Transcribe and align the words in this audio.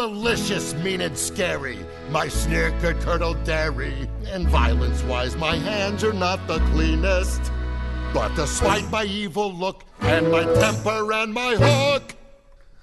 Malicious, 0.00 0.72
mean, 0.76 1.02
and 1.02 1.16
scary. 1.16 1.78
My 2.10 2.26
snicker 2.26 2.94
turtle 3.00 3.34
dairy. 3.44 4.08
And 4.28 4.48
violence 4.48 5.02
wise, 5.02 5.36
my 5.36 5.56
hands 5.56 6.02
are 6.04 6.14
not 6.14 6.46
the 6.46 6.58
cleanest. 6.72 7.52
But 8.14 8.34
despite 8.34 8.90
my 8.90 9.04
evil 9.04 9.52
look 9.52 9.84
and 10.00 10.30
my 10.30 10.44
temper 10.54 11.12
and 11.12 11.34
my 11.34 11.54
hook, 11.54 12.14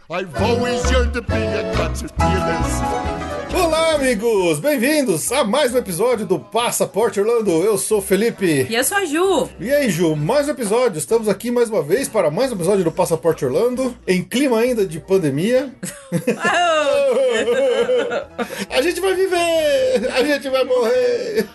I've 0.09 0.35
always 0.41 0.89
yearned 0.91 1.13
to 1.13 1.21
be 1.21 1.33
a 1.33 1.73
concert 1.75 2.15
pianist. 2.17 3.26
Olá, 3.53 3.95
amigos! 3.95 4.59
Bem-vindos 4.59 5.31
a 5.31 5.43
mais 5.43 5.73
um 5.73 5.77
episódio 5.77 6.25
do 6.25 6.39
Passaporte 6.39 7.19
Orlando. 7.19 7.51
Eu 7.63 7.77
sou 7.77 7.99
o 7.99 8.01
Felipe. 8.01 8.67
E 8.69 8.75
eu 8.75 8.83
sou 8.83 8.97
a 8.97 9.05
Ju. 9.05 9.49
E 9.59 9.71
aí, 9.71 9.89
Ju, 9.89 10.15
mais 10.15 10.47
um 10.47 10.51
episódio. 10.51 10.97
Estamos 10.97 11.27
aqui 11.29 11.49
mais 11.49 11.69
uma 11.69 11.81
vez 11.81 12.07
para 12.09 12.29
mais 12.29 12.51
um 12.51 12.55
episódio 12.55 12.83
do 12.83 12.91
Passaporte 12.91 13.45
Orlando, 13.45 13.95
em 14.05 14.23
clima 14.23 14.59
ainda 14.59 14.85
de 14.85 14.99
pandemia. 14.99 15.71
a 18.69 18.81
gente 18.81 18.99
vai 18.99 19.15
viver! 19.15 20.11
A 20.13 20.23
gente 20.23 20.49
vai 20.49 20.63
morrer! 20.63 21.47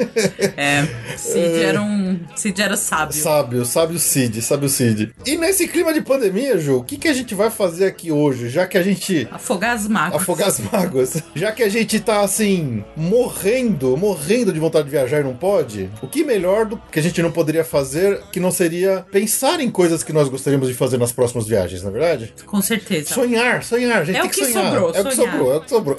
É, 0.56 0.86
Cid 1.16 1.62
era 1.62 1.80
um. 1.80 2.18
Cid 2.34 2.60
era 2.60 2.76
sábio. 2.76 3.14
Sábio, 3.14 3.64
sábio 3.64 3.98
Cid, 3.98 4.42
sábio 4.42 4.68
Cid. 4.68 5.14
E 5.26 5.36
nesse 5.36 5.68
clima 5.68 5.92
de 5.92 6.00
pandemia, 6.00 6.58
Ju, 6.58 6.78
o 6.78 6.84
que, 6.84 6.96
que 6.96 7.08
a 7.08 7.14
gente 7.14 7.34
vai 7.34 7.50
fazer 7.50 7.86
aqui 7.86 8.10
hoje? 8.10 8.48
Já 8.48 8.66
que 8.66 8.78
a 8.78 8.82
gente. 8.82 9.28
Afogar 9.30 9.74
as 9.74 9.86
mágoas. 9.86 10.22
Afogar 10.22 10.48
as 10.48 10.58
mágoas. 10.58 11.22
Já 11.34 11.52
que 11.52 11.62
a 11.62 11.68
gente 11.68 11.81
tá 12.00 12.20
assim, 12.20 12.84
morrendo, 12.96 13.96
morrendo 13.96 14.52
de 14.52 14.60
vontade 14.60 14.84
de 14.84 14.90
viajar 14.90 15.20
e 15.20 15.24
não 15.24 15.34
pode, 15.34 15.90
o 16.02 16.06
que 16.06 16.24
melhor 16.24 16.66
do 16.66 16.76
que 16.90 16.98
a 16.98 17.02
gente 17.02 17.20
não 17.22 17.30
poderia 17.32 17.64
fazer 17.64 18.20
que 18.32 18.40
não 18.40 18.50
seria 18.50 19.06
pensar 19.10 19.60
em 19.60 19.70
coisas 19.70 20.02
que 20.02 20.12
nós 20.12 20.28
gostaríamos 20.28 20.68
de 20.68 20.74
fazer 20.74 20.98
nas 20.98 21.12
próximas 21.12 21.46
viagens, 21.46 21.82
na 21.82 21.90
é 21.90 21.92
verdade? 21.92 22.34
Com 22.46 22.60
certeza. 22.60 23.14
Sonhar, 23.14 23.62
sonhar, 23.62 24.02
a 24.02 24.04
gente 24.04 24.16
É 24.16 24.20
tem 24.20 24.30
o 24.30 24.32
que, 24.32 24.40
que 24.40 24.52
sobrou, 24.52 24.94
é 24.94 25.00
o 25.00 25.04
que 25.04 25.14
sobrou, 25.14 25.52
é 25.52 25.56
o 25.56 25.60
que 25.60 25.68
sobrou. 25.70 25.96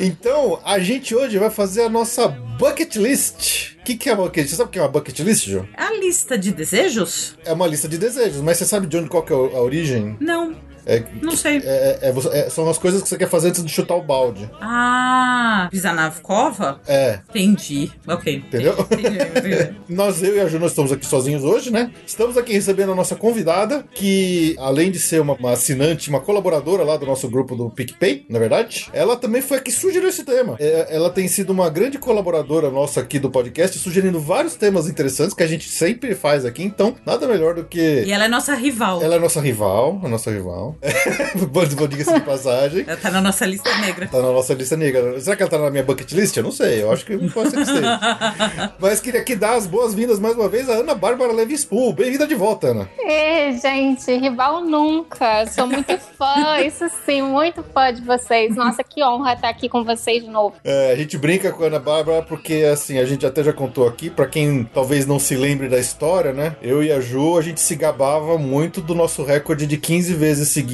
então, 0.00 0.60
a 0.64 0.78
gente 0.78 1.14
hoje 1.14 1.38
vai 1.38 1.50
fazer 1.50 1.82
a 1.82 1.88
nossa 1.88 2.28
bucket 2.28 2.96
list. 2.96 3.76
O 3.80 3.84
que, 3.84 3.96
que 3.96 4.08
é 4.08 4.12
a 4.12 4.16
bucket 4.16 4.38
list? 4.38 4.50
Você 4.50 4.56
sabe 4.56 4.68
o 4.68 4.72
que 4.72 4.78
é 4.78 4.82
uma 4.82 4.88
bucket 4.88 5.18
list, 5.20 5.46
Ju? 5.48 5.68
A 5.76 5.92
lista 5.92 6.36
de 6.36 6.52
desejos? 6.52 7.36
É 7.44 7.52
uma 7.52 7.66
lista 7.66 7.88
de 7.88 7.98
desejos, 7.98 8.40
mas 8.40 8.56
você 8.56 8.64
sabe 8.64 8.86
de 8.86 8.96
onde 8.96 9.08
qual 9.08 9.22
que 9.22 9.32
é 9.32 9.36
a 9.36 9.60
origem? 9.60 10.16
Não, 10.20 10.54
É, 10.86 11.02
não 11.20 11.34
sei. 11.36 11.58
é- 11.64 11.98
é- 12.02 12.12
você- 12.12 12.28
é- 12.28 12.48
são 12.48 12.68
as 12.70 12.78
coisas 12.78 13.02
que 13.02 13.08
você 13.08 13.16
quer 13.18 13.28
fazer 13.28 13.48
antes 13.48 13.64
de 13.64 13.70
chutar 13.72 13.96
o 13.96 14.02
balde. 14.02 14.48
Ah, 14.60 15.68
pisar 15.70 15.94
na 15.94 16.10
cova? 16.10 16.80
É, 16.86 17.20
Entendi. 17.28 17.90
Ok. 18.06 18.36
Entendeu? 18.36 18.74
Entendi, 18.90 19.18
entendi. 19.18 19.76
Nós, 19.88 20.22
eu 20.22 20.36
e 20.36 20.40
a 20.40 20.46
Ju, 20.46 20.58
nós 20.58 20.70
estamos 20.72 20.92
aqui 20.92 21.04
sozinhos 21.06 21.42
hoje, 21.44 21.70
né? 21.70 21.90
Estamos 22.06 22.36
aqui 22.36 22.52
recebendo 22.52 22.92
a 22.92 22.94
nossa 22.94 23.14
convidada, 23.16 23.84
que 23.94 24.54
além 24.58 24.90
de 24.90 24.98
ser 24.98 25.20
uma, 25.20 25.34
uma 25.34 25.52
assinante, 25.52 26.08
uma 26.08 26.20
colaboradora 26.20 26.82
lá 26.84 26.96
do 26.96 27.06
nosso 27.06 27.28
grupo 27.28 27.54
do 27.56 27.70
PicPay, 27.70 28.24
na 28.28 28.38
verdade, 28.38 28.88
ela 28.92 29.16
também 29.16 29.42
foi 29.42 29.58
a 29.58 29.60
que 29.60 29.70
sugeriu 29.72 30.08
esse 30.08 30.24
tema. 30.24 30.56
É, 30.58 30.94
ela 30.94 31.10
tem 31.10 31.26
sido 31.28 31.50
uma 31.50 31.68
grande 31.68 31.98
colaboradora 31.98 32.70
nossa 32.70 33.00
aqui 33.00 33.18
do 33.18 33.30
podcast, 33.30 33.78
sugerindo 33.78 34.20
vários 34.20 34.54
temas 34.54 34.88
interessantes 34.88 35.34
que 35.34 35.42
a 35.42 35.46
gente 35.46 35.68
sempre 35.68 36.14
faz 36.14 36.44
aqui, 36.44 36.62
então 36.62 36.94
nada 37.04 37.26
melhor 37.26 37.54
do 37.54 37.64
que. 37.64 38.04
E 38.06 38.12
ela 38.12 38.24
é 38.24 38.28
nossa 38.28 38.54
rival. 38.54 39.02
Ela 39.02 39.16
é 39.16 39.18
nossa 39.18 39.40
rival, 39.40 40.00
a 40.04 40.08
nossa 40.08 40.30
rival. 40.30 40.75
Bom, 41.50 41.64
diga-se 41.64 42.12
de 42.12 42.20
passagem. 42.20 42.84
Ela 42.86 42.96
tá 42.96 43.10
na 43.10 43.20
nossa 43.20 43.46
lista 43.46 43.76
negra. 43.78 44.08
Tá 44.08 44.18
na 44.18 44.32
nossa 44.32 44.54
lista 44.54 44.76
negra. 44.76 45.20
Será 45.20 45.36
que 45.36 45.42
ela 45.42 45.50
tá 45.50 45.58
na 45.58 45.70
minha 45.70 45.82
bucket 45.82 46.10
list? 46.12 46.36
Eu 46.36 46.42
não 46.42 46.52
sei. 46.52 46.82
Eu 46.82 46.92
acho 46.92 47.04
que 47.04 47.16
pode 47.30 47.50
ser 47.50 47.56
que 47.56 47.62
esteja. 47.62 48.00
Mas 48.78 49.00
queria 49.00 49.20
aqui 49.20 49.34
dar 49.34 49.54
as 49.54 49.66
boas-vindas 49.66 50.18
mais 50.18 50.36
uma 50.36 50.48
vez 50.48 50.68
a 50.68 50.74
Ana 50.74 50.94
Bárbara 50.94 51.32
Levi 51.32 51.54
Spool. 51.54 51.92
Bem-vinda 51.92 52.26
de 52.26 52.34
volta, 52.34 52.68
Ana. 52.68 52.88
Ê, 52.98 53.52
gente, 53.58 54.14
rival 54.16 54.64
nunca. 54.64 55.46
Sou 55.46 55.66
muito 55.66 55.98
fã, 56.18 56.60
isso 56.64 56.84
sim, 57.04 57.22
muito 57.22 57.62
fã 57.62 57.92
de 57.92 58.02
vocês. 58.02 58.54
Nossa, 58.54 58.82
que 58.84 59.02
honra 59.02 59.34
estar 59.34 59.48
aqui 59.48 59.68
com 59.68 59.84
vocês 59.84 60.22
de 60.22 60.30
novo. 60.30 60.56
É, 60.64 60.92
a 60.92 60.96
gente 60.96 61.16
brinca 61.16 61.52
com 61.52 61.64
a 61.64 61.66
Ana 61.66 61.78
Bárbara 61.78 62.22
porque, 62.22 62.68
assim, 62.70 62.98
a 62.98 63.04
gente 63.04 63.24
até 63.24 63.42
já 63.42 63.52
contou 63.52 63.86
aqui, 63.86 64.10
pra 64.10 64.26
quem 64.26 64.64
talvez 64.64 65.06
não 65.06 65.18
se 65.18 65.36
lembre 65.36 65.68
da 65.68 65.78
história, 65.78 66.32
né? 66.32 66.56
Eu 66.62 66.82
e 66.82 66.92
a 66.92 67.00
Ju, 67.00 67.38
a 67.38 67.42
gente 67.42 67.60
se 67.60 67.74
gabava 67.74 68.38
muito 68.38 68.80
do 68.80 68.94
nosso 68.94 69.22
recorde 69.24 69.66
de 69.66 69.76
15 69.76 70.14
vezes 70.14 70.48
seguidas. 70.48 70.65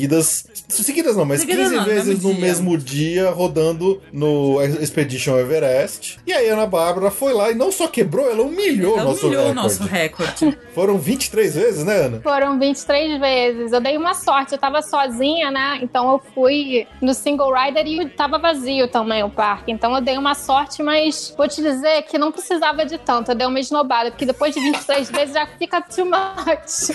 Seguidas 0.69 1.17
não, 1.17 1.25
mas 1.25 1.41
Seguidas 1.41 1.65
15 1.65 1.77
não, 1.77 1.85
vezes 1.85 2.23
no 2.23 2.33
dia. 2.33 2.41
mesmo 2.41 2.79
dia 2.79 3.31
rodando 3.31 4.01
no 4.13 4.63
Expedition 4.63 5.39
Everest. 5.39 6.19
E 6.27 6.33
aí 6.33 6.49
a 6.51 6.55
Ana 6.55 6.67
Bárbara 6.67 7.11
foi 7.11 7.33
lá 7.33 7.51
e 7.51 7.55
não 7.55 7.71
só 7.71 7.87
quebrou, 7.87 8.29
ela 8.31 8.43
humilhou 8.43 8.95
o 8.97 8.99
Ela 8.99 9.11
nosso 9.11 9.27
humilhou 9.27 9.45
o 9.45 9.49
recorde. 9.49 9.63
nosso 9.79 9.83
recorde. 9.85 10.59
Foram 10.75 10.99
23 10.99 11.55
vezes, 11.55 11.85
né, 11.85 11.95
Ana? 12.07 12.21
Foram 12.23 12.59
23 12.59 13.21
vezes. 13.21 13.73
Eu 13.73 13.81
dei 13.81 13.97
uma 13.97 14.15
sorte, 14.15 14.53
eu 14.53 14.59
tava 14.59 14.81
sozinha, 14.83 15.51
né? 15.51 15.79
Então 15.83 16.11
eu 16.13 16.23
fui 16.35 16.87
no 17.01 17.13
single 17.13 17.53
rider 17.55 17.87
e 17.87 18.09
tava 18.09 18.39
vazio 18.39 18.89
também 18.89 19.23
o 19.23 19.29
parque. 19.31 19.71
Então 19.71 19.95
eu 19.95 20.01
dei 20.01 20.17
uma 20.17 20.35
sorte, 20.35 20.83
mas 20.83 21.35
vou 21.37 21.47
te 21.49 21.61
dizer 21.61 22.03
que 22.03 22.17
não 22.17 22.33
precisava 22.33 22.85
de 22.87 22.97
tanto. 22.99 23.31
Eu 23.31 23.35
dei 23.35 23.47
uma 23.47 23.61
esnobada, 23.61 24.11
porque 24.11 24.25
depois 24.25 24.55
de 24.55 24.61
23 24.61 25.11
vezes 25.11 25.35
já 25.35 25.47
fica 25.59 25.81
too 25.83 26.07
much. 26.07 26.91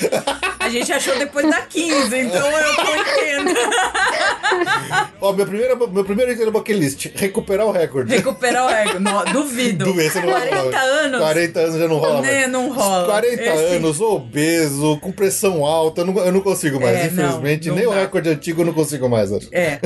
A 0.59 0.69
gente 0.69 0.91
achou 0.91 1.15
depois 1.17 1.47
da 1.49 1.61
15, 1.61 2.17
então 2.17 2.47
eu 2.49 2.75
tô 2.87 2.95
entendendo. 2.95 3.57
Ó, 5.21 5.33
meu 5.33 5.45
primeiro, 5.45 5.89
meu 5.91 6.03
primeiro 6.05 6.31
item 6.31 6.45
no 6.45 6.51
bucket 6.51 6.77
list, 6.77 7.07
recuperar 7.15 7.65
o 7.65 7.71
recorde. 7.71 8.15
Recuperar 8.15 8.65
o 8.65 8.67
recorde. 8.67 8.99
Não, 8.99 9.25
duvido. 9.25 9.85
Do 9.85 9.99
esse 10.01 10.19
não 10.21 10.31
vai 10.31 10.47
40 10.47 10.61
rolar. 10.61 10.81
anos. 10.83 11.19
40 11.19 11.59
anos 11.59 11.79
já 11.79 11.87
não 11.87 11.97
rola 11.97 12.21
Né, 12.21 12.31
mais. 12.39 12.51
não 12.51 12.71
rola. 12.71 13.05
40 13.07 13.41
Esse- 13.43 13.75
anos, 13.75 14.01
obeso, 14.01 14.97
com 15.01 15.11
pressão 15.11 15.65
alta, 15.65 16.01
eu 16.01 16.05
não, 16.05 16.17
eu 16.19 16.31
não 16.31 16.41
consigo 16.41 16.79
mais. 16.79 16.95
É, 16.97 17.05
Infelizmente, 17.07 17.67
não, 17.69 17.75
não 17.75 17.81
nem 17.81 17.91
o 17.91 17.93
dá. 17.95 18.01
recorde 18.01 18.29
antigo 18.29 18.61
eu 18.61 18.65
não 18.65 18.73
consigo 18.73 19.09
mais. 19.09 19.31
Ana. 19.31 19.41
É. 19.51 19.79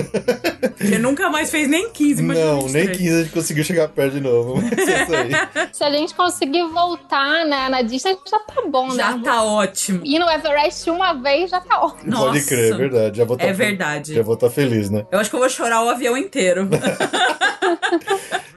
Você 0.80 0.98
nunca 0.98 1.30
mais 1.30 1.50
fez 1.50 1.68
nem 1.68 1.90
15, 1.90 2.22
imagina 2.22 2.46
Não, 2.48 2.58
nem 2.64 2.88
23. 2.88 2.98
15 2.98 3.14
a 3.16 3.24
gente 3.24 3.34
conseguiu 3.34 3.64
chegar 3.64 3.88
perto 3.90 4.14
de 4.14 4.20
novo. 4.22 4.62
Mas 4.62 4.88
é 4.88 5.04
isso 5.04 5.16
aí. 5.16 5.32
Se 5.74 5.84
a 5.84 5.92
gente 5.92 6.14
conseguir 6.14 6.64
voltar 6.70 7.46
né, 7.46 7.70
na 7.70 7.82
distância, 7.82 8.20
já 8.30 8.40
tá 8.40 8.62
bom, 8.68 8.92
Já 8.92 9.16
né? 9.16 9.22
tá 9.24 9.44
ótimo. 9.44 10.02
Ir 10.04 10.20
no 10.20 10.30
Everest 10.30 10.90
uma 10.90 11.14
vez 11.14 11.50
já 11.50 11.60
tá 11.62 11.82
ótimo. 11.82 12.12
Nossa. 12.12 12.26
Pode 12.26 12.44
crer, 12.46 12.78
verdade. 12.90 13.18
Já 13.18 13.26
vou 13.26 13.38
tá 13.38 13.46
É 13.46 13.54
verdade. 13.54 14.14
Já 14.14 14.22
vou 14.22 14.34
estar 14.36 14.50
feliz, 14.50 14.90
né? 14.90 15.06
Eu 15.12 15.20
acho 15.20 15.30
que 15.30 15.36
eu 15.36 15.40
vou 15.40 15.50
chorar 15.50 15.84
o 15.84 15.90
avião 15.90 16.18
inteiro. 16.18 16.68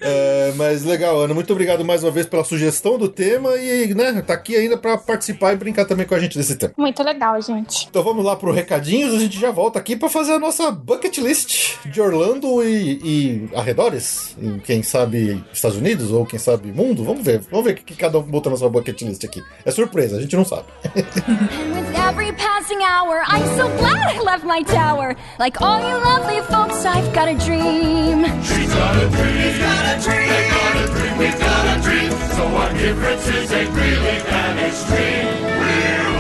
É, 0.05 0.53
mas 0.57 0.85
legal, 0.85 1.19
Ana. 1.19 1.33
Muito 1.33 1.51
obrigado 1.51 1.83
mais 1.83 2.05
uma 2.05 2.11
vez 2.11 2.27
pela 2.27 2.45
sugestão 2.45 2.99
do 2.99 3.09
tema 3.09 3.57
e, 3.57 3.95
né, 3.95 4.21
tá 4.21 4.35
aqui 4.35 4.55
ainda 4.55 4.77
pra 4.77 4.99
participar 4.99 5.55
e 5.55 5.57
brincar 5.57 5.87
também 5.87 6.07
com 6.07 6.15
a 6.15 6.19
gente 6.19 6.37
desse 6.37 6.57
tema. 6.57 6.75
Muito 6.77 7.03
legal, 7.03 7.41
gente. 7.41 7.87
Então 7.89 8.03
vamos 8.03 8.23
lá 8.23 8.37
pro 8.37 8.53
recadinhos, 8.53 9.15
a 9.15 9.19
gente 9.19 9.41
já 9.41 9.51
volta 9.51 9.79
aqui 9.79 9.97
pra 9.97 10.11
fazer 10.11 10.33
a 10.33 10.39
nossa 10.39 10.71
bucket 10.71 11.17
list 11.19 11.77
de 11.87 12.01
Orlando 12.03 12.63
e, 12.63 13.01
e 13.03 13.49
arredores, 13.57 14.37
em 14.39 14.59
quem 14.59 14.83
sabe 14.83 15.43
Estados 15.51 15.79
Unidos 15.79 16.13
ou 16.13 16.27
quem 16.27 16.39
sabe 16.39 16.71
mundo. 16.71 17.03
Vamos 17.03 17.25
ver, 17.25 17.41
vamos 17.51 17.65
ver 17.65 17.73
o 17.73 17.77
que, 17.77 17.85
que 17.85 17.97
cada 17.97 18.19
um 18.19 18.23
botou 18.23 18.53
na 18.53 18.59
sua 18.59 18.69
bucket 18.69 19.01
list 19.01 19.25
aqui. 19.25 19.43
É 19.65 19.71
surpresa, 19.71 20.19
a 20.19 20.21
gente 20.21 20.37
não 20.37 20.45
sabe. 20.45 20.67
And 20.85 21.75
with 21.75 21.97
every 21.97 22.33
passing 22.33 22.83
hour, 22.83 23.23
I'm 23.27 23.47
so 23.57 23.69
glad 23.79 24.14
I 24.15 24.23
left 24.23 24.45
my 24.45 24.63
tower. 24.63 25.17
Like 25.41 25.61
all 25.61 25.81
you 25.81 25.97
lovely 26.05 26.41
folks, 26.47 26.85
I've 26.85 27.13
got 27.13 27.29
a 27.29 27.35
dream. 27.35 28.25
She's 28.45 28.73
got 28.73 28.95
a 29.03 29.09
dream. 29.11 29.37
He's 29.43 29.59
got 29.59 29.85
a 29.91 30.03
dream. 30.07 30.29
They 30.31 30.49
got 30.55 30.75
a 30.77 30.87
dream. 30.95 31.19
We've 31.19 31.41
got 31.41 31.65
a 31.75 31.83
dream. 31.83 32.11
So 32.37 32.45
our 32.47 32.73
differences 32.75 33.53
ain't 33.53 33.71
really 33.71 34.19
that 34.31 34.55
extreme. 34.69 35.35
We'll 35.59 36.14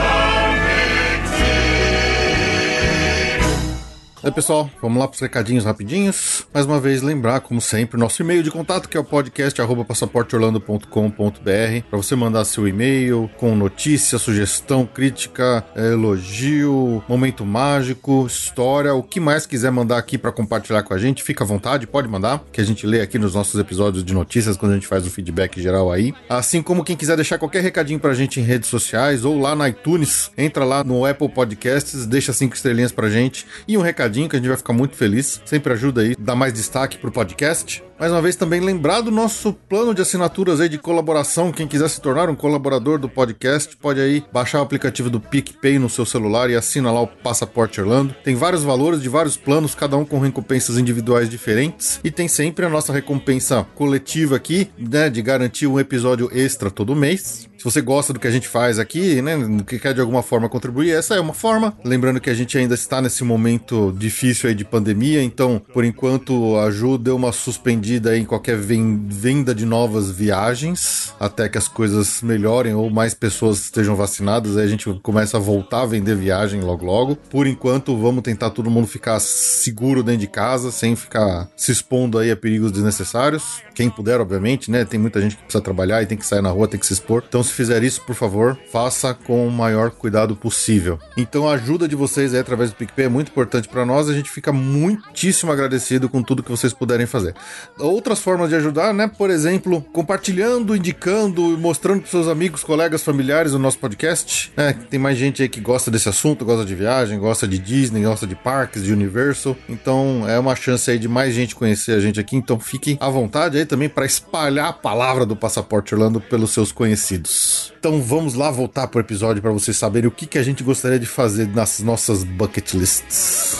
Aí, 4.24 4.32
pessoal, 4.32 4.70
vamos 4.80 4.98
lá 4.98 5.06
para 5.06 5.16
os 5.16 5.20
recadinhos 5.20 5.66
rapidinhos. 5.66 6.46
Mais 6.50 6.64
uma 6.64 6.80
vez, 6.80 7.02
lembrar, 7.02 7.40
como 7.40 7.60
sempre, 7.60 8.00
nosso 8.00 8.22
e-mail 8.22 8.42
de 8.42 8.50
contato, 8.50 8.88
que 8.88 8.96
é 8.96 9.00
o 9.00 9.04
podcast 9.04 9.60
passaporteorlando.com.br, 9.86 11.82
para 11.90 11.96
você 11.98 12.16
mandar 12.16 12.46
seu 12.46 12.66
e-mail 12.66 13.28
com 13.36 13.54
notícia, 13.54 14.18
sugestão, 14.18 14.86
crítica, 14.86 15.62
eh, 15.76 15.92
elogio, 15.92 17.04
momento 17.06 17.44
mágico, 17.44 18.26
história, 18.26 18.94
o 18.94 19.02
que 19.02 19.20
mais 19.20 19.44
quiser 19.44 19.70
mandar 19.70 19.98
aqui 19.98 20.16
para 20.16 20.32
compartilhar 20.32 20.82
com 20.84 20.94
a 20.94 20.98
gente, 20.98 21.22
fica 21.22 21.44
à 21.44 21.46
vontade, 21.46 21.86
pode 21.86 22.08
mandar, 22.08 22.42
que 22.50 22.62
a 22.62 22.64
gente 22.64 22.86
lê 22.86 23.02
aqui 23.02 23.18
nos 23.18 23.34
nossos 23.34 23.60
episódios 23.60 24.02
de 24.02 24.14
notícias 24.14 24.56
quando 24.56 24.72
a 24.72 24.76
gente 24.76 24.86
faz 24.86 25.06
o 25.06 25.10
feedback 25.10 25.60
geral 25.60 25.92
aí. 25.92 26.14
Assim 26.30 26.62
como 26.62 26.82
quem 26.82 26.96
quiser 26.96 27.16
deixar 27.16 27.36
qualquer 27.36 27.62
recadinho 27.62 28.00
pra 28.00 28.14
gente 28.14 28.40
em 28.40 28.42
redes 28.42 28.70
sociais 28.70 29.22
ou 29.22 29.38
lá 29.38 29.54
na 29.54 29.68
iTunes, 29.68 30.30
entra 30.38 30.64
lá 30.64 30.82
no 30.82 31.04
Apple 31.04 31.28
Podcasts, 31.28 32.06
deixa 32.06 32.32
cinco 32.32 32.54
estrelinhas 32.54 32.90
pra 32.90 33.10
gente 33.10 33.44
e 33.68 33.76
um 33.76 33.82
recadinho 33.82 34.13
que 34.28 34.36
a 34.36 34.38
gente 34.38 34.48
vai 34.48 34.56
ficar 34.56 34.72
muito 34.72 34.96
feliz. 34.96 35.42
Sempre 35.44 35.72
ajuda 35.72 36.00
aí, 36.00 36.16
dá 36.18 36.34
mais 36.34 36.52
destaque 36.52 36.98
pro 36.98 37.10
podcast. 37.12 37.82
Mais 37.98 38.10
uma 38.10 38.20
vez 38.20 38.34
também 38.34 38.60
lembrar 38.60 39.00
do 39.02 39.10
nosso 39.10 39.52
plano 39.52 39.94
de 39.94 40.02
assinaturas 40.02 40.60
aí 40.60 40.68
de 40.68 40.78
colaboração. 40.78 41.52
Quem 41.52 41.66
quiser 41.66 41.88
se 41.88 42.00
tornar 42.00 42.28
um 42.28 42.34
colaborador 42.34 42.98
do 42.98 43.08
podcast, 43.08 43.76
pode 43.76 44.00
aí 44.00 44.24
baixar 44.32 44.58
o 44.58 44.62
aplicativo 44.62 45.08
do 45.08 45.20
PicPay 45.20 45.78
no 45.78 45.88
seu 45.88 46.04
celular 46.04 46.50
e 46.50 46.56
assina 46.56 46.90
lá 46.90 47.00
o 47.00 47.06
Passaporte 47.06 47.80
Orlando. 47.80 48.12
Tem 48.24 48.34
vários 48.34 48.64
valores 48.64 49.00
de 49.00 49.08
vários 49.08 49.36
planos, 49.36 49.76
cada 49.76 49.96
um 49.96 50.04
com 50.04 50.18
recompensas 50.18 50.76
individuais 50.76 51.30
diferentes. 51.30 52.00
E 52.02 52.10
tem 52.10 52.26
sempre 52.26 52.66
a 52.66 52.68
nossa 52.68 52.92
recompensa 52.92 53.64
coletiva 53.76 54.34
aqui, 54.34 54.68
né? 54.76 55.08
De 55.08 55.22
garantir 55.22 55.68
um 55.68 55.78
episódio 55.78 56.28
extra 56.32 56.72
todo 56.72 56.96
mês. 56.96 57.48
Se 57.56 57.64
você 57.64 57.80
gosta 57.80 58.12
do 58.12 58.20
que 58.20 58.26
a 58.26 58.30
gente 58.30 58.46
faz 58.46 58.78
aqui, 58.78 59.22
né, 59.22 59.38
que 59.66 59.78
quer 59.78 59.94
de 59.94 60.00
alguma 60.00 60.22
forma 60.22 60.50
contribuir, 60.50 60.90
essa 60.90 61.14
é 61.14 61.20
uma 61.20 61.32
forma. 61.32 61.74
Lembrando 61.82 62.20
que 62.20 62.28
a 62.28 62.34
gente 62.34 62.58
ainda 62.58 62.74
está 62.74 63.00
nesse 63.00 63.24
momento 63.24 63.94
difícil 63.96 64.50
aí 64.50 64.54
de 64.54 64.66
pandemia, 64.66 65.22
então, 65.22 65.62
por 65.72 65.82
enquanto, 65.82 66.58
a 66.58 66.70
Ju 66.70 66.98
deu 66.98 67.16
uma 67.16 67.32
suspendida 67.32 67.83
aí 68.06 68.20
em 68.20 68.24
qualquer 68.24 68.56
ven- 68.56 69.06
venda 69.08 69.54
de 69.54 69.64
novas 69.64 70.10
viagens, 70.10 71.12
até 71.18 71.48
que 71.48 71.58
as 71.58 71.68
coisas 71.68 72.22
melhorem 72.22 72.74
ou 72.74 72.90
mais 72.90 73.14
pessoas 73.14 73.58
estejam 73.60 73.94
vacinadas, 73.94 74.56
aí 74.56 74.64
a 74.64 74.68
gente 74.68 74.92
começa 75.02 75.36
a 75.36 75.40
voltar 75.40 75.82
a 75.82 75.86
vender 75.86 76.16
viagem 76.16 76.60
logo 76.60 76.84
logo. 76.84 77.16
Por 77.16 77.46
enquanto, 77.46 77.96
vamos 77.96 78.22
tentar 78.22 78.50
todo 78.50 78.70
mundo 78.70 78.86
ficar 78.86 79.20
seguro 79.20 80.02
dentro 80.02 80.20
de 80.20 80.26
casa, 80.26 80.70
sem 80.70 80.96
ficar 80.96 81.48
se 81.56 81.72
expondo 81.72 82.18
aí 82.18 82.30
a 82.30 82.36
perigos 82.36 82.72
desnecessários. 82.72 83.62
Quem 83.74 83.90
puder, 83.90 84.20
obviamente, 84.20 84.70
né? 84.70 84.84
Tem 84.84 84.98
muita 84.98 85.20
gente 85.20 85.36
que 85.36 85.42
precisa 85.42 85.62
trabalhar 85.62 86.02
e 86.02 86.06
tem 86.06 86.16
que 86.16 86.26
sair 86.26 86.42
na 86.42 86.50
rua, 86.50 86.68
tem 86.68 86.78
que 86.78 86.86
se 86.86 86.92
expor. 86.92 87.22
Então, 87.28 87.42
se 87.42 87.52
fizer 87.52 87.82
isso, 87.82 88.00
por 88.02 88.14
favor, 88.14 88.58
faça 88.72 89.14
com 89.14 89.46
o 89.46 89.50
maior 89.50 89.90
cuidado 89.90 90.36
possível. 90.36 90.98
Então, 91.16 91.48
a 91.48 91.54
ajuda 91.54 91.88
de 91.88 91.96
vocês 91.96 92.34
aí 92.34 92.40
através 92.40 92.70
do 92.70 92.76
PicPay 92.76 93.06
é 93.06 93.08
muito 93.08 93.30
importante 93.30 93.68
para 93.68 93.84
nós. 93.84 94.08
A 94.08 94.14
gente 94.14 94.30
fica 94.30 94.52
muitíssimo 94.52 95.50
agradecido 95.50 96.08
com 96.08 96.22
tudo 96.22 96.42
que 96.42 96.50
vocês 96.50 96.72
puderem 96.72 97.06
fazer. 97.06 97.34
Outras 97.78 98.20
formas 98.20 98.48
de 98.50 98.56
ajudar, 98.56 98.94
né? 98.94 99.08
Por 99.08 99.30
exemplo, 99.30 99.80
compartilhando, 99.92 100.76
indicando, 100.76 101.58
mostrando 101.58 102.02
para 102.02 102.10
seus 102.10 102.28
amigos, 102.28 102.62
colegas, 102.62 103.02
familiares 103.02 103.52
o 103.52 103.58
nosso 103.58 103.78
podcast. 103.78 104.52
É, 104.56 104.72
tem 104.72 105.00
mais 105.00 105.18
gente 105.18 105.42
aí 105.42 105.48
que 105.48 105.60
gosta 105.60 105.90
desse 105.90 106.08
assunto, 106.08 106.44
gosta 106.44 106.64
de 106.64 106.74
viagem, 106.74 107.18
gosta 107.18 107.48
de 107.48 107.58
Disney, 107.58 108.04
gosta 108.04 108.26
de 108.26 108.36
parques, 108.36 108.84
de 108.84 108.92
Universal. 108.92 109.56
Então, 109.68 110.24
é 110.28 110.38
uma 110.38 110.54
chance 110.54 110.88
aí 110.88 110.98
de 110.98 111.08
mais 111.08 111.34
gente 111.34 111.54
conhecer 111.54 111.92
a 111.92 112.00
gente 112.00 112.20
aqui. 112.20 112.36
Então, 112.36 112.60
fiquem 112.60 112.96
à 113.00 113.08
vontade 113.08 113.58
aí 113.58 113.66
também 113.66 113.88
para 113.88 114.06
espalhar 114.06 114.68
a 114.68 114.72
palavra 114.72 115.26
do 115.26 115.34
Passaporte 115.34 115.94
Orlando 115.94 116.20
pelos 116.20 116.52
seus 116.52 116.70
conhecidos. 116.70 117.72
Então, 117.78 118.00
vamos 118.00 118.34
lá 118.34 118.50
voltar 118.50 118.86
pro 118.86 119.00
episódio 119.00 119.42
para 119.42 119.50
vocês 119.50 119.76
saberem 119.76 120.08
o 120.08 120.12
que, 120.12 120.26
que 120.26 120.38
a 120.38 120.42
gente 120.42 120.62
gostaria 120.62 120.98
de 120.98 121.06
fazer 121.06 121.48
nas 121.48 121.80
nossas 121.80 122.22
bucket 122.22 122.72
lists. 122.74 123.58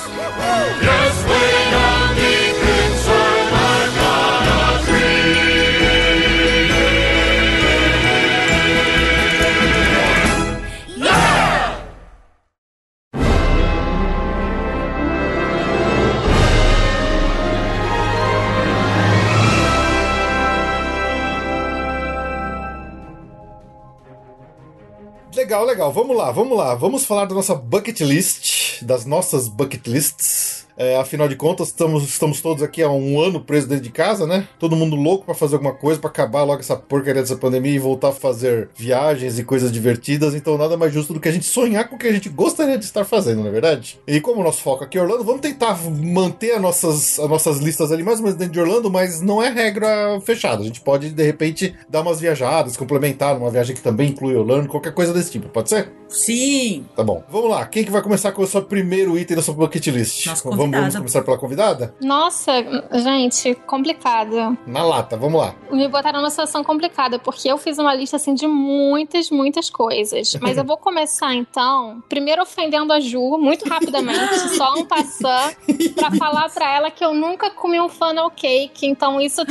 Legal, 25.45 25.67
legal. 25.67 25.93
Vamos 25.93 26.17
lá, 26.17 26.31
vamos 26.33 26.57
lá. 26.57 26.75
Vamos 26.75 27.05
falar 27.05 27.27
da 27.27 27.35
nossa 27.35 27.55
bucket 27.55 28.01
list, 28.01 28.83
das 28.83 29.05
nossas 29.05 29.47
bucket 29.47 29.87
lists. 29.87 30.54
É, 30.77 30.97
afinal 30.97 31.29
de 31.29 31.37
contas, 31.37 31.69
estamos, 31.69 32.03
estamos 32.05 32.41
todos 32.41 32.63
aqui 32.63 32.83
há 32.83 32.91
um 32.91 33.21
ano 33.21 33.41
presos 33.41 33.69
dentro 33.69 33.85
de 33.85 33.91
casa, 33.91 34.27
né? 34.27 34.49
Todo 34.59 34.75
mundo 34.77 34.97
louco 34.97 35.25
pra 35.25 35.35
fazer 35.35 35.55
alguma 35.55 35.73
coisa, 35.73 36.01
pra 36.01 36.11
acabar 36.11 36.43
logo 36.43 36.61
essa 36.61 36.77
porcaria 36.77 37.23
dessa 37.23 37.37
pandemia 37.37 37.73
e 37.73 37.79
voltar 37.79 38.09
a 38.09 38.13
fazer 38.13 38.69
viagens 38.75 39.39
e 39.39 39.45
coisas 39.45 39.71
divertidas. 39.71 40.35
Então, 40.35 40.59
nada 40.59 40.77
mais 40.77 40.93
justo 40.93 41.13
do 41.13 41.21
que 41.21 41.29
a 41.29 41.33
gente 41.33 41.47
sonhar 41.47 41.89
com 41.89 41.97
o 41.97 41.99
que 41.99 42.09
a 42.09 42.13
gente 42.13 42.29
gostaria 42.29 42.77
de 42.77 42.85
estar 42.85 43.05
fazendo, 43.05 43.41
não 43.41 43.49
é 43.49 43.53
verdade? 43.53 44.01
E 44.07 44.21
como 44.21 44.41
o 44.41 44.45
nosso 44.45 44.63
foco 44.63 44.85
aqui 44.85 44.99
é 44.99 45.03
Orlando, 45.03 45.25
vamos 45.25 45.41
tentar 45.41 45.79
manter 45.89 46.53
as 46.53 46.63
nossas, 46.63 47.19
as 47.19 47.29
nossas 47.29 47.59
listas 47.59 47.93
ali 47.93 48.03
mais 48.03 48.19
ou 48.19 48.25
menos 48.25 48.39
dentro 48.39 48.55
de 48.55 48.61
Orlando, 48.61 48.91
mas 48.91 49.21
não 49.21 49.43
é 49.43 49.51
regra 49.51 50.21
fechada. 50.23 50.63
A 50.63 50.67
gente 50.67 50.81
pode, 50.81 51.11
de 51.11 51.23
repente, 51.23 51.75
dar 51.89 52.01
umas 52.01 52.21
viajadas, 52.21 52.77
complementar 52.77 53.37
uma 53.37 53.51
viagem 53.51 53.77
que 53.77 53.83
também 53.83 54.11
inclui 54.11 54.35
Orlando, 54.35 54.69
qualquer 54.69 54.93
coisa 54.93 55.13
desse 55.13 55.31
tipo. 55.31 55.49
Pode 55.49 55.69
ser? 55.69 55.89
Sim. 56.15 56.87
Tá 56.95 57.03
bom. 57.03 57.23
Vamos 57.29 57.51
lá. 57.51 57.67
Quem 57.67 57.85
que 57.85 57.91
vai 57.91 58.03
começar 58.03 58.33
com 58.33 58.43
o 58.43 58.47
seu 58.47 58.63
primeiro 58.63 59.19
item 59.19 59.37
da 59.37 59.43
sua 59.43 59.55
bucket 59.55 59.87
list? 59.89 60.27
Nossa, 60.27 60.49
vamos, 60.49 60.71
vamos 60.71 60.97
começar 60.97 61.23
pela 61.23 61.37
convidada? 61.37 61.95
Nossa, 62.01 62.53
gente, 62.93 63.55
complicado. 63.67 64.57
Na 64.67 64.85
lata, 64.85 65.17
vamos 65.17 65.41
lá. 65.41 65.55
Me 65.71 65.89
botaram 65.89 66.21
numa 66.21 66.31
situação 66.31 66.63
complicada, 66.63 67.19
porque 67.19 67.49
eu 67.49 67.59
fiz 67.59 67.79
uma 67.79 67.95
lista 67.95 68.17
assim 68.17 68.35
de 68.35 68.47
muitas, 68.47 69.31
muitas 69.31 69.69
coisas. 69.69 70.37
Mas 70.41 70.57
eu 70.57 70.65
vou 70.65 70.77
começar 70.77 71.35
então, 71.35 72.03
primeiro 72.09 72.43
ofendendo 72.43 72.93
a 72.93 73.01
Ju, 73.01 73.37
muito 73.39 73.69
rapidamente, 73.69 74.39
só 74.57 74.75
um 74.75 74.85
passar, 74.85 75.55
pra 75.95 76.11
falar 76.13 76.49
pra 76.51 76.75
ela 76.75 76.91
que 76.91 77.05
eu 77.05 77.13
nunca 77.13 77.51
comi 77.51 77.81
um 77.81 77.89
funnel 77.89 78.31
cake. 78.31 78.87
Então 78.87 79.21
isso, 79.21 79.43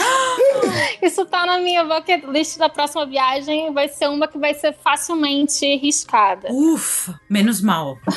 isso 1.02 1.26
tá 1.26 1.46
na 1.46 1.60
minha 1.60 1.84
bucket 1.84 2.24
list 2.26 2.58
da 2.58 2.70
próxima 2.70 3.06
viagem. 3.06 3.74
Vai 3.74 3.90
ser 3.90 4.08
uma 4.08 4.28
que 4.28 4.38
vai 4.38 4.54
ser 4.54 4.74
facilmente 4.74 5.76
riscada. 5.76 6.53
Ufa, 6.54 7.20
menos 7.30 7.62
mal. 7.62 7.98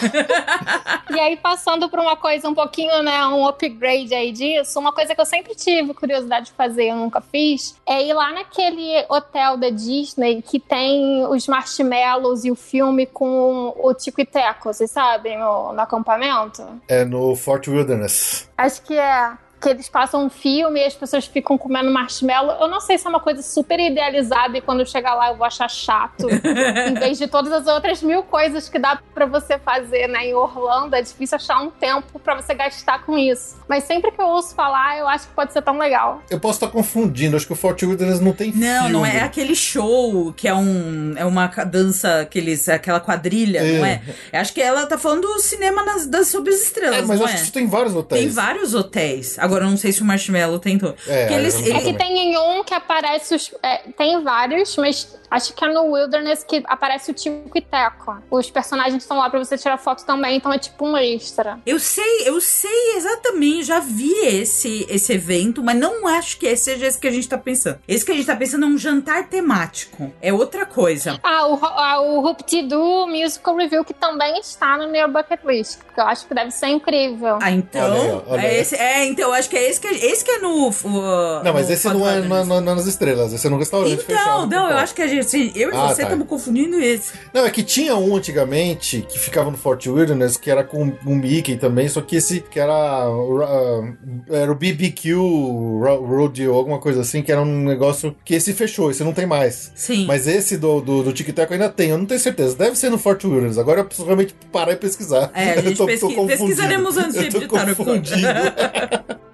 E 1.08 1.20
aí, 1.20 1.36
passando 1.36 1.88
por 1.88 2.00
uma 2.00 2.16
coisa 2.16 2.48
um 2.48 2.54
pouquinho, 2.54 3.00
né, 3.02 3.24
um 3.28 3.46
upgrade 3.46 4.12
aí 4.12 4.32
disso, 4.32 4.78
uma 4.78 4.92
coisa 4.92 5.14
que 5.14 5.20
eu 5.20 5.24
sempre 5.24 5.54
tive 5.54 5.94
curiosidade 5.94 6.46
de 6.46 6.52
fazer, 6.52 6.90
eu 6.90 6.96
nunca 6.96 7.20
fiz, 7.20 7.76
é 7.86 8.02
ir 8.02 8.12
lá 8.12 8.32
naquele 8.32 9.04
hotel 9.08 9.56
da 9.56 9.70
Disney 9.70 10.42
que 10.42 10.58
tem 10.58 11.24
os 11.26 11.46
marshmallows 11.46 12.44
e 12.44 12.50
o 12.50 12.56
filme 12.56 13.06
com 13.06 13.72
o 13.78 13.94
Tico 13.94 14.20
e 14.20 14.26
Teco, 14.26 14.72
vocês 14.72 14.90
sabem, 14.90 15.38
no, 15.38 15.72
no 15.72 15.80
acampamento? 15.80 16.66
É 16.88 17.04
no 17.04 17.34
Fort 17.36 17.68
Wilderness. 17.68 18.50
Acho 18.58 18.82
que 18.82 18.98
é. 18.98 19.32
Que 19.66 19.70
eles 19.70 19.88
passam 19.88 20.24
um 20.24 20.30
filme 20.30 20.78
e 20.80 20.84
as 20.84 20.94
pessoas 20.94 21.26
ficam 21.26 21.58
comendo 21.58 21.90
marshmallow. 21.90 22.56
Eu 22.60 22.68
não 22.68 22.80
sei 22.80 22.96
se 22.98 23.04
é 23.04 23.10
uma 23.10 23.18
coisa 23.18 23.42
super 23.42 23.80
idealizada 23.80 24.56
e 24.56 24.60
quando 24.60 24.78
eu 24.78 24.86
chegar 24.86 25.14
lá 25.14 25.30
eu 25.30 25.36
vou 25.36 25.44
achar 25.44 25.68
chato. 25.68 26.28
em 26.88 26.94
vez 26.94 27.18
de 27.18 27.26
todas 27.26 27.52
as 27.52 27.66
outras 27.66 28.00
mil 28.00 28.22
coisas 28.22 28.68
que 28.68 28.78
dá 28.78 29.00
pra 29.12 29.26
você 29.26 29.58
fazer 29.58 30.06
né, 30.06 30.26
em 30.26 30.34
Orlando, 30.34 30.94
é 30.94 31.02
difícil 31.02 31.34
achar 31.34 31.60
um 31.60 31.68
tempo 31.68 32.20
pra 32.20 32.36
você 32.36 32.54
gastar 32.54 33.04
com 33.04 33.18
isso. 33.18 33.56
Mas 33.68 33.82
sempre 33.82 34.12
que 34.12 34.20
eu 34.22 34.26
ouço 34.26 34.54
falar, 34.54 34.98
eu 34.98 35.08
acho 35.08 35.26
que 35.26 35.34
pode 35.34 35.52
ser 35.52 35.62
tão 35.62 35.76
legal. 35.78 36.22
Eu 36.30 36.38
posso 36.38 36.58
estar 36.58 36.68
confundindo, 36.68 37.36
acho 37.36 37.46
que 37.48 37.52
o 37.52 37.56
Fort 37.56 37.82
Wilderness 37.82 38.20
não 38.20 38.32
tem 38.32 38.52
Não, 38.52 38.82
filme. 38.84 38.92
não 38.92 39.04
é 39.04 39.20
aquele 39.22 39.56
show 39.56 40.32
que 40.32 40.46
é 40.46 40.54
um 40.54 41.14
é 41.16 41.24
uma 41.24 41.48
dança, 41.48 42.20
aqueles, 42.20 42.68
aquela 42.68 43.00
quadrilha, 43.00 43.58
É. 43.58 43.78
não 43.78 43.84
é? 43.84 44.00
Eu 44.32 44.40
acho 44.40 44.52
que 44.52 44.62
ela 44.62 44.86
tá 44.86 44.96
falando 44.96 45.22
do 45.22 45.40
cinema 45.40 45.82
nas, 45.84 46.06
das 46.06 46.28
sob 46.28 46.48
as 46.50 46.62
estrelas, 46.62 46.98
É, 46.98 47.02
mas 47.02 47.18
não 47.18 47.24
acho 47.26 47.34
é? 47.34 47.36
que 47.38 47.42
isso 47.42 47.52
tem 47.52 47.66
vários 47.66 47.96
hotéis. 47.96 48.22
Tem 48.22 48.30
vários 48.30 48.72
hotéis. 48.72 49.36
Agora 49.38 49.55
eu 49.64 49.70
não 49.70 49.76
sei 49.76 49.92
se 49.92 50.02
o 50.02 50.04
Marshmallow 50.04 50.58
tem 50.58 50.78
todo. 50.78 50.94
É, 51.06 51.32
eles, 51.32 51.54
não 51.54 51.66
É 51.66 51.68
eles- 51.70 51.82
que 51.84 51.92
tem 51.94 52.18
em 52.32 52.36
um 52.38 52.62
que 52.64 52.74
aparece 52.74 53.34
os. 53.34 53.54
é, 53.62 53.78
tem 53.96 54.22
vários, 54.22 54.76
mas 54.76 55.16
acho 55.30 55.54
que 55.54 55.64
é 55.64 55.68
no 55.68 55.92
Wilderness 55.92 56.44
que 56.44 56.62
aparece 56.66 57.10
o 57.10 57.14
Tico 57.14 57.56
e 57.56 57.60
Teco. 57.60 58.16
Os 58.30 58.50
personagens 58.50 59.02
estão 59.02 59.18
lá 59.18 59.28
pra 59.30 59.38
você 59.38 59.56
tirar 59.58 59.76
foto 59.78 60.04
também, 60.04 60.36
então 60.36 60.52
é 60.52 60.58
tipo 60.58 60.86
um 60.86 60.96
extra. 60.96 61.58
Eu 61.66 61.78
sei, 61.78 62.28
eu 62.28 62.40
sei 62.40 62.96
exatamente, 62.96 63.64
já 63.64 63.80
vi 63.80 64.12
esse, 64.26 64.86
esse 64.88 65.12
evento, 65.12 65.62
mas 65.62 65.76
não 65.78 66.06
acho 66.06 66.38
que 66.38 66.46
esse 66.46 66.64
seja 66.66 66.86
esse 66.86 66.98
que 66.98 67.06
a 67.06 67.10
gente 67.12 67.28
tá 67.28 67.38
pensando. 67.38 67.78
Esse 67.86 68.04
que 68.04 68.10
a 68.12 68.14
gente 68.14 68.26
tá 68.26 68.34
pensando 68.36 68.64
é 68.64 68.68
um 68.68 68.76
jantar 68.78 69.28
temático. 69.28 70.12
É 70.20 70.32
outra 70.32 70.66
coisa. 70.66 71.18
Ah, 71.22 71.46
o, 71.46 71.58
ah, 71.64 72.00
o 72.00 72.20
Ruptido 72.20 73.06
Musical 73.06 73.56
Review, 73.56 73.84
que 73.84 73.94
também 73.94 74.38
está 74.40 74.76
no 74.76 74.88
meu 74.90 75.08
bucket 75.08 75.40
list, 75.44 75.78
que 75.94 76.00
eu 76.00 76.04
acho 76.06 76.26
que 76.26 76.34
deve 76.34 76.50
ser 76.50 76.66
incrível. 76.68 77.38
Ah, 77.40 77.50
então. 77.50 77.82
Olha 77.86 78.00
aí, 78.02 78.22
olha 78.26 78.40
é, 78.40 78.50
aí. 78.50 78.56
esse, 78.60 78.74
é, 78.76 79.04
então, 79.06 79.28
eu 79.28 79.34
acho 79.34 79.48
que 79.48 79.56
é 79.56 79.68
esse 79.70 79.80
que, 79.80 79.86
esse 79.88 80.24
que 80.24 80.30
é 80.32 80.38
no. 80.38 80.68
o- 80.68 81.42
Não, 81.44 81.52
mas 81.52 81.68
no 81.68 81.72
esse 81.74 81.88
não 81.88 82.08
é 82.08 82.20
na- 82.20 82.44
na- 82.44 82.60
nas 82.60 82.86
estrelas, 82.86 83.32
esse 83.32 83.46
é 83.46 83.50
no 83.50 83.58
restaurante 83.58 83.92
Então, 83.92 84.04
fechado. 84.16 84.46
não, 84.48 84.70
eu 84.70 84.78
acho 84.78 84.94
que 84.94 85.02
a 85.02 85.06
assim, 85.18 85.52
eu 85.54 85.70
e 85.70 85.74
Ah, 85.74 85.88
você 85.88 85.96
tá. 85.96 86.02
estamos 86.04 86.26
confundindo 86.26 86.78
esse. 86.80 87.12
Não, 87.32 87.44
é 87.46 87.50
que 87.50 87.62
tinha 87.62 87.94
um 87.96 88.16
antigamente 88.16 89.06
que 89.08 89.18
ficava 89.18 89.50
no 89.50 89.56
Fort 89.56 89.86
Wilderness, 89.86 90.36
que 90.36 90.50
era 90.50 90.62
com 90.64 90.92
o 91.04 91.14
Mickey 91.14 91.56
também, 91.56 91.88
só 91.88 92.00
que 92.00 92.16
esse 92.16 92.40
que 92.40 92.58
era, 92.60 93.08
uh, 93.10 93.96
era 94.30 94.50
o 94.50 94.54
BBQ 94.54 95.14
Ro- 95.14 96.06
Rodeo, 96.06 96.54
alguma 96.54 96.78
coisa 96.78 97.00
assim, 97.00 97.22
que 97.22 97.30
era 97.32 97.40
um 97.42 97.64
negócio 97.64 98.14
que 98.24 98.34
esse 98.34 98.52
fechou, 98.52 98.90
esse 98.90 99.02
não 99.04 99.12
tem 99.12 99.26
mais. 99.26 99.72
Sim. 99.74 100.06
Mas 100.06 100.26
esse 100.26 100.56
do, 100.56 100.80
do, 100.80 101.02
do 101.02 101.12
Tic 101.12 101.28
Tac 101.34 101.52
ainda 101.52 101.68
tenho, 101.68 101.92
eu 101.94 101.98
não 101.98 102.06
tenho 102.06 102.20
certeza. 102.20 102.56
Deve 102.56 102.76
ser 102.76 102.90
no 102.90 102.98
Fort 102.98 103.22
Wilderness. 103.24 103.58
Agora 103.58 103.80
eu 103.80 103.84
preciso 103.84 104.06
realmente 104.06 104.34
parar 104.52 104.72
e 104.72 104.76
pesquisar. 104.76 105.30
É, 105.34 105.50
a 105.50 105.56
Eu 105.56 105.62
gente 105.62 105.76
tô- 105.76 105.84
tô 105.84 105.86
pesqui- 105.86 106.06
confundido. 106.14 106.38
pesquisaremos 106.38 106.96
antes 106.96 107.12
de 107.20 107.28
tô 107.30 107.36
editar 107.38 107.70
o 107.70 107.76
confundido. 107.76 108.16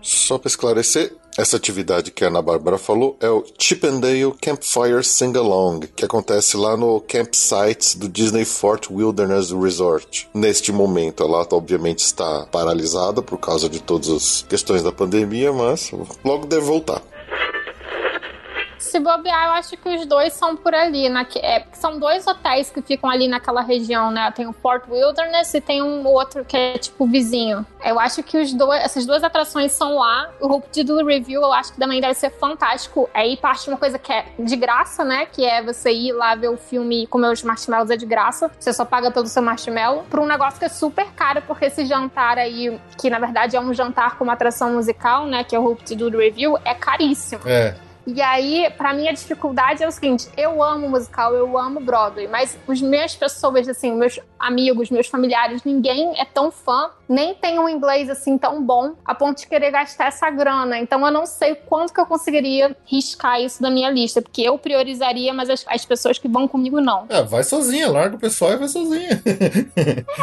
Só 0.00 0.36
para 0.38 0.48
esclarecer, 0.48 1.12
essa 1.36 1.56
atividade 1.56 2.10
que 2.10 2.24
a 2.24 2.28
Ana 2.28 2.40
Bárbara 2.40 2.78
falou 2.78 3.16
é 3.20 3.28
o 3.28 3.44
Chippendale 3.58 4.32
Campfire 4.40 5.02
Sing-Along, 5.02 5.88
que 5.94 6.04
acontece 6.04 6.56
lá 6.56 6.76
no 6.76 7.00
campsite 7.00 7.98
do 7.98 8.08
Disney 8.08 8.44
Fort 8.44 8.88
Wilderness 8.90 9.50
Resort. 9.50 10.28
Neste 10.32 10.70
momento, 10.70 11.22
ela 11.22 11.46
obviamente 11.50 12.00
está 12.00 12.46
paralisada 12.46 13.20
por 13.22 13.38
causa 13.38 13.68
de 13.68 13.80
todas 13.80 14.08
as 14.10 14.42
questões 14.48 14.82
da 14.82 14.92
pandemia, 14.92 15.52
mas 15.52 15.90
logo 16.24 16.46
deve 16.46 16.62
voltar. 16.62 17.02
Se 18.94 19.00
bobear, 19.00 19.46
eu 19.46 19.52
acho 19.54 19.76
que 19.76 19.88
os 19.88 20.06
dois 20.06 20.32
são 20.34 20.54
por 20.54 20.72
ali. 20.72 21.08
naque- 21.08 21.40
é, 21.40 21.64
são 21.72 21.98
dois 21.98 22.24
hotéis 22.28 22.70
que 22.70 22.80
ficam 22.80 23.10
ali 23.10 23.26
naquela 23.26 23.60
região, 23.60 24.08
né? 24.12 24.30
Tem 24.30 24.46
o 24.46 24.52
Fort 24.52 24.84
Wilderness 24.88 25.52
e 25.52 25.60
tem 25.60 25.82
um 25.82 26.06
outro 26.06 26.44
que 26.44 26.56
é 26.56 26.78
tipo 26.78 27.04
vizinho. 27.04 27.66
Eu 27.84 27.98
acho 27.98 28.22
que 28.22 28.38
os 28.38 28.52
dois, 28.54 28.80
essas 28.84 29.04
duas 29.04 29.24
atrações 29.24 29.72
são 29.72 29.96
lá. 29.96 30.30
O 30.40 30.62
do 30.84 31.04
Review 31.04 31.42
eu 31.42 31.52
acho 31.52 31.72
que 31.72 31.78
também 31.80 32.00
deve 32.00 32.14
ser 32.14 32.30
fantástico. 32.30 33.10
Aí 33.12 33.36
parte 33.36 33.64
de 33.64 33.70
uma 33.70 33.76
coisa 33.78 33.98
que 33.98 34.12
é 34.12 34.26
de 34.38 34.54
graça, 34.54 35.02
né? 35.04 35.26
Que 35.26 35.44
é 35.44 35.60
você 35.60 35.90
ir 35.90 36.12
lá 36.12 36.36
ver 36.36 36.50
o 36.50 36.56
filme 36.56 37.02
e 37.02 37.06
comer 37.08 37.32
os 37.32 37.42
marshmallows 37.42 37.90
é 37.90 37.96
de 37.96 38.06
graça. 38.06 38.48
Você 38.60 38.72
só 38.72 38.84
paga 38.84 39.10
pelo 39.10 39.26
seu 39.26 39.42
marshmallow. 39.42 40.04
Pra 40.08 40.20
um 40.20 40.26
negócio 40.26 40.56
que 40.60 40.66
é 40.66 40.68
super 40.68 41.06
caro, 41.16 41.42
porque 41.48 41.64
esse 41.64 41.84
jantar 41.84 42.38
aí, 42.38 42.80
que 42.96 43.10
na 43.10 43.18
verdade 43.18 43.56
é 43.56 43.60
um 43.60 43.74
jantar 43.74 44.16
com 44.16 44.22
uma 44.22 44.34
atração 44.34 44.72
musical, 44.74 45.26
né? 45.26 45.42
Que 45.42 45.56
é 45.56 45.58
o 45.58 45.74
do 45.96 46.16
Review, 46.18 46.56
é 46.64 46.74
caríssimo. 46.74 47.42
É. 47.44 47.74
E 48.06 48.20
aí, 48.20 48.70
pra 48.76 48.92
mim, 48.92 49.08
a 49.08 49.12
dificuldade 49.12 49.82
é 49.82 49.88
o 49.88 49.90
seguinte: 49.90 50.28
eu 50.36 50.62
amo 50.62 50.88
musical, 50.88 51.34
eu 51.34 51.58
amo 51.58 51.80
Broadway, 51.80 52.28
mas 52.28 52.58
os 52.66 52.80
minhas 52.80 53.14
pessoas, 53.14 53.68
assim, 53.68 53.92
meus 53.92 54.18
amigos, 54.38 54.90
meus 54.90 55.06
familiares, 55.06 55.62
ninguém 55.64 56.20
é 56.20 56.24
tão 56.24 56.50
fã, 56.50 56.90
nem 57.08 57.34
tem 57.34 57.58
um 57.58 57.68
inglês 57.68 58.10
assim 58.10 58.36
tão 58.36 58.62
bom 58.62 58.94
a 59.04 59.14
ponto 59.14 59.38
de 59.38 59.46
querer 59.46 59.70
gastar 59.70 60.06
essa 60.06 60.30
grana. 60.30 60.78
Então 60.78 61.04
eu 61.04 61.12
não 61.12 61.24
sei 61.24 61.54
quanto 61.54 61.92
que 61.94 62.00
eu 62.00 62.06
conseguiria 62.06 62.76
riscar 62.84 63.40
isso 63.40 63.62
da 63.62 63.70
minha 63.70 63.90
lista, 63.90 64.20
porque 64.20 64.42
eu 64.42 64.58
priorizaria, 64.58 65.32
mas 65.32 65.48
as, 65.48 65.64
as 65.66 65.84
pessoas 65.84 66.18
que 66.18 66.28
vão 66.28 66.46
comigo 66.46 66.80
não. 66.80 67.06
É, 67.08 67.22
vai 67.22 67.42
sozinha, 67.42 67.90
larga 67.90 68.16
o 68.16 68.18
pessoal 68.20 68.52
e 68.52 68.56
vai 68.56 68.68
sozinha. 68.68 69.22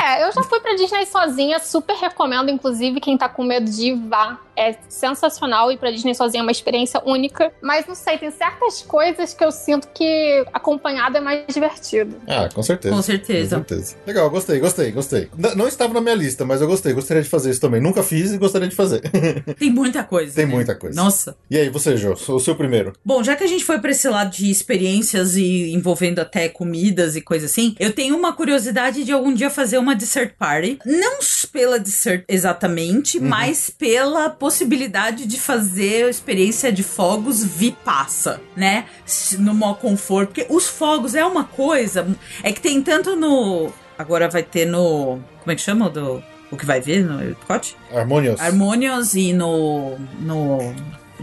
É, 0.02 0.24
eu 0.24 0.32
já 0.32 0.44
fui 0.44 0.60
pra 0.60 0.74
Disney 0.74 1.06
sozinha, 1.06 1.60
super 1.60 1.96
recomendo, 1.96 2.50
inclusive, 2.50 3.00
quem 3.00 3.18
tá 3.18 3.30
com 3.30 3.44
medo 3.44 3.70
de 3.70 3.90
ir, 3.90 3.96
vá. 3.96 4.40
É 4.62 4.78
sensacional 4.88 5.72
ir 5.72 5.78
pra 5.78 5.90
Disney 5.90 6.14
sozinha, 6.14 6.42
é 6.42 6.44
uma 6.44 6.52
experiência 6.52 7.02
única. 7.04 7.52
Mas 7.62 7.88
não 7.88 7.96
sei, 7.96 8.18
tem 8.20 8.30
certas 8.30 8.84
coisas 8.84 9.34
que 9.34 9.44
eu 9.44 9.52
sinto 9.52 9.88
que 9.88 10.46
acompanhado 10.54 11.18
é 11.18 11.20
mais 11.20 11.44
divertido. 11.52 12.16
ah, 12.28 12.48
com 12.54 12.62
certeza. 12.62 12.96
Com 12.96 13.02
certeza. 13.02 13.56
Com 13.58 13.68
certeza. 13.68 13.96
Legal, 14.06 14.30
gostei, 14.30 14.60
gostei, 14.60 14.92
gostei. 14.92 15.30
N- 15.36 15.56
não 15.56 15.68
estava 15.68 15.94
na 15.96 16.02
minha 16.02 16.14
lista, 16.14 16.46
mas 16.46 16.62
eu 16.62 16.68
gostei. 16.68 16.94
Gostaria 16.94 17.24
de 17.24 17.30
fazer 17.30 17.50
isso 17.50 17.60
também. 17.60 17.82
Nunca 17.82 18.04
fiz 18.04 18.32
e 18.32 18.38
gostaria 18.38 18.68
de 18.68 18.76
fazer. 18.76 19.02
Tem 19.58 19.72
muita 19.72 20.04
coisa. 20.04 20.36
Tem 20.36 20.46
né? 20.46 20.54
muita 20.54 20.76
coisa. 20.76 20.96
Nossa. 21.02 21.36
e 21.50 21.58
aí, 21.58 21.70
você, 21.70 21.98
Jô? 21.98 22.14
O 22.14 22.40
seu 22.40 22.56
primeiro. 22.56 22.94
Bom, 23.04 23.24
já 23.24 23.36
que 23.36 23.44
a 23.44 23.48
gente 23.48 23.64
foi 23.64 23.80
pra 23.80 23.90
esse 23.92 24.08
lado 24.08 24.30
de 24.32 24.52
experiências 24.52 25.36
e 25.36 25.72
envolvendo 25.74 26.20
até 26.20 26.48
comidas 26.48 27.16
e 27.16 27.22
coisa 27.22 27.48
assim, 27.48 27.76
eu 27.80 27.92
tenho 27.94 28.16
uma 28.16 28.32
curiosidade 28.34 29.04
de 29.04 29.12
algum 29.12 29.34
dia 29.34 29.50
fazer 29.50 29.80
uma 29.80 29.96
dessert 29.96 30.34
party. 30.38 30.78
Não 30.86 31.20
pela 31.52 31.80
dessert 31.80 32.24
exatamente, 32.28 33.20
mas 33.20 33.70
pela 33.70 34.30
possibilidade 34.30 34.51
de 35.26 35.40
fazer 35.40 36.06
a 36.06 36.10
experiência 36.10 36.72
de 36.72 36.84
fogos 36.84 37.44
vipaça, 37.44 38.42
né? 38.56 38.86
S- 39.06 39.38
No 39.38 39.54
maior 39.54 39.76
conforto. 39.76 40.30
Porque 40.34 40.46
os 40.50 40.68
fogos 40.68 41.16
é 41.16 41.26
uma 41.26 41.44
coisa. 41.44 42.08
É 42.44 42.52
que 42.52 42.60
tem 42.62 42.82
tanto 42.82 43.16
no. 43.16 43.72
Agora 43.98 44.28
vai 44.30 44.44
ter 44.44 44.66
no. 44.66 45.20
Como 45.40 45.52
é 45.52 45.56
que 45.56 45.62
chama? 45.62 45.90
Do, 45.90 46.24
o 46.52 46.58
que 46.58 46.66
vai 46.66 46.82
ver 46.82 47.04
no 47.04 47.22
Epcot? 47.24 47.76
Harmonious. 47.94 48.40
Harmonious 48.42 49.14
e 49.16 49.34
no. 49.34 49.98
no. 50.20 50.74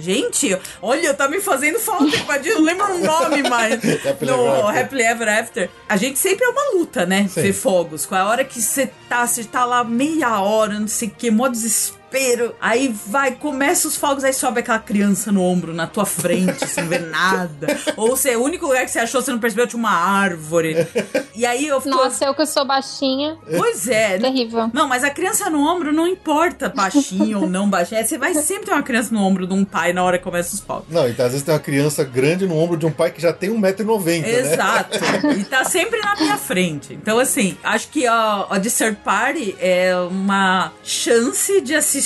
Gente, 0.00 0.56
olha, 0.80 1.12
tá 1.12 1.26
me 1.28 1.40
fazendo 1.40 1.76
falta, 1.80 2.16
Padinho, 2.24 2.56
não 2.60 2.62
lembro 2.62 2.86
o 2.94 2.98
nome 2.98 3.42
mais. 3.50 3.74
Happily 4.06 4.30
no. 4.30 4.68
Happily 4.68 5.02
Ever 5.02 5.28
After. 5.28 5.68
A 5.88 5.96
gente 5.96 6.20
sempre 6.20 6.44
é 6.44 6.48
uma 6.48 6.78
luta, 6.78 7.04
né? 7.04 7.26
Sim. 7.28 7.42
Ver 7.42 7.52
fogos. 7.52 8.06
Com 8.06 8.14
a 8.14 8.28
hora 8.28 8.44
que 8.44 8.62
você 8.62 8.88
tá, 9.08 9.26
você 9.26 9.42
tá 9.42 9.64
lá 9.64 9.82
meia 9.82 10.40
hora, 10.40 10.78
não 10.78 10.86
sei 10.86 11.08
o 11.08 11.10
que, 11.10 11.30
mó 11.32 11.48
desespero. 11.48 11.97
Aí 12.60 12.88
vai, 13.06 13.32
começa 13.32 13.86
os 13.88 13.96
fogos, 13.96 14.24
aí 14.24 14.32
sobe 14.32 14.60
aquela 14.60 14.78
criança 14.78 15.30
no 15.30 15.42
ombro, 15.42 15.74
na 15.74 15.86
tua 15.86 16.06
frente, 16.06 16.58
você 16.66 16.80
não 16.80 16.88
vê 16.88 16.98
nada. 16.98 17.66
Ou 17.96 18.16
se 18.16 18.30
é 18.30 18.36
o 18.36 18.42
único 18.42 18.66
lugar 18.66 18.84
que 18.84 18.90
você 18.90 18.98
achou, 19.00 19.20
você 19.22 19.30
não 19.30 19.38
percebeu, 19.38 19.66
tinha 19.66 19.78
uma 19.78 19.90
árvore. 19.90 20.86
E 21.34 21.44
aí 21.44 21.66
eu 21.66 21.80
fico. 21.80 21.94
Nossa, 21.94 22.24
eu 22.24 22.34
que 22.34 22.46
sou 22.46 22.64
baixinha, 22.64 23.36
Pois 23.56 23.88
é, 23.88 24.18
terrível. 24.18 24.70
não, 24.72 24.88
mas 24.88 25.04
a 25.04 25.10
criança 25.10 25.48
no 25.50 25.60
ombro 25.60 25.92
não 25.92 26.06
importa 26.06 26.68
baixinho 26.68 27.42
ou 27.42 27.48
não 27.48 27.68
baixinho. 27.68 28.00
É, 28.00 28.04
Você 28.04 28.16
vai 28.18 28.34
sempre 28.34 28.66
ter 28.66 28.72
uma 28.72 28.82
criança 28.82 29.14
no 29.14 29.20
ombro 29.22 29.46
de 29.46 29.54
um 29.54 29.64
pai 29.64 29.92
na 29.92 30.02
hora 30.02 30.18
que 30.18 30.24
começa 30.24 30.54
os 30.54 30.60
fogos. 30.60 30.86
Não, 30.88 31.08
então 31.08 31.26
às 31.26 31.32
vezes 31.32 31.44
tem 31.44 31.54
uma 31.54 31.60
criança 31.60 32.04
grande 32.04 32.46
no 32.46 32.56
ombro 32.56 32.76
de 32.76 32.86
um 32.86 32.90
pai 32.92 33.10
que 33.10 33.20
já 33.20 33.32
tem 33.32 33.50
1,90m, 33.50 34.22
né? 34.22 34.40
Exato. 34.40 34.98
E 35.38 35.44
tá 35.44 35.64
sempre 35.64 36.00
na 36.00 36.14
minha 36.16 36.36
frente. 36.36 36.94
Então, 36.94 37.18
assim, 37.18 37.56
acho 37.62 37.88
que 37.88 38.06
a, 38.06 38.46
a 38.50 38.58
Dessert 38.58 38.96
Party 39.04 39.54
é 39.60 39.94
uma 40.10 40.72
chance 40.82 41.60
de 41.60 41.74
assistir 41.74 41.97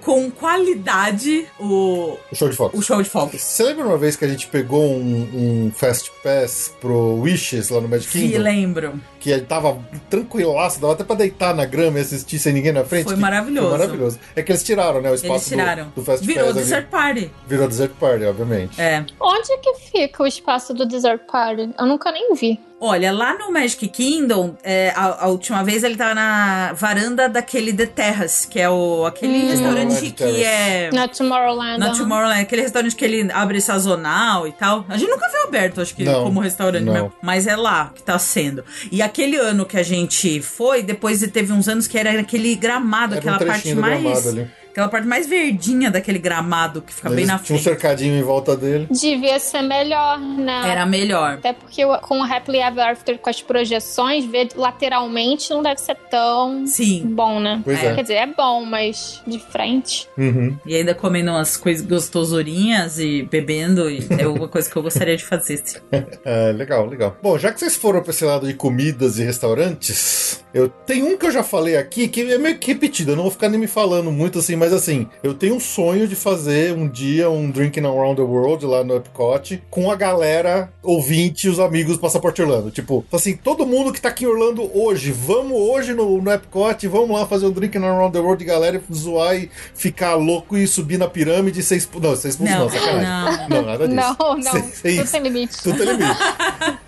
com 0.00 0.30
qualidade 0.30 1.46
o, 1.58 2.16
O 2.30 2.34
show 2.34 2.48
de 2.48 2.56
fogos. 2.56 2.78
o 2.78 2.82
show 2.82 3.02
de 3.02 3.08
fogos. 3.08 3.40
Você 3.40 3.62
lembra 3.64 3.86
uma 3.86 3.98
vez 3.98 4.16
que 4.16 4.24
a 4.24 4.28
gente 4.28 4.46
pegou 4.48 4.82
um, 4.94 5.66
um 5.66 5.72
Fast 5.74 6.10
Pass 6.22 6.72
pro 6.80 7.20
Wishes 7.20 7.68
lá 7.70 7.80
no 7.80 7.88
Magic 7.88 8.10
Se 8.10 8.18
Kingdom? 8.20 8.38
lembro. 8.42 9.00
Que 9.20 9.30
ele 9.30 9.42
tava 9.42 9.78
tranquilaço, 10.10 10.80
dava 10.80 10.94
até 10.94 11.04
pra 11.04 11.14
deitar 11.14 11.54
na 11.54 11.64
grama 11.64 11.98
e 11.98 12.02
assistir 12.02 12.38
sem 12.38 12.52
ninguém 12.52 12.72
na 12.72 12.84
frente. 12.84 13.04
Foi 13.04 13.16
maravilhoso. 13.16 13.68
Foi 13.68 13.78
maravilhoso. 13.78 14.18
É 14.34 14.42
que 14.42 14.50
eles 14.50 14.62
tiraram, 14.64 15.00
né, 15.00 15.10
o 15.10 15.14
espaço 15.14 15.32
Eles 15.54 15.60
tiraram. 15.62 15.84
do, 15.90 15.90
do 15.96 16.04
Fast 16.04 16.26
Virou 16.26 16.44
Pass. 16.46 16.56
ali. 16.56 16.64
Dessert 16.64 16.86
Party. 16.88 17.30
Virou 17.46 17.68
Desert 17.68 17.92
Party, 18.00 18.24
obviamente. 18.24 18.80
É. 18.80 19.04
Onde 19.20 19.58
que 19.58 19.74
fica 19.92 20.22
o 20.22 20.26
espaço 20.26 20.74
do 20.74 20.84
Dessert 20.86 21.20
Party? 21.30 21.70
Eu 21.78 21.86
nunca 21.86 22.10
nem 22.10 22.34
vi. 22.34 22.58
Olha, 22.84 23.12
lá 23.12 23.38
no 23.38 23.52
Magic 23.52 23.86
Kingdom, 23.86 24.56
é, 24.64 24.92
a, 24.96 25.24
a 25.24 25.28
última 25.28 25.62
vez 25.62 25.84
ele 25.84 25.94
tava 25.94 26.16
na 26.16 26.72
varanda 26.72 27.28
daquele 27.28 27.72
The 27.72 27.86
Terrace, 27.86 28.48
que 28.48 28.58
é 28.58 28.68
o, 28.68 29.06
aquele 29.06 29.44
Hum. 29.44 29.48
restaurante 29.50 30.10
Tomorrowland 30.10 30.10
que 30.12 30.44
é. 30.44 30.90
Na 30.92 31.06
Tomorrowland. 31.06 31.78
Na. 31.78 31.90
Tomorrowland, 31.92 32.40
aquele 32.40 32.62
restaurante 32.62 32.96
que 32.96 33.04
ele 33.04 33.30
abre 33.32 33.60
sazonal 33.60 34.48
e 34.48 34.52
tal. 34.52 34.84
A 34.88 34.96
gente 34.96 35.08
nunca 35.10 35.28
viu 35.30 35.44
aberto, 35.44 35.80
acho 35.80 35.94
que, 35.94 36.02
Não, 36.02 36.24
como 36.24 36.40
restaurante 36.40 36.82
não. 36.84 36.92
mesmo. 36.92 37.12
Mas 37.22 37.46
é 37.46 37.54
lá 37.54 37.92
que 37.94 38.02
tá 38.02 38.18
sendo. 38.18 38.64
E 38.90 39.00
aquele 39.00 39.36
ano 39.36 39.64
que 39.64 39.76
a 39.76 39.82
gente 39.84 40.42
foi, 40.42 40.82
depois 40.82 41.20
teve 41.30 41.52
uns 41.52 41.68
anos 41.68 41.86
que 41.86 41.96
era 41.96 42.18
aquele 42.18 42.56
gramado, 42.56 43.14
Era 43.14 43.24
um 43.24 43.34
aquela 43.34 43.38
parte 43.38 43.62
trechinho 43.62 43.76
do 43.76 43.80
mais. 43.80 44.02
gramado 44.02 44.28
ali. 44.28 44.50
Aquela 44.72 44.88
parte 44.88 45.06
mais 45.06 45.26
verdinha 45.26 45.90
daquele 45.90 46.18
gramado 46.18 46.80
que 46.80 46.92
fica 46.94 47.08
bem 47.10 47.18
Eles 47.18 47.28
na 47.28 47.38
tinha 47.38 47.56
um 47.58 47.60
frente. 47.60 47.62
cercadinho 47.62 48.18
em 48.18 48.22
volta 48.22 48.56
dele. 48.56 48.88
Devia 48.90 49.38
ser 49.38 49.60
melhor, 49.62 50.18
né? 50.18 50.62
Era 50.66 50.86
melhor. 50.86 51.34
Até 51.34 51.52
porque 51.52 51.82
com 52.00 52.20
o 52.20 52.22
Happily 52.24 52.58
Ever 52.58 52.88
After, 52.88 53.18
com 53.18 53.28
as 53.28 53.42
projeções, 53.42 54.24
ver 54.24 54.48
lateralmente 54.56 55.50
não 55.50 55.62
deve 55.62 55.78
ser 55.78 55.94
tão 56.10 56.66
Sim. 56.66 57.02
bom, 57.04 57.38
né? 57.38 57.60
Pois 57.62 57.84
é. 57.84 57.94
Quer 57.94 58.02
dizer, 58.02 58.14
é 58.14 58.26
bom, 58.26 58.64
mas 58.64 59.22
de 59.26 59.38
frente. 59.38 60.08
Uhum. 60.16 60.56
E 60.64 60.74
ainda 60.74 60.94
comendo 60.94 61.30
umas 61.32 61.54
coisas 61.56 61.84
gostosurinhas 61.86 62.98
e 62.98 63.22
bebendo. 63.30 63.90
E 63.90 64.06
é 64.18 64.26
uma 64.26 64.48
coisa 64.48 64.70
que 64.70 64.76
eu 64.76 64.82
gostaria 64.82 65.16
de 65.16 65.24
fazer. 65.24 65.54
assim. 65.62 65.78
É, 66.24 66.52
legal, 66.52 66.86
legal. 66.86 67.16
Bom, 67.22 67.36
já 67.38 67.52
que 67.52 67.58
vocês 67.58 67.76
foram 67.76 68.00
pra 68.02 68.10
esse 68.10 68.24
lado 68.24 68.46
de 68.46 68.54
comidas 68.54 69.18
e 69.18 69.24
restaurantes, 69.24 70.42
eu 70.54 70.68
tenho 70.68 71.06
um 71.06 71.16
que 71.16 71.26
eu 71.26 71.30
já 71.30 71.42
falei 71.42 71.76
aqui 71.76 72.06
que 72.08 72.20
é 72.32 72.38
meio 72.38 72.58
que 72.58 72.68
repetido, 72.72 73.12
eu 73.12 73.16
não 73.16 73.24
vou 73.24 73.32
ficar 73.32 73.48
nem 73.48 73.58
me 73.58 73.66
falando 73.66 74.10
muito 74.12 74.38
assim, 74.38 74.54
mas 74.62 74.72
assim, 74.72 75.08
eu 75.24 75.34
tenho 75.34 75.56
um 75.56 75.60
sonho 75.60 76.06
de 76.06 76.14
fazer 76.14 76.72
um 76.72 76.88
dia 76.88 77.28
um 77.28 77.50
Drinking 77.50 77.80
Around 77.84 78.14
the 78.16 78.22
World 78.22 78.64
lá 78.64 78.84
no 78.84 78.94
Epcot 78.94 79.60
com 79.68 79.90
a 79.90 79.96
galera 79.96 80.72
ouvinte 80.82 81.48
e 81.48 81.50
os 81.50 81.58
amigos 81.58 81.96
do 81.96 82.00
Passaporte 82.00 82.40
Orlando. 82.40 82.70
Tipo, 82.70 83.04
assim, 83.12 83.34
todo 83.36 83.66
mundo 83.66 83.92
que 83.92 84.00
tá 84.00 84.08
aqui 84.08 84.22
em 84.24 84.28
Orlando 84.28 84.70
hoje, 84.72 85.10
vamos 85.10 85.52
hoje 85.58 85.94
no, 85.94 86.22
no 86.22 86.30
Epcot, 86.32 86.86
vamos 86.86 87.10
lá 87.18 87.26
fazer 87.26 87.46
um 87.46 87.50
Drinking 87.50 87.78
Around 87.84 88.12
the 88.12 88.20
World, 88.20 88.44
galera, 88.44 88.80
e 88.88 88.94
zoar 88.94 89.34
e 89.36 89.50
ficar 89.74 90.14
louco 90.14 90.56
e 90.56 90.64
subir 90.68 90.96
na 90.96 91.08
pirâmide 91.08 91.58
e 91.58 91.62
ser 91.64 91.76
expulso. 91.76 92.06
Não, 92.06 92.14
ser 92.16 92.28
expulso 92.28 92.52
não, 92.52 92.60
Não, 92.60 92.70
sacanagem. 92.70 93.48
Não, 93.48 93.62
nada 93.62 93.88
disso. 93.88 93.96
Não, 93.96 94.16
não. 94.38 94.52
Tudo 94.52 94.88
isso. 94.88 95.12
tem 95.12 95.22
limite. 95.22 95.60
Tudo 95.60 95.76
tem 95.78 95.86
limite. 95.96 96.18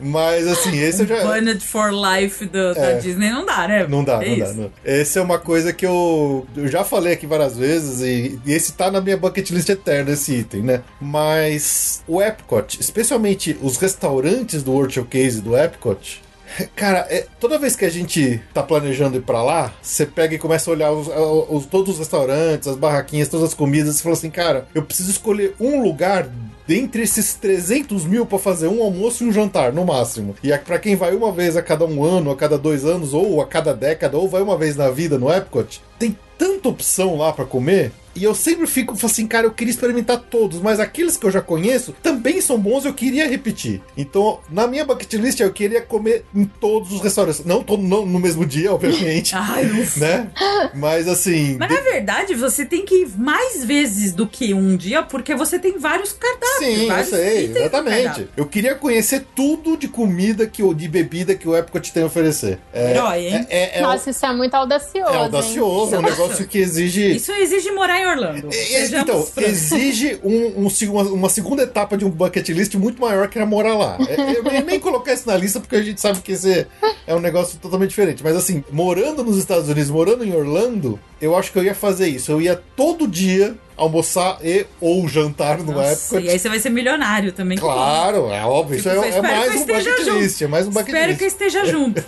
Mas 0.00 0.47
assim, 0.47 0.78
esse 0.78 1.02
eu 1.02 1.07
já. 1.07 1.25
Banned 1.25 1.61
for 1.66 1.90
life 1.93 2.45
do- 2.47 2.75
da 2.75 2.90
É. 2.93 2.99
Disney 2.99 3.31
não 3.31 3.45
dá, 3.45 3.66
né? 3.66 3.87
Não 3.88 4.04
dá, 4.04 4.23
É 4.25 4.31
não 4.31 4.38
dá, 4.38 4.45
isso. 4.45 4.54
não. 4.61 4.71
Essa 4.85 5.19
é 5.19 5.23
uma 5.23 5.38
coisa 5.38 5.73
que 5.73 5.85
eu, 5.87 6.47
eu 6.57 6.69
já 6.69 6.85
falei 6.85 7.12
aqui 7.14 7.26
várias 7.26 7.57
vezes 7.57 7.63
e, 8.00 8.38
e 8.44 8.52
esse 8.52 8.73
tá 8.73 8.90
na 8.90 9.00
minha 9.00 9.16
bucket 9.16 9.50
list 9.50 9.68
eterna, 9.68 10.12
esse 10.12 10.33
item, 10.35 10.62
né? 10.62 10.83
Mas 11.00 12.02
o 12.06 12.21
Epcot, 12.21 12.78
especialmente 12.80 13.56
os 13.62 13.76
restaurantes 13.76 14.62
do 14.62 14.73
World 14.73 14.94
Showcase 14.94 15.40
do 15.40 15.56
Epcot, 15.56 16.23
Cara, 16.76 17.06
é, 17.11 17.26
toda 17.40 17.59
vez 17.59 17.75
que 17.75 17.85
a 17.87 17.90
gente 17.90 18.40
tá 18.52 18.62
planejando 18.62 19.16
ir 19.16 19.23
pra 19.23 19.42
lá, 19.42 19.73
você 19.83 20.04
pega 20.06 20.35
e 20.35 20.38
começa 20.38 20.71
a 20.71 20.75
olhar 20.75 20.92
os, 20.92 21.09
os- 21.09 21.66
todos 21.66 21.94
os 21.94 21.99
restaurantes, 21.99 22.68
as 22.68 22.76
barraquinhas, 22.76 23.28
todas 23.28 23.49
as 23.49 23.54
comidas, 23.54 23.99
e 23.99 24.02
fala 24.02 24.14
assim, 24.14 24.30
cara, 24.30 24.68
eu 24.75 24.83
preciso 24.83 25.11
escolher 25.11 25.54
um 25.59 25.83
lugar 25.83 26.28
dentre 26.66 27.02
esses 27.02 27.35
300 27.35 28.04
mil 28.04 28.25
pra 28.26 28.38
fazer 28.38 28.68
um 28.68 28.83
almoço 28.83 29.25
e 29.25 29.26
um 29.26 29.33
jantar, 29.33 29.73
no 29.73 29.85
máximo. 29.85 30.37
E 30.44 30.52
é 30.52 30.59
pra 30.59 30.78
quem 30.78 30.94
vai 30.94 31.14
uma 31.16 31.33
vez 31.33 31.56
a 31.56 31.62
cada 31.62 31.87
um 31.87 32.04
ano, 32.04 32.30
a 32.30 32.37
cada 32.37 32.56
dois 32.59 32.85
anos, 32.85 33.14
ou 33.14 33.40
a 33.40 33.47
cada 33.47 33.75
década, 33.75 34.16
ou 34.16 34.28
vai 34.28 34.42
uma 34.42 34.56
vez 34.56 34.76
na 34.76 34.90
vida 34.90 35.18
no 35.18 35.33
Epcot, 35.33 35.80
tem 35.99 36.16
tanta 36.38 36.69
opção 36.69 37.17
lá 37.17 37.33
pra 37.33 37.45
comer. 37.45 37.93
E 38.14 38.23
eu 38.25 38.35
sempre 38.35 38.66
fico 38.66 38.94
assim, 39.04 39.26
cara, 39.26 39.47
eu 39.47 39.50
queria 39.52 39.71
experimentar 39.73 40.18
todos, 40.18 40.61
mas 40.61 40.78
aqueles 40.80 41.16
que 41.16 41.26
eu 41.26 41.30
já 41.30 41.40
conheço 41.40 41.94
também 42.02 42.40
são 42.40 42.59
bons, 42.59 42.85
eu 42.85 42.94
queria 42.94 43.28
repetir. 43.28 43.80
Então, 43.97 44.40
na 44.50 44.66
minha 44.66 44.85
bucket 44.85 45.12
list, 45.14 45.40
eu 45.40 45.52
queria 45.52 45.80
comer 45.83 46.25
em 46.35 46.44
todos 46.44 46.92
os 46.92 47.00
restaurantes. 47.00 47.44
Não, 47.44 47.62
todo, 47.62 47.83
não 47.83 48.06
no 48.06 48.18
mesmo 48.21 48.47
dia, 48.47 48.73
obviamente, 48.73 49.35
Ai, 49.37 49.64
né? 49.97 50.28
Mas 50.75 51.09
assim. 51.09 51.56
Mas 51.59 51.71
na 51.71 51.80
verdade, 51.80 52.35
você 52.35 52.64
tem 52.64 52.85
que 52.85 53.02
ir 53.02 53.09
mais 53.18 53.64
vezes 53.64 54.12
do 54.12 54.26
que 54.26 54.54
um 54.54 54.76
dia, 54.76 55.02
porque 55.02 55.35
você 55.35 55.59
tem 55.59 55.78
vários 55.78 56.12
cardápios. 56.12 56.59
Sim, 56.59 56.83
eu 56.83 56.87
vários 56.88 57.09
sei, 57.09 57.38
itens 57.44 57.54
no 57.54 57.61
exatamente. 57.61 58.28
Eu 58.37 58.47
queria 58.47 58.75
conhecer 58.75 59.26
tudo 59.35 59.76
de 59.76 59.88
comida 59.88 60.47
que, 60.47 60.62
o- 60.62 60.75
de 60.75 60.88
bebida 60.88 61.35
que 61.35 61.49
o 61.49 61.56
Epcot 61.56 61.92
tem 61.92 62.02
a 62.02 62.06
oferecer. 62.06 62.59
É, 62.73 62.90
Herói, 62.92 63.26
hein? 63.26 63.47
é, 63.50 63.59
é, 63.76 63.78
é, 63.78 63.83
Nossa, 63.83 64.11
isso 64.11 64.25
é 64.25 64.33
muito 64.33 64.54
audacioso. 64.54 65.11
é 65.11 65.14
hein? 65.16 65.23
audacioso, 65.25 65.94
é 65.94 65.99
um 65.99 66.02
negócio 66.02 66.47
que 66.47 66.59
exige. 66.59 67.16
Isso 67.16 67.33
exige 67.33 67.71
morar 67.73 68.04
em 68.05 68.09
Orlando. 68.11 68.49
É, 68.49 68.53
Sejamos 68.53 69.09
Então, 69.09 69.23
francos. 69.23 69.53
exige 69.73 70.21
um, 70.23 70.65
um 70.67 70.69
uma, 70.91 71.03
uma 71.05 71.29
segunda 71.29 71.63
etapa 71.63 71.97
de 71.97 72.05
um 72.05 72.11
bucket 72.11 72.49
list 72.51 72.75
muito 72.75 73.01
maior 73.01 73.29
que 73.29 73.39
era 73.39 73.47
morar 73.47 73.75
lá. 73.77 73.99
É, 74.09 74.39
Eu 74.39 74.43
nem- 74.45 74.63
nem 74.65 74.81
colocar 74.81 75.13
isso 75.15 75.27
na 75.27 75.37
lista 75.37 75.61
porque 75.61 75.77
a 75.77 75.83
gente 75.83 76.01
sabe 76.01 76.21
que 76.21 76.33
esse 76.33 76.67
é 77.07 77.15
um 77.15 77.21
negócio 77.21 77.59
totalmente 77.59 77.91
diferente. 77.91 78.23
Mas 78.23 78.37
assim, 78.37 78.63
morando 78.71 79.25
nos 79.25 79.37
Estados 79.39 79.69
Unidos, 79.69 79.91
morando 79.91 80.25
em 80.25 80.35
Orlando, 80.35 80.99
eu 81.21 81.37
acho 81.37 81.51
que 81.53 81.59
eu 81.59 81.65
ia 81.65 81.75
fazer 81.75 82.09
isso. 82.09 82.31
Eu 82.31 82.41
ia 82.41 82.55
todo 82.77 83.07
dia 83.09 83.57
almoçar 83.76 84.38
e 84.43 84.66
ou 84.81 85.07
jantar 85.09 85.59
no 85.59 85.81
Epcot. 85.83 86.23
e 86.23 86.31
aí 86.31 86.38
você 86.38 86.49
vai 86.49 86.59
ser 86.59 86.71
milionário 86.71 87.33
também. 87.33 87.59
Claro, 87.59 88.31
é 88.31 88.45
óbvio. 88.45 88.78
Isso 88.78 88.88
Tipo, 88.88 89.02
é, 89.02 89.07
é 89.07 89.09
espero 89.11 89.26
que 89.26 89.38
mais 89.38 89.54
um 89.54 89.66
bucket 89.66 90.07
list. 90.21 90.43
É 90.43 90.47
mais 90.47 90.66
um 90.66 90.71
bucket 90.71 90.88
Espero 90.88 91.07
list. 91.09 91.19
que 91.19 91.25
esteja 91.25 91.64
junto. 91.66 92.04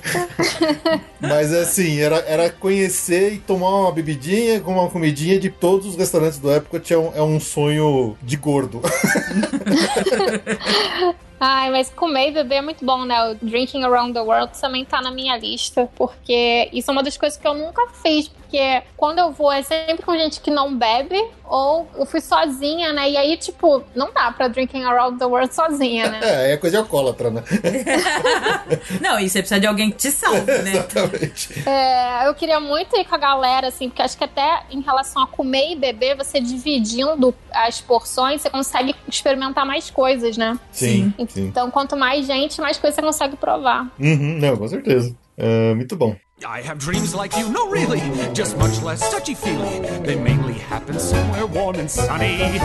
Mas 1.20 1.52
assim, 1.52 2.00
era, 2.00 2.16
era 2.26 2.50
conhecer 2.50 3.34
e 3.34 3.38
tomar 3.38 3.68
uma 3.80 3.92
bebidinha 3.92 4.60
com 4.60 4.72
uma 4.72 4.88
comidinha 4.88 5.38
de 5.38 5.50
todos 5.50 5.86
os 5.86 5.96
restaurantes 5.96 6.38
do 6.38 6.52
Epcot 6.52 6.92
é 6.92 6.98
um, 6.98 7.12
é 7.16 7.22
um 7.22 7.40
sonho 7.40 8.16
de 8.22 8.36
gordo. 8.36 8.80
Ai, 11.38 11.70
mas 11.70 11.90
comer 11.90 12.28
e 12.28 12.32
beber 12.32 12.56
é 12.56 12.62
muito 12.62 12.84
bom, 12.84 13.04
né? 13.04 13.30
O 13.30 13.34
Drinking 13.34 13.84
Around 13.84 14.14
the 14.14 14.20
World 14.20 14.58
também 14.58 14.84
tá 14.84 15.00
na 15.00 15.10
minha 15.10 15.36
lista, 15.36 15.88
porque 15.96 16.68
isso 16.72 16.90
é 16.90 16.92
uma 16.92 17.02
das 17.02 17.16
coisas 17.16 17.38
que 17.38 17.46
eu 17.46 17.54
nunca 17.54 17.82
fiz, 18.02 18.28
porque 18.28 18.82
quando 18.96 19.18
eu 19.18 19.32
vou 19.32 19.52
é 19.52 19.62
sempre 19.62 20.04
com 20.04 20.14
gente 20.14 20.40
que 20.40 20.50
não 20.50 20.74
bebe, 20.74 21.22
ou 21.44 21.88
eu 21.96 22.06
fui 22.06 22.20
sozinha, 22.20 22.92
né? 22.92 23.10
E 23.10 23.16
aí, 23.16 23.36
tipo, 23.36 23.84
não 23.94 24.12
dá 24.12 24.30
pra 24.32 24.48
Drinking 24.48 24.84
Around 24.84 25.18
the 25.18 25.24
World 25.24 25.54
sozinha, 25.54 26.10
né? 26.10 26.20
É, 26.26 26.52
é 26.52 26.56
coisa 26.56 26.76
de 26.76 26.82
alcoólatra, 26.82 27.30
né? 27.30 27.42
Não, 29.00 29.20
e 29.20 29.28
você 29.28 29.38
precisa 29.38 29.60
de 29.60 29.66
alguém 29.66 29.90
que 29.90 29.96
te 29.96 30.10
salve, 30.10 30.50
né? 30.58 30.72
Exatamente. 30.76 31.68
É, 31.68 32.26
eu 32.26 32.34
queria 32.34 32.58
muito 32.58 32.96
ir 32.96 33.04
com 33.04 33.14
a 33.14 33.18
galera, 33.18 33.68
assim, 33.68 33.88
porque 33.88 34.02
acho 34.02 34.16
que 34.16 34.24
até 34.24 34.62
em 34.70 34.80
relação 34.80 35.22
a 35.22 35.26
comer 35.26 35.72
e 35.72 35.76
beber, 35.76 36.16
você 36.16 36.40
dividindo 36.40 37.34
as 37.52 37.80
porções, 37.80 38.42
você 38.42 38.50
consegue 38.50 38.94
experimentar 39.08 39.64
mais 39.64 39.90
coisas, 39.90 40.36
né? 40.36 40.58
Sim, 40.72 41.12
sim. 41.28 41.46
Então, 41.46 41.70
quanto 41.70 41.96
mais 41.96 42.26
gente, 42.26 42.60
mais 42.60 42.78
coisa 42.78 42.94
você 42.96 43.02
consegue 43.02 43.36
provar. 43.36 43.90
Uhum, 43.98 44.38
não, 44.38 44.56
com 44.56 44.68
certeza. 44.68 45.14
É, 45.36 45.74
muito 45.74 45.96
bom. 45.96 46.16
I 46.42 46.60
have 46.60 46.78
dreams 46.78 47.14
like 47.14 47.34
you, 47.38 47.48
no 47.48 47.70
really, 47.70 48.00
just 48.34 48.56
much 48.58 48.82
less 48.82 49.00
touchy-feely. 49.10 49.80
They 50.04 50.16
mainly 50.16 50.54
happen 50.70 50.98
somewhere 50.98 51.46
warm 51.46 51.76
and 51.80 51.88
sunny. 51.88 52.60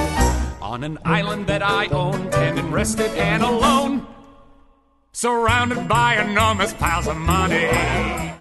On 0.62 0.84
an 0.84 0.98
island 1.06 1.46
that 1.48 1.62
I 1.64 1.88
own, 1.94 2.30
tended, 2.32 2.66
rested, 2.66 3.10
and 3.18 3.42
alone. 3.42 4.06
Surrounded 5.14 5.90
by 5.90 6.16
enormous 6.22 6.72
piles 6.72 7.06
of 7.06 7.18
money. 7.18 7.68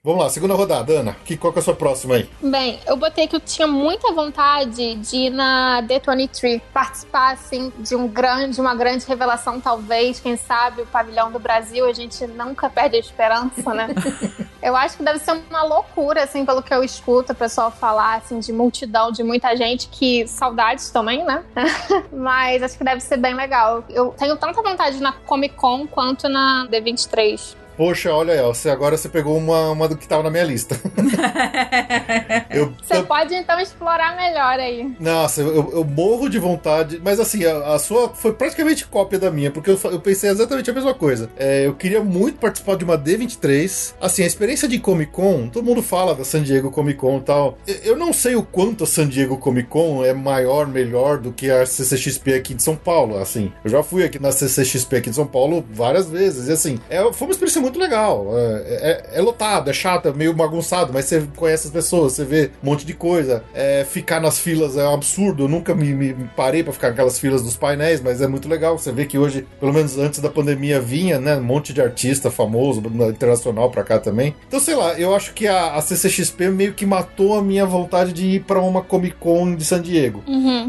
Vamos 0.02 0.22
lá, 0.22 0.30
segunda 0.30 0.54
rodada, 0.54 1.00
Ana. 1.00 1.16
Que, 1.24 1.36
qual 1.36 1.52
que 1.52 1.58
é 1.58 1.60
a 1.60 1.64
sua 1.64 1.74
próxima 1.74 2.14
aí? 2.14 2.30
Bem, 2.40 2.78
eu 2.86 2.96
botei 2.96 3.26
que 3.26 3.34
eu 3.34 3.40
tinha 3.40 3.66
muita 3.66 4.12
vontade 4.12 4.94
de 4.94 5.16
ir 5.16 5.30
na 5.30 5.82
D23, 5.82 6.62
participar, 6.72 7.32
assim, 7.32 7.72
de 7.76 7.94
um 7.96 8.06
grande, 8.06 8.60
uma 8.60 8.74
grande 8.74 9.04
revelação, 9.04 9.60
talvez, 9.60 10.20
quem 10.20 10.36
sabe, 10.36 10.82
o 10.82 10.86
pavilhão 10.86 11.30
do 11.30 11.38
Brasil, 11.40 11.86
a 11.86 11.92
gente 11.92 12.24
nunca 12.28 12.70
perde 12.70 12.96
a 12.96 13.00
esperança, 13.00 13.74
né? 13.74 13.88
eu 14.62 14.74
acho 14.76 14.96
que 14.96 15.02
deve 15.02 15.18
ser 15.18 15.32
uma 15.50 15.64
loucura, 15.64 16.22
assim, 16.22 16.46
pelo 16.46 16.62
que 16.62 16.72
eu 16.72 16.84
escuto 16.84 17.32
o 17.32 17.36
pessoal 17.36 17.70
falar, 17.70 18.16
assim, 18.16 18.38
de 18.38 18.52
multidão, 18.52 19.10
de 19.10 19.22
muita 19.22 19.54
gente, 19.56 19.88
que 19.88 20.26
saudades 20.26 20.88
também, 20.90 21.24
né? 21.24 21.44
Mas 22.10 22.62
acho 22.62 22.78
que 22.78 22.84
deve 22.84 23.00
ser 23.00 23.16
bem 23.16 23.34
legal. 23.34 23.84
Eu 23.90 24.14
tenho 24.16 24.36
tanta 24.36 24.62
vontade 24.62 24.92
de 24.92 25.02
ir 25.02 25.02
na 25.02 25.12
Comic 25.12 25.56
Con 25.56 25.86
quanto 25.86 26.28
na 26.28 26.59
D23. 26.68 27.59
Poxa, 27.80 28.12
olha 28.12 28.34
aí, 28.34 28.42
você, 28.42 28.68
agora 28.68 28.94
você 28.94 29.08
pegou 29.08 29.38
uma, 29.38 29.70
uma 29.70 29.88
do 29.88 29.96
que 29.96 30.06
tava 30.06 30.22
na 30.22 30.28
minha 30.28 30.44
lista. 30.44 30.78
eu, 32.50 32.74
Você 32.82 32.98
eu- 32.98 33.06
pode, 33.06 33.34
então, 33.34 33.58
explorar 33.58 34.14
melhor 34.16 34.60
aí. 34.60 34.94
Nossa, 35.00 35.40
eu, 35.40 35.70
eu 35.72 35.82
morro 35.82 36.28
de 36.28 36.38
vontade, 36.38 37.00
mas 37.02 37.18
assim, 37.18 37.46
a, 37.46 37.68
a 37.72 37.78
sua 37.78 38.10
foi 38.10 38.34
praticamente 38.34 38.86
cópia 38.86 39.18
da 39.18 39.30
minha, 39.30 39.50
porque 39.50 39.70
eu, 39.70 39.80
eu 39.84 39.98
pensei 39.98 40.28
exatamente 40.28 40.70
a 40.70 40.74
mesma 40.74 40.92
coisa. 40.92 41.30
É, 41.38 41.66
eu 41.66 41.72
queria 41.74 42.04
muito 42.04 42.38
participar 42.38 42.76
de 42.76 42.84
uma 42.84 42.98
D23. 42.98 43.94
Assim, 43.98 44.24
a 44.24 44.26
experiência 44.26 44.68
de 44.68 44.78
Comic 44.78 45.10
Con, 45.12 45.48
todo 45.48 45.64
mundo 45.64 45.82
fala 45.82 46.14
da 46.14 46.22
San 46.22 46.42
Diego 46.42 46.70
Comic 46.70 46.98
Con 46.98 47.16
e 47.16 47.22
tal. 47.22 47.56
Eu, 47.66 47.76
eu 47.76 47.96
não 47.96 48.12
sei 48.12 48.36
o 48.36 48.42
quanto 48.42 48.84
a 48.84 48.86
San 48.86 49.08
Diego 49.08 49.38
Comic 49.38 49.70
Con 49.70 50.04
é 50.04 50.12
maior, 50.12 50.66
melhor 50.66 51.16
do 51.16 51.32
que 51.32 51.50
a 51.50 51.64
CCXP 51.64 52.34
aqui 52.34 52.52
de 52.52 52.62
São 52.62 52.76
Paulo. 52.76 53.16
Assim, 53.16 53.50
eu 53.64 53.70
já 53.70 53.82
fui 53.82 54.04
aqui 54.04 54.18
na 54.18 54.32
CCXP 54.32 54.96
aqui 54.96 55.08
de 55.08 55.16
São 55.16 55.26
Paulo 55.26 55.64
várias 55.72 56.10
vezes, 56.10 56.46
e 56.48 56.52
assim, 56.52 56.78
é, 56.90 57.00
foi 57.14 57.26
uma 57.26 57.32
experiência 57.32 57.58
muito 57.69 57.69
legal. 57.78 58.26
É, 58.36 59.10
é- 59.14 59.18
é 59.18 59.20
lotado, 59.20 59.70
é 59.70 59.72
chato, 59.72 60.08
é 60.08 60.12
meio 60.12 60.32
bagunçado, 60.32 60.92
mas 60.92 61.04
você 61.06 61.22
conhece 61.36 61.66
as 61.66 61.72
pessoas, 61.72 62.12
você 62.14 62.24
vê 62.24 62.50
um 62.62 62.66
monte 62.70 62.84
de 62.84 62.94
coisa. 62.94 63.42
É, 63.54 63.84
ficar 63.88 64.20
nas 64.20 64.38
filas 64.38 64.76
é 64.76 64.86
um 64.88 64.94
absurdo. 64.94 65.44
Eu 65.44 65.48
nunca 65.48 65.74
me, 65.74 65.92
me 65.94 66.14
parei 66.36 66.62
pra 66.62 66.72
ficar 66.72 66.88
naquelas 66.90 67.18
filas 67.18 67.42
dos 67.42 67.56
painéis, 67.56 68.00
mas 68.00 68.20
é 68.20 68.26
muito 68.26 68.48
legal. 68.48 68.78
Você 68.78 68.92
vê 68.92 69.04
que 69.06 69.18
hoje, 69.18 69.46
pelo 69.58 69.72
menos 69.72 69.96
antes 69.98 70.20
da 70.20 70.28
pandemia, 70.28 70.80
vinha, 70.80 71.18
né? 71.18 71.36
Um 71.36 71.42
monte 71.42 71.72
de 71.72 71.80
artista 71.80 72.30
famoso, 72.30 72.82
na- 72.90 73.06
internacional 73.08 73.70
pra 73.70 73.82
cá 73.84 73.98
também. 73.98 74.34
Então, 74.48 74.60
sei 74.60 74.74
lá, 74.74 74.94
eu 74.98 75.14
acho 75.14 75.32
que 75.34 75.46
a, 75.46 75.74
a 75.74 75.80
CCXP 75.82 76.48
meio 76.50 76.72
que 76.74 76.86
matou 76.86 77.38
a 77.38 77.42
minha 77.42 77.66
vontade 77.66 78.12
de 78.12 78.26
ir 78.26 78.40
pra 78.44 78.60
uma 78.60 78.82
Comic 78.82 79.16
Con 79.16 79.54
de 79.54 79.64
San 79.64 79.80
Diego. 79.82 80.22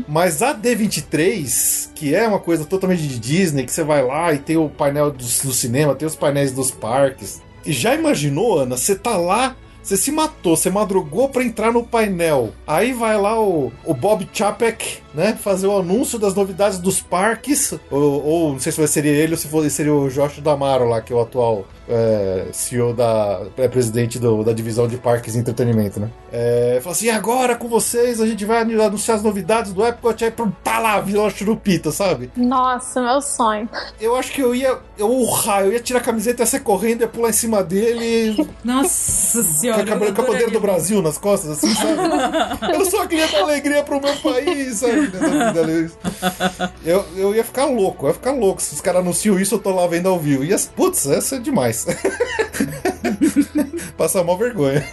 Mas 0.07 0.41
a 0.41 0.53
D23, 0.53 1.89
que 1.95 2.15
é 2.15 2.27
uma 2.27 2.39
coisa 2.39 2.65
totalmente 2.65 3.07
de 3.07 3.19
Disney, 3.19 3.65
que 3.65 3.71
você 3.71 3.83
vai 3.83 4.03
lá 4.03 4.33
e 4.33 4.37
tem 4.39 4.57
o 4.57 4.69
painel 4.69 5.11
do, 5.11 5.17
do 5.17 5.53
cinema, 5.53 5.95
tem 5.95 6.07
os 6.07 6.15
painéis 6.15 6.51
dos 6.51 6.71
parques. 6.81 7.41
E 7.65 7.71
já 7.71 7.93
imaginou, 7.95 8.59
Ana? 8.59 8.75
Você 8.75 8.95
tá 8.95 9.15
lá, 9.15 9.55
você 9.81 9.95
se 9.95 10.11
matou, 10.11 10.57
você 10.57 10.69
madrugou 10.69 11.29
pra 11.29 11.43
entrar 11.43 11.71
no 11.71 11.83
painel. 11.83 12.51
Aí 12.65 12.91
vai 12.91 13.17
lá 13.17 13.39
o, 13.39 13.71
o 13.85 13.93
Bob 13.93 14.27
Chapek, 14.33 14.99
né? 15.13 15.37
Fazer 15.41 15.67
o 15.67 15.77
anúncio 15.77 16.17
das 16.19 16.33
novidades 16.33 16.77
dos 16.79 17.01
parques. 17.01 17.73
Ou, 17.89 18.23
ou 18.25 18.51
não 18.53 18.59
sei 18.59 18.71
se 18.71 18.77
vai 18.79 18.87
ser 18.87 19.05
ele 19.05 19.33
ou 19.33 19.37
se 19.37 19.47
for, 19.47 19.67
seria 19.69 19.93
o 19.93 20.09
Josh 20.09 20.39
Damaro 20.39 20.87
lá, 20.87 21.01
que 21.01 21.11
é 21.11 21.15
o 21.15 21.21
atual 21.21 21.65
é, 21.89 22.45
CEO 22.53 22.93
da. 22.93 23.41
É 23.57 23.67
presidente 23.67 24.17
do- 24.19 24.43
da 24.43 24.53
divisão 24.53 24.87
de 24.87 24.97
parques 24.97 25.35
e 25.35 25.39
entretenimento, 25.39 25.99
né? 25.99 26.09
É, 26.31 26.79
fala 26.81 26.95
assim: 26.95 27.09
agora 27.09 27.55
com 27.55 27.67
vocês 27.67 28.21
a 28.21 28.25
gente 28.27 28.45
vai 28.45 28.61
anunciar 28.61 29.17
as 29.17 29.23
novidades 29.23 29.73
do 29.73 29.85
Epcot. 29.85 30.23
Aí 30.23 30.31
pronto, 30.31 30.55
tá 30.63 30.79
lá, 30.79 30.99
Vila 31.01 31.29
Churupita, 31.29 31.91
sabe? 31.91 32.31
Nossa, 32.37 33.01
meu 33.01 33.21
sonho. 33.21 33.67
Eu 33.99 34.15
acho 34.15 34.31
que 34.31 34.41
eu 34.41 34.55
ia. 34.55 34.77
Eu 34.97 35.09
urrar, 35.11 35.65
eu 35.65 35.73
ia 35.73 35.79
tirar 35.81 35.99
a 35.99 36.03
camiseta, 36.03 36.43
ia 36.43 36.45
ser 36.45 36.61
correndo, 36.61 37.01
ia 37.01 37.07
pular 37.07 37.29
em 37.29 37.33
cima 37.33 37.61
dele. 37.63 38.47
Nossa 38.63 39.41
Com 39.41 39.43
senhora. 39.59 39.85
com 40.13 40.21
a 40.21 40.25
bandeira 40.25 40.51
do 40.51 40.59
Brasil 40.61 41.01
nas 41.01 41.17
costas, 41.17 41.51
assim, 41.51 41.73
sabe? 41.73 42.71
eu 42.73 42.85
só 42.85 43.05
queria 43.07 43.27
dar 43.27 43.41
alegria 43.41 43.83
pro 43.83 43.99
meu 43.99 44.15
país, 44.17 44.77
sabe? 44.77 45.00
Eu, 46.85 47.05
eu 47.15 47.35
ia 47.35 47.43
ficar 47.43 47.65
louco, 47.65 48.05
eu 48.05 48.09
ia 48.09 48.13
ficar 48.13 48.31
louco. 48.31 48.61
Se 48.61 48.73
os 48.73 48.81
caras 48.81 49.01
anunciam 49.01 49.39
isso, 49.39 49.55
eu 49.55 49.59
tô 49.59 49.71
lá 49.71 49.85
vendo 49.87 50.09
ao 50.09 50.19
vivo. 50.19 50.43
Ia, 50.43 50.57
putz, 50.75 51.05
essa 51.07 51.35
é 51.35 51.39
demais. 51.39 51.85
Passar 53.97 54.23
mal 54.23 54.37
vergonha. 54.37 54.83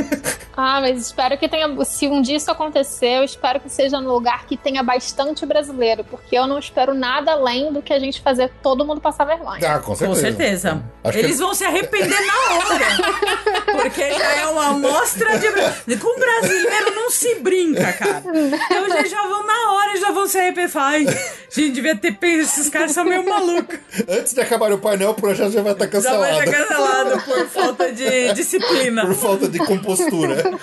Ah, 0.57 0.81
mas 0.81 1.01
espero 1.01 1.39
que 1.39 1.49
tenha. 1.49 1.69
Se 1.85 2.09
um 2.09 2.21
dia 2.21 2.37
isso 2.37 2.51
acontecer, 2.51 3.19
eu 3.19 3.25
espero 3.25 3.61
que 3.61 3.71
seja 3.71 4.01
num 4.01 4.11
lugar 4.11 4.45
que 4.47 4.57
tenha 4.57 4.83
bastante 4.83 5.47
brasileiro, 5.47 6.03
porque 6.05 6.37
eu 6.37 6.47
não 6.49 6.59
espero 6.59 6.93
nada 6.95 7.33
além 7.33 7.73
do 7.73 7.81
que 7.81 7.93
a 7.93 7.99
gente 7.99 8.21
fazer 8.21 8.51
todo 8.63 8.85
mundo 8.85 9.01
passar 9.01 9.25
vergonha. 9.25 9.61
Ah, 9.77 9.79
com 9.79 9.95
certeza. 9.95 10.21
Com 10.21 10.37
certeza. 10.37 10.83
Acho 11.05 11.19
que- 11.19 11.25
Eles 11.25 11.39
vão 11.39 11.55
se 11.55 11.65
arrepender 11.65 12.21
na 12.27 12.55
hora. 12.55 13.29
Porque 13.79 14.11
já 14.13 14.33
é 14.37 14.47
uma 14.47 14.67
amostra 14.69 15.39
de. 15.39 15.97
Com 15.97 16.19
brasileiro 16.19 16.95
não 16.95 17.11
se 17.11 17.37
brinca, 17.37 17.93
cara. 17.93 18.23
Então 18.27 18.89
já, 18.89 19.05
já 19.07 19.23
vão 19.29 19.47
na 19.47 19.73
hora, 19.73 19.97
já 20.01 20.11
vão 20.11 20.27
se 20.27 20.39
arrepender. 20.39 20.71
Ai, 20.77 21.05
gente, 21.51 21.73
devia 21.73 21.97
ter 21.97 22.13
pensado, 22.13 22.43
esses 22.43 22.69
caras 22.69 22.93
são 22.93 23.05
meio 23.05 23.25
malucos. 23.29 23.79
Antes 24.09 24.35
de 24.35 24.41
acabar 24.41 24.73
o 24.73 24.79
painel, 24.79 25.11
o 25.11 25.15
projeto 25.15 25.53
já 25.53 25.63
vai 25.63 25.73
estar 25.73 25.85
Já 25.87 25.91
cancelado. 25.91 26.21
vai 26.21 26.47
ser 26.47 26.53
cancelado 26.55 27.23
por 27.23 27.47
falta 27.49 27.93
de 27.93 28.33
disciplina. 28.35 29.07
Por 29.07 29.15
falta 29.15 29.49
de 29.49 29.59
compostura. 29.59 30.59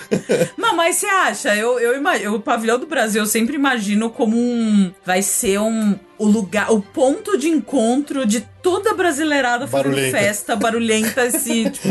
Não, 0.58 0.76
mas 0.76 0.98
você 0.98 1.06
acha? 1.08 1.56
Eu, 1.56 1.80
eu 1.80 1.96
imagino. 1.96 2.36
O 2.36 2.40
pavilhão 2.40 2.80
do 2.80 2.88
Brasil 2.88 3.22
eu 3.22 3.28
sempre 3.28 3.56
imagino 3.56 4.10
como 4.10 4.38
um. 4.38 4.92
Vai 5.06 5.22
ser 5.22 5.60
um. 5.60 5.98
O 6.18 6.26
lugar, 6.26 6.72
o 6.72 6.82
ponto 6.82 7.38
de 7.38 7.50
encontro 7.50 8.26
de 8.26 8.42
toda 8.62 8.94
brasileirada 8.96 9.68
fazendo 9.68 9.90
Barulhenta. 9.92 10.18
festa, 10.18 10.56
barulhenta, 10.56 11.22
assim, 11.22 11.66
tipo, 11.70 11.88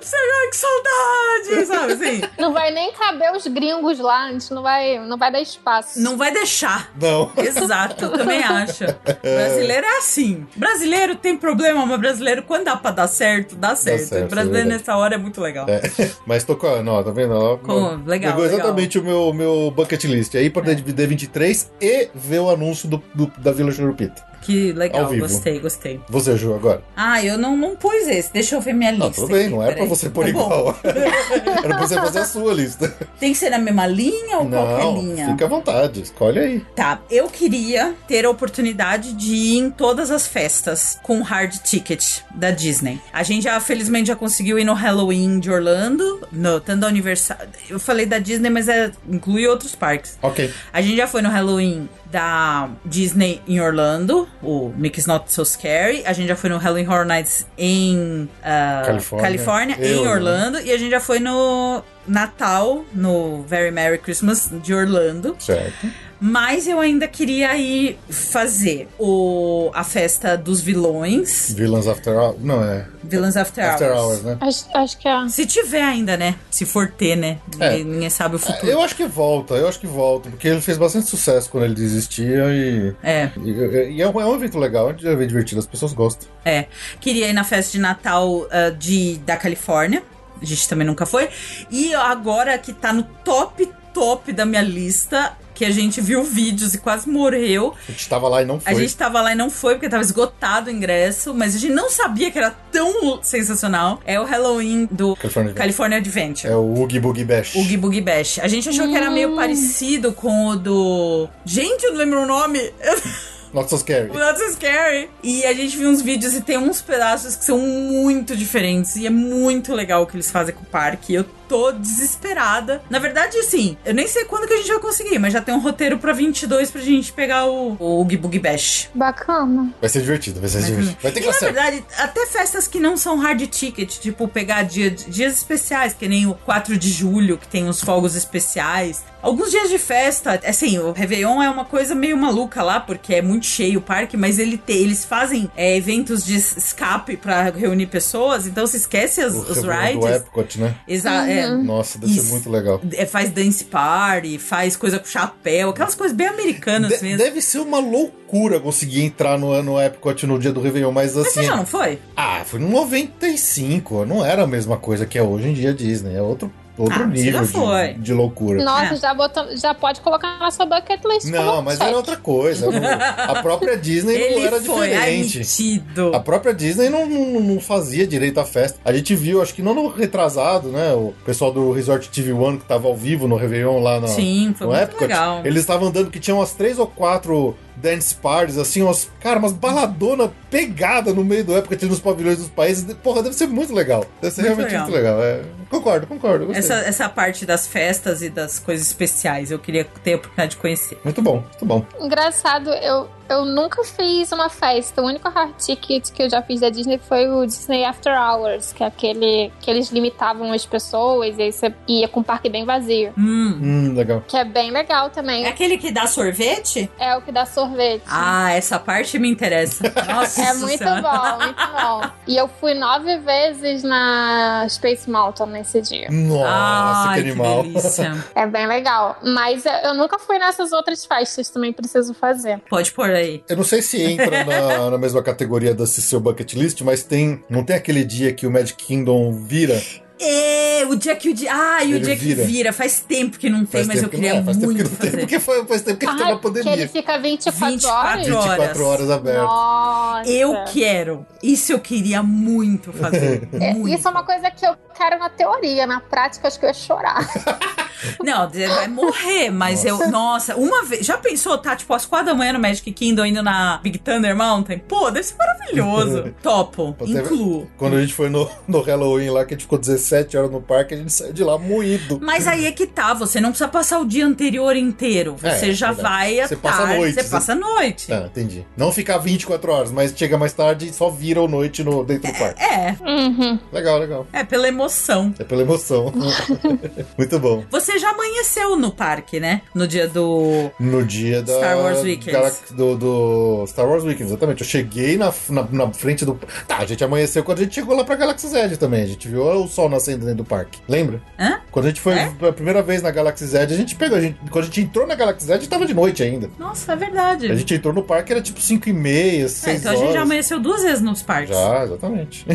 será 0.00 0.48
que 0.50 0.56
saudade, 0.56 1.66
sabe 1.66 1.92
assim? 1.92 2.20
Não 2.38 2.52
vai 2.52 2.70
nem 2.70 2.92
caber 2.92 3.30
os 3.36 3.46
gringos 3.46 3.98
lá, 3.98 4.24
a 4.24 4.32
gente 4.32 4.50
não 4.54 4.62
vai, 4.62 4.98
não 5.00 5.18
vai 5.18 5.30
dar 5.30 5.40
espaço. 5.42 6.00
Não 6.00 6.16
vai 6.16 6.32
deixar. 6.32 6.90
Não. 6.98 7.30
Exato, 7.36 8.06
eu 8.06 8.12
também 8.12 8.42
acho. 8.42 8.84
Brasileiro 9.22 9.86
é 9.86 9.98
assim. 9.98 10.46
Brasileiro 10.56 11.14
tem 11.16 11.36
problema, 11.36 11.84
mas 11.84 12.00
brasileiro, 12.00 12.42
quando 12.44 12.64
dá 12.64 12.76
pra 12.76 12.90
dar 12.90 13.06
certo, 13.08 13.54
dá 13.56 13.76
certo. 13.76 14.06
certo, 14.08 14.24
é 14.24 14.28
brasileiro 14.28 14.66
verdade. 14.68 14.78
nessa 14.88 14.96
hora 14.96 15.16
é 15.16 15.18
muito 15.18 15.40
legal. 15.42 15.66
É, 15.68 15.82
mas 16.26 16.42
tô 16.44 16.56
com 16.56 16.66
a. 16.68 16.82
Não, 16.82 17.02
tá 17.04 17.10
vendo? 17.10 17.34
Ó, 17.34 17.56
Com- 17.58 18.02
legal, 18.06 18.32
Pegou 18.32 18.44
legal. 18.44 18.58
exatamente 18.60 18.98
o 18.98 19.02
meu, 19.04 19.32
meu 19.34 19.70
bucket 19.74 20.04
list. 20.04 20.34
Aí 20.36 20.48
pra 20.48 20.62
D23 20.62 21.68
e 21.80 22.08
ver 22.14 22.38
o 22.40 22.48
anúncio 22.50 22.88
do, 22.88 23.02
do- 23.14 23.30
da 23.48 23.52
Vila 23.52 23.72
Churupita. 23.72 24.28
Que 24.42 24.72
legal, 24.72 25.14
gostei, 25.16 25.58
gostei. 25.58 26.00
Você, 26.08 26.36
Ju, 26.36 26.54
agora. 26.54 26.82
Ah, 26.96 27.22
eu 27.22 27.36
não, 27.36 27.56
não 27.56 27.74
pus 27.74 28.06
esse, 28.06 28.32
deixa 28.32 28.54
eu 28.54 28.60
ver 28.60 28.72
minha 28.72 28.90
lista. 28.92 29.04
Não, 29.06 29.12
tudo 29.12 29.28
bem, 29.28 29.46
aqui, 29.46 29.50
não 29.50 29.62
é 29.62 29.74
pra 29.74 29.84
você 29.84 30.08
pôr 30.08 30.24
Tá 30.24 30.30
igual. 30.30 30.78
Era 30.84 31.76
pra 31.76 31.86
você 31.86 31.94
fazer 31.96 32.20
a 32.20 32.24
sua 32.24 32.54
lista. 32.54 32.88
Tem 33.18 33.32
que 33.32 33.38
ser 33.38 33.50
na 33.50 33.58
mesma 33.58 33.86
linha 33.86 34.38
ou 34.38 34.48
qualquer 34.48 34.84
Não, 34.84 35.00
linha? 35.00 35.30
fica 35.32 35.44
à 35.44 35.48
vontade, 35.48 36.02
escolhe 36.02 36.38
aí. 36.38 36.60
Tá, 36.74 37.00
eu 37.10 37.26
queria 37.26 37.94
ter 38.06 38.24
a 38.24 38.30
oportunidade 38.30 39.12
de 39.12 39.34
ir 39.34 39.58
em 39.58 39.70
todas 39.70 40.10
as 40.10 40.26
festas 40.26 40.98
com 41.02 41.20
hard 41.20 41.54
ticket 41.62 42.20
da 42.34 42.50
Disney. 42.50 43.00
A 43.12 43.22
gente 43.22 43.44
já, 43.44 43.58
felizmente, 43.60 44.08
já 44.08 44.16
conseguiu 44.16 44.58
ir 44.58 44.64
no 44.64 44.72
Halloween 44.72 45.40
de 45.40 45.50
Orlando, 45.50 46.26
no, 46.30 46.60
tanto 46.60 46.80
da 46.80 46.86
Universal. 46.86 47.38
Eu 47.68 47.80
falei 47.80 48.06
da 48.06 48.18
Disney, 48.18 48.50
mas 48.50 48.68
é, 48.68 48.92
inclui 49.08 49.46
outros 49.46 49.74
parques. 49.74 50.16
Ok. 50.22 50.50
A 50.72 50.80
gente 50.80 50.96
já 50.96 51.06
foi 51.06 51.22
no 51.22 51.28
Halloween 51.28 51.88
da 52.10 52.70
Disney 52.84 53.40
em 53.46 53.60
Orlando, 53.60 54.28
o 54.42 54.72
Mickey's 54.76 55.06
Not 55.06 55.32
So 55.32 55.44
Scary. 55.44 56.02
A 56.06 56.12
gente 56.12 56.28
já 56.28 56.36
foi 56.36 56.50
no 56.50 56.58
Halloween 56.58 56.86
Horror 56.86 57.04
Nights 57.04 57.46
em 57.56 58.28
ah, 58.42 58.82
Califórnia. 58.84 59.28
Califórnia, 59.28 59.76
em 59.80 59.98
Orlando. 59.98 60.08
Orlando. 60.08 60.60
E 60.60 60.72
a 60.72 60.78
gente 60.78 60.90
já 60.90 61.00
foi 61.00 61.18
no 61.18 61.82
Natal, 62.06 62.84
no 62.92 63.42
Very 63.42 63.70
Merry 63.70 63.98
Christmas 63.98 64.50
de 64.62 64.74
Orlando. 64.74 65.36
Certo. 65.38 65.86
Mas 66.20 66.66
eu 66.66 66.80
ainda 66.80 67.06
queria 67.06 67.56
ir 67.56 67.98
fazer 68.10 68.88
o, 68.98 69.70
a 69.72 69.84
festa 69.84 70.36
dos 70.36 70.60
vilões. 70.60 71.52
Villains 71.54 71.86
After 71.86 72.12
Hours. 72.12 72.36
Não, 72.40 72.64
é. 72.64 72.86
Villains 73.04 73.36
After, 73.36 73.64
After 73.64 73.90
Hours. 73.90 74.00
Hours, 74.00 74.22
né? 74.22 74.38
Acho, 74.40 74.64
acho 74.74 74.98
que 74.98 75.08
é. 75.08 75.28
Se 75.28 75.46
tiver 75.46 75.82
ainda, 75.82 76.16
né? 76.16 76.34
Se 76.50 76.66
for 76.66 76.88
ter, 76.88 77.16
né? 77.16 77.38
É. 77.60 77.70
Ninguém, 77.70 77.84
ninguém 77.84 78.10
sabe 78.10 78.36
o 78.36 78.38
futuro. 78.38 78.66
Eu 78.66 78.82
acho 78.82 78.96
que 78.96 79.06
volta, 79.06 79.54
eu 79.54 79.68
acho 79.68 79.78
que 79.78 79.86
volta, 79.86 80.28
porque 80.30 80.48
ele 80.48 80.60
fez 80.60 80.76
bastante 80.76 81.06
sucesso 81.06 81.48
quando 81.50 81.64
ele 81.64 81.74
desistia 81.74 82.46
e. 82.50 82.94
É. 83.02 83.30
E, 83.36 83.50
e 83.96 84.02
é, 84.02 84.08
um, 84.08 84.20
é 84.20 84.26
um 84.26 84.34
evento 84.34 84.58
legal, 84.58 84.90
é 84.90 84.92
um 84.92 84.96
divertido, 84.96 85.60
as 85.60 85.66
pessoas 85.66 85.92
gostam. 85.92 86.28
É, 86.44 86.66
queria 87.00 87.28
ir 87.28 87.32
na 87.32 87.44
festa 87.44 87.72
de 87.72 87.78
Natal 87.78 88.46
ah, 88.50 88.70
de, 88.70 89.18
da 89.18 89.36
Califórnia. 89.36 90.02
A 90.40 90.44
gente 90.44 90.68
também 90.68 90.86
nunca 90.86 91.04
foi. 91.04 91.28
E 91.70 91.94
agora 91.94 92.56
que 92.58 92.72
tá 92.72 92.92
no 92.92 93.02
top, 93.02 93.68
top 93.92 94.32
da 94.32 94.46
minha 94.46 94.62
lista, 94.62 95.36
que 95.58 95.64
a 95.64 95.72
gente 95.72 96.00
viu 96.00 96.22
vídeos 96.22 96.72
e 96.72 96.78
quase 96.78 97.10
morreu. 97.10 97.74
A 97.88 97.90
gente 97.90 98.08
tava 98.08 98.28
lá 98.28 98.42
e 98.42 98.44
não 98.44 98.60
foi. 98.60 98.72
A 98.72 98.76
gente 98.76 98.96
tava 98.96 99.20
lá 99.20 99.32
e 99.32 99.34
não 99.34 99.50
foi 99.50 99.74
porque 99.74 99.88
tava 99.88 100.04
esgotado 100.04 100.70
o 100.70 100.72
ingresso, 100.72 101.34
mas 101.34 101.56
a 101.56 101.58
gente 101.58 101.72
não 101.72 101.90
sabia 101.90 102.30
que 102.30 102.38
era 102.38 102.54
tão 102.70 103.20
sensacional. 103.24 104.00
É 104.06 104.20
o 104.20 104.24
Halloween 104.24 104.86
do 104.88 105.16
California 105.16 105.50
Adventure. 105.50 105.54
California 105.54 105.98
Adventure. 105.98 106.52
É 106.52 106.56
o 106.56 106.78
Oogie 106.78 107.00
Boogie 107.00 107.24
Bash. 107.24 107.56
O 107.56 107.58
Oogie 107.58 107.76
Boogie 107.76 108.00
Bash. 108.00 108.38
A 108.38 108.46
gente 108.46 108.68
achou 108.68 108.86
que 108.86 108.96
era 108.96 109.10
meio 109.10 109.34
parecido 109.34 110.12
com 110.12 110.46
o 110.46 110.56
do. 110.56 111.28
Gente, 111.44 111.84
eu 111.84 111.90
não 111.90 111.98
lembro 111.98 112.22
o 112.22 112.26
nome. 112.26 112.60
Not 113.52 113.68
so 113.70 113.78
scary. 113.78 114.12
Not 114.12 114.38
so 114.38 114.52
scary. 114.52 115.10
E 115.22 115.44
a 115.44 115.52
gente 115.52 115.76
viu 115.76 115.88
uns 115.88 116.02
vídeos 116.02 116.34
e 116.34 116.40
tem 116.40 116.58
uns 116.58 116.82
pedaços 116.82 117.34
que 117.34 117.44
são 117.44 117.58
muito 117.58 118.36
diferentes. 118.36 118.94
E 118.96 119.06
é 119.06 119.10
muito 119.10 119.74
legal 119.74 120.02
o 120.02 120.06
que 120.06 120.14
eles 120.14 120.30
fazem 120.30 120.54
com 120.54 120.62
o 120.62 120.66
parque. 120.66 121.14
Eu 121.14 121.24
tô 121.48 121.72
desesperada. 121.72 122.82
Na 122.90 122.98
verdade, 122.98 123.36
assim, 123.38 123.76
eu 123.84 123.94
nem 123.94 124.06
sei 124.06 124.24
quando 124.24 124.46
que 124.46 124.54
a 124.54 124.56
gente 124.56 124.68
vai 124.68 124.78
conseguir, 124.78 125.18
mas 125.18 125.32
já 125.32 125.40
tem 125.40 125.54
um 125.54 125.60
roteiro 125.60 125.98
pra 125.98 126.12
22 126.12 126.70
pra 126.70 126.80
gente 126.80 127.12
pegar 127.12 127.46
o, 127.46 127.76
o 127.78 127.84
Oogie 128.00 128.16
Boogie 128.16 128.38
Bash. 128.38 128.88
Bacana. 128.94 129.72
Vai 129.80 129.88
ser 129.88 130.00
divertido, 130.00 130.40
vai 130.40 130.48
ser 130.48 130.62
divertido. 130.62 130.96
Vai 131.02 131.12
ter 131.12 131.22
E 131.22 131.26
na 131.26 131.32
verdade, 131.32 131.84
até 131.98 132.26
festas 132.26 132.66
que 132.66 132.78
não 132.80 132.96
são 132.96 133.16
hard 133.18 133.40
ticket, 133.48 133.98
tipo 133.98 134.26
pegar 134.28 134.62
dia, 134.62 134.90
dias 134.90 135.34
especiais, 135.34 135.92
que 135.94 136.08
nem 136.08 136.26
o 136.26 136.34
4 136.34 136.76
de 136.76 136.90
julho, 136.90 137.38
que 137.38 137.48
tem 137.48 137.68
os 137.68 137.80
fogos 137.80 138.14
especiais. 138.14 139.02
Alguns 139.20 139.50
dias 139.50 139.68
de 139.68 139.78
festa, 139.78 140.40
assim, 140.46 140.78
o 140.78 140.92
Réveillon 140.92 141.42
é 141.42 141.50
uma 141.50 141.64
coisa 141.64 141.92
meio 141.94 142.16
maluca 142.16 142.62
lá, 142.62 142.78
porque 142.78 143.14
é 143.14 143.22
muito 143.22 143.46
cheio 143.46 143.80
o 143.80 143.82
parque, 143.82 144.16
mas 144.16 144.38
ele 144.38 144.56
te- 144.56 144.72
eles 144.72 145.04
fazem 145.04 145.50
é, 145.56 145.76
eventos 145.76 146.24
de 146.24 146.36
escape 146.36 147.16
pra 147.16 147.50
reunir 147.50 147.86
pessoas, 147.86 148.46
então 148.46 148.64
se 148.66 148.76
esquece 148.76 149.20
as- 149.20 149.34
O 149.34 149.40
os 149.40 149.56
Réveillon 149.56 149.98
do 150.00 150.06
rides. 150.06 150.20
Epcot, 150.20 150.60
né? 150.60 150.74
Exa 150.86 151.10
é, 151.28 151.37
Nossa, 151.46 151.98
deve 151.98 152.12
ser 152.14 152.30
muito 152.30 152.50
legal. 152.50 152.80
é, 152.92 153.06
faz 153.06 153.30
dance 153.30 153.64
party, 153.64 154.38
faz 154.38 154.76
coisa 154.76 154.98
com 154.98 155.06
chapéu, 155.06 155.70
aquelas 155.70 155.94
coisas 155.94 156.16
bem 156.16 156.26
americanas 156.26 156.90
De- 156.98 157.02
mesmo. 157.04 157.18
deve 157.18 157.40
ser 157.40 157.58
uma 157.58 157.78
loucura 157.78 158.58
conseguir 158.60 159.02
entrar 159.02 159.38
no, 159.38 159.62
no 159.62 159.80
Epcot 159.80 160.26
no 160.26 160.38
dia 160.38 160.52
do 160.52 160.60
Réveillon, 160.60 160.92
mas 160.92 161.14
Mas 161.14 161.26
assim. 161.26 161.40
você 161.40 161.46
já 161.46 161.56
não 161.56 161.66
foi? 161.66 161.98
Ah, 162.16 162.42
foi 162.44 162.58
no 162.60 162.68
95. 162.68 164.04
Não 164.04 164.24
era 164.24 164.42
a 164.42 164.46
mesma 164.46 164.76
coisa 164.76 165.06
que 165.06 165.18
é 165.18 165.22
hoje 165.22 165.48
em 165.48 165.52
dia 165.54 165.72
Disney. 165.74 166.14
É 166.14 166.22
outro, 166.22 166.52
outro 166.78 167.02
Ah, 167.02 167.06
nível 167.06 167.44
já 167.44 167.46
foi. 167.46 167.88
de, 167.94 168.00
de 168.00 168.12
loucura. 168.14 168.62
Nossa, 168.64 168.94
É. 168.94 168.96
já, 168.96 169.14
botamos, 169.14 169.60
já 169.60 169.74
pode 169.74 170.00
colocar 170.00 170.38
na 170.38 170.50
sua 170.50 170.64
bucket 170.66 171.00
list. 171.04 171.26
Não, 171.26 171.60
mas 171.62 171.80
era 171.80 171.96
outra 171.96 172.16
coisa. 172.16 172.70
Não- 172.70 172.80
a 173.36 173.42
própria 173.42 173.76
Disney 173.76 174.18
não 174.18 174.24
Ele 174.38 174.46
era 174.46 174.60
foi, 174.60 174.88
diferente. 174.88 175.38
metido. 175.38 176.14
A 176.14 176.20
própria 176.20 176.54
Disney 176.54 176.88
não, 176.88 177.06
não, 177.06 177.40
não 177.40 177.60
fazia 177.60 178.06
direito 178.06 178.38
à 178.40 178.44
festa. 178.44 178.78
A 178.84 178.92
gente 178.92 179.14
viu, 179.14 179.42
acho 179.42 179.54
que 179.54 179.62
não 179.62 179.74
no 179.74 179.88
retrasado, 179.88 180.68
né? 180.68 180.92
O 180.94 181.12
pessoal 181.24 181.52
do 181.52 181.72
Resort 181.72 182.08
TV 182.10 182.32
One 182.32 182.58
que 182.58 182.64
tava 182.64 182.88
ao 182.88 182.96
vivo 182.96 183.26
no 183.28 183.36
Réveillon 183.36 183.80
lá 183.82 184.00
no, 184.00 184.08
Sim, 184.08 184.54
foi 184.56 184.66
muito 184.66 184.80
Epcot. 184.80 185.02
legal. 185.02 185.40
Eles 185.44 185.60
estavam 185.60 185.88
andando 185.88 186.10
que 186.10 186.20
tinha 186.20 186.34
umas 186.34 186.52
três 186.52 186.78
ou 186.78 186.86
quatro 186.86 187.56
dance 187.80 188.14
parties, 188.14 188.58
assim, 188.58 188.82
umas, 188.82 189.10
cara, 189.20 189.38
umas 189.38 189.52
baladona 189.52 190.32
pegada 190.50 191.12
no 191.12 191.24
meio 191.24 191.44
do 191.44 191.56
Epcot 191.56 191.86
nos 191.86 192.00
pavilhões 192.00 192.38
dos 192.38 192.48
países. 192.48 192.84
Porra, 193.02 193.22
deve 193.22 193.34
ser 193.34 193.46
muito 193.46 193.72
legal. 193.74 194.04
Deve 194.20 194.34
ser 194.34 194.42
Muito 194.42 194.56
realmente 194.56 194.72
legal. 194.72 194.86
muito 194.86 194.96
legal. 194.96 195.22
É, 195.22 195.42
concordo, 195.70 196.06
concordo. 196.06 196.46
gostei. 196.46 196.60
Essa, 196.60 196.74
essa 196.86 197.08
parte 197.08 197.46
das 197.46 197.66
festas 197.66 198.22
e 198.22 198.28
das 198.28 198.58
coisas 198.58 198.86
especiais, 198.86 199.50
eu 199.50 199.58
queria 199.58 199.84
ter 200.02 200.14
a 200.14 200.16
oportunidade 200.16 200.52
de 200.52 200.56
conhecer. 200.56 200.98
Muito 201.04 201.22
bom, 201.22 201.40
muito 201.40 201.64
bom. 201.64 201.86
Engraçado, 202.00 202.70
eu, 202.70 203.08
eu 203.28 203.44
nunca 203.44 203.82
fiz 203.84 204.30
uma 204.32 204.48
festa. 204.48 205.02
O 205.02 205.06
único 205.06 205.28
hard 205.28 205.54
ticket 205.56 206.10
que 206.12 206.22
eu 206.22 206.30
já 206.30 206.42
fiz 206.42 206.60
da 206.60 206.70
Disney 206.70 206.98
foi 206.98 207.28
o 207.28 207.44
Disney 207.44 207.84
After 207.84 208.12
Hours, 208.12 208.72
que 208.72 208.82
é 208.84 208.86
aquele 208.86 209.52
que 209.60 209.70
eles 209.70 209.90
limitavam 209.90 210.52
as 210.52 210.64
pessoas 210.64 211.36
e 211.38 211.42
aí 211.42 211.52
você 211.52 211.74
ia 211.88 212.08
com 212.08 212.20
o 212.20 212.24
parque 212.24 212.48
bem 212.48 212.64
vazio. 212.64 213.12
Hum. 213.18 213.58
Hum, 213.60 213.94
legal. 213.96 214.22
Que 214.26 214.36
é 214.36 214.44
bem 214.44 214.70
legal 214.70 215.10
também. 215.10 215.44
É 215.44 215.48
aquele 215.48 215.78
que 215.78 215.90
dá 215.90 216.06
sorvete? 216.06 216.90
É 216.98 217.16
o 217.16 217.22
que 217.22 217.32
dá 217.32 217.44
sorvete. 217.44 218.04
Ah, 218.06 218.52
essa 218.52 218.78
parte 218.78 219.18
me 219.18 219.28
interessa. 219.28 219.92
Nossa 220.08 220.42
É 220.42 220.54
muito 220.54 220.84
bom, 220.84 221.44
muito 221.44 221.66
bom. 221.72 222.10
E 222.26 222.36
eu 222.36 222.46
fui 222.46 222.74
nove 222.74 223.18
vezes 223.18 223.82
na 223.82 224.66
Space 224.68 225.10
Mountain 225.10 225.48
nesse 225.48 225.80
dia. 225.80 226.08
Nossa, 226.10 227.08
Ai, 227.08 227.22
que 227.22 227.30
animal. 227.30 227.62
delícia. 227.64 228.24
É 228.34 228.46
bem 228.46 228.66
legal. 228.66 229.16
Mas 229.22 229.64
eu 229.66 229.88
eu 229.88 229.94
nunca 229.94 230.18
fui 230.18 230.38
nessas 230.38 230.72
outras 230.72 231.04
festas, 231.04 231.48
também 231.48 231.72
preciso 231.72 232.12
fazer. 232.12 232.60
Pode 232.68 232.92
pôr 232.92 233.10
aí. 233.18 233.42
Eu 233.48 233.56
não 233.56 233.64
sei 233.64 233.82
se 233.82 234.00
entra 234.02 234.44
na, 234.44 234.90
na 234.90 234.98
mesma 234.98 235.22
categoria 235.22 235.74
desse 235.74 236.00
seu 236.00 236.20
bucket 236.20 236.54
list, 236.54 236.80
mas 236.82 237.02
tem. 237.02 237.42
Não 237.48 237.64
tem 237.64 237.76
aquele 237.76 238.04
dia 238.04 238.32
que 238.32 238.46
o 238.46 238.50
Magic 238.50 238.84
Kingdom 238.84 239.32
vira? 239.32 239.80
É, 240.20 240.84
o 240.88 240.96
dia 240.96 241.14
que 241.16 241.28
o 241.30 241.34
dia. 241.34 241.50
Ah, 241.52 241.84
e 241.84 241.94
o 241.94 242.00
dia 242.00 242.16
que 242.16 242.24
vira. 242.24 242.44
vira. 242.44 242.72
Faz 242.72 243.00
tempo 243.00 243.38
que 243.38 243.48
não 243.48 243.64
tem, 243.64 243.84
mas 243.84 243.96
eu 244.02 244.02
tempo 244.02 244.10
que 244.10 244.16
queria 244.16 244.34
não 244.34 244.40
é, 244.40 244.44
faz 244.44 244.56
tempo 244.56 244.66
muito 244.66 244.84
que 244.84 244.90
não 244.90 244.96
tem, 244.96 245.10
fazer. 245.10 245.20
porque 245.20 245.40
foi, 245.40 245.64
faz 245.66 245.82
tempo 245.82 245.98
que 245.98 246.06
a 246.06 246.10
gente 246.10 246.18
teve 246.18 246.30
Ah, 246.30 246.34
a 246.34 246.38
que 246.38 246.46
ele 246.46 246.62
pandemia. 246.62 246.88
fica 246.88 247.18
24, 247.18 247.70
24 247.70 247.90
horas. 247.92 248.26
24 248.26 248.84
horas 248.86 249.10
aberto. 249.10 249.42
Nossa. 249.42 250.30
Eu 250.30 250.64
quero. 250.72 251.26
Isso 251.42 251.72
eu 251.72 251.78
queria 251.80 252.22
muito 252.22 252.92
fazer. 252.92 253.48
É, 253.58 253.72
muito. 253.74 253.88
Isso 253.88 254.06
é 254.06 254.10
uma 254.10 254.22
coisa 254.24 254.50
que 254.50 254.64
eu 254.64 254.76
quero 254.96 255.18
na 255.18 255.28
teoria, 255.28 255.86
na 255.86 256.00
prática 256.00 256.46
acho 256.48 256.58
que 256.58 256.64
eu 256.64 256.68
ia 256.68 256.74
chorar. 256.74 257.26
Não, 258.22 258.48
vai 258.48 258.86
morrer, 258.88 259.50
mas 259.50 259.84
eu. 259.84 260.08
Nossa, 260.10 260.54
uma 260.56 260.84
vez. 260.84 261.04
Já 261.04 261.16
pensou, 261.18 261.58
tá? 261.58 261.74
Tipo, 261.74 261.94
às 261.94 262.06
quatro 262.06 262.26
da 262.26 262.34
manhã 262.34 262.52
no 262.52 262.60
Magic 262.60 262.90
Kingdom 262.92 263.24
indo 263.26 263.42
na 263.42 263.78
Big 263.78 263.98
Thunder 263.98 264.36
Mountain? 264.36 264.78
Pô, 264.78 265.10
deve 265.10 265.26
ser 265.26 265.36
maravilhoso. 265.36 266.32
Topo. 266.42 266.94
Incluo. 267.04 267.68
Quando 267.76 267.96
a 267.96 268.00
gente 268.00 268.14
foi 268.14 268.28
no, 268.28 268.48
no 268.68 268.80
Halloween 268.80 269.30
lá, 269.30 269.44
que 269.44 269.54
a 269.54 269.56
gente 269.56 269.64
ficou 269.64 269.78
17 270.08 270.36
horas 270.36 270.50
no 270.50 270.60
parque, 270.60 270.94
a 270.94 270.96
gente 270.96 271.12
saiu 271.12 271.32
de 271.32 271.44
lá 271.44 271.58
moído. 271.58 272.18
Mas 272.22 272.46
aí 272.46 272.66
é 272.66 272.72
que 272.72 272.86
tá, 272.86 273.12
você 273.14 273.40
não 273.40 273.50
precisa 273.50 273.68
passar 273.68 273.98
o 274.00 274.06
dia 274.06 274.26
anterior 274.26 274.74
inteiro. 274.76 275.36
Você 275.40 275.70
É, 275.70 275.72
já 275.72 275.92
verdade. 275.92 276.02
vai 276.02 276.40
à 276.40 276.48
Você 276.48 276.56
passa 276.56 276.76
a 276.82 276.86
tarde, 276.86 276.98
noite, 276.98 277.14
Você 277.14 277.22
você- 277.22 277.28
passa 277.30 277.52
a 277.52 277.54
noite. 277.54 278.12
Ah, 278.12 278.24
entendi. 278.26 278.66
Não 278.76 278.90
ficar 278.92 279.18
24 279.18 279.70
horas, 279.72 279.90
mas 279.92 280.12
chega 280.16 280.38
mais 280.38 280.52
tarde 280.52 280.88
e 280.88 280.92
só 280.92 281.10
vira 281.10 281.40
o 281.42 281.48
noite 281.48 281.82
no, 281.84 282.04
dentro 282.04 282.32
do 282.32 282.38
parque. 282.38 282.62
É, 282.62 282.96
Uhum. 283.00 283.58
Legal, 283.72 283.98
legal. 283.98 284.26
é 284.32 284.42
pela 284.44 284.68
emoção. 284.68 285.34
É 285.38 285.44
pela 285.44 285.62
emoção. 285.62 286.12
Muito 287.16 287.38
bom. 287.38 287.64
Você 287.70 287.98
já 287.98 288.10
amanheceu 288.10 288.76
no 288.76 288.90
parque, 288.90 289.38
né? 289.40 289.62
No 289.74 289.86
dia 289.86 290.08
do. 290.08 290.70
No 290.78 291.04
dia 291.04 291.42
da. 291.42 291.54
Star 291.54 291.78
Wars 291.78 292.02
Weekends. 292.02 292.32
Galax- 292.32 292.62
do, 292.72 292.96
do 292.96 293.64
Star 293.66 293.86
Wars 293.88 294.04
Weekends, 294.04 294.30
exatamente. 294.30 294.62
Eu 294.62 294.66
cheguei 294.66 295.16
na, 295.16 295.32
na, 295.50 295.66
na 295.70 295.92
frente 295.92 296.24
do. 296.24 296.38
Tá, 296.66 296.78
a 296.78 296.86
gente 296.86 297.02
amanheceu 297.04 297.42
quando 297.44 297.58
a 297.60 297.62
gente 297.62 297.74
chegou 297.74 297.96
lá 297.96 298.04
pra 298.04 298.16
Galaxy 298.16 298.48
Z 298.48 298.76
também. 298.76 299.02
A 299.02 299.06
gente 299.06 299.28
viu 299.28 299.42
o 299.42 299.68
sol 299.68 299.88
nascendo 299.98 300.20
dentro 300.24 300.38
do 300.38 300.44
parque. 300.44 300.78
Lembra? 300.88 301.20
Hã? 301.38 301.60
Quando 301.70 301.86
a 301.86 301.88
gente 301.88 302.00
foi 302.00 302.14
É? 302.14 302.30
pela 302.30 302.52
primeira 302.52 302.82
vez 302.82 303.02
na 303.02 303.10
Galaxy 303.10 303.44
Z, 303.46 303.58
a 303.58 303.66
gente 303.66 303.94
pegou. 303.94 304.16
A 304.16 304.20
gente, 304.20 304.38
quando 304.50 304.64
a 304.64 304.66
gente 304.66 304.80
entrou 304.80 305.06
na 305.06 305.14
Galaxy 305.14 305.46
Z, 305.46 305.58
tava 305.68 305.86
de 305.86 305.94
noite 305.94 306.22
ainda. 306.22 306.50
Nossa, 306.58 306.92
é 306.92 306.96
verdade. 306.96 307.50
A 307.50 307.54
gente 307.54 307.74
entrou 307.74 307.92
no 307.92 308.02
parque, 308.02 308.32
era 308.32 308.40
tipo 308.40 308.60
5 308.60 308.88
e 308.88 308.92
meia, 308.92 309.48
6 309.48 309.66
É, 309.76 309.78
então 309.78 309.92
a 309.92 309.94
horas. 309.94 310.06
gente 310.08 310.14
já 310.16 310.22
amanheceu 310.22 310.60
duas 310.60 310.82
vezes 310.82 311.00
nos 311.02 311.22
parques. 311.22 311.54
Já, 311.56 311.84
exatamente. 311.84 312.46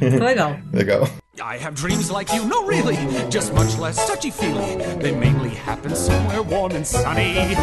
Legal. 0.00 0.56
Legal. 0.72 1.08
I 1.40 1.56
have 1.56 1.74
dreams 1.76 2.10
like 2.10 2.34
you, 2.34 2.44
no 2.44 2.66
really, 2.66 2.96
just 3.30 3.52
much 3.52 3.78
less 3.78 3.96
touchy 4.08 4.30
feely. 4.32 4.76
They 5.00 5.12
mainly 5.12 5.50
happen 5.50 5.94
somewhere 5.94 6.42
warm 6.42 6.74
and 6.74 6.84
sunny. 6.84 7.56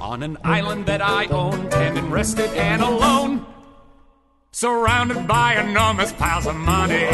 On 0.00 0.22
an 0.22 0.36
island 0.44 0.84
that 0.86 1.00
I 1.00 1.26
own, 1.32 1.66
tending 1.70 2.10
rested 2.10 2.50
and 2.56 2.82
alone. 2.82 3.40
Surrounded 4.56 5.28
by 5.28 5.60
enormous 5.60 6.12
piles 6.12 6.46
of 6.46 6.56
money. 6.56 7.04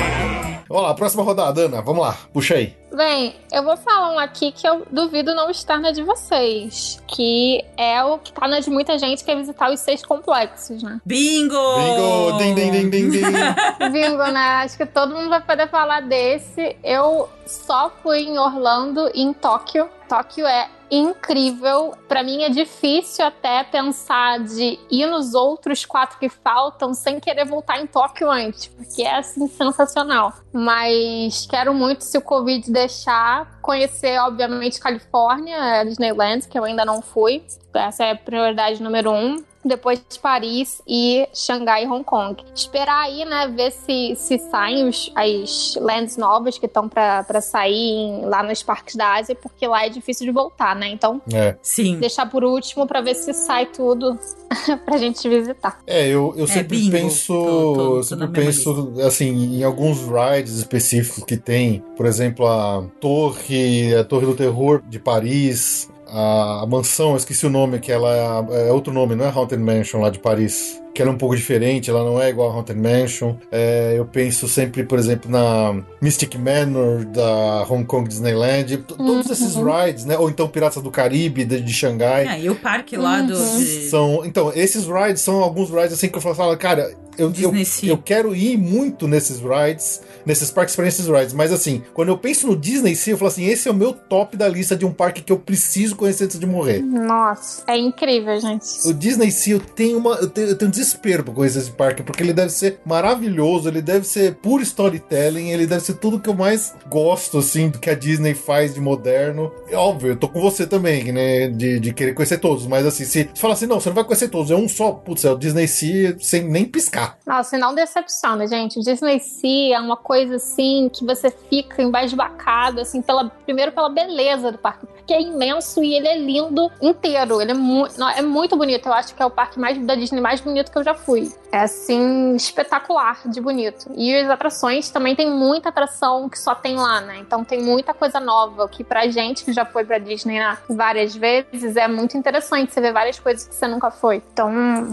Vamos 0.68 0.82
lá, 0.84 0.94
próxima 0.94 1.24
rodada, 1.24 1.62
Ana. 1.62 1.82
Vamos 1.82 2.00
lá, 2.00 2.16
puxa 2.32 2.54
aí. 2.54 2.81
Bem, 2.94 3.34
eu 3.50 3.62
vou 3.62 3.76
falar 3.76 4.12
um 4.12 4.18
aqui 4.18 4.52
que 4.52 4.68
eu 4.68 4.86
duvido 4.90 5.34
não 5.34 5.50
estar 5.50 5.78
na 5.78 5.92
de 5.92 6.02
vocês. 6.02 7.00
Que 7.06 7.64
é 7.76 8.04
o 8.04 8.18
que 8.18 8.32
tá 8.32 8.46
na 8.46 8.60
de 8.60 8.68
muita 8.68 8.98
gente, 8.98 9.24
que 9.24 9.30
é 9.30 9.36
visitar 9.36 9.70
os 9.70 9.80
seis 9.80 10.04
complexos, 10.04 10.82
né? 10.82 11.00
Bingo! 11.04 11.54
Bingo! 11.54 12.38
Din, 12.38 12.54
din, 12.54 12.70
din, 12.70 12.90
din, 12.90 13.10
din. 13.10 13.22
Bingo, 13.90 14.24
né? 14.30 14.62
Acho 14.62 14.76
que 14.76 14.86
todo 14.86 15.14
mundo 15.14 15.30
vai 15.30 15.40
poder 15.40 15.68
falar 15.68 16.00
desse. 16.00 16.76
Eu 16.84 17.28
só 17.46 17.90
fui 18.02 18.20
em 18.20 18.38
Orlando 18.38 19.10
e 19.14 19.22
em 19.22 19.32
Tóquio. 19.32 19.88
Tóquio 20.08 20.46
é 20.46 20.68
incrível. 20.92 21.94
Pra 22.06 22.22
mim 22.22 22.42
é 22.42 22.50
difícil 22.50 23.24
até 23.24 23.64
pensar 23.64 24.40
de 24.40 24.78
ir 24.90 25.06
nos 25.06 25.32
outros 25.32 25.86
quatro 25.86 26.18
que 26.18 26.28
faltam 26.28 26.92
sem 26.92 27.18
querer 27.18 27.46
voltar 27.46 27.80
em 27.80 27.86
Tóquio 27.86 28.30
antes, 28.30 28.66
porque 28.66 29.02
é 29.02 29.16
assim 29.16 29.48
sensacional. 29.48 30.34
Mas 30.52 31.46
quero 31.46 31.72
muito, 31.72 32.04
se 32.04 32.18
o 32.18 32.22
Covid 32.22 32.70
deixar, 32.82 33.60
conhecer, 33.60 34.18
obviamente, 34.18 34.80
Califórnia, 34.80 35.84
Disneyland, 35.84 36.48
que 36.48 36.58
eu 36.58 36.64
ainda 36.64 36.84
não 36.84 37.00
fui. 37.00 37.42
Essa 37.74 38.04
é 38.04 38.10
a 38.12 38.16
prioridade 38.16 38.82
número 38.82 39.10
um 39.10 39.42
depois 39.64 40.02
Paris 40.20 40.82
e 40.86 41.26
Xangai 41.32 41.84
e 41.84 41.86
Hong 41.86 42.04
Kong. 42.04 42.42
Esperar 42.54 43.04
aí, 43.04 43.24
né, 43.24 43.46
ver 43.48 43.70
se, 43.72 44.14
se 44.16 44.38
saem 44.38 44.88
os, 44.88 45.10
as 45.14 45.76
lands 45.80 46.16
novas 46.16 46.58
que 46.58 46.66
estão 46.66 46.88
pra 46.88 47.22
pra 47.24 47.40
sair 47.40 47.72
em- 47.74 48.24
lá 48.26 48.42
nos 48.42 48.62
parques 48.62 48.96
da 48.96 49.14
Ásia, 49.14 49.34
porque 49.34 49.66
lá 49.66 49.84
é 49.86 49.88
difícil 49.88 50.26
de 50.26 50.32
voltar, 50.32 50.74
né? 50.74 50.88
Então, 50.88 51.20
É. 51.32 51.56
Sim. 51.62 51.98
deixar 51.98 52.26
por 52.28 52.44
último 52.44 52.86
pra 52.86 53.00
ver 53.00 53.14
se 53.14 53.32
sai 53.32 53.66
tudo 53.66 54.18
pra 54.84 54.96
gente 54.98 55.28
visitar. 55.28 55.78
É, 55.86 56.06
eu, 56.08 56.34
eu 56.36 56.46
sempre 56.46 56.76
bingo. 56.78 56.92
penso. 56.92 57.32
Tô- 57.32 57.72
tô- 57.74 57.96
eu 57.98 58.02
sempre 58.02 58.28
penso, 58.28 58.92
assim, 59.06 59.28
em 59.58 59.62
alguns 59.64 60.00
rides 60.02 60.54
específicos 60.58 61.24
que 61.24 61.36
tem. 61.36 61.82
Por 61.96 62.06
exemplo, 62.06 62.46
a 62.46 62.84
Torre, 63.00 63.94
a 63.94 64.04
Torre 64.04 64.26
do 64.26 64.34
Terror 64.34 64.82
de 64.88 64.98
Paris. 64.98 65.88
A, 66.14 66.66
mansão, 66.68 67.12
eu 67.12 67.16
esqueci 67.16 67.46
o 67.46 67.50
nome, 67.50 67.80
que 67.80 67.90
ela 67.90 68.14
é, 68.50 68.68
é 68.68 68.72
outro 68.72 68.92
nome, 68.92 69.14
não 69.14 69.24
é 69.24 69.28
Haunted 69.30 69.62
Mansion 69.62 70.00
lá 70.00 70.10
de 70.10 70.18
Paris. 70.18 70.81
Que 70.94 71.00
ela 71.00 71.10
é 71.10 71.14
um 71.14 71.18
pouco 71.18 71.34
diferente, 71.34 71.88
ela 71.88 72.04
não 72.04 72.20
é 72.20 72.28
igual 72.28 72.50
a 72.50 72.54
Haunted 72.54 72.78
Mansion. 72.78 73.36
É, 73.50 73.94
eu 73.96 74.04
penso 74.04 74.46
sempre, 74.46 74.84
por 74.84 74.98
exemplo, 74.98 75.30
na 75.30 75.82
Mystic 76.02 76.34
Manor 76.36 77.04
da 77.06 77.66
Hong 77.68 77.84
Kong 77.86 78.06
Disneyland. 78.06 78.76
T- 78.76 78.94
Todos 78.94 79.30
esses 79.30 79.54
rides, 79.56 80.04
né? 80.04 80.18
Ou 80.18 80.28
então 80.28 80.46
Piratas 80.48 80.82
do 80.82 80.90
Caribe 80.90 81.44
de, 81.46 81.60
de 81.62 81.72
Xangai. 81.72 82.26
É, 82.26 82.40
e 82.42 82.50
o 82.50 82.54
parque 82.54 82.96
lá 82.96 83.22
do. 83.22 83.34
Uhum. 83.34 83.58
de- 83.58 83.88
São, 83.88 84.22
então, 84.24 84.52
esses 84.54 84.84
rides 84.86 85.22
são 85.22 85.36
alguns 85.42 85.70
rides 85.70 85.94
assim 85.94 86.08
que 86.08 86.16
eu 86.18 86.20
falo, 86.20 86.54
cara, 86.58 86.94
eu, 87.18 87.32
eu, 87.38 87.52
eu 87.82 87.98
quero 87.98 88.34
ir 88.34 88.56
muito 88.58 89.06
nesses 89.08 89.38
rides, 89.40 90.00
nesses 90.24 90.50
parques 90.50 90.74
para 90.74 90.88
esses 90.88 91.06
rides, 91.06 91.32
mas 91.34 91.52
assim, 91.52 91.82
quando 91.92 92.08
eu 92.08 92.16
penso 92.18 92.46
no 92.46 92.56
Disney 92.56 92.94
Sea, 92.96 93.12
eu 93.14 93.18
falo 93.18 93.30
assim, 93.30 93.44
esse 93.46 93.68
é 93.68 93.70
o 93.70 93.74
meu 93.74 93.92
top 93.92 94.34
da 94.36 94.48
lista 94.48 94.74
de 94.74 94.86
um 94.86 94.92
parque 94.92 95.20
que 95.22 95.30
eu 95.32 95.38
preciso 95.38 95.94
conhecer 95.94 96.24
antes 96.24 96.38
de 96.38 96.46
morrer. 96.46 96.80
Nossa, 96.80 97.62
é 97.66 97.76
incrível, 97.76 98.38
gente. 98.40 98.64
O 98.86 98.94
Disney 98.94 99.30
Sea, 99.30 99.54
eu 99.56 99.60
tenho, 99.60 99.98
uma, 99.98 100.14
eu 100.16 100.28
tenho, 100.30 100.48
eu 100.48 100.56
tenho 100.56 100.70
desespero 100.82 101.24
pra 101.24 101.32
conhecer 101.32 101.58
esse 101.58 101.70
parque, 101.70 102.02
porque 102.02 102.22
ele 102.22 102.32
deve 102.32 102.50
ser 102.50 102.80
maravilhoso, 102.84 103.68
ele 103.68 103.80
deve 103.80 104.06
ser 104.06 104.34
puro 104.36 104.62
storytelling, 104.62 105.50
ele 105.50 105.66
deve 105.66 105.82
ser 105.84 105.94
tudo 105.94 106.20
que 106.20 106.28
eu 106.28 106.34
mais 106.34 106.74
gosto, 106.88 107.38
assim, 107.38 107.70
do 107.70 107.78
que 107.78 107.88
a 107.88 107.94
Disney 107.94 108.34
faz 108.34 108.74
de 108.74 108.80
moderno. 108.80 109.52
E, 109.70 109.74
óbvio, 109.74 110.10
eu 110.10 110.16
tô 110.16 110.28
com 110.28 110.40
você 110.40 110.66
também, 110.66 111.12
né, 111.12 111.48
de, 111.48 111.78
de 111.78 111.94
querer 111.94 112.14
conhecer 112.14 112.38
todos, 112.38 112.66
mas 112.66 112.84
assim, 112.84 113.04
se 113.04 113.24
você 113.24 113.40
falar 113.40 113.54
assim, 113.54 113.66
não, 113.66 113.80
você 113.80 113.88
não 113.88 113.94
vai 113.94 114.04
conhecer 114.04 114.28
todos, 114.28 114.50
é 114.50 114.56
um 114.56 114.68
só, 114.68 114.92
putz, 114.92 115.24
é 115.24 115.30
o 115.30 115.38
Disney 115.38 115.68
Sea 115.68 116.16
sem 116.18 116.42
nem 116.42 116.64
piscar. 116.64 117.18
Nossa, 117.26 117.56
não 117.56 117.74
decepciona, 117.74 118.46
gente. 118.46 118.78
O 118.78 118.82
Disney 118.82 119.20
Sea 119.20 119.76
é 119.76 119.80
uma 119.80 119.96
coisa 119.96 120.36
assim 120.36 120.90
que 120.92 121.04
você 121.04 121.30
fica 121.30 121.82
embasbacado, 121.82 122.80
assim, 122.80 123.00
pela, 123.00 123.28
primeiro 123.28 123.72
pela 123.72 123.88
beleza 123.88 124.50
do 124.50 124.58
parque, 124.58 124.86
porque 124.86 125.12
é 125.12 125.20
imenso 125.20 125.82
e 125.82 125.94
ele 125.94 126.08
é 126.08 126.18
lindo 126.18 126.70
inteiro. 126.80 127.40
Ele 127.40 127.52
é, 127.52 127.54
mu 127.54 127.86
é 128.16 128.22
muito 128.22 128.56
bonito. 128.56 128.88
Eu 128.88 128.92
acho 128.92 129.14
que 129.14 129.22
é 129.22 129.26
o 129.26 129.30
parque 129.30 129.58
mais 129.58 129.78
da 129.78 129.94
Disney 129.94 130.20
mais 130.20 130.40
bonito 130.40 130.71
que 130.72 130.78
eu 130.78 130.84
já 130.84 130.94
fui. 130.94 131.30
É 131.52 131.60
assim, 131.60 132.34
espetacular 132.34 133.20
de 133.26 133.40
bonito. 133.40 133.90
E 133.94 134.14
as 134.14 134.30
atrações 134.30 134.88
também 134.88 135.14
tem 135.14 135.30
muita 135.30 135.68
atração 135.68 136.28
que 136.28 136.38
só 136.38 136.54
tem 136.54 136.76
lá, 136.76 137.02
né? 137.02 137.18
Então 137.18 137.44
tem 137.44 137.62
muita 137.62 137.92
coisa 137.92 138.18
nova, 138.18 138.66
que 138.68 138.82
pra 138.82 139.06
gente 139.08 139.44
que 139.44 139.52
já 139.52 139.66
foi 139.66 139.84
pra 139.84 139.98
Disney 139.98 140.38
né, 140.38 140.56
várias 140.68 141.14
vezes, 141.14 141.76
é 141.76 141.86
muito 141.86 142.16
interessante 142.16 142.72
você 142.72 142.80
ver 142.80 142.92
várias 142.92 143.18
coisas 143.18 143.46
que 143.46 143.54
você 143.54 143.68
nunca 143.68 143.90
foi. 143.90 144.22
Então, 144.32 144.50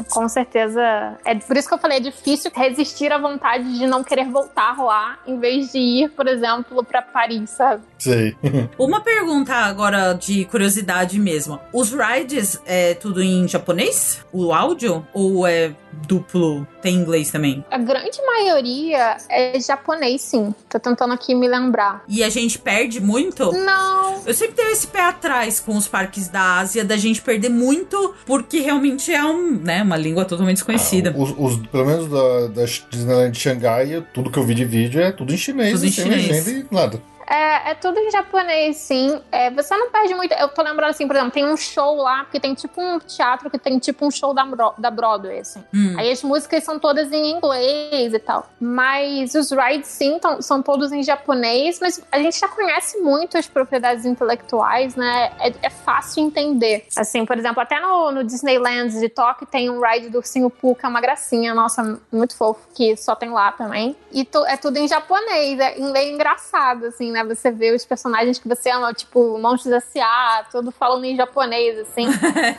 com 0.10 0.28
certeza, 0.28 0.82
é 1.24 1.36
por 1.36 1.56
isso 1.56 1.68
que 1.68 1.74
eu 1.74 1.78
falei, 1.78 1.98
é 1.98 2.02
difícil 2.02 2.52
resistir 2.54 3.12
à 3.14 3.18
vontade 3.18 3.78
de 3.78 3.88
não 3.88 4.04
querer 4.04 4.26
voltar 4.26 4.78
lá, 4.78 5.18
em 5.26 5.40
vez 5.40 5.72
de 5.72 5.80
ir, 5.80 6.10
por 6.10 6.28
exemplo, 6.28 6.84
pra 6.84 7.02
Paris, 7.02 7.52
sabe? 7.52 7.84
Sei. 7.98 8.36
Uma 8.78 9.02
pergunta 9.02 9.54
agora 9.54 10.14
de 10.14 10.44
curiosidade 10.46 11.18
mesmo. 11.20 11.60
Os 11.72 11.94
rides 11.94 12.62
é 12.66 12.96
tudo 12.96 13.22
em 13.22 13.48
japonês? 13.48 14.26
O 14.34 14.52
áudio? 14.52 15.08
Ou 15.14 15.48
é 15.48 15.69
duplo? 16.08 16.66
Tem 16.82 16.96
inglês 16.96 17.32
também? 17.32 17.64
A 17.70 17.78
grande 17.78 18.18
maioria 18.26 19.18
é 19.30 19.60
japonês, 19.60 20.22
sim. 20.22 20.54
Tô 20.70 20.80
tentando 20.80 21.14
aqui 21.14 21.36
me 21.36 21.48
lembrar. 21.48 22.04
E 22.08 22.24
a 22.24 22.30
gente 22.30 22.58
perde 22.60 23.00
muito? 23.02 23.52
Não, 23.52 24.22
Eu 24.26 24.34
sempre 24.34 24.56
tenho 24.56 24.72
esse 24.72 24.88
pé 24.88 25.02
atrás 25.02 25.60
com 25.60 25.76
os 25.78 25.88
parques 25.88 26.28
da 26.28 26.60
Ásia, 26.60 26.84
da 26.84 26.98
gente 26.98 27.22
perder 27.22 27.50
muito, 27.50 28.14
porque 28.26 28.60
realmente 28.60 29.12
é 29.14 29.24
um, 29.24 29.52
né, 29.52 29.82
uma 29.84 29.98
língua 29.98 30.26
totalmente 30.26 30.58
desconhecida. 30.58 31.14
Os, 31.18 31.34
os- 31.38 31.68
pelo 31.68 31.86
menos 31.86 32.08
da, 32.10 32.48
da 32.62 32.66
Disneyland 32.90 33.32
de 33.32 33.40
Xangai, 33.40 34.06
tudo 34.14 34.30
que 34.30 34.38
eu 34.38 34.44
vi 34.44 34.54
de 34.56 34.66
vídeo 34.66 35.02
é 35.02 35.12
tudo 35.12 35.34
em 35.34 35.38
chinês, 35.38 35.74
Tudo 35.74 35.86
em 35.86 35.92
sem 35.92 36.04
chinês. 36.06 36.28
legenda 36.46 36.50
e 36.72 36.74
nada. 36.74 37.02
É, 37.30 37.72
é 37.72 37.76
tudo 37.76 38.00
em 38.00 38.10
japonês, 38.10 38.78
sim. 38.78 39.22
É, 39.32 39.52
você 39.52 39.78
não 39.78 39.92
perde 39.92 40.16
muito. 40.16 40.34
Eu 40.34 40.48
tô 40.50 40.64
lembrando 40.64 40.90
assim, 40.90 41.06
por 41.06 41.16
exemplo, 41.16 41.32
tem 41.32 41.46
um 41.46 41.56
show 41.56 41.98
lá, 41.98 42.24
porque 42.24 42.40
tem 42.40 42.54
tipo 42.56 42.82
um 42.82 42.98
teatro 43.00 43.50
que 43.50 43.60
tem 43.60 43.78
tipo 43.78 44.06
um 44.06 44.10
show 44.10 44.34
da, 44.34 44.44
Bro- 44.44 44.74
da 44.78 44.90
Broadway, 44.90 45.40
assim. 45.40 45.64
Hum. 45.74 45.96
Aí 45.98 46.12
as 46.12 46.24
músicas 46.24 46.64
são 46.64 46.80
todas 46.80 47.12
em 47.12 47.32
inglês 47.32 48.14
e 48.14 48.20
tal. 48.20 48.48
Mas 48.60 49.36
os 49.36 49.52
rides, 49.52 49.90
sim, 49.90 50.18
tão- 50.20 50.42
são 50.42 50.62
todos 50.64 50.92
em 50.92 51.04
japonês. 51.04 51.80
Mas 51.80 52.02
a 52.12 52.18
gente 52.20 52.40
já 52.40 52.48
conhece 52.48 52.98
muito 53.00 53.38
as 53.38 53.48
propriedades 53.48 54.06
intelectuais, 54.06 54.96
né? 54.96 55.32
É, 55.40 55.54
é 55.62 55.70
fácil 55.70 56.24
entender. 56.24 56.88
Assim, 56.98 57.26
por 57.26 57.38
exemplo, 57.38 57.62
até 57.62 57.80
no, 57.80 58.12
no 58.12 58.24
Disneyland 58.24 59.00
de 59.00 59.08
Tóquio 59.10 59.46
tem 59.46 59.70
um 59.70 59.80
ride 59.82 60.10
do 60.10 60.18
Ursinho 60.18 60.50
Pooh, 60.50 60.74
que 60.76 60.86
é 60.86 60.90
uma 60.90 61.00
gracinha, 61.02 61.54
nossa, 61.54 62.00
muito 62.12 62.36
fofo, 62.36 62.68
que 62.74 62.98
só 62.98 63.14
tem 63.16 63.30
lá 63.30 63.52
também. 63.52 63.96
E 64.12 64.28
é 64.48 64.58
tudo 64.58 64.78
em 64.78 64.88
japonês, 64.88 65.60
é 65.60 65.78
meio 65.80 66.14
engraçado, 66.16 66.86
assim, 66.88 67.12
né? 67.12 67.19
Você 67.24 67.52
vê 67.52 67.72
os 67.74 67.86
personagens 67.86 68.40
que 68.40 68.48
você 68.48 68.70
ama, 68.70 68.94
tipo, 68.94 69.38
Monstros 69.38 69.74
S.A., 69.74 70.46
tudo 70.52 70.72
falando 70.72 71.06
em 71.06 71.16
japonês, 71.16 71.80
assim. 71.80 72.08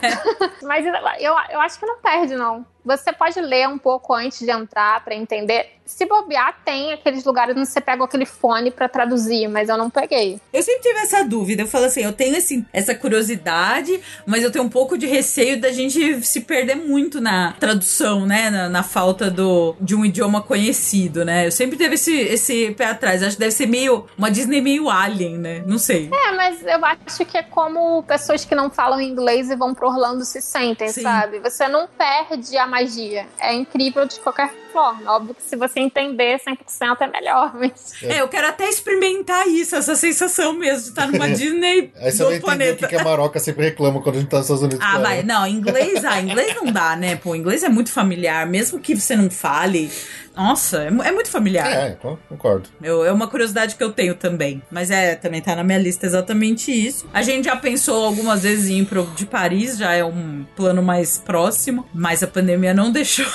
Mas 0.63 0.85
eu, 0.85 0.93
eu, 1.19 1.35
eu 1.51 1.61
acho 1.61 1.79
que 1.79 1.85
não 1.85 1.97
perde, 1.99 2.35
não. 2.35 2.65
Você 2.83 3.13
pode 3.13 3.39
ler 3.39 3.67
um 3.67 3.77
pouco 3.77 4.13
antes 4.13 4.39
de 4.39 4.51
entrar 4.51 5.03
pra 5.03 5.13
entender. 5.13 5.80
Se 5.95 6.05
bobear, 6.05 6.57
tem 6.63 6.93
aqueles 6.93 7.23
lugares 7.25 7.55
onde 7.55 7.67
você 7.67 7.81
pega 7.81 8.03
aquele 8.03 8.25
fone 8.25 8.71
pra 8.71 8.87
traduzir, 8.87 9.47
mas 9.49 9.67
eu 9.67 9.77
não 9.77 9.89
peguei. 9.89 10.39
Eu 10.53 10.63
sempre 10.63 10.81
tive 10.81 10.99
essa 10.99 11.23
dúvida. 11.23 11.63
Eu 11.63 11.67
falo 11.67 11.85
assim, 11.85 12.01
eu 12.01 12.13
tenho 12.13 12.35
esse, 12.37 12.65
essa 12.71 12.95
curiosidade, 12.95 14.01
mas 14.25 14.41
eu 14.41 14.49
tenho 14.51 14.63
um 14.63 14.69
pouco 14.69 14.97
de 14.97 15.05
receio 15.05 15.59
da 15.59 15.71
gente 15.71 16.25
se 16.25 16.41
perder 16.41 16.75
muito 16.75 17.19
na 17.19 17.53
tradução, 17.59 18.25
né? 18.25 18.49
Na, 18.49 18.69
na 18.69 18.83
falta 18.83 19.29
do, 19.29 19.75
de 19.81 19.93
um 19.93 20.05
idioma 20.05 20.41
conhecido, 20.41 21.25
né? 21.25 21.45
Eu 21.45 21.51
sempre 21.51 21.77
teve 21.77 21.95
esse, 21.95 22.17
esse 22.17 22.71
pé 22.71 22.85
atrás. 22.85 23.21
Acho 23.21 23.35
que 23.35 23.41
deve 23.41 23.51
ser 23.51 23.67
meio. 23.67 24.05
Uma 24.17 24.31
Disney 24.31 24.61
meio 24.61 24.89
alien, 24.89 25.37
né? 25.37 25.63
Não 25.67 25.77
sei. 25.77 26.09
É, 26.11 26.31
mas 26.31 26.65
eu 26.65 26.85
acho 26.85 27.25
que 27.25 27.37
é 27.37 27.43
como 27.43 28.01
pessoas 28.03 28.45
que 28.45 28.55
não 28.55 28.69
falam 28.69 29.01
inglês 29.01 29.51
e 29.51 29.55
vão 29.57 29.73
pro 29.73 29.89
Orlando 29.89 30.23
se 30.23 30.41
sentem, 30.41 30.87
Sim. 30.87 31.01
sabe? 31.01 31.39
Você 31.39 31.67
não 31.67 31.85
perde 31.85 32.57
a 32.57 32.65
magia. 32.65 33.27
É 33.37 33.53
incrível 33.53 34.05
de 34.07 34.19
qualquer 34.21 34.60
forma. 34.71 35.11
Óbvio 35.11 35.35
que 35.35 35.43
se 35.43 35.55
você 35.55 35.79
entender 35.79 36.39
100% 36.39 36.97
é 37.01 37.07
melhor, 37.07 37.53
mas... 37.59 37.93
É, 38.03 38.21
eu 38.21 38.27
quero 38.27 38.47
até 38.47 38.67
experimentar 38.69 39.47
isso, 39.47 39.75
essa 39.75 39.95
sensação 39.95 40.53
mesmo 40.53 40.83
de 40.83 40.89
estar 40.89 41.07
numa 41.07 41.29
Disney 41.31 41.91
Aí 41.97 42.11
você 42.11 42.17
do 42.17 42.29
vai 42.29 42.37
entender 42.37 42.37
o 42.37 42.41
planeta. 42.41 42.87
que, 42.87 42.95
que 42.95 43.01
a 43.01 43.03
Maroca 43.03 43.39
sempre 43.39 43.65
reclama 43.65 44.01
quando 44.01 44.15
a 44.15 44.19
gente 44.19 44.29
tá 44.29 44.37
nos 44.37 44.45
Estados 44.45 44.63
Unidos. 44.63 44.85
Ah, 44.85 44.97
vai. 44.99 45.23
Não, 45.23 45.45
inglês, 45.47 46.03
ah, 46.05 46.19
inglês 46.19 46.55
não 46.55 46.71
dá, 46.71 46.95
né? 46.95 47.15
Pô, 47.15 47.35
inglês 47.35 47.63
é 47.63 47.69
muito 47.69 47.91
familiar. 47.91 48.45
Mesmo 48.47 48.79
que 48.79 48.95
você 48.95 49.15
não 49.15 49.29
fale. 49.29 49.91
Nossa, 50.35 50.83
é, 50.83 50.87
é 50.87 51.11
muito 51.11 51.29
familiar. 51.29 51.69
É, 51.71 51.95
então, 51.97 52.17
concordo. 52.29 52.69
Eu- 52.81 53.03
é 53.05 53.11
uma 53.11 53.27
curiosidade 53.27 53.75
que 53.75 53.83
eu 53.83 53.91
tenho 53.91 54.15
também. 54.15 54.61
Mas 54.71 54.89
é, 54.91 55.15
também 55.15 55.41
tá 55.41 55.55
na 55.55 55.63
minha 55.63 55.77
lista 55.77 56.05
exatamente 56.05 56.71
isso. 56.71 57.05
A 57.13 57.21
gente 57.21 57.45
já 57.45 57.55
pensou 57.55 58.05
algumas 58.05 58.43
vezes 58.43 58.69
em 58.69 58.79
ir 58.79 58.85
pro 58.85 59.03
de 59.15 59.25
Paris, 59.25 59.77
já 59.77 59.93
é 59.93 60.03
um 60.03 60.45
plano 60.55 60.81
mais 60.81 61.17
próximo, 61.17 61.85
mas 61.93 62.23
a 62.23 62.27
pandemia 62.27 62.73
não 62.73 62.91
deixou. 62.93 63.25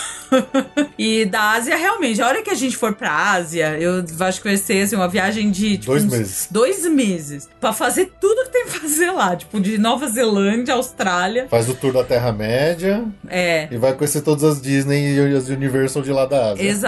e 0.99 1.25
da 1.25 1.53
Ásia, 1.53 1.77
realmente, 1.77 2.21
a 2.21 2.27
hora 2.27 2.43
que 2.43 2.51
a 2.51 2.55
gente 2.55 2.77
for 2.77 2.95
pra 2.95 3.33
Ásia, 3.33 3.79
eu 3.79 4.05
acho 4.21 4.41
que 4.41 4.49
vai 4.49 4.57
ser 4.57 4.83
assim, 4.83 4.97
uma 4.97 5.09
viagem 5.09 5.51
de 5.51 5.79
tipo, 5.79 5.87
Dois 5.93 6.05
meses. 6.05 6.49
Dois 6.51 6.85
meses. 6.89 7.49
Pra 7.61 7.73
fazer 7.73 8.13
tudo 8.21 8.45
que 8.45 8.51
tem 8.51 8.65
que 8.67 8.79
fazer 8.81 9.11
lá. 9.11 9.37
Tipo, 9.37 9.61
de 9.61 9.79
Nova 9.79 10.09
Zelândia, 10.09 10.75
Austrália. 10.75 11.47
Faz 11.49 11.69
o 11.69 11.75
tour 11.75 11.93
da 11.93 12.03
Terra-média 12.05 13.05
É. 13.29 13.69
e 13.71 13.77
vai 13.77 13.93
conhecer 13.95 14.23
todas 14.23 14.43
as 14.45 14.61
Disney 14.61 15.15
e 15.17 15.37
as 15.37 15.49
Universal 15.49 16.03
de 16.03 16.13
lá 16.13 16.27
da 16.27 16.53
Ásia. 16.53 16.63
Exatamente. 16.65 16.86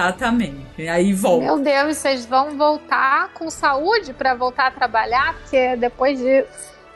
E 0.78 0.88
aí 0.88 1.12
volta. 1.12 1.44
Meu 1.44 1.58
Deus, 1.58 1.96
vocês 1.96 2.24
vão 2.24 2.56
voltar 2.56 3.32
com 3.34 3.50
saúde 3.50 4.12
pra 4.12 4.34
voltar 4.34 4.68
a 4.68 4.70
trabalhar? 4.70 5.34
Porque 5.34 5.76
depois 5.76 6.18
de... 6.18 6.44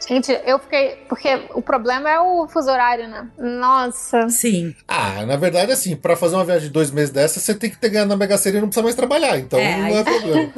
Gente, 0.09 0.33
eu 0.45 0.59
fiquei... 0.59 0.97
Porque 1.09 1.29
o 1.55 1.63
problema 1.63 2.11
é 2.11 2.19
o 2.21 2.47
fuso 2.49 2.71
horário, 2.71 3.09
né? 3.09 3.27
Nossa... 3.39 4.29
Sim. 4.29 4.75
Ah, 4.89 5.25
na 5.27 5.37
verdade, 5.37 5.73
assim, 5.73 5.95
pra 5.97 6.17
fazer 6.17 6.35
uma 6.35 6.45
viagem 6.45 6.69
de 6.69 6.73
dois 6.73 6.91
meses 6.91 7.11
dessa, 7.11 7.39
você 7.41 7.55
tem 7.55 7.71
que 7.71 7.77
ter 7.79 7.89
ganhado 7.89 8.09
na 8.09 8.17
Mega 8.17 8.37
Sena 8.37 8.59
e 8.59 8.61
não 8.61 8.69
precisa 8.69 8.83
mais 8.85 8.95
trabalhar. 8.97 9.39
Então 9.39 9.59
É, 9.59 9.77
não 9.77 9.85
aí 9.87 9.97
é 9.97 10.03
problema. 10.05 10.53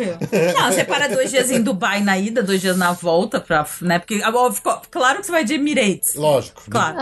Não, 0.58 0.72
você 0.72 0.84
para 0.84 1.08
dois 1.08 1.30
dias 1.30 1.50
em 1.50 1.62
Dubai 1.62 2.00
na 2.02 2.18
ida, 2.18 2.42
dois 2.42 2.60
dias 2.60 2.76
na 2.76 2.92
volta, 2.92 3.40
pra, 3.40 3.66
né? 3.82 3.98
Porque, 3.98 4.20
ah, 4.24 4.30
ó, 4.34 4.50
ficou- 4.52 4.80
claro 4.90 5.20
que 5.20 5.26
você 5.26 5.32
vai 5.32 5.44
de 5.44 5.54
Emirates. 5.54 6.14
Lógico. 6.14 6.62
Claro. 6.70 6.96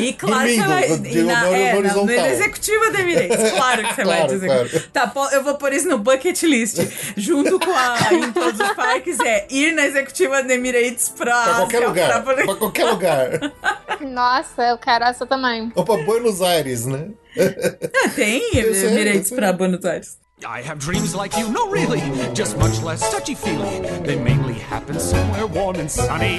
E 0.00 0.12
claro 0.14 0.46
que 0.46 0.54
você 0.56 0.66
vai. 0.66 0.98
de- 0.98 1.22
na, 1.22 1.48
é, 1.48 1.80
na, 1.80 2.04
na 2.04 2.28
executiva 2.28 2.90
da 2.90 3.00
Emirates. 3.00 3.50
Claro 3.52 3.82
que 3.88 3.94
você 3.94 4.04
vai 4.04 4.16
Claro, 4.16 4.32
dizer. 4.32 4.46
claro. 4.46 4.70
Tá, 4.92 5.12
eu 5.32 5.42
vou 5.42 5.54
pôr 5.54 5.72
isso 5.72 5.88
no 5.88 5.98
bucket 5.98 6.42
list. 6.42 6.78
Junto 7.16 7.58
com 7.58 7.70
a. 7.72 7.96
Em 8.12 8.32
todos 8.32 8.58
os 8.60 8.72
parques, 8.74 9.18
é 9.20 9.46
ir 9.50 9.72
na 9.72 9.86
executiva 9.86 10.42
da 10.42 10.54
Emirates 10.54 11.08
pra. 11.08 11.66
Pra 11.70 11.80
qualquer 11.80 11.86
lugar. 11.86 12.22
pra- 12.24 12.34
Pra 12.44 12.54
qualquer 12.54 12.84
lugar. 12.84 13.52
Nossa, 14.00 14.62
eu 14.62 14.78
quero 14.78 15.04
essa 15.04 15.26
também. 15.26 15.70
Ou 15.74 15.84
pra 15.84 15.96
Buenos 15.98 16.40
Aires, 16.42 16.86
né? 16.86 17.08
Ah, 17.38 18.08
Tem 18.14 18.40
sei, 18.52 18.60
Emirates 18.60 19.16
eu 19.20 19.24
sei. 19.24 19.36
pra 19.36 19.52
Buenos 19.52 19.84
Aires. 19.84 20.18
I 20.42 20.62
have 20.66 20.76
dreams 20.78 21.12
like 21.12 21.38
you, 21.38 21.48
no 21.50 21.70
really, 21.70 22.00
just 22.34 22.56
much 22.56 22.82
less 22.82 23.10
touchy 23.10 23.34
feely. 23.34 23.80
They 24.06 24.16
mainly 24.16 24.54
happen 24.70 24.98
somewhere 24.98 25.46
warm 25.46 25.78
and 25.78 25.88
sunny. 25.90 26.38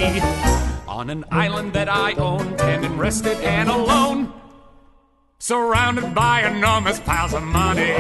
On 0.87 1.07
an 1.11 1.23
island 1.31 1.73
that 1.73 1.87
I 1.87 2.19
own, 2.19 2.55
tending 2.57 2.97
rested 2.97 3.37
and 3.45 3.69
alone. 3.69 4.33
Surrounded 5.45 6.05
by 6.13 6.43
enormous 6.45 6.99
piles 6.99 7.33
of 7.33 7.43
money. 7.43 7.95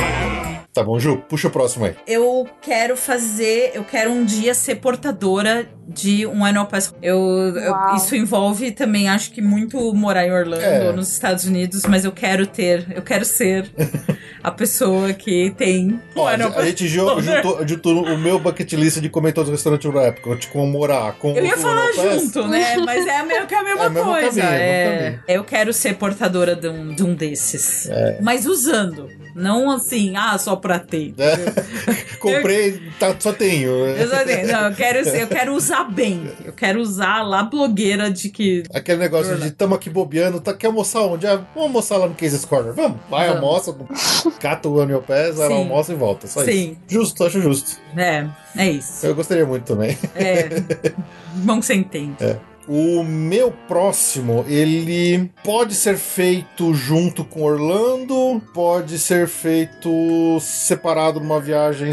Tá 0.71 0.83
bom, 0.83 0.99
Ju, 0.99 1.17
puxa 1.27 1.47
o 1.47 1.51
próximo 1.51 1.85
aí. 1.85 1.95
eu 2.05 2.47
quero 2.61 2.95
fazer, 2.95 3.71
eu 3.73 3.83
quero 3.83 4.11
um 4.11 4.23
dia 4.23 4.53
ser 4.53 4.75
portadora 4.75 5.67
de 5.87 6.25
um 6.27 6.45
annual 6.45 6.67
pass. 6.67 6.93
Eu, 7.01 7.17
eu- 7.57 7.95
isso 7.95 8.15
envolve 8.15 8.71
também, 8.71 9.09
acho 9.09 9.31
que 9.31 9.41
muito 9.41 9.91
morar 9.95 10.25
em 10.25 10.31
Orlando, 10.31 10.61
É. 10.63 10.93
nos 10.93 11.11
Estados 11.11 11.43
Unidos, 11.45 11.81
mas 11.89 12.05
eu 12.05 12.11
quero 12.11 12.45
ter, 12.45 12.85
eu 12.95 13.01
quero 13.01 13.25
ser 13.25 13.69
a 14.43 14.51
pessoa 14.51 15.13
que 15.13 15.53
tem 15.57 15.99
Ó, 16.15 16.27
a, 16.27 16.33
a 16.33 16.65
gente 16.65 16.87
ju- 16.87 17.19
juntou, 17.21 17.67
juntou 17.67 18.03
o 18.05 18.17
meu 18.17 18.39
bucket 18.39 18.71
list 18.73 18.99
de 18.99 19.09
comer 19.09 19.33
todos 19.33 19.49
os 19.49 19.55
restaurantes 19.55 19.93
da 19.93 20.01
época, 20.03 20.35
de 20.35 20.47
como 20.47 20.65
morar 20.71 21.13
com 21.13 21.35
Eu 21.35 21.45
ia 21.45 21.57
falar 21.57 21.91
junto, 21.93 22.47
né? 22.47 22.77
Mas 22.77 23.05
é 23.07 23.17
a 23.17 23.25
mesma, 23.25 23.45
que 23.45 23.53
é 23.53 23.57
a 23.59 23.63
mesma 23.63 23.85
É 23.85 23.89
coisa. 23.89 24.41
caminho, 24.41 24.53
é 24.61 25.19
é. 25.27 25.37
Eu 25.37 25.43
quero 25.43 25.71
ser 25.73 25.95
portadora 25.95 26.55
de 26.55 26.67
um, 26.67 26.93
de 26.93 27.03
um 27.03 27.13
desses. 27.13 27.89
É. 27.89 28.17
Mas 28.21 28.45
usando. 28.45 29.09
Não 29.35 29.71
assim, 29.71 30.15
ah, 30.15 30.37
só 30.37 30.55
pra 30.55 30.79
ter. 30.79 31.13
É. 31.17 32.15
Comprei, 32.19 32.81
tá, 32.99 33.15
só 33.19 33.33
tenho. 33.33 33.71
Eu, 34.01 34.07
só 34.07 34.23
tenho. 34.23 34.47
Não, 34.47 34.69
eu 34.69 34.75
quero, 34.75 34.99
eu 35.09 35.27
quero 35.27 35.53
usar 35.53 35.83
bem. 35.85 36.29
Eu 36.43 36.53
quero 36.53 36.79
usar 36.79 37.23
lá 37.23 37.43
blogueira 37.43 38.11
de 38.11 38.29
que. 38.29 38.63
Aquele 38.73 38.99
negócio 38.99 39.37
de 39.37 39.51
tamo 39.51 39.75
aqui 39.75 39.89
bobeando, 39.89 40.39
tá, 40.39 40.53
quer 40.53 40.67
almoçar 40.67 41.01
onde? 41.01 41.25
Ah, 41.25 41.35
vamos 41.35 41.63
almoçar 41.63 41.97
lá 41.97 42.07
no 42.07 42.15
Cases 42.15 42.45
Corner. 42.45 42.73
Vamos, 42.73 42.99
vai, 43.09 43.27
Vamos. 43.27 43.43
almoça, 43.43 43.75
cata 44.39 44.69
o 44.69 44.79
Annual 44.79 45.01
Pass, 45.01 45.37
vai 45.37 45.49
lá, 45.49 45.55
almoça 45.55 45.93
e 45.93 45.95
volta. 45.95 46.27
Só 46.27 46.43
Sim. 46.43 46.71
isso. 46.71 46.77
Justo, 46.87 47.23
acho 47.23 47.41
justo. 47.41 47.79
É, 47.97 48.27
é 48.55 48.69
isso. 48.69 49.05
Eu 49.05 49.15
gostaria 49.15 49.45
muito 49.45 49.63
também. 49.63 49.97
É. 50.15 50.49
Bom 51.33 51.59
que 51.59 51.65
você 51.65 51.73
entende. 51.73 52.15
O 52.67 53.03
meu 53.03 53.51
próximo, 53.51 54.45
ele 54.47 55.31
pode 55.43 55.73
ser 55.73 55.97
feito 55.97 56.73
junto 56.73 57.25
com 57.25 57.41
Orlando, 57.41 58.41
pode 58.53 58.99
ser 58.99 59.27
feito 59.27 60.39
separado 60.39 61.19
numa 61.19 61.39
viagem 61.39 61.91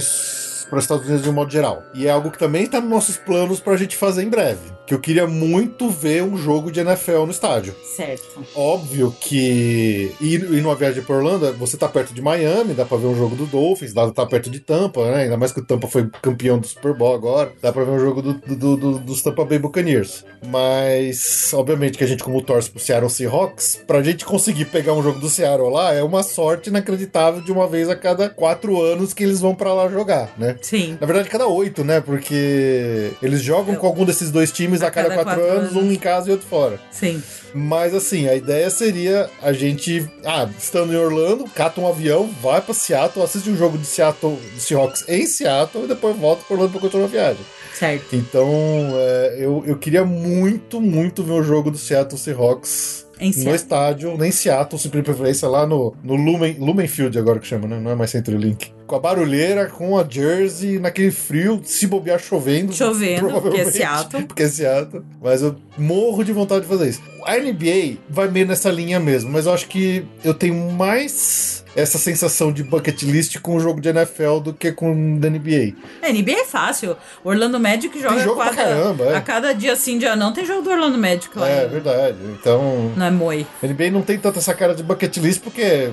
para 0.69 0.79
os 0.79 0.85
Estados 0.85 1.05
Unidos 1.05 1.23
de 1.23 1.31
um 1.31 1.33
modo 1.33 1.51
geral. 1.51 1.83
E 1.95 2.07
é 2.07 2.11
algo 2.11 2.31
que 2.31 2.39
também 2.39 2.65
está 2.65 2.81
nos 2.81 2.91
nossos 2.91 3.17
planos 3.17 3.61
para 3.61 3.75
a 3.75 3.77
gente 3.77 3.97
fazer 3.97 4.23
em 4.23 4.29
breve. 4.29 4.61
Que 4.87 4.95
eu 4.95 4.99
queria 5.01 5.27
muito 5.27 5.91
ver 5.91 6.23
um 6.23 6.37
jogo 6.39 6.71
de 6.73 6.81
NFL 6.81 7.25
no 7.25 7.31
estádio. 7.31 7.75
Certo. 7.97 8.43
Óbvio 8.55 9.15
que 9.21 10.11
ir, 10.21 10.51
ir 10.51 10.63
numa 10.63 10.75
viagem 10.75 11.03
para 11.03 11.17
Orlando, 11.17 11.53
você 11.55 11.77
tá 11.77 11.87
perto 11.89 12.15
de 12.15 12.23
Miami, 12.23 12.73
dá 12.73 12.85
pra 12.87 12.97
ver 12.97 13.07
um 13.07 13.15
jogo 13.17 13.37
do 13.37 13.45
Dolphins, 13.47 13.93
dá 13.93 14.11
tá 14.11 14.25
perto 14.25 14.49
de 14.49 14.61
Tampa, 14.61 15.11
né? 15.11 15.23
Ainda 15.25 15.37
mais 15.37 15.53
que 15.53 15.61
o 15.61 15.65
Tampa 15.65 15.87
foi 15.89 16.09
campeão 16.23 16.59
do 16.59 16.67
Super 16.67 16.95
Bowl 16.95 17.15
agora, 17.15 17.53
dá 17.61 17.71
pra 17.73 17.85
ver 17.85 17.91
um 17.91 17.99
jogo 17.99 18.23
do, 18.23 18.33
do- 18.35 18.77
do- 18.77 18.99
dos 18.99 19.21
Tampa 19.23 19.45
Bay 19.45 19.59
Buccaneers. 19.59 20.25
Mas, 20.73 21.53
obviamente, 21.55 21.97
que 21.99 22.05
a 22.05 22.07
gente, 22.07 22.23
como 22.25 22.43
torce 22.43 22.71
pro 22.71 22.81
Seattle 22.81 23.11
Seahawks, 23.11 23.81
pra 23.87 24.03
gente 24.03 24.25
conseguir 24.25 24.67
pegar 24.67 24.93
um 24.95 25.03
jogo 25.03 25.19
do 25.19 25.29
Seattle 25.29 25.71
lá, 25.71 25.93
é 25.95 26.03
uma 26.03 26.23
sorte 26.23 26.69
inacreditável 26.71 27.41
de 27.43 27.53
uma 27.53 27.67
vez 27.67 27.89
a 27.89 27.97
cada 27.97 28.29
quatro 28.31 28.81
anos 28.83 29.13
que 29.15 29.23
eles 29.25 29.41
vão 29.41 29.55
pra 29.55 29.73
lá 29.73 29.89
jogar, 29.89 30.31
né? 30.39 30.57
Sim. 30.61 30.97
Na 31.01 31.07
verdade, 31.07 31.29
cada 31.29 31.47
oito, 31.47 31.85
né? 31.85 32.01
Porque 32.01 33.11
eles 33.23 33.43
jogam 33.43 33.75
com 33.77 33.87
algum 33.87 34.05
desses 34.05 34.31
dois 34.31 34.51
times 34.53 34.83
a, 34.83 34.89
A 34.89 34.91
cada, 34.91 35.09
cada 35.11 35.23
quatro, 35.25 35.41
quatro 35.43 35.59
anos, 35.59 35.71
anos. 35.77 35.85
um 35.85 35.93
em 35.93 35.97
casa 35.97 36.29
e 36.29 36.33
outro 36.33 36.47
fora. 36.47 36.79
Sim. 36.91 37.23
Mas 37.55 37.95
assim, 37.95 38.29
a 38.29 38.35
ideia 38.35 38.69
seria 38.71 39.31
a 39.43 39.53
gente, 39.53 40.07
ah, 40.25 40.49
estando 40.59 40.93
em 40.93 40.97
Orlando, 40.97 41.45
cata 41.55 41.81
um 41.81 41.89
avião, 41.89 42.29
vai 42.43 42.61
pra 42.61 42.75
Seattle, 42.75 43.25
assiste 43.25 43.49
um 43.49 43.57
jogo 43.57 43.79
de 43.79 43.87
Seattle, 43.87 44.37
do 44.55 44.61
Seahawks 44.61 45.05
em 45.09 45.27
Seattle 45.27 45.85
e 45.85 45.89
depois 45.89 46.15
volta 46.17 46.43
pra 46.47 46.55
Orlando 46.55 46.73
pra 46.73 46.81
continuar 46.81 47.05
a 47.07 47.09
viagem. 47.09 47.41
Certo. 47.75 48.15
Então, 48.17 48.49
é, 48.95 49.37
eu, 49.39 49.63
eu 49.65 49.77
queria 49.79 50.05
muito, 50.05 50.81
muito 50.81 51.23
ver 51.23 51.33
o 51.33 51.43
jogo 51.43 51.71
do 51.71 51.79
Seattle 51.79 52.19
Seahawks 52.19 53.07
Em 53.21 53.29
no 53.29 53.33
Seattle. 53.33 53.55
estádio, 53.55 54.19
nem 54.19 54.31
Seattle, 54.33 54.81
se 54.81 54.89
preferência 54.89 55.49
lá 55.49 55.65
no, 55.67 55.95
no 56.03 56.17
Lumen, 56.17 56.57
Lumen 56.59 56.89
Field 56.89 57.17
agora 57.19 57.39
que 57.39 57.47
chama, 57.47 57.69
né? 57.69 57.79
Não 57.81 57.91
é 57.93 57.95
mais 57.95 58.11
CenturyLink. 58.11 58.73
Com 58.89 58.97
a 58.97 58.99
barulheira, 58.99 59.67
com 59.67 59.99
a 59.99 60.05
jersey, 60.09 60.79
naquele 60.79 61.11
frio, 61.11 61.61
se 61.63 61.87
bobear 61.87 62.19
chovendo. 62.19 62.73
Chovendo, 62.73 63.41
porque 63.41 63.61
é 63.61 63.71
Seattle. 63.71 64.25
Porque 64.27 64.43
é 64.43 64.49
Seattle. 64.49 65.05
Mas 65.23 65.43
eu 65.43 65.55
morro 65.77 66.25
de 66.25 66.33
vontade 66.33 66.63
de 66.63 66.67
fazer 66.67 66.89
isso. 66.89 67.03
A 67.29 67.39
NBA 67.39 67.99
vai 68.09 68.29
meio 68.29 68.47
nessa 68.47 68.71
linha 68.71 68.99
mesmo, 68.99 69.31
mas 69.31 69.47
eu 69.47 69.53
acho 69.53 69.67
que 69.69 70.05
eu 70.25 70.33
tenho 70.33 70.55
mais 70.73 71.65
essa 71.77 71.99
sensação 71.99 72.51
de 72.51 72.63
bucket 72.65 73.03
list 73.03 73.39
com 73.41 73.55
o 73.55 73.61
jogo 73.61 73.81
de 73.81 73.89
NFL 73.91 74.39
do 74.43 74.53
que 74.55 74.73
com 74.73 74.93
o 75.17 75.21
da 75.21 75.29
NBA. 75.31 75.75
A 76.03 76.11
NBA 76.11 76.33
é 76.41 76.45
fácil. 76.45 76.97
O 77.23 77.29
Orlando 77.29 77.61
Magic 77.61 78.01
joga 78.01 78.19
jogo 78.21 78.37
pra 78.41 78.51
cada- 78.55 78.63
caramba, 78.75 79.05
é. 79.05 79.15
a 79.17 79.21
cada 79.21 79.53
dia 79.53 79.77
sim, 79.77 79.99
dia 79.99 80.17
não. 80.17 80.33
Tem 80.33 80.45
jogo 80.47 80.63
do 80.63 80.71
Orlando 80.71 80.97
Magic 80.99 81.29
lá. 81.39 81.49
É, 81.49 81.67
verdade. 81.69 82.17
Então, 82.41 82.93
Não 82.97 83.07
é 83.07 83.11
moi. 83.11 83.47
a 83.63 83.67
NBA 83.67 83.91
não 83.91 84.03
tem 84.03 84.19
tanta 84.19 84.39
essa 84.39 84.55
cara 84.55 84.75
de 84.75 84.83
bucket 84.83 85.17
list 85.19 85.43
porque 85.43 85.61
é, 85.63 85.93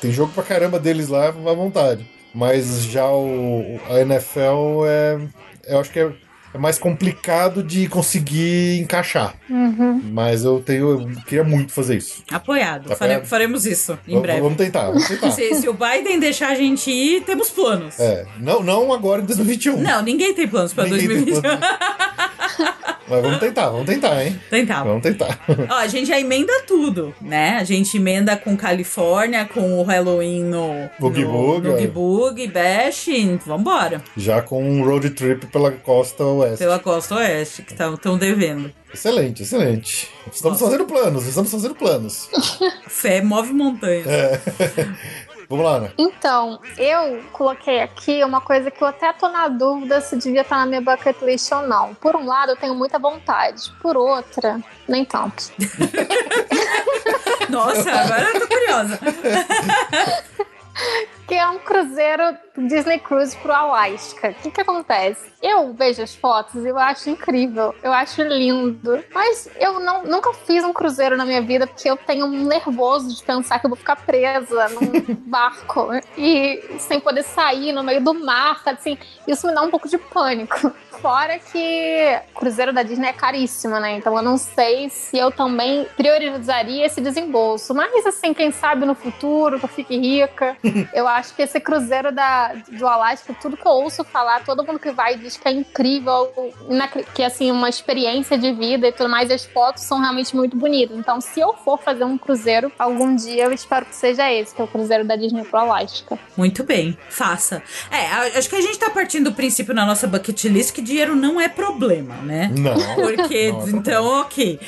tem 0.00 0.12
jogo 0.12 0.32
pra 0.32 0.42
caramba 0.44 0.78
deles 0.78 1.08
lá 1.08 1.28
à 1.28 1.30
vontade. 1.32 2.08
Mas 2.32 2.84
já 2.84 3.10
o, 3.10 3.80
a 3.90 4.00
NFL 4.00 4.84
é. 4.86 5.18
Eu 5.68 5.80
acho 5.80 5.90
que 5.90 5.98
é, 5.98 6.10
é 6.56 6.58
mais 6.58 6.78
complicado 6.78 7.62
de 7.62 7.86
conseguir 7.88 8.78
encaixar. 8.80 9.34
Mas 10.12 10.44
eu 10.44 10.60
tenho. 10.60 10.90
Eu 10.90 11.22
queria 11.26 11.44
muito 11.44 11.72
fazer 11.72 11.96
isso. 11.98 12.22
Apoiado. 12.30 12.88
Tá 12.88 12.94
apoiado? 12.94 13.26
faremos 13.26 13.66
isso 13.66 13.98
em 14.08 14.16
V- 14.16 14.20
breve. 14.22 14.40
Vamos 14.40 14.56
tentar, 14.56 14.86
vamos 14.86 15.06
tentar. 15.06 15.30
Se, 15.36 15.54
se 15.54 15.68
o 15.68 15.74
Biden 15.74 16.18
deixar 16.18 16.48
a 16.48 16.54
gente 16.54 16.90
ir, 16.90 17.22
temos 17.22 17.50
planos. 17.50 17.98
É, 18.00 18.26
não, 18.40 18.62
não 18.62 18.92
agora 18.92 19.20
em 19.22 19.26
2021. 19.26 19.76
Não, 19.80 20.02
ninguém 20.02 20.32
tem 20.34 20.48
planos 20.48 20.72
tem 20.72 20.88
2021. 20.88 21.42
Mas 23.08 23.22
vamos 23.22 23.38
tentar, 23.38 23.68
vamos 23.68 23.86
tentar, 23.86 24.24
hein? 24.24 24.40
Tentar. 24.50 24.84
Vamos 24.84 25.02
tentar. 25.02 25.38
Ó, 25.70 25.74
a 25.74 25.86
gente 25.86 26.06
já 26.06 26.18
emenda 26.18 26.52
tudo, 26.66 27.14
né? 27.20 27.56
A 27.58 27.64
gente 27.64 27.96
emenda 27.96 28.36
com 28.36 28.56
Califórnia, 28.56 29.44
com 29.44 29.78
o 29.78 29.82
Halloween 29.82 30.44
no 30.44 30.90
Boogie 30.98 31.24
no, 31.24 31.32
Boogie, 31.32 31.68
no 31.68 31.78
é. 31.78 31.86
Boogie 31.86 31.86
Boogie, 31.88 32.48
Bash, 32.48 33.06
vambora. 33.44 34.02
Já 34.16 34.42
com 34.42 34.62
um 34.62 34.84
road 34.84 35.10
trip 35.10 35.46
pela 35.46 35.70
costa 35.70 36.24
oeste. 36.24 36.58
Pela 36.58 36.78
costa 36.78 37.16
oeste, 37.16 37.62
que 37.62 37.72
estão 37.72 38.18
devendo. 38.18 38.72
Excelente, 38.92 39.42
excelente. 39.42 40.08
Estamos 40.32 40.60
Nossa. 40.60 40.72
fazendo 40.72 40.86
planos, 40.86 41.26
estamos 41.26 41.50
fazendo 41.50 41.74
planos. 41.74 42.30
Fé 42.88 43.20
move 43.20 43.52
montanhas. 43.52 44.06
É. 44.06 44.40
Vamos 45.48 45.64
lá, 45.64 45.76
Ana. 45.76 45.92
Então, 45.96 46.60
eu 46.76 47.22
coloquei 47.32 47.80
aqui 47.80 48.22
uma 48.24 48.40
coisa 48.40 48.70
que 48.70 48.82
eu 48.82 48.88
até 48.88 49.12
tô 49.12 49.28
na 49.28 49.48
dúvida 49.48 50.00
se 50.00 50.16
devia 50.16 50.42
estar 50.42 50.56
na 50.56 50.66
minha 50.66 50.80
bucket 50.80 51.20
list 51.22 51.50
ou 51.52 51.62
não. 51.62 51.94
Por 51.94 52.16
um 52.16 52.26
lado, 52.26 52.52
eu 52.52 52.56
tenho 52.56 52.74
muita 52.74 52.98
vontade. 52.98 53.70
Por 53.80 53.96
outra, 53.96 54.60
nem 54.88 55.04
tanto. 55.04 55.52
Nossa, 57.48 57.90
agora 57.90 58.22
eu 58.22 58.40
tô 58.40 58.48
curiosa. 58.48 58.98
Que 61.26 61.34
é 61.34 61.48
um 61.48 61.58
cruzeiro 61.58 62.36
Disney 62.62 62.98
Cruise 62.98 63.36
pro 63.36 63.52
Alasca. 63.52 64.30
O 64.30 64.34
que 64.34 64.50
que 64.50 64.60
acontece? 64.60 65.32
Eu 65.42 65.72
vejo 65.72 66.02
as 66.02 66.14
fotos 66.14 66.64
e 66.64 66.68
eu 66.68 66.78
acho 66.78 67.10
incrível. 67.10 67.74
Eu 67.82 67.92
acho 67.92 68.22
lindo. 68.22 69.04
Mas 69.12 69.48
eu 69.60 69.78
não, 69.80 70.04
nunca 70.04 70.32
fiz 70.32 70.64
um 70.64 70.72
cruzeiro 70.72 71.16
na 71.16 71.24
minha 71.24 71.42
vida 71.42 71.66
porque 71.66 71.88
eu 71.88 71.96
tenho 71.96 72.26
um 72.26 72.44
nervoso 72.46 73.14
de 73.14 73.22
pensar 73.22 73.58
que 73.58 73.66
eu 73.66 73.70
vou 73.70 73.76
ficar 73.76 73.96
presa 73.96 74.68
num 74.70 75.14
barco 75.26 75.88
e 76.16 76.62
sem 76.78 77.00
poder 77.00 77.22
sair 77.22 77.72
no 77.72 77.82
meio 77.82 78.00
do 78.00 78.14
mar, 78.14 78.62
assim. 78.66 78.98
Isso 79.26 79.46
me 79.46 79.54
dá 79.54 79.62
um 79.62 79.70
pouco 79.70 79.88
de 79.88 79.98
pânico. 79.98 80.72
Fora 81.00 81.38
que 81.38 82.20
o 82.34 82.38
cruzeiro 82.38 82.72
da 82.72 82.82
Disney 82.82 83.08
é 83.08 83.12
caríssimo, 83.12 83.78
né? 83.78 83.96
Então 83.96 84.16
eu 84.16 84.22
não 84.22 84.38
sei 84.38 84.88
se 84.88 85.18
eu 85.18 85.30
também 85.30 85.86
priorizaria 85.96 86.86
esse 86.86 87.00
desembolso. 87.00 87.74
Mas 87.74 88.06
assim, 88.06 88.32
quem 88.32 88.50
sabe 88.50 88.86
no 88.86 88.94
futuro 88.94 89.58
que 89.58 89.64
eu 89.64 89.68
fique 89.68 89.96
rica. 89.96 90.56
eu 90.92 91.06
acho 91.06 91.34
que 91.34 91.42
esse 91.42 91.60
cruzeiro 91.60 92.12
da, 92.12 92.45
do 92.54 92.86
Alasca, 92.86 93.34
tudo 93.40 93.56
que 93.56 93.66
eu 93.66 93.72
ouço 93.72 94.04
falar, 94.04 94.44
todo 94.44 94.64
mundo 94.64 94.78
que 94.78 94.90
vai 94.90 95.16
diz 95.16 95.36
que 95.36 95.48
é 95.48 95.52
incrível, 95.52 96.32
que 97.14 97.22
é 97.22 97.26
assim, 97.26 97.50
uma 97.50 97.68
experiência 97.68 98.38
de 98.38 98.52
vida 98.52 98.88
e 98.88 98.92
tudo 98.92 99.08
mais, 99.08 99.30
e 99.30 99.34
as 99.34 99.44
fotos 99.44 99.82
são 99.84 100.00
realmente 100.00 100.34
muito 100.34 100.56
bonitas. 100.56 100.96
Então, 100.96 101.20
se 101.20 101.40
eu 101.40 101.52
for 101.52 101.78
fazer 101.78 102.04
um 102.04 102.16
cruzeiro, 102.18 102.70
algum 102.78 103.14
dia 103.14 103.44
eu 103.44 103.52
espero 103.52 103.86
que 103.86 103.94
seja 103.94 104.30
esse, 104.32 104.54
que 104.54 104.60
é 104.60 104.64
o 104.64 104.68
cruzeiro 104.68 105.04
da 105.04 105.16
Disney 105.16 105.44
pro 105.44 105.58
Alasca. 105.58 106.18
Muito 106.36 106.64
bem, 106.64 106.96
faça. 107.08 107.62
É, 107.90 108.38
acho 108.38 108.48
que 108.48 108.56
a 108.56 108.60
gente 108.60 108.78
tá 108.78 108.90
partindo 108.90 109.30
do 109.30 109.32
princípio 109.32 109.74
na 109.74 109.84
nossa 109.84 110.06
bucket 110.06 110.44
list 110.44 110.72
que 110.72 110.80
dinheiro 110.80 111.16
não 111.16 111.40
é 111.40 111.48
problema, 111.48 112.14
né? 112.16 112.50
Não. 112.56 112.74
Porque, 112.94 113.50
Não, 113.52 113.66
é 113.66 113.70
então, 113.70 114.20
ok. 114.20 114.60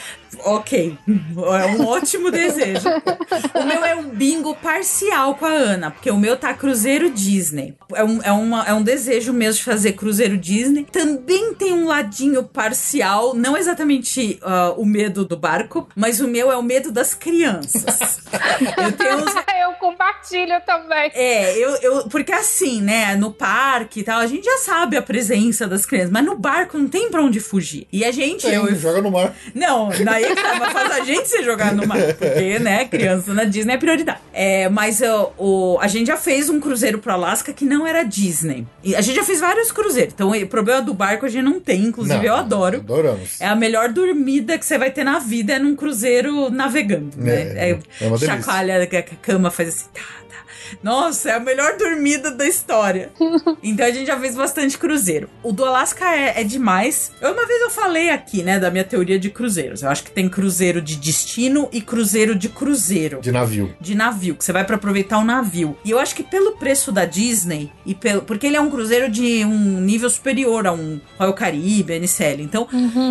Ok. 0.44 0.96
É 1.06 1.66
um 1.66 1.86
ótimo 1.86 2.30
desejo. 2.30 2.88
O 3.54 3.64
meu 3.64 3.84
é 3.84 3.94
um 3.94 4.08
bingo 4.10 4.54
parcial 4.54 5.34
com 5.34 5.46
a 5.46 5.50
Ana, 5.50 5.90
porque 5.90 6.10
o 6.10 6.16
meu 6.16 6.36
tá 6.36 6.54
Cruzeiro 6.54 7.10
Disney. 7.10 7.74
É 7.94 8.04
um, 8.04 8.22
é 8.22 8.32
uma, 8.32 8.64
é 8.64 8.74
um 8.74 8.82
desejo 8.82 9.32
mesmo 9.32 9.58
de 9.58 9.64
fazer 9.64 9.92
Cruzeiro 9.92 10.36
Disney. 10.36 10.84
Também 10.84 11.54
tem 11.54 11.72
um 11.72 11.86
ladinho 11.86 12.44
parcial, 12.44 13.34
não 13.34 13.56
exatamente 13.56 14.38
ah, 14.42 14.74
o 14.76 14.84
medo 14.84 15.24
do 15.24 15.36
barco, 15.36 15.88
mas 15.94 16.20
o 16.20 16.28
meu 16.28 16.50
é 16.50 16.56
o 16.56 16.62
medo 16.62 16.90
das 16.90 17.14
crianças. 17.14 18.20
Eu 18.76 18.92
tenho 18.92 19.18
uns 19.18 19.34
eu 19.68 19.72
compartilho 19.74 20.60
também. 20.64 21.10
é, 21.14 21.56
eu, 21.56 21.76
eu. 21.76 22.08
Porque 22.08 22.32
assim, 22.32 22.80
né? 22.80 23.16
No 23.16 23.32
parque 23.32 24.00
e 24.00 24.02
tal, 24.02 24.20
a 24.20 24.26
gente 24.26 24.44
já 24.44 24.58
sabe 24.58 24.96
a 24.96 25.02
presença 25.02 25.66
das 25.66 25.84
crianças, 25.84 26.10
mas 26.10 26.24
no 26.24 26.36
barco 26.36 26.78
não 26.78 26.88
tem 26.88 27.10
pra 27.10 27.22
onde 27.22 27.40
fugir. 27.40 27.86
E 27.92 28.04
a 28.04 28.10
gente. 28.10 28.42
Tem, 28.42 28.54
eu, 28.54 28.74
joga 28.74 29.02
no 29.02 29.10
mar. 29.10 29.34
não, 29.54 29.90
daí 30.04 30.17
tá, 30.34 30.56
mas 30.58 30.72
faz 30.72 30.90
a 30.92 31.04
gente 31.04 31.28
se 31.28 31.42
jogar 31.42 31.74
no 31.74 31.86
mar. 31.86 31.98
Porque, 32.14 32.58
né, 32.58 32.84
criança 32.86 33.32
na 33.34 33.44
Disney 33.44 33.74
é 33.74 33.76
prioridade. 33.76 34.20
É, 34.32 34.68
mas 34.68 35.02
ó, 35.02 35.32
o, 35.38 35.78
a 35.80 35.88
gente 35.88 36.06
já 36.06 36.16
fez 36.16 36.48
um 36.48 36.60
cruzeiro 36.60 36.98
pro 36.98 37.12
Alasca 37.12 37.52
que 37.52 37.64
não 37.64 37.86
era 37.86 38.02
Disney. 38.02 38.66
E 38.82 38.94
a 38.94 39.00
gente 39.00 39.16
já 39.16 39.24
fez 39.24 39.40
vários 39.40 39.70
cruzeiros. 39.70 40.14
Então, 40.14 40.30
o 40.30 40.46
problema 40.46 40.82
do 40.82 40.94
barco 40.94 41.26
a 41.26 41.28
gente 41.28 41.44
não 41.44 41.60
tem, 41.60 41.84
inclusive 41.84 42.18
Não, 42.18 42.24
eu 42.24 42.34
adoro. 42.34 42.78
Adoramos. 42.78 43.40
É 43.40 43.46
a 43.46 43.56
melhor 43.56 43.90
dormida 43.90 44.58
que 44.58 44.64
você 44.64 44.78
vai 44.78 44.90
ter 44.90 45.04
na 45.04 45.18
vida 45.18 45.54
é 45.54 45.58
num 45.58 45.74
cruzeiro 45.74 46.50
navegando, 46.50 47.16
né? 47.16 47.34
É, 47.56 47.70
é 47.70 48.06
uma 48.06 48.18
delícia. 48.18 48.36
chacoalha, 48.36 48.82
a 48.82 49.02
cama 49.22 49.50
faz 49.50 49.68
assim, 49.68 49.86
tá. 49.92 50.18
Nossa, 50.82 51.30
é 51.30 51.34
a 51.34 51.40
melhor 51.40 51.76
dormida 51.76 52.30
da 52.30 52.46
história. 52.46 53.10
então 53.62 53.86
a 53.86 53.90
gente 53.90 54.06
já 54.06 54.18
fez 54.18 54.34
bastante 54.34 54.76
cruzeiro. 54.78 55.28
O 55.42 55.52
do 55.52 55.64
Alasca 55.64 56.04
é, 56.14 56.40
é 56.40 56.44
demais. 56.44 57.12
Eu, 57.20 57.32
uma 57.32 57.46
vez 57.46 57.60
eu 57.62 57.70
falei 57.70 58.10
aqui, 58.10 58.42
né, 58.42 58.58
da 58.58 58.70
minha 58.70 58.84
teoria 58.84 59.18
de 59.18 59.30
cruzeiros. 59.30 59.82
Eu 59.82 59.90
acho 59.90 60.04
que 60.04 60.10
tem 60.10 60.28
cruzeiro 60.28 60.80
de 60.80 60.96
destino 60.96 61.68
e 61.72 61.80
cruzeiro 61.80 62.34
de 62.34 62.48
cruzeiro 62.48 63.20
De 63.20 63.32
navio. 63.32 63.74
de 63.80 63.94
navio, 63.94 64.34
que 64.34 64.44
você 64.44 64.52
vai 64.52 64.64
pra 64.64 64.76
aproveitar 64.76 65.18
o 65.18 65.24
navio. 65.24 65.76
E 65.84 65.90
eu 65.90 65.98
acho 65.98 66.14
que 66.14 66.22
pelo 66.22 66.52
preço 66.56 66.90
da 66.92 67.04
Disney 67.04 67.70
e 67.86 67.94
pelo 67.94 68.22
porque 68.22 68.46
ele 68.46 68.56
é 68.56 68.60
um 68.60 68.70
cruzeiro 68.70 69.08
de 69.10 69.44
um 69.44 69.80
nível 69.80 70.10
superior 70.10 70.66
a 70.66 70.72
um 70.72 71.00
Royal 71.18 71.34
Caribe, 71.34 71.98
NCL. 71.98 72.40
Então, 72.42 72.66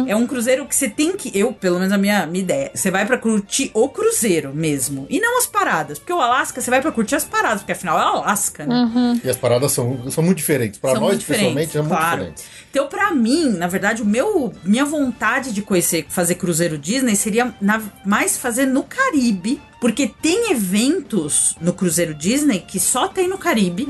é 0.08 0.16
um 0.16 0.28
cruzeiro 0.28 0.66
que 0.66 0.76
você 0.76 0.90
tem 0.90 1.16
que 1.16 1.32
eu, 1.38 1.54
pelo 1.54 1.80
menos 1.80 1.92
a 1.94 1.98
minha, 1.98 2.26
minha 2.28 2.44
ideia, 2.44 2.72
você 2.74 2.92
vai 2.92 3.06
pra 3.06 3.18
curtir 3.18 3.72
o 3.74 3.90
cruzeiro 3.90 4.54
mesmo, 4.54 5.06
e 5.10 5.20
não 5.20 5.38
as 5.40 5.46
paradas, 5.46 5.98
porque 6.00 6.14
o 6.14 6.20
Alasca 6.22 6.62
você 6.62 6.70
vai 6.70 6.82
pra 6.82 6.92
curtir 6.92 7.16
as 7.16 7.24
paradas, 7.24 7.47
porque 7.56 7.72
afinal 7.72 7.98
é 8.00 8.04
Alasca, 8.04 8.66
né? 8.66 9.20
E 9.24 9.30
as 9.30 9.38
paradas 9.38 9.72
são, 9.72 10.10
são 10.12 10.24
muito 10.24 10.38
diferentes. 10.38 10.80
Para 10.80 11.00
nós, 11.00 11.24
pessoalmente, 11.24 11.78
é 11.78 11.82
muito 11.82 11.94
claro. 11.96 12.18
diferentes. 12.18 12.46
Então, 12.78 12.88
pra 12.90 13.12
mim, 13.12 13.50
na 13.54 13.68
verdade, 13.68 14.02
o 14.04 14.06
meu 14.06 14.54
minha 14.64 14.86
vontade 14.86 15.52
de 15.52 15.62
conhecer, 15.64 16.06
fazer 16.10 16.36
cruzeiro 16.36 16.78
Disney 16.78 17.16
seria 17.16 17.54
na- 17.60 17.82
mais 18.06 18.38
fazer 18.38 18.66
no 18.68 18.84
Caribe, 18.84 19.60
porque 19.82 20.08
tem 20.22 20.52
eventos 20.52 21.56
no 21.60 21.74
cruzeiro 21.74 22.14
Disney 22.14 22.60
que 22.60 22.80
só 22.80 23.08
tem 23.08 23.28
no 23.28 23.38
Caribe, 23.38 23.88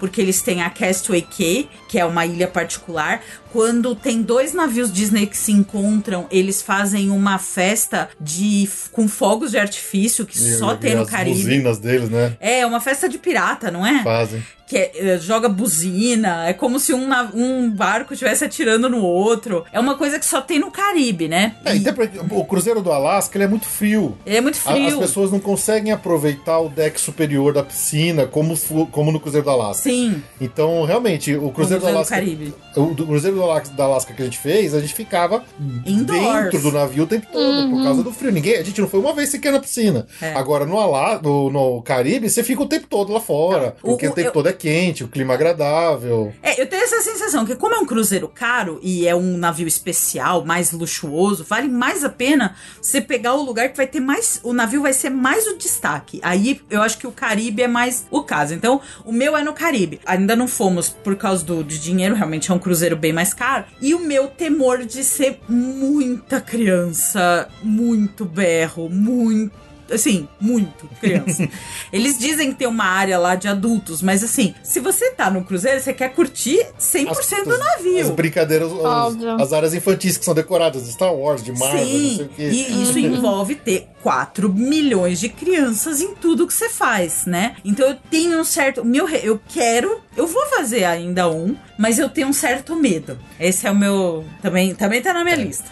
porque 0.00 0.20
eles 0.20 0.40
têm 0.40 0.62
a 0.62 0.70
Castaway 0.70 1.22
Cay, 1.22 1.68
que 1.88 1.98
é 1.98 2.04
uma 2.06 2.24
ilha 2.24 2.48
particular. 2.48 3.20
Quando 3.52 3.94
tem 3.94 4.22
dois 4.22 4.54
navios 4.54 4.90
Disney 4.90 5.26
que 5.26 5.36
se 5.36 5.52
encontram, 5.52 6.26
eles 6.30 6.62
fazem 6.62 7.10
uma 7.10 7.38
festa 7.38 8.08
de 8.20 8.66
com 8.92 9.06
fogos 9.06 9.50
de 9.50 9.58
artifício 9.58 10.24
que 10.24 10.38
E- 10.38 10.58
só 10.58 10.72
e 10.72 10.78
tem 10.78 10.94
no 10.94 11.02
as 11.02 11.10
Caribe. 11.10 11.36
buzinas 11.42 11.78
deles, 11.78 12.08
né? 12.08 12.34
É, 12.40 12.64
uma 12.64 12.80
festa 12.80 13.08
de 13.10 13.18
pirata, 13.18 13.70
não 13.70 13.86
é? 13.86 14.02
Fazem. 14.02 14.42
Que 14.72 14.78
é, 14.78 14.90
é, 14.94 15.18
joga 15.18 15.50
buzina, 15.50 16.48
é 16.48 16.54
como 16.54 16.80
se 16.80 16.94
um, 16.94 17.06
um 17.34 17.70
barco 17.70 18.14
estivesse 18.14 18.42
atirando 18.42 18.88
no 18.88 19.02
outro. 19.02 19.64
É 19.70 19.78
uma 19.78 19.96
coisa 19.98 20.18
que 20.18 20.24
só 20.24 20.40
tem 20.40 20.58
no 20.58 20.70
Caribe, 20.70 21.28
né? 21.28 21.56
É, 21.62 21.72
até 21.72 21.92
porque 21.92 22.18
o 22.30 22.44
cruzeiro 22.46 22.80
do 22.80 22.90
Alasca 22.90 23.36
ele 23.36 23.44
é 23.44 23.48
muito 23.48 23.66
frio. 23.66 24.16
Ele 24.24 24.36
é 24.38 24.40
muito 24.40 24.54
A- 24.64 24.72
As 24.72 24.78
frio. 24.78 24.98
pessoas 24.98 25.30
não 25.30 25.38
conseguem 25.40 25.92
aproveitar 25.92 26.58
o 26.58 26.70
deck 26.70 26.98
superior 26.98 27.52
da 27.52 27.62
piscina 27.62 28.26
como, 28.26 28.56
como 28.90 29.12
no 29.12 29.20
Cruzeiro 29.20 29.44
do 29.44 29.50
Alasca. 29.50 29.82
Sim, 29.90 30.22
Então, 30.40 30.84
realmente, 30.86 31.34
o 31.36 31.50
Cruzeiro 31.50 31.52
do 31.52 31.52
Cruzeiro 31.54 31.82
do 31.92 31.96
Alasca. 31.98 32.14
Caribe. 32.14 32.54
O 32.74 32.94
Cruzeiro 32.94 33.36
do 33.36 33.42
Alasca, 33.42 33.74
da 33.76 33.84
Alasca 33.84 34.14
que 34.14 34.22
a 34.22 34.24
gente 34.24 34.38
fez, 34.38 34.72
a 34.74 34.80
gente 34.80 34.94
ficava 34.94 35.44
Indoors. 35.86 36.44
dentro 36.50 36.60
do 36.70 36.72
navio 36.72 37.04
o 37.04 37.06
tempo 37.06 37.26
todo, 37.30 37.70
por 37.70 37.82
causa 37.84 38.02
do 38.02 38.10
frio. 38.12 38.32
Ninguém, 38.32 38.56
a 38.56 38.62
gente 38.62 38.80
não 38.80 38.88
foi 38.88 39.00
uma 39.00 39.12
vez 39.12 39.28
sequer 39.28 39.52
na 39.52 39.60
piscina. 39.60 40.06
É. 40.20 40.32
Agora, 40.32 40.64
no, 40.64 40.78
Ala, 40.78 41.20
no, 41.22 41.50
no 41.50 41.82
Caribe, 41.82 42.30
você 42.30 42.42
fica 42.42 42.62
o 42.62 42.66
tempo 42.66 42.86
todo 42.88 43.12
lá 43.12 43.20
fora. 43.20 43.60
Não, 43.62 43.68
o- 43.68 43.92
porque 43.92 44.06
o, 44.06 44.10
o- 44.10 44.14
tempo 44.14 44.28
eu- 44.28 44.32
todo 44.32 44.48
é 44.48 44.52
quente, 44.62 45.02
o 45.02 45.08
clima 45.08 45.34
agradável. 45.34 46.32
É, 46.40 46.60
eu 46.60 46.68
tenho 46.68 46.84
essa 46.84 47.00
sensação 47.00 47.44
que 47.44 47.56
como 47.56 47.74
é 47.74 47.78
um 47.80 47.84
cruzeiro 47.84 48.28
caro 48.28 48.78
e 48.80 49.08
é 49.08 49.14
um 49.14 49.36
navio 49.36 49.66
especial, 49.66 50.44
mais 50.44 50.70
luxuoso, 50.70 51.42
vale 51.42 51.66
mais 51.66 52.04
a 52.04 52.08
pena 52.08 52.54
você 52.80 53.00
pegar 53.00 53.34
o 53.34 53.42
lugar 53.42 53.70
que 53.70 53.76
vai 53.76 53.88
ter 53.88 53.98
mais, 53.98 54.38
o 54.44 54.52
navio 54.52 54.82
vai 54.82 54.92
ser 54.92 55.10
mais 55.10 55.48
o 55.48 55.58
destaque. 55.58 56.20
Aí 56.22 56.60
eu 56.70 56.80
acho 56.80 56.96
que 56.96 57.08
o 57.08 57.10
Caribe 57.10 57.62
é 57.62 57.66
mais 57.66 58.06
o 58.08 58.22
caso. 58.22 58.54
Então, 58.54 58.80
o 59.04 59.10
meu 59.10 59.36
é 59.36 59.42
no 59.42 59.52
Caribe. 59.52 59.98
Ainda 60.06 60.36
não 60.36 60.46
fomos 60.46 60.88
por 60.88 61.16
causa 61.16 61.44
do 61.44 61.64
de 61.64 61.80
dinheiro, 61.80 62.14
realmente 62.14 62.52
é 62.52 62.54
um 62.54 62.58
cruzeiro 62.58 62.96
bem 62.96 63.12
mais 63.12 63.34
caro. 63.34 63.64
E 63.80 63.94
o 63.94 63.98
meu 63.98 64.28
temor 64.28 64.84
de 64.84 65.02
ser 65.02 65.40
muita 65.48 66.40
criança, 66.40 67.48
muito 67.64 68.24
berro, 68.24 68.88
muito 68.88 69.61
assim, 69.90 70.28
muito 70.40 70.86
criança. 71.00 71.48
Eles 71.92 72.18
dizem 72.18 72.50
que 72.52 72.58
tem 72.58 72.68
uma 72.68 72.84
área 72.84 73.18
lá 73.18 73.34
de 73.34 73.48
adultos, 73.48 74.02
mas 74.02 74.22
assim, 74.22 74.54
se 74.62 74.80
você 74.80 75.10
tá 75.10 75.30
no 75.30 75.44
cruzeiro, 75.44 75.80
você 75.80 75.92
quer 75.92 76.12
curtir 76.14 76.64
100% 76.78 77.44
do 77.44 77.52
As 77.54 77.58
navio. 77.58 78.12
brincadeiras, 78.12 78.70
as, 78.72 79.40
as 79.40 79.52
áreas 79.52 79.74
infantis 79.74 80.16
que 80.16 80.24
são 80.24 80.34
decoradas 80.34 80.84
de 80.86 80.92
Star 80.92 81.14
Wars, 81.14 81.42
de 81.42 81.52
Marvel, 81.52 81.78
não 81.80 81.86
sei 81.86 82.16
Sim, 82.16 82.22
o 82.22 82.28
quê. 82.28 82.48
e 82.50 82.82
isso 82.82 82.98
envolve 83.00 83.54
ter 83.54 83.88
4 84.02 84.52
milhões 84.52 85.20
de 85.20 85.28
crianças 85.28 86.00
em 86.00 86.14
tudo 86.14 86.46
que 86.46 86.52
você 86.54 86.68
faz, 86.68 87.24
né? 87.26 87.56
Então 87.64 87.88
eu 87.88 87.96
tenho 88.10 88.40
um 88.40 88.44
certo. 88.44 88.84
Meu, 88.84 89.08
eu 89.08 89.40
quero. 89.48 90.00
Eu 90.16 90.26
vou 90.26 90.44
fazer 90.46 90.84
ainda 90.84 91.30
um, 91.30 91.56
mas 91.78 91.98
eu 91.98 92.08
tenho 92.08 92.28
um 92.28 92.32
certo 92.32 92.76
medo. 92.76 93.18
Esse 93.40 93.66
é 93.66 93.70
o 93.70 93.74
meu. 93.74 94.24
Também, 94.42 94.74
também 94.74 95.00
tá 95.00 95.12
na 95.12 95.24
minha 95.24 95.36
lista. 95.36 95.64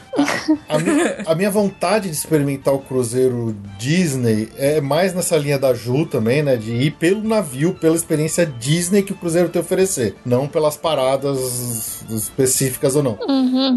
A 0.68 0.78
minha, 0.78 1.16
a 1.26 1.34
minha 1.34 1.50
vontade 1.50 2.08
de 2.08 2.14
experimentar 2.14 2.72
o 2.72 2.78
cruzeiro 2.78 3.54
Disney 3.78 4.48
é 4.56 4.80
mais 4.80 5.12
nessa 5.12 5.36
linha 5.36 5.58
da 5.58 5.74
Ju 5.74 6.06
também, 6.06 6.42
né? 6.42 6.56
De 6.56 6.72
ir 6.72 6.92
pelo 6.92 7.22
navio, 7.22 7.74
pela 7.74 7.94
experiência 7.94 8.46
Disney 8.46 9.02
que 9.02 9.12
o 9.12 9.16
cruzeiro 9.16 9.48
tem 9.48 9.60
a 9.60 9.64
oferecer. 9.64 10.16
Não 10.24 10.48
pelas 10.48 10.76
paradas 10.76 12.02
específicas 12.10 12.96
ou 12.96 13.02
não. 13.02 13.18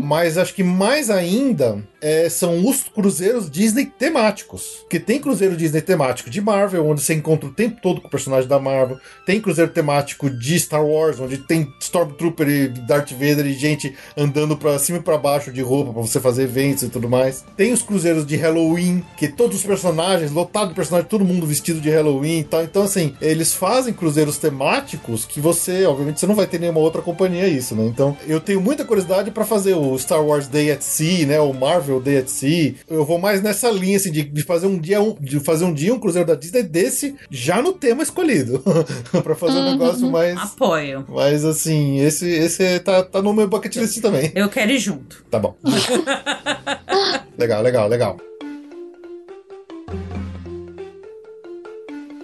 Mas 0.02 0.38
acho 0.38 0.54
que 0.54 0.64
mais 0.64 1.10
ainda 1.10 1.84
é, 2.04 2.28
são 2.28 2.66
os 2.68 2.84
cruzeiros 2.84 3.50
Disney 3.50 3.86
temáticos. 3.86 4.80
Porque 4.82 5.00
tem 5.00 5.20
cruzeiro 5.20 5.56
Disney 5.56 5.82
temático 5.82 6.30
de 6.30 6.42
Marvel, 6.42 6.86
onde 6.86 7.02
você 7.02 7.14
encontra 7.14 7.48
o 7.48 7.54
tempo 7.54 7.80
todo 7.82 8.02
com 8.02 8.08
o 8.10 8.12
personagem 8.12 8.48
da 8.48 8.60
Marvel. 8.60 8.98
Tem 9.26 9.40
cruzeiro 9.40 9.72
temático 9.72 10.30
de 10.30 10.60
Star 10.60 10.86
Wars, 10.86 11.20
onde 11.20 11.38
tem 11.38 11.74
Stormtrooper 11.80 12.50
e 12.50 12.68
Darth 12.68 13.12
Vader 13.12 13.46
e 13.46 13.54
gente 13.54 13.96
andando 14.18 14.58
pra 14.58 14.78
cima 14.78 14.98
e 14.98 15.02
pra 15.02 15.18
baixo 15.18 15.52
de 15.52 15.62
roupa 15.62 15.94
pra 15.94 16.02
você 16.02 16.20
fazer 16.20 16.44
eventos 16.44 16.84
e 16.84 16.90
tudo 16.90 17.10
mais. 17.10 17.46
Tem 17.56 17.72
os 17.72 17.82
cruzeiros 17.82 18.26
de 18.26 18.36
Halloween, 18.36 19.02
que 19.18 19.30
todos 19.30 19.58
os 19.58 19.66
personagens, 19.66 20.32
lotado 20.32 20.70
de 20.70 20.76
personagens, 20.76 21.10
todo 21.10 21.24
mundo 21.24 21.48
vestido 21.48 21.80
de 21.80 21.90
Halloween 21.90 22.40
e 22.40 22.44
tal. 22.44 22.64
Então, 22.64 22.84
assim, 22.84 23.16
eles 23.22 23.54
fazem 23.54 23.94
cruzeiros 23.94 24.38
temáticos 24.38 25.24
que 25.24 25.40
você, 25.40 25.86
obviamente, 25.86 26.20
você 26.20 26.28
não 26.28 26.36
vai 26.36 26.48
ter 26.48 26.60
nenhuma 26.60 26.82
outra 26.82 27.02
companhia 27.02 27.48
isso, 27.48 27.74
né? 27.76 27.86
Então, 27.86 28.18
eu 28.28 28.42
tenho 28.42 28.60
muita 28.60 28.84
curiosidade 28.84 29.32
pra 29.32 29.46
fazer 29.46 29.76
o 29.76 29.98
Star 29.98 30.22
Wars 30.22 30.48
Day 30.48 30.70
at 30.70 30.82
Sea, 30.82 31.26
né? 31.26 31.40
O 31.40 31.54
Marvel 31.54 31.93
Day 32.00 32.18
at 32.18 32.28
Sea. 32.28 32.76
Eu 32.90 33.06
vou 33.06 33.20
mais 33.20 33.42
nessa 33.42 33.70
linha, 33.70 33.98
assim, 33.98 34.12
de, 34.12 34.24
de 34.24 34.44
fazer 34.44 34.68
um 34.68 34.78
dia 34.78 35.02
um, 35.02 35.16
de 35.20 35.40
fazer 35.40 35.66
um 35.66 35.74
dia 35.74 35.94
um 35.94 36.00
cruzeiro 36.00 36.28
da 36.28 36.36
Disney 36.36 36.64
desse 36.64 37.16
já 37.30 37.62
no 37.62 37.74
tema 37.74 38.04
escolhido. 38.04 38.64
pra 39.24 39.36
fazer 39.36 39.58
um 39.58 39.72
negócio 39.72 40.10
mais. 40.10 40.38
Apoio. 40.38 41.06
Mas 41.10 41.46
assim, 41.46 42.00
esse, 42.00 42.30
esse 42.30 42.80
tá, 42.80 43.04
tá 43.04 43.22
no 43.22 43.34
meu 43.34 43.48
bucket 43.48 43.76
list 43.76 44.02
também. 44.02 44.32
Eu 44.36 44.50
quero 44.50 44.72
ir 44.72 44.80
junto. 44.80 45.24
Tá 45.30 45.40
bom. 45.40 45.56
legal, 47.38 47.62
legal, 47.62 47.88
legal. 47.88 48.18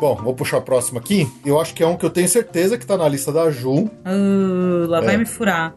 Bom, 0.00 0.14
vou 0.16 0.34
puxar 0.34 0.56
a 0.58 0.60
próxima 0.62 0.98
aqui. 0.98 1.30
Eu 1.44 1.60
acho 1.60 1.74
que 1.74 1.82
é 1.82 1.86
um 1.86 1.94
que 1.96 2.04
eu 2.06 2.10
tenho 2.10 2.26
certeza 2.28 2.78
que 2.78 2.86
tá 2.86 2.96
na 2.96 3.06
lista 3.06 3.30
da 3.30 3.50
Ju, 3.50 3.90
Uh, 4.06 4.86
lá 4.88 4.98
É. 4.98 5.04
vai 5.04 5.16
me 5.18 5.26
furar. 5.26 5.74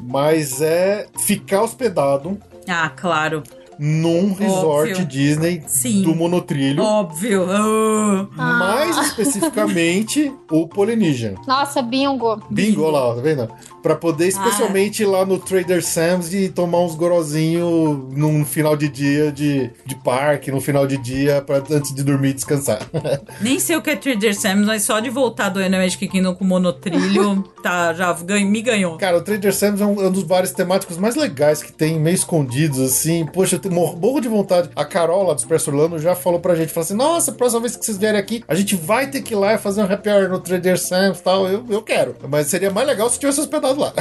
mas 0.00 0.62
é 0.62 1.06
ficar 1.26 1.62
hospedado 1.62 2.38
Ah, 2.68 2.88
claro. 2.94 3.42
num 3.78 4.32
resort 4.32 4.92
Óbvio. 4.92 5.06
Disney 5.06 5.62
Sim. 5.66 6.02
do 6.02 6.14
monotrilho. 6.14 6.82
Óbvio. 6.82 7.44
Uh. 7.44 8.28
Mais 8.36 8.96
especificamente 9.08 10.32
o 10.50 10.68
Polynesian. 10.68 11.34
Nossa, 11.46 11.82
bingo. 11.82 12.40
Bingo, 12.50 12.82
olha 12.82 12.98
lá, 12.98 13.14
tá 13.16 13.20
vendo? 13.20 13.48
Pra 13.82 13.94
poder 13.94 14.26
especialmente 14.28 15.02
ir 15.02 15.06
lá 15.06 15.24
no 15.24 15.38
Trader 15.38 15.84
Sam's 15.84 16.32
e 16.34 16.48
tomar 16.48 16.80
uns 16.80 16.94
gorozinhos 16.94 17.98
num 18.16 18.44
final 18.44 18.76
de 18.76 18.88
dia 18.88 19.30
de, 19.30 19.70
de 19.86 19.94
parque, 19.94 20.50
no 20.50 20.60
final 20.60 20.86
de 20.86 20.96
dia, 20.96 21.40
pra, 21.42 21.58
antes 21.70 21.94
de 21.94 22.02
dormir 22.02 22.30
e 22.30 22.32
descansar. 22.34 22.80
Nem 23.40 23.58
sei 23.58 23.76
o 23.76 23.82
que 23.82 23.90
é 23.90 23.96
Trader 23.96 24.34
Sam's, 24.38 24.66
mas 24.66 24.82
só 24.82 24.98
de 25.00 25.10
voltar 25.10 25.48
do 25.50 25.60
Magic 25.70 26.06
Kingdom 26.08 26.34
com 26.34 26.44
monotrilho, 26.44 27.42
tá, 27.62 27.92
já 27.94 28.12
ganho, 28.14 28.48
me 28.48 28.60
ganhou. 28.62 28.96
Cara, 28.98 29.18
o 29.18 29.22
Trader 29.22 29.54
Sam's 29.54 29.80
é 29.80 29.86
um, 29.86 30.02
é 30.02 30.08
um 30.08 30.12
dos 30.12 30.22
bares 30.24 30.52
temáticos 30.52 30.96
mais 30.98 31.14
legais 31.14 31.62
que 31.62 31.72
tem, 31.72 31.98
meio 31.98 32.14
escondidos, 32.14 32.80
assim. 32.80 33.26
Poxa, 33.26 33.56
eu 33.56 33.60
tenho 33.60 33.74
mor- 33.74 33.96
morro 33.96 34.20
de 34.20 34.28
vontade. 34.28 34.70
A 34.74 34.84
Carol, 34.84 35.24
lá 35.26 35.34
do 35.34 35.38
Expresso 35.38 35.70
Orlando, 35.70 35.98
já 35.98 36.14
falou 36.14 36.40
pra 36.40 36.54
gente, 36.54 36.72
falou 36.72 36.84
assim, 36.84 36.94
nossa, 36.94 37.32
próxima 37.32 37.60
vez 37.60 37.76
que 37.76 37.84
vocês 37.84 37.96
vierem 37.98 38.18
aqui, 38.18 38.42
a 38.48 38.54
gente 38.54 38.74
vai 38.76 39.06
ter 39.06 39.22
que 39.22 39.34
ir 39.34 39.36
lá 39.36 39.54
e 39.54 39.58
fazer 39.58 39.82
um 39.82 39.84
happy 39.92 40.08
hour 40.08 40.28
no 40.28 40.40
Trader 40.40 40.78
Sam's 40.78 41.18
e 41.18 41.22
tal. 41.22 41.46
Eu, 41.46 41.64
eu 41.68 41.82
quero. 41.82 42.16
Mas 42.28 42.48
seria 42.48 42.70
mais 42.70 42.86
legal 42.86 43.08
se 43.08 43.18
tivesse 43.18 43.40
hospedado 43.40 43.67
lá. 43.76 43.92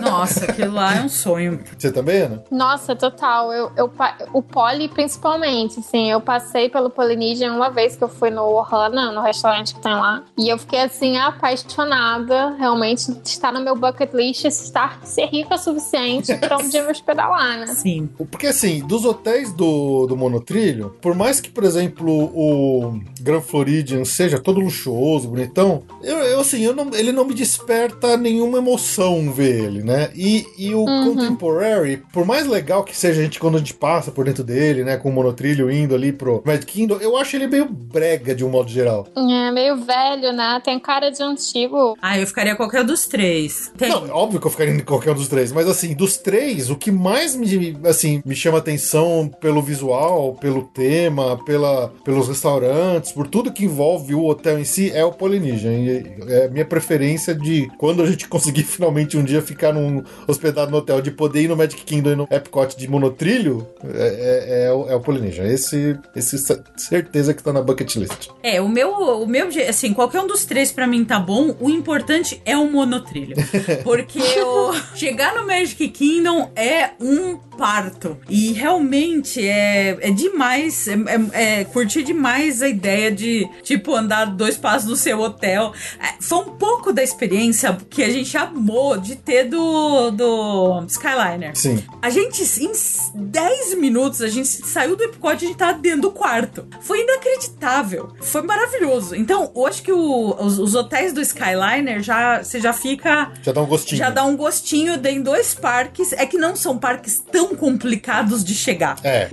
Nossa, 0.00 0.44
aquilo 0.44 0.74
lá 0.74 0.96
é 0.96 1.02
um 1.02 1.08
sonho. 1.08 1.60
Você 1.76 1.92
também, 1.92 2.22
Ana? 2.22 2.44
Nossa, 2.50 2.96
total. 2.96 3.52
Eu, 3.52 3.70
eu, 3.76 3.92
o 4.32 4.42
Poli, 4.42 4.88
principalmente, 4.88 5.80
assim, 5.80 6.10
eu 6.10 6.20
passei 6.20 6.68
pelo 6.68 6.90
Polynesian 6.90 7.52
uma 7.52 7.70
vez 7.70 7.96
que 7.96 8.04
eu 8.04 8.08
fui 8.08 8.30
no 8.30 8.42
Ohana, 8.42 9.12
no 9.12 9.20
restaurante 9.20 9.74
que 9.74 9.80
tem 9.80 9.94
lá. 9.94 10.24
E 10.36 10.48
eu 10.48 10.58
fiquei, 10.58 10.80
assim, 10.80 11.16
apaixonada. 11.18 12.54
Realmente, 12.58 13.10
está 13.24 13.52
no 13.52 13.60
meu 13.60 13.76
bucket 13.76 14.12
list 14.12 14.44
estar, 14.44 15.00
ser 15.04 15.26
rica 15.26 15.54
o 15.54 15.58
suficiente 15.58 16.34
pra 16.38 16.58
um 16.58 16.68
dia 16.68 16.82
me 16.82 16.90
hospedar 16.90 17.30
lá, 17.30 17.56
né? 17.56 17.66
Sim. 17.66 18.08
Porque 18.30 18.46
assim, 18.46 18.80
dos 18.86 19.04
hotéis 19.04 19.52
do, 19.52 20.06
do 20.06 20.16
monotrilho, 20.16 20.94
por 21.00 21.14
mais 21.14 21.40
que, 21.40 21.50
por 21.50 21.64
exemplo, 21.64 22.10
o 22.34 23.00
Grand 23.20 23.40
Floridian 23.40 24.04
seja 24.04 24.38
todo 24.38 24.60
luxuoso, 24.60 25.28
bonitão, 25.28 25.82
eu, 26.02 26.18
eu, 26.18 26.40
assim, 26.40 26.62
eu 26.62 26.74
não, 26.74 26.90
ele 26.94 27.12
não 27.12 27.24
me 27.24 27.34
desperta 27.34 28.16
nenhuma 28.16 28.58
emoção 28.58 29.03
ver 29.32 29.64
ele, 29.64 29.82
né? 29.82 30.10
E, 30.14 30.46
e 30.58 30.74
o 30.74 30.84
Contemporary, 30.84 32.02
por 32.12 32.24
mais 32.24 32.46
legal 32.46 32.84
que 32.84 32.96
seja 32.96 33.20
a 33.20 33.24
gente 33.24 33.38
quando 33.38 33.56
a 33.56 33.58
gente 33.58 33.74
passa 33.74 34.10
por 34.10 34.24
dentro 34.24 34.44
dele, 34.44 34.84
né, 34.84 34.96
com 34.96 35.08
o 35.08 35.12
monotrilho 35.12 35.70
indo 35.70 35.94
ali 35.94 36.12
pro 36.12 36.42
Magic 36.44 36.66
Kingdom, 36.66 36.96
eu 37.00 37.16
acho 37.16 37.36
ele 37.36 37.46
meio 37.46 37.68
brega 37.68 38.34
de 38.34 38.44
um 38.44 38.48
modo 38.48 38.70
geral. 38.70 39.06
É 39.16 39.50
meio 39.50 39.76
velho, 39.76 40.32
né? 40.32 40.60
Tem 40.64 40.78
cara 40.78 41.10
de 41.10 41.22
antigo. 41.22 41.96
Ah, 42.00 42.18
eu 42.18 42.26
ficaria 42.26 42.56
qualquer 42.56 42.84
dos 42.84 43.06
três. 43.06 43.72
Tem. 43.76 43.88
Não, 43.88 44.08
óbvio 44.10 44.40
que 44.40 44.46
eu 44.46 44.50
ficaria 44.50 44.72
em 44.72 44.80
qualquer 44.80 45.12
um 45.12 45.14
dos 45.14 45.28
três, 45.28 45.52
mas 45.52 45.68
assim, 45.68 45.94
dos 45.94 46.16
três, 46.16 46.70
o 46.70 46.76
que 46.76 46.90
mais 46.90 47.34
me, 47.34 47.76
assim, 47.84 48.22
me 48.24 48.34
chama 48.34 48.58
atenção 48.58 49.30
pelo 49.40 49.62
visual, 49.62 50.34
pelo 50.40 50.62
tema, 50.62 51.42
pela, 51.44 51.92
pelos 52.04 52.28
restaurantes, 52.28 53.12
por 53.12 53.26
tudo 53.26 53.52
que 53.52 53.64
envolve 53.64 54.14
o 54.14 54.24
hotel 54.24 54.58
em 54.58 54.64
si, 54.64 54.90
é 54.90 55.04
o 55.04 55.12
Polynesian. 55.12 55.72
E 55.72 56.14
é 56.28 56.46
a 56.46 56.48
minha 56.48 56.64
preferência 56.64 57.34
de 57.34 57.68
quando 57.78 58.02
a 58.02 58.06
gente 58.06 58.28
conseguir 58.28 58.62
finalmente 58.62 58.93
um 59.16 59.24
dia 59.24 59.42
ficar 59.42 59.72
num 59.72 60.02
hospedado 60.26 60.70
no 60.70 60.78
hotel, 60.78 61.00
de 61.00 61.10
poder 61.10 61.42
ir 61.42 61.48
no 61.48 61.56
Magic 61.56 61.82
Kingdom 61.82 62.10
e 62.12 62.16
no 62.16 62.28
Epcot 62.30 62.76
de 62.76 62.88
monotrilho, 62.88 63.66
é, 63.94 64.64
é, 64.64 64.64
é 64.66 64.72
o, 64.72 64.88
é 64.88 64.94
o 64.94 65.00
Polynesian. 65.00 65.44
Esse, 65.44 65.98
esse 66.14 66.36
certeza 66.76 67.34
que 67.34 67.42
tá 67.42 67.52
na 67.52 67.60
bucket 67.62 67.94
list. 67.96 68.28
É, 68.42 68.60
o 68.60 68.68
meu, 68.68 68.90
o 68.90 69.26
meu, 69.26 69.48
assim, 69.68 69.92
qualquer 69.92 70.20
um 70.20 70.26
dos 70.26 70.44
três 70.44 70.70
pra 70.72 70.86
mim 70.86 71.04
tá 71.04 71.18
bom. 71.18 71.54
O 71.60 71.68
importante 71.70 72.40
é 72.44 72.56
o 72.56 72.70
monotrilho. 72.70 73.36
Porque 73.82 74.18
o 74.40 74.72
chegar 74.94 75.34
no 75.34 75.46
Magic 75.46 75.88
Kingdom 75.88 76.50
é 76.56 76.90
um 77.00 77.36
parto. 77.36 78.16
E 78.28 78.52
realmente 78.52 79.46
é, 79.46 79.96
é 80.00 80.10
demais, 80.10 80.88
é, 80.88 80.94
é- 80.94 81.60
é 81.60 81.64
curtir 81.64 82.02
demais 82.02 82.62
a 82.62 82.68
ideia 82.68 83.10
de, 83.10 83.48
tipo, 83.62 83.94
andar 83.94 84.26
dois 84.26 84.56
passos 84.56 84.88
no 84.88 84.96
seu 84.96 85.20
hotel. 85.20 85.72
É, 86.00 86.20
foi 86.20 86.38
um 86.38 86.50
pouco 86.56 86.92
da 86.92 87.02
experiência 87.02 87.76
que 87.88 88.02
a 88.02 88.10
gente 88.10 88.36
amou 88.36 88.83
de 89.00 89.16
ter 89.16 89.44
do, 89.44 90.10
do 90.10 90.84
Skyliner. 90.88 91.56
Sim. 91.56 91.82
A 92.02 92.10
gente, 92.10 92.42
em 92.62 92.72
10 93.14 93.78
minutos, 93.78 94.20
a 94.22 94.28
gente 94.28 94.46
saiu 94.48 94.96
do 94.96 95.02
Epcot 95.04 95.32
e 95.32 95.36
a 95.36 95.48
gente 95.48 95.56
tava 95.56 95.78
dentro 95.78 96.02
do 96.02 96.10
quarto. 96.10 96.66
Foi 96.82 97.00
inacreditável. 97.02 98.12
Foi 98.20 98.42
maravilhoso. 98.42 99.14
Então, 99.14 99.50
eu 99.54 99.66
acho 99.66 99.82
que 99.82 99.92
o- 99.92 100.36
os, 100.38 100.58
os 100.58 100.74
hotéis 100.74 101.12
do 101.12 101.20
Skyliner 101.20 102.02
já, 102.02 102.42
você 102.42 102.60
já 102.60 102.72
fica 102.72 103.32
Já 103.42 103.52
dá 103.52 103.62
um 103.62 103.66
gostinho. 103.66 103.98
já 103.98 104.10
dá 104.10 104.24
um 104.24 104.36
gostinho 104.36 104.94
em 105.06 105.22
dois 105.22 105.54
parques. 105.54 106.12
É 106.12 106.26
que 106.26 106.36
não 106.38 106.54
são 106.56 106.78
parques 106.78 107.22
tão 107.32 107.54
complicados 107.54 108.44
de 108.44 108.54
chegar. 108.54 108.96
É. 109.02 109.28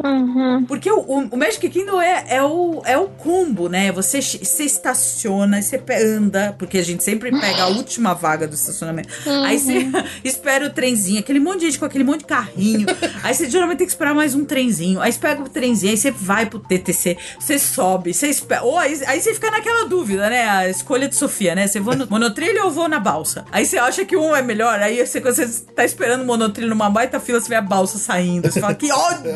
Porque 0.67 0.89
o, 0.91 0.99
o, 0.99 1.19
o 1.31 1.37
Magic 1.37 1.67
Kingdom 1.69 2.01
é, 2.01 2.25
é, 2.29 2.43
o, 2.43 2.81
é 2.85 2.97
o 2.97 3.07
combo, 3.07 3.67
né? 3.69 3.91
Você, 3.91 4.21
você 4.21 4.63
estaciona, 4.63 5.61
você 5.61 5.81
anda, 6.17 6.55
porque 6.57 6.77
a 6.77 6.83
gente 6.83 7.03
sempre 7.03 7.31
pega 7.31 7.63
a 7.63 7.67
última 7.67 8.13
vaga 8.13 8.47
do 8.47 8.53
estacionamento. 8.55 9.09
Aí 9.43 9.57
você 9.59 9.87
espera 10.23 10.65
o 10.65 10.69
trenzinho, 10.69 11.19
aquele 11.19 11.39
monte 11.39 11.59
de 11.61 11.65
gente 11.67 11.79
com 11.79 11.85
aquele 11.85 12.03
monte 12.03 12.19
de 12.19 12.25
carrinho. 12.25 12.87
aí 13.23 13.33
você 13.33 13.49
geralmente 13.49 13.79
tem 13.79 13.87
que 13.87 13.93
esperar 13.93 14.13
mais 14.13 14.33
um 14.35 14.45
trenzinho. 14.45 15.01
Aí 15.01 15.11
você 15.11 15.19
pega 15.19 15.41
o 15.41 15.49
trenzinho, 15.49 15.91
aí 15.91 15.97
você 15.97 16.11
vai 16.11 16.45
pro 16.45 16.59
TTC, 16.59 17.17
você 17.39 17.57
sobe, 17.59 18.13
você 18.13 18.27
espera. 18.27 18.63
Ou 18.63 18.77
aí, 18.77 18.99
aí 19.07 19.21
você 19.21 19.33
fica 19.33 19.49
naquela 19.51 19.85
dúvida, 19.85 20.29
né? 20.29 20.49
A 20.49 20.69
escolha 20.69 21.07
de 21.07 21.15
Sofia, 21.15 21.55
né? 21.55 21.67
Você 21.67 21.79
vou 21.79 21.95
no 21.95 22.07
monotrilho 22.07 22.63
ou 22.65 22.71
vou 22.71 22.87
na 22.87 22.99
balsa? 22.99 23.45
Aí 23.51 23.65
você 23.65 23.77
acha 23.77 24.05
que 24.05 24.15
um 24.17 24.35
é 24.35 24.41
melhor, 24.41 24.79
aí 24.79 25.05
você, 25.05 25.19
quando 25.21 25.35
você 25.35 25.47
tá 25.75 25.83
esperando 25.85 26.21
o 26.21 26.25
monotrilho 26.25 26.69
numa 26.69 26.89
baita 26.89 27.19
fila, 27.19 27.39
você 27.39 27.49
vê 27.49 27.55
a 27.55 27.61
balsa 27.61 27.97
saindo. 27.97 28.51
Você 28.51 28.59
fala, 28.59 28.73
que 28.75 28.91
ódio! 28.91 29.31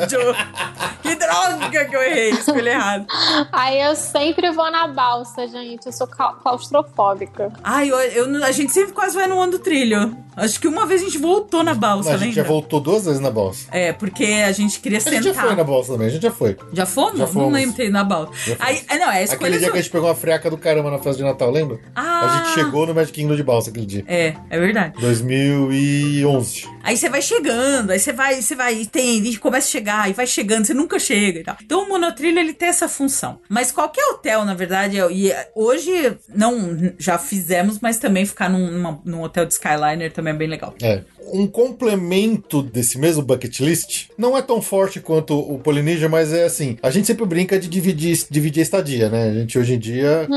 Que 1.02 1.16
droga 1.16 1.86
que 1.86 1.96
eu 1.96 2.02
errei, 2.02 2.30
escolhi 2.32 2.70
errado. 2.70 3.06
Aí 3.52 3.80
eu 3.82 3.96
sempre 3.96 4.52
vou 4.52 4.70
na 4.72 4.88
balsa, 4.88 5.48
gente. 5.48 5.86
Eu 5.86 5.92
sou 5.92 6.08
clau- 6.08 6.36
claustrofóbica. 6.42 7.52
Ai, 7.64 7.90
eu, 7.90 8.00
eu- 8.00 8.44
a 8.44 8.52
gente 8.52 8.72
sempre 8.74 8.94
quase 8.94 9.16
vai 9.16 9.28
no 9.28 9.40
ano 9.40 9.54
do 9.54 9.60
trilho. 9.60 9.95
Acho 10.36 10.60
que 10.60 10.68
uma 10.68 10.86
vez 10.86 11.02
a 11.02 11.06
gente 11.06 11.18
voltou 11.18 11.64
na 11.64 11.74
balsa, 11.74 12.14
a 12.14 12.18
gente 12.18 12.36
já 12.36 12.44
voltou 12.44 12.82
duas 12.82 13.06
vezes 13.06 13.22
na 13.22 13.32
balsa. 13.32 13.68
É, 13.72 13.94
porque 13.94 14.26
a 14.26 14.52
gente 14.52 14.80
queria 14.82 14.98
A 14.98 15.02
sentar. 15.02 15.24
gente 15.24 15.34
já 15.34 15.42
foi 15.42 15.56
na 15.56 15.64
balsa 15.64 15.94
também, 15.94 16.08
a 16.08 16.10
gente 16.10 16.24
já 16.24 16.32
foi. 16.32 16.58
Já 16.74 16.86
fomos? 16.86 17.14
Já 17.20 17.26
Não 17.26 17.32
fomos. 17.32 17.54
lembro 17.54 17.72
de 17.72 17.78
ter 17.78 17.90
na 17.90 18.04
balsa. 18.04 18.32
Aí, 18.60 18.82
é, 18.90 18.98
não, 18.98 19.10
é 19.12 19.20
a 19.20 19.24
escolha 19.24 19.48
Aquele 19.48 19.60
dia 19.60 19.72
que 19.72 19.78
a 19.78 19.82
gente 19.82 19.92
pegou 19.92 20.10
uma 20.10 20.16
freca 20.16 20.50
do 20.50 20.58
caramba 20.58 20.92
na 20.92 20.98
festa 20.98 21.16
de 21.18 21.24
Natal, 21.24 21.50
lembra? 21.52 21.80
Ah. 21.96 22.26
A 22.26 22.38
gente 22.38 22.54
chegou 22.56 22.86
no 22.86 22.94
Magic 22.94 23.14
Kingdom 23.14 23.36
de 23.36 23.44
balsa 23.44 23.70
aquele 23.70 23.86
dia. 23.86 24.04
É, 24.08 24.34
é 24.50 24.60
verdade. 24.60 24.94
2011. 25.00 26.75
Aí 26.86 26.96
você 26.96 27.10
vai 27.10 27.22
chegando, 27.22 27.90
aí 27.92 28.00
você 28.00 28.14
vai, 28.14 28.42
você 28.42 28.54
vai, 28.56 28.86
tem, 28.86 29.18
e 29.26 29.38
começa 29.38 29.68
a 29.68 29.72
chegar, 29.72 30.10
e 30.10 30.14
vai 30.14 30.28
chegando, 30.28 30.66
você 30.66 30.74
nunca 30.74 31.00
chega 31.00 31.40
e 31.40 31.44
tal. 31.44 31.58
Então 31.64 31.84
o 31.84 31.90
monotrilho 31.90 32.38
ele 32.40 32.54
tem 32.54 32.68
essa 32.70 32.88
função. 32.88 33.40
Mas 33.50 33.72
qualquer 33.72 34.06
hotel, 34.12 34.46
na 34.46 34.54
verdade, 34.54 35.00
é- 35.00 35.12
e 35.12 35.32
é- 35.32 35.52
hoje 35.56 36.16
não 36.30 36.94
já 37.00 37.18
fizemos, 37.18 37.80
mas 37.80 37.98
também 37.98 38.26
ficar 38.26 38.50
num, 38.50 38.70
numa- 38.70 39.02
num 39.04 39.22
hotel 39.24 39.46
de 39.46 39.54
Skyliner 39.54 40.12
também 40.14 40.34
é 40.34 40.38
bem 40.38 40.48
legal. 40.48 40.76
É. 40.82 41.02
Um 41.34 41.48
complemento 41.48 42.62
desse 42.62 42.98
mesmo 42.98 43.22
bucket 43.24 43.60
list 43.60 44.08
não 44.18 44.38
é 44.38 44.42
tão 44.42 44.62
forte 44.62 45.00
quanto 45.00 45.38
o 45.38 45.60
Polynesia, 45.60 46.08
mas 46.10 46.32
é 46.34 46.46
assim: 46.46 46.78
a 46.82 46.90
gente 46.90 47.08
sempre 47.08 47.26
brinca 47.26 47.60
de 47.60 47.68
dividir, 47.68 48.18
dividir 48.30 48.60
a 48.62 48.64
estadia, 48.64 49.10
né? 49.10 49.30
A 49.30 49.34
gente 49.34 49.58
hoje 49.58 49.74
em 49.74 49.80
dia, 49.80 50.28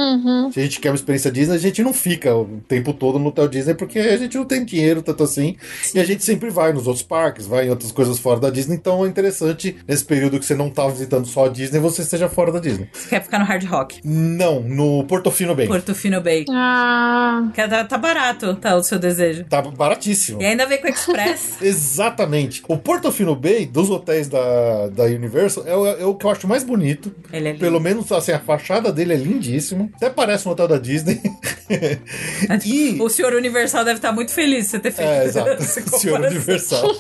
se 0.53 0.61
a 0.61 0.63
gente 0.63 0.81
quer 0.81 0.91
uma 0.91 0.97
experiência 0.97 1.31
Disney, 1.31 1.55
a 1.55 1.59
gente 1.59 1.83
não 1.83 1.93
fica 1.93 2.35
o 2.35 2.61
tempo 2.67 2.93
todo 2.93 3.19
no 3.19 3.29
hotel 3.29 3.49
Disney 3.49 3.75
porque 3.75 3.99
a 3.99 4.17
gente 4.17 4.37
não 4.37 4.45
tem 4.45 4.65
dinheiro 4.65 5.03
tanto 5.03 5.23
assim. 5.23 5.57
E 5.95 6.01
a 6.01 6.05
gente 6.05 6.25
sempre 6.25 6.51
vai 6.51 6.73
nos 6.73 6.87
outros 6.87 7.05
parques, 7.05 7.47
vai 7.47 7.67
em 7.67 7.71
outras 7.71 7.93
coisas 7.93 8.19
fora 8.19 8.41
da 8.41 8.51
Disney. 8.51 8.77
Então 8.77 9.05
é 9.05 9.09
interessante, 9.09 9.77
nesse 9.87 10.05
período 10.05 10.39
que 10.39 10.45
você 10.47 10.55
não 10.55 10.71
tá 10.71 10.87
visitando 10.89 11.27
só 11.27 11.47
a 11.47 11.49
Disney, 11.49 11.79
você 11.81 12.03
esteja 12.03 12.29
fora 12.29 12.53
da 12.53 12.59
Disney. 12.59 12.89
Você 12.93 13.09
quer 13.11 13.23
ficar 13.23 13.39
no 13.39 13.45
Hard 13.45 13.65
Rock? 13.65 14.01
Não, 14.05 14.61
no 14.61 15.05
Portofino 15.05 15.55
Bay. 15.55 15.67
Portofino 15.67 16.21
Bay. 16.21 16.45
Ah, 16.51 17.51
Que 17.55 17.67
tá, 17.69 17.85
tá 17.85 17.99
barato, 17.99 18.55
tá 18.57 18.77
o 18.77 18.83
seu 18.83 18.99
desejo. 18.99 19.45
Tá 19.45 19.63
baratíssimo. 19.63 20.41
E 20.43 20.45
ainda 20.47 20.67
vem 20.67 20.78
com 20.79 20.87
o 20.87 20.91
Express. 20.91 21.61
Exatamente. 21.63 22.63
O 22.69 22.77
Portofino 22.77 23.35
Bay, 23.35 23.67
dos 23.67 23.91
hotéis 23.91 24.29
da, 24.29 24.89
da 24.89 25.05
Universal, 25.05 25.65
é 25.67 25.77
o, 25.77 25.87
é 25.87 26.05
o 26.05 26.15
que 26.15 26.25
eu 26.27 26.31
acho 26.31 26.47
mais 26.47 26.65
bonito. 26.65 27.15
Ele 27.33 27.49
é 27.49 27.53
lindo. 27.53 27.61
Pelo 27.61 27.81
menos, 27.81 28.11
assim, 28.13 28.33
a 28.33 28.39
fachada 28.39 28.93
dele 28.93 29.15
é 29.15 29.17
lindíssimo. 29.17 29.91
Até 29.97 30.11
parece 30.11 30.49
um 30.49 30.53
hotel 30.53 30.69
da 30.69 30.79
Disney. 30.79 31.21
e... 32.65 33.01
O 33.01 33.09
senhor 33.09 33.33
Universal 33.35 33.85
deve 33.85 33.99
estar 33.99 34.13
muito 34.13 34.33
feliz 34.33 34.65
de 34.65 34.71
você 34.71 34.79
ter 34.79 34.93
feito 34.93 35.09
É, 35.09 35.25
exato. 35.25 35.63
Senhor. 35.99 36.21
Universal. 36.21 36.91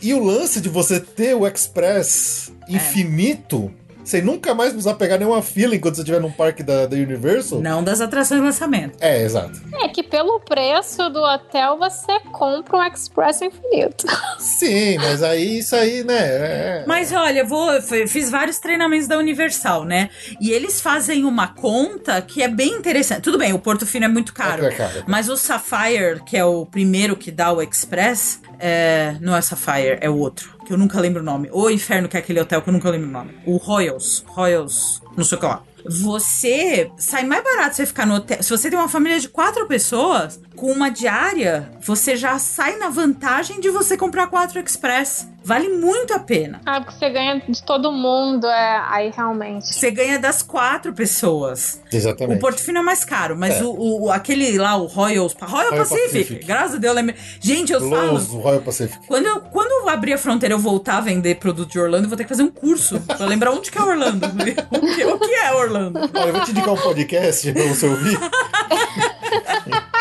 e 0.00 0.14
o 0.14 0.22
lance 0.22 0.60
de 0.60 0.68
você 0.68 1.00
ter 1.00 1.34
o 1.34 1.46
Express 1.46 2.52
infinito, 2.68 3.70
sem 4.04 4.22
nunca 4.22 4.54
mais 4.54 4.70
precisar 4.72 4.94
pegar 4.94 5.18
nenhuma 5.18 5.42
fila 5.42 5.74
enquanto 5.74 5.94
você 5.96 6.02
estiver 6.02 6.20
num 6.20 6.30
parque 6.30 6.62
da, 6.62 6.86
da 6.86 6.96
Universal. 6.96 7.60
Não 7.60 7.82
das 7.82 8.00
atrações 8.00 8.40
de 8.40 8.46
lançamento. 8.46 8.96
É, 9.00 9.22
exato. 9.22 9.60
é 9.82 9.88
que 9.88 10.02
pelo 10.02 10.40
preço 10.40 11.08
do 11.10 11.20
hotel 11.20 11.78
você 11.78 12.20
compra 12.32 12.76
um 12.78 12.82
Express 12.84 13.40
infinito. 13.42 14.06
Sim, 14.38 14.98
mas 14.98 15.22
aí 15.22 15.58
isso 15.58 15.74
aí, 15.74 16.04
né? 16.04 16.18
é- 16.18 16.84
Mas 16.86 17.12
olha, 17.12 17.40
eu 17.40 17.46
vou, 17.46 17.72
f- 17.80 18.06
fiz 18.06 18.30
vários 18.30 18.58
treinamentos 18.58 19.08
da 19.08 19.16
Universal, 19.18 19.84
né? 19.84 20.10
E 20.40 20.50
eles 20.50 20.80
fazem 20.80 21.24
uma 21.24 21.48
conta 21.48 22.20
que 22.22 22.42
é 22.42 22.48
bem 22.48 22.72
interessante. 22.74 23.22
Tudo 23.22 23.38
bem, 23.38 23.52
o 23.52 23.58
Porto 23.58 23.86
Fino 23.86 24.04
é 24.04 24.08
muito 24.08 24.32
caro. 24.34 24.66
É 24.66 24.68
que 24.68 24.74
é 24.74 24.78
caro. 24.78 25.04
Mas 25.06 25.28
o 25.28 25.36
Sapphire, 25.36 26.22
que 26.26 26.36
é 26.36 26.44
o 26.44 26.66
primeiro 26.66 27.16
que 27.16 27.30
dá 27.30 27.52
o 27.52 27.62
Express, 27.62 28.40
é... 28.58 29.16
não 29.20 29.36
é 29.36 29.40
Sapphire, 29.40 29.98
é 30.00 30.08
o 30.08 30.16
outro. 30.16 30.56
Que 30.66 30.72
eu 30.72 30.78
nunca 30.78 31.00
lembro 31.00 31.20
o 31.20 31.24
nome. 31.24 31.48
O 31.52 31.68
Inferno, 31.70 32.08
que 32.08 32.16
é 32.16 32.20
aquele 32.20 32.40
hotel 32.40 32.62
que 32.62 32.68
eu 32.68 32.72
nunca 32.72 32.90
lembro 32.90 33.08
o 33.08 33.12
nome. 33.12 33.34
O 33.46 33.56
Royals. 33.56 34.24
Royals. 34.28 35.02
Não 35.16 35.24
sei 35.24 35.36
o 35.36 35.40
que 35.40 35.46
lá. 35.46 35.62
Você 35.86 36.90
sai 36.96 37.24
mais 37.24 37.44
barato 37.44 37.76
você 37.76 37.84
ficar 37.84 38.06
no 38.06 38.14
hotel. 38.14 38.42
Se 38.42 38.50
você 38.50 38.70
tem 38.70 38.78
uma 38.78 38.88
família 38.88 39.20
de 39.20 39.28
quatro 39.28 39.66
pessoas, 39.66 40.40
com 40.56 40.72
uma 40.72 40.88
diária, 40.88 41.70
você 41.80 42.16
já 42.16 42.38
sai 42.38 42.76
na 42.78 42.88
vantagem 42.88 43.60
de 43.60 43.68
você 43.68 43.96
comprar 43.96 44.28
quatro 44.28 44.58
Express. 44.58 45.28
Vale 45.44 45.68
muito 45.68 46.14
a 46.14 46.18
pena. 46.18 46.60
Ah, 46.64 46.80
porque 46.80 46.98
você 46.98 47.10
ganha 47.10 47.42
de 47.46 47.62
todo 47.62 47.92
mundo, 47.92 48.46
é. 48.46 48.82
Aí 48.88 49.10
realmente. 49.14 49.74
Você 49.74 49.90
ganha 49.90 50.18
das 50.18 50.42
quatro 50.42 50.92
pessoas. 50.92 51.80
Exatamente. 51.92 52.38
O 52.38 52.40
Portofino 52.40 52.78
é 52.78 52.82
mais 52.82 53.04
caro, 53.04 53.36
mas 53.36 53.60
É. 53.60 53.62
o, 53.64 54.04
o- 54.04 54.10
aquele 54.10 54.56
lá, 54.58 54.76
o 54.76 54.86
Royal, 54.86 55.26
Royal, 55.26 55.50
Royal 55.68 55.76
Pacific, 55.76 56.02
Pacific. 56.24 56.44
graças 56.46 56.76
a 56.76 56.78
Deus. 56.78 56.94
lembra- 56.94 57.14
Gente, 57.40 57.72
eu 57.72 57.80
falo. 57.90 58.12
Los 58.14 58.28
Royal 58.28 58.60
Pacific. 58.62 59.06
Quando 59.06 59.26
eu, 59.26 59.40
quando 59.40 59.70
eu 59.82 59.88
abrir 59.90 60.14
a 60.14 60.18
fronteira 60.18 60.54
e 60.54 60.56
eu 60.56 60.60
voltar 60.60 60.96
a 60.98 61.00
vender 61.00 61.34
produto 61.36 61.70
de 61.70 61.78
Orlando, 61.78 62.04
eu 62.04 62.08
vou 62.08 62.16
ter 62.16 62.24
que 62.24 62.28
fazer 62.30 62.42
um 62.42 62.50
curso 62.50 62.98
pra 63.06 63.26
lembrar 63.26 63.50
onde 63.52 63.70
que 63.70 63.78
é 63.78 63.82
Orlando. 63.82 64.26
o, 64.72 64.94
que, 64.94 65.04
o 65.04 65.18
que 65.18 65.30
é 65.34 65.52
Orlando? 65.52 65.98
Olha, 66.14 66.28
eu 66.28 66.32
vou 66.32 66.42
te 66.44 66.50
indicar 66.52 66.72
um 66.74 66.76
podcast 66.78 67.52
pra 67.52 67.62
você 67.64 67.86
ouvir. 67.86 68.18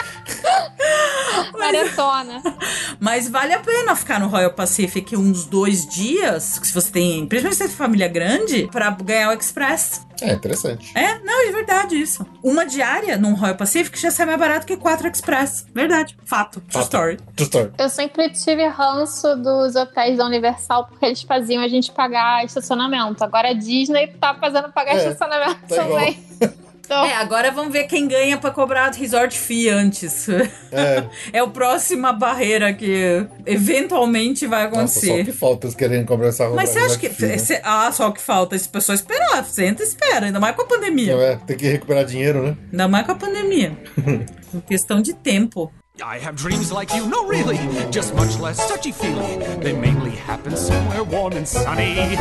Maratona. 1.58 2.42
Mas 3.00 3.30
vale 3.30 3.54
a 3.54 3.60
pena 3.60 3.96
ficar 3.96 4.20
no 4.20 4.28
Royal 4.28 4.52
Pacific 4.54 5.16
uns 5.16 5.46
dois 5.46 5.88
dias, 5.88 6.60
se 6.64 6.74
você 6.74 6.92
tem, 6.92 7.26
principalmente 7.26 7.58
se 7.58 7.64
você 7.64 7.68
tem 7.70 7.78
família 7.78 8.08
grande, 8.08 8.68
pra 8.72 8.90
ganhar 8.92 9.30
o 9.30 9.34
Express. 9.34 10.06
É, 10.22 10.34
interessante. 10.34 10.92
É, 10.96 11.20
não, 11.20 11.50
é 11.50 11.52
verdade 11.52 12.00
isso. 12.00 12.26
Uma 12.42 12.66
diária 12.66 13.18
num 13.18 13.34
Royal 13.34 13.56
Pacific 13.58 14.00
já 14.00 14.10
sai 14.10 14.26
mais 14.26 14.40
barato 14.40 14.66
que 14.66 14.78
quatro 14.78 15.08
Express. 15.08 15.66
Verdade. 15.74 16.16
Fato. 16.24 16.62
True 16.62 16.72
Fato. 16.72 16.84
story. 16.84 17.18
True 17.36 17.46
story. 17.48 17.72
Eu 17.78 17.90
sempre 17.90 18.30
tive 18.30 18.66
ranço 18.68 19.36
dos 19.36 19.76
hotéis 19.76 20.18
da 20.18 20.26
Universal 20.26 20.86
porque 20.86 21.06
eles 21.06 21.22
faziam 21.24 21.62
a 21.62 21.68
gente 21.68 21.92
pagar 21.92 22.46
estacionamento. 22.46 23.22
Agora 23.24 23.50
a 23.50 23.54
Disney 23.54 24.08
tá 24.08 24.34
fazendo 24.36 24.72
pagar 24.72 24.96
É, 24.96 24.98
estacionamento 25.10 25.60
tá 25.68 25.76
igual. 25.84 26.00
também. 26.00 26.24
Então, 26.86 27.06
É, 27.06 27.14
agora 27.16 27.50
vamos 27.52 27.72
ver 27.72 27.86
quem 27.86 28.08
ganha 28.08 28.38
pra 28.38 28.52
cobrar 28.52 28.92
resort 28.92 29.38
fee 29.38 29.70
antes. 29.70 30.28
É. 30.30 31.08
É 31.32 31.40
a 31.40 31.48
próxima 31.48 32.12
barreira 32.12 32.74
que 32.74 33.26
eventualmente 33.46 34.46
vai 34.46 34.70
Nossa, 34.70 34.76
só 34.76 34.80
o 34.80 34.84
acontecer. 35.12 35.26
que 35.26 35.32
falta 35.32 35.68
eles 35.68 35.76
querem 35.76 36.06
cobrar 36.06 36.28
essa 36.28 36.50
Mas 36.50 36.70
você 36.70 36.80
acha 36.80 36.98
que. 36.98 37.08
Né? 37.26 37.38
cê- 37.38 37.62
ah, 37.64 37.92
só 37.92 38.10
o 38.10 38.12
que 38.14 38.22
falta. 38.22 38.56
Esse 38.56 38.68
pessoal 38.68 38.96
esperar. 38.96 39.44
Senta 39.46 39.82
e 39.82 39.86
espera. 39.86 40.26
Ainda 40.26 40.40
mais 40.40 40.56
com 40.56 40.64
a 40.64 40.66
pandemia. 40.66 41.16
Não, 41.16 41.22
é, 41.22 41.36
tem 41.38 41.56
que 41.58 41.68
recuperar 41.68 42.06
dinheiro, 42.06 42.44
né? 42.44 42.58
Ainda 42.72 42.88
mais 42.88 43.06
com 43.06 43.12
a 43.14 43.16
pandemia. 43.16 43.78
Em 44.54 44.60
questão 44.62 45.02
de 45.02 45.14
tempo. 45.14 45.72
I 46.00 46.18
have 46.26 46.34
dreams 46.36 46.72
like 46.72 46.96
you, 46.96 47.06
no 47.06 47.28
really, 47.28 47.58
just 47.92 48.14
much 48.16 48.36
less 48.42 48.58
touchy-feely. 48.68 49.38
They 49.62 49.74
mainly 49.74 50.12
happen 50.28 50.56
somewhere 50.58 51.04
warm 51.04 51.38
and 51.38 51.46
sunny. 51.46 52.18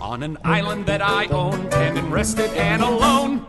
On 0.00 0.22
an 0.22 0.38
island 0.44 0.84
that 0.86 1.00
I 1.02 1.26
own, 1.32 1.68
tended, 1.70 2.04
rested, 2.10 2.50
and 2.56 2.82
alone. 2.82 3.42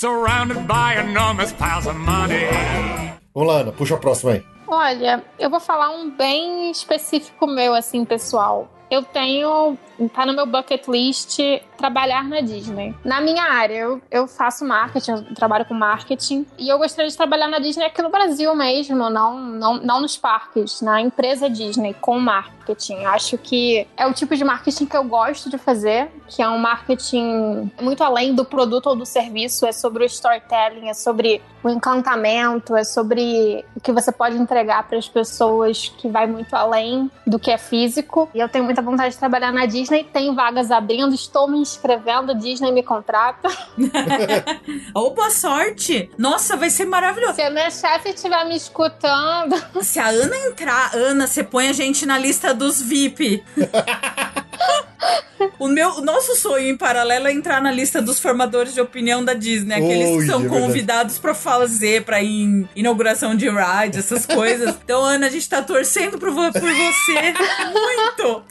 Surrounded 0.00 0.66
by 0.66 0.94
enormous 0.94 1.52
piles 1.52 1.86
of 1.86 1.94
money. 1.94 2.48
Vamos 3.34 3.52
lá, 3.52 3.60
Ana, 3.60 3.72
puxa 3.72 3.96
a 3.96 3.98
próxima 3.98 4.32
aí. 4.32 4.46
olha, 4.66 5.22
eu 5.38 5.50
vou 5.50 5.60
falar 5.60 5.90
um 5.90 6.10
bem 6.10 6.70
específico 6.70 7.46
meu, 7.46 7.74
assim, 7.74 8.02
pessoal. 8.02 8.66
Eu 8.90 9.02
tenho. 9.02 9.78
Tá 10.14 10.24
no 10.24 10.32
meu 10.32 10.46
bucket 10.46 10.88
list 10.88 11.38
trabalhar 11.80 12.24
na 12.24 12.42
Disney. 12.42 12.94
Na 13.02 13.20
minha 13.20 13.42
área, 13.42 13.74
eu, 13.74 14.02
eu 14.10 14.26
faço 14.28 14.66
marketing, 14.66 15.12
eu 15.12 15.34
trabalho 15.34 15.64
com 15.64 15.72
marketing. 15.72 16.46
E 16.58 16.68
eu 16.68 16.78
gostaria 16.78 17.10
de 17.10 17.16
trabalhar 17.16 17.48
na 17.48 17.58
Disney 17.58 17.86
aqui 17.86 18.02
no 18.02 18.10
Brasil 18.10 18.54
mesmo, 18.54 19.08
não, 19.08 19.40
não, 19.40 19.74
não 19.78 20.00
nos 20.02 20.16
parques, 20.16 20.82
na 20.82 21.00
empresa 21.00 21.48
Disney, 21.48 21.94
com 21.94 22.20
marketing. 22.20 23.04
Acho 23.06 23.38
que 23.38 23.86
é 23.96 24.06
o 24.06 24.12
tipo 24.12 24.36
de 24.36 24.44
marketing 24.44 24.86
que 24.86 24.96
eu 24.96 25.04
gosto 25.04 25.48
de 25.48 25.56
fazer, 25.56 26.08
que 26.28 26.42
é 26.42 26.48
um 26.48 26.58
marketing 26.58 27.70
muito 27.80 28.04
além 28.04 28.34
do 28.34 28.44
produto 28.44 28.88
ou 28.88 28.96
do 28.96 29.06
serviço, 29.06 29.66
é 29.66 29.72
sobre 29.72 30.04
o 30.04 30.06
storytelling, 30.06 30.88
é 30.88 30.94
sobre 30.94 31.42
o 31.64 31.68
encantamento, 31.68 32.76
é 32.76 32.84
sobre 32.84 33.64
o 33.74 33.80
que 33.80 33.90
você 33.90 34.12
pode 34.12 34.36
entregar 34.36 34.86
para 34.86 34.98
as 34.98 35.08
pessoas 35.08 35.88
que 35.98 36.08
vai 36.08 36.26
muito 36.26 36.54
além 36.54 37.10
do 37.26 37.38
que 37.38 37.50
é 37.50 37.58
físico. 37.58 38.28
E 38.34 38.38
eu 38.38 38.48
tenho 38.48 38.64
muita 38.64 38.79
vontade 38.80 39.14
de 39.14 39.18
trabalhar 39.18 39.52
na 39.52 39.66
Disney, 39.66 40.04
tem 40.04 40.34
vagas 40.34 40.70
abrindo, 40.70 41.14
estou 41.14 41.48
me 41.48 41.58
inscrevendo, 41.58 42.34
Disney 42.34 42.72
me 42.72 42.82
contrata. 42.82 43.48
Ô, 44.94 45.10
boa 45.10 45.30
sorte! 45.30 46.10
Nossa, 46.18 46.56
vai 46.56 46.70
ser 46.70 46.84
maravilhoso. 46.84 47.34
Se 47.34 47.42
a 47.42 47.50
minha 47.50 47.70
chefe 47.70 48.10
estiver 48.10 48.44
me 48.46 48.56
escutando, 48.56 49.56
Se 49.82 49.98
a 49.98 50.08
Ana 50.08 50.36
entrar, 50.48 50.94
Ana, 50.94 51.26
você 51.26 51.42
põe 51.42 51.68
a 51.68 51.72
gente 51.72 52.04
na 52.06 52.18
lista 52.18 52.52
dos 52.52 52.80
VIP. 52.80 53.42
O 55.58 55.68
meu, 55.68 55.90
o 55.96 56.00
nosso 56.02 56.34
sonho 56.36 56.68
em 56.68 56.76
paralelo 56.76 57.26
é 57.26 57.32
entrar 57.32 57.60
na 57.62 57.70
lista 57.72 58.00
dos 58.02 58.20
formadores 58.20 58.74
de 58.74 58.80
opinião 58.80 59.24
da 59.24 59.32
Disney, 59.34 59.74
aqueles 59.74 60.10
que 60.20 60.26
são 60.30 60.44
é 60.44 60.48
convidados 60.48 61.18
pra 61.18 61.34
fazer, 61.34 62.04
pra 62.04 62.20
ir 62.22 62.28
em 62.44 62.68
inauguração 62.76 63.34
de 63.34 63.48
ride, 63.48 63.98
essas 63.98 64.24
coisas. 64.26 64.74
Então, 64.84 65.02
Ana, 65.02 65.26
a 65.26 65.30
gente 65.30 65.48
tá 65.48 65.62
torcendo 65.62 66.18
por, 66.18 66.30
vo- 66.30 66.52
por 66.52 66.60
você 66.60 67.34
muito. 67.72 68.42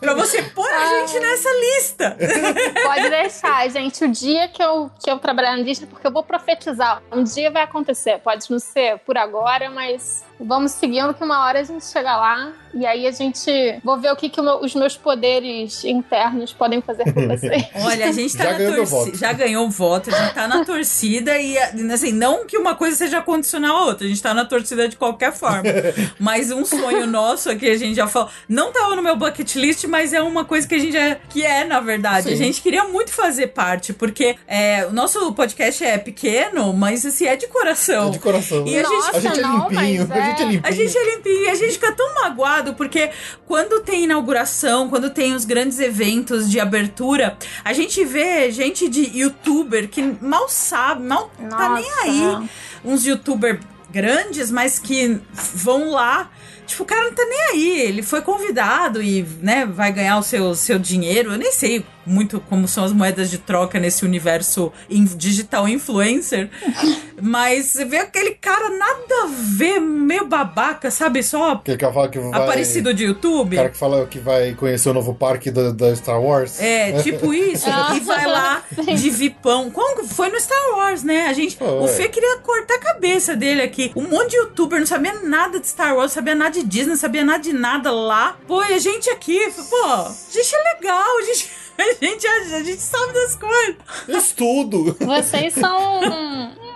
Pra 0.00 0.14
você 0.14 0.42
pôr 0.42 0.68
a 0.70 1.00
gente 1.06 1.18
nessa 1.20 1.48
lista. 1.60 2.16
pode 2.84 3.08
deixar, 3.10 3.68
gente. 3.70 4.04
O 4.04 4.08
dia 4.08 4.48
que 4.48 4.62
eu, 4.62 4.90
que 5.02 5.10
eu 5.10 5.18
trabalhar 5.18 5.56
na 5.56 5.62
Disney, 5.62 5.86
porque 5.86 6.06
eu 6.06 6.12
vou 6.12 6.22
profetizar. 6.22 7.02
Um 7.10 7.22
dia 7.24 7.50
vai 7.50 7.62
acontecer. 7.62 8.18
Pode 8.18 8.50
não 8.50 8.58
ser 8.58 8.98
por 8.98 9.16
agora, 9.16 9.70
mas 9.70 10.24
vamos 10.40 10.72
seguindo 10.72 11.14
que 11.14 11.22
uma 11.24 11.44
hora 11.46 11.60
a 11.60 11.62
gente 11.62 11.84
chega 11.86 12.16
lá 12.16 12.52
e 12.74 12.84
aí 12.86 13.06
a 13.06 13.10
gente. 13.12 13.50
Vou 13.84 13.98
ver 13.98 14.10
o 14.12 14.16
que, 14.16 14.28
que 14.28 14.40
o 14.40 14.44
meu- 14.44 14.60
os 14.60 14.74
meus 14.74 14.96
poderes 14.96 15.61
internos 15.84 16.52
podem 16.52 16.80
fazer 16.82 17.04
por 17.12 17.26
vocês. 17.28 17.64
Olha, 17.74 18.08
a 18.08 18.12
gente 18.12 18.36
tá 18.36 18.44
Já 18.44 18.52
na 18.52 18.58
ganhou 18.58 18.86
torcida. 18.86 19.16
Já 19.18 19.32
ganhou 19.32 19.66
o 19.66 19.70
voto, 19.70 20.10
a 20.14 20.18
gente 20.18 20.34
tá 20.34 20.48
na 20.48 20.64
torcida 20.64 21.38
e, 21.38 21.56
assim, 21.92 22.12
não 22.12 22.46
que 22.46 22.56
uma 22.58 22.74
coisa 22.74 22.96
seja 22.96 23.20
condicional 23.20 23.76
à 23.76 23.84
outra, 23.86 24.06
a 24.06 24.08
gente 24.08 24.22
tá 24.22 24.32
na 24.34 24.44
torcida 24.44 24.88
de 24.88 24.96
qualquer 24.96 25.32
forma. 25.32 25.62
Mas 26.18 26.50
um 26.50 26.64
sonho 26.64 27.06
nosso 27.06 27.50
aqui, 27.50 27.68
a 27.68 27.76
gente 27.76 27.94
já 27.96 28.06
falou, 28.06 28.28
não 28.48 28.72
tava 28.72 28.96
no 28.96 29.02
meu 29.02 29.16
bucket 29.16 29.54
list, 29.56 29.84
mas 29.84 30.12
é 30.12 30.20
uma 30.22 30.44
coisa 30.44 30.66
que 30.66 30.74
a 30.74 30.78
gente 30.78 30.96
é, 30.96 31.20
que 31.28 31.44
é, 31.44 31.64
na 31.64 31.80
verdade. 31.80 32.28
Sim. 32.28 32.32
A 32.34 32.36
gente 32.36 32.60
queria 32.62 32.84
muito 32.84 33.10
fazer 33.10 33.48
parte, 33.48 33.92
porque 33.92 34.36
é, 34.46 34.86
o 34.86 34.92
nosso 34.92 35.32
podcast 35.32 35.82
é 35.84 35.98
pequeno, 35.98 36.72
mas, 36.72 37.04
assim, 37.04 37.26
é 37.26 37.36
de 37.36 37.46
coração. 37.48 38.08
É 38.08 38.10
de 38.10 38.18
coração. 38.18 38.66
E 38.66 38.78
a 38.78 38.82
gente- 38.84 39.16
a 39.16 39.20
gente 39.20 39.38
é 39.38 39.42
não, 39.42 39.68
limpinho. 39.68 40.08
mas 40.08 40.10
A 40.10 40.20
gente 40.24 40.40
é 40.40 40.42
é- 40.42 40.46
limpinho. 40.46 40.60
A 40.64 40.70
gente 40.70 40.98
é 40.98 41.14
limpinho, 41.16 41.50
a 41.50 41.54
gente 41.54 41.72
fica 41.72 41.92
tão 41.92 42.14
magoado, 42.14 42.74
porque 42.74 43.10
quando 43.46 43.80
tem 43.80 44.04
inauguração, 44.04 44.88
quando 44.88 45.10
tem 45.10 45.34
os 45.34 45.44
grandes 45.52 45.78
eventos 45.78 46.50
de 46.50 46.58
abertura, 46.58 47.36
a 47.62 47.74
gente 47.74 48.02
vê 48.06 48.50
gente 48.50 48.88
de 48.88 49.18
youtuber 49.18 49.86
que 49.86 50.02
mal 50.18 50.48
sabe, 50.48 51.02
mal 51.02 51.30
tá 51.50 51.74
nem 51.74 51.84
Nossa. 51.84 52.02
aí. 52.02 52.48
Uns 52.82 53.04
youtuber 53.04 53.60
grandes, 53.90 54.50
mas 54.50 54.78
que 54.78 55.20
vão 55.30 55.90
lá. 55.90 56.30
Tipo, 56.66 56.84
o 56.84 56.86
cara 56.86 57.04
não 57.04 57.12
tá 57.12 57.24
nem 57.26 57.40
aí. 57.50 57.80
Ele 57.80 58.02
foi 58.02 58.22
convidado 58.22 59.02
e, 59.02 59.26
né, 59.42 59.66
vai 59.66 59.92
ganhar 59.92 60.16
o 60.16 60.22
seu, 60.22 60.54
seu 60.54 60.78
dinheiro. 60.78 61.32
Eu 61.32 61.38
nem 61.38 61.52
sei 61.52 61.84
muito 62.06 62.40
como 62.40 62.66
são 62.66 62.84
as 62.84 62.92
moedas 62.92 63.30
de 63.30 63.38
troca 63.38 63.78
nesse 63.78 64.04
universo 64.04 64.72
in- 64.88 65.04
digital 65.04 65.68
influencer. 65.68 66.50
mas 67.20 67.66
você 67.66 67.84
vê 67.84 67.98
aquele 67.98 68.32
cara 68.32 68.70
nada 68.70 69.14
a 69.24 69.26
ver, 69.30 69.80
meio 69.80 70.26
babaca, 70.26 70.90
sabe? 70.90 71.22
Só 71.22 71.62
fala 71.92 72.08
que 72.08 72.18
vai... 72.18 72.42
aparecido 72.42 72.92
de 72.94 73.04
YouTube. 73.04 73.54
O 73.54 73.56
cara 73.56 73.68
que 73.70 73.78
fala 73.78 74.06
que 74.06 74.18
vai 74.18 74.54
conhecer 74.54 74.88
o 74.88 74.94
novo 74.94 75.14
parque 75.14 75.50
da, 75.50 75.94
Star 75.94 76.20
Wars. 76.20 76.60
É, 76.60 77.00
tipo 77.02 77.32
isso. 77.34 77.68
e 77.96 78.00
vai 78.00 78.26
lá 78.26 78.62
de 78.76 79.10
vipão. 79.10 79.70
Como 79.70 80.00
que 80.00 80.14
foi 80.14 80.30
no 80.30 80.40
Star 80.40 80.76
Wars, 80.76 81.02
né? 81.02 81.26
A 81.26 81.32
gente, 81.32 81.56
Foi. 81.56 81.68
o 81.68 81.86
Fê 81.88 82.08
queria 82.08 82.38
cortar 82.38 82.74
a 82.74 82.78
cabeça 82.78 83.36
dele 83.36 83.62
aqui. 83.62 83.92
Um 83.94 84.08
monte 84.08 84.30
de 84.30 84.36
youtuber 84.36 84.78
não 84.78 84.86
sabia 84.86 85.14
nada 85.22 85.60
de 85.60 85.66
Star 85.68 85.94
Wars, 85.94 86.10
não 86.10 86.14
sabia 86.14 86.34
nada 86.34 86.50
de 86.50 86.62
Disney, 86.64 86.90
não 86.90 86.96
sabia 86.96 87.24
nada 87.24 87.38
de 87.42 87.52
nada 87.52 87.90
lá. 87.90 88.36
Pô, 88.46 88.62
e 88.64 88.74
a 88.74 88.78
gente 88.78 89.08
aqui, 89.10 89.38
pô, 89.68 89.84
a 89.86 90.12
gente 90.30 90.54
é 90.54 90.74
legal, 90.74 91.18
a 91.18 91.22
gente, 91.22 91.50
a 91.78 92.04
gente, 92.04 92.26
a 92.26 92.62
gente 92.62 92.80
sabe 92.82 93.12
das 93.12 93.34
coisas. 93.34 93.76
Estudo. 94.08 94.96
Vocês 95.00 95.54
são 95.54 96.00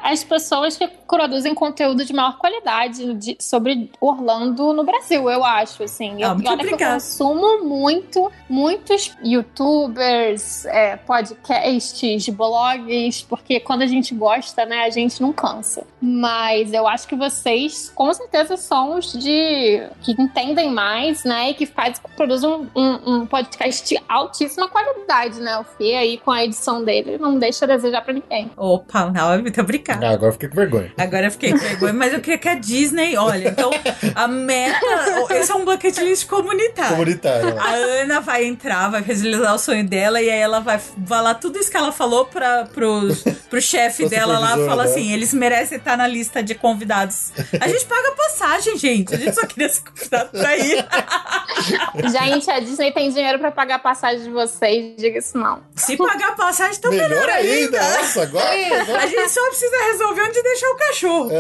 as 0.02 0.22
pessoas 0.24 0.76
que 0.76 0.86
produzem 0.86 1.54
conteúdo 1.54 2.04
de 2.04 2.12
maior 2.12 2.36
qualidade 2.38 3.14
de- 3.14 3.36
sobre 3.40 3.90
Orlando 4.00 4.72
no 4.72 4.84
Brasil, 4.84 5.28
eu 5.30 5.44
acho, 5.44 5.82
assim. 5.82 6.22
Ah, 6.22 6.28
Eu, 6.28 6.34
muito 6.34 6.50
olha 6.50 6.64
que 6.64 6.74
eu 6.74 6.78
consumo 6.94 7.64
muito, 7.64 8.30
muitos 8.48 9.12
youtubers, 9.22 10.64
é, 10.66 10.96
podcasts, 10.96 12.28
blogs, 12.30 13.22
porque 13.22 13.60
quando 13.60 13.82
a 13.82 13.86
gente 13.86 14.14
gosta, 14.14 14.64
né, 14.64 14.84
a 14.84 14.90
gente 14.90 15.20
não 15.20 15.32
cansa. 15.32 15.86
Mas 16.00 16.72
eu 16.72 16.86
acho 16.86 17.06
que 17.06 17.14
vocês, 17.16 17.90
com 17.94 18.12
certeza, 18.12 18.56
são 18.56 18.96
os 18.98 19.12
de... 19.12 19.82
que 20.02 20.12
entendem 20.18 20.70
mais, 20.70 21.24
né, 21.24 21.50
e 21.50 21.54
que 21.54 21.66
fazem, 21.66 21.96
produzem 22.16 22.48
um, 22.48 22.66
um, 22.74 23.14
um 23.14 23.26
podcast 23.26 23.86
de 23.88 24.00
altíssima 24.08 24.68
qualidade, 24.68 25.40
né? 25.40 25.58
O 25.58 25.64
Fê 25.64 25.94
aí, 25.94 26.18
com 26.18 26.30
a 26.30 26.44
edição 26.44 26.82
dele, 26.84 27.18
não 27.18 27.38
deixa 27.38 27.64
a 27.64 27.68
desejar 27.68 28.02
pra 28.02 28.12
ninguém. 28.12 28.50
Opa, 28.56 29.10
não, 29.10 29.40
muito 29.40 29.60
obrigada. 29.60 29.85
Ah, 29.92 30.10
agora 30.10 30.28
eu 30.28 30.32
fiquei 30.32 30.48
com 30.48 30.56
vergonha. 30.56 30.92
Agora 30.98 31.26
eu 31.26 31.30
fiquei 31.30 31.52
com 31.52 31.58
vergonha, 31.58 31.92
mas 31.92 32.12
eu 32.12 32.20
queria 32.20 32.38
que 32.38 32.48
a 32.48 32.54
Disney, 32.54 33.16
olha, 33.16 33.48
então 33.48 33.70
a 34.14 34.26
meta, 34.28 34.80
esse 35.30 35.50
é 35.50 35.54
um 35.54 35.64
bucket 35.64 35.96
list 35.98 36.26
comunitário. 36.26 36.90
Comunitário. 36.92 37.58
A 37.60 37.70
Ana 38.02 38.20
vai 38.20 38.44
entrar, 38.44 38.90
vai 38.90 39.02
realizar 39.02 39.54
o 39.54 39.58
sonho 39.58 39.84
dela 39.86 40.20
e 40.20 40.28
aí 40.30 40.38
ela 40.38 40.60
vai 40.60 40.78
falar 41.06 41.34
tudo 41.34 41.58
isso 41.58 41.70
que 41.70 41.76
ela 41.76 41.92
falou 41.92 42.24
para 42.26 42.66
pros, 42.66 43.22
pro 43.48 43.60
chefe 43.60 44.08
dela 44.08 44.38
lá, 44.38 44.56
fala 44.66 44.84
né? 44.84 44.90
assim, 44.90 45.12
eles 45.12 45.32
merecem 45.34 45.78
estar 45.78 45.96
na 45.96 46.06
lista 46.06 46.42
de 46.42 46.54
convidados. 46.54 47.32
A 47.60 47.68
gente 47.68 47.84
paga 47.84 48.12
passagem, 48.12 48.76
gente. 48.76 49.14
A 49.14 49.18
gente 49.18 49.34
só 49.34 49.46
queria 49.46 49.68
ser 49.68 49.82
convidado 49.82 50.30
pra 50.30 50.56
ir. 50.56 50.84
Gente, 52.10 52.50
a 52.50 52.60
Disney 52.60 52.92
tem 52.92 53.10
dinheiro 53.10 53.38
pra 53.38 53.50
pagar 53.50 53.76
a 53.76 53.78
passagem 53.78 54.24
de 54.24 54.30
vocês, 54.30 54.94
diga 54.96 55.18
isso 55.18 55.36
não. 55.38 55.62
Se 55.74 55.96
pagar 55.96 56.36
passagem, 56.36 56.76
então 56.78 56.90
melhor, 56.90 57.08
Melhor 57.08 57.28
ainda. 57.30 57.80
ainda. 57.80 57.98
Nossa, 57.98 58.22
agora... 58.22 58.80
agora- 58.82 59.02
A 59.02 59.06
gente 59.06 59.28
só 59.30 59.46
precisa 59.48 59.75
resolver 59.92 60.22
onde 60.22 60.42
deixar 60.42 60.66
o 60.68 60.76
cachorro. 60.76 61.30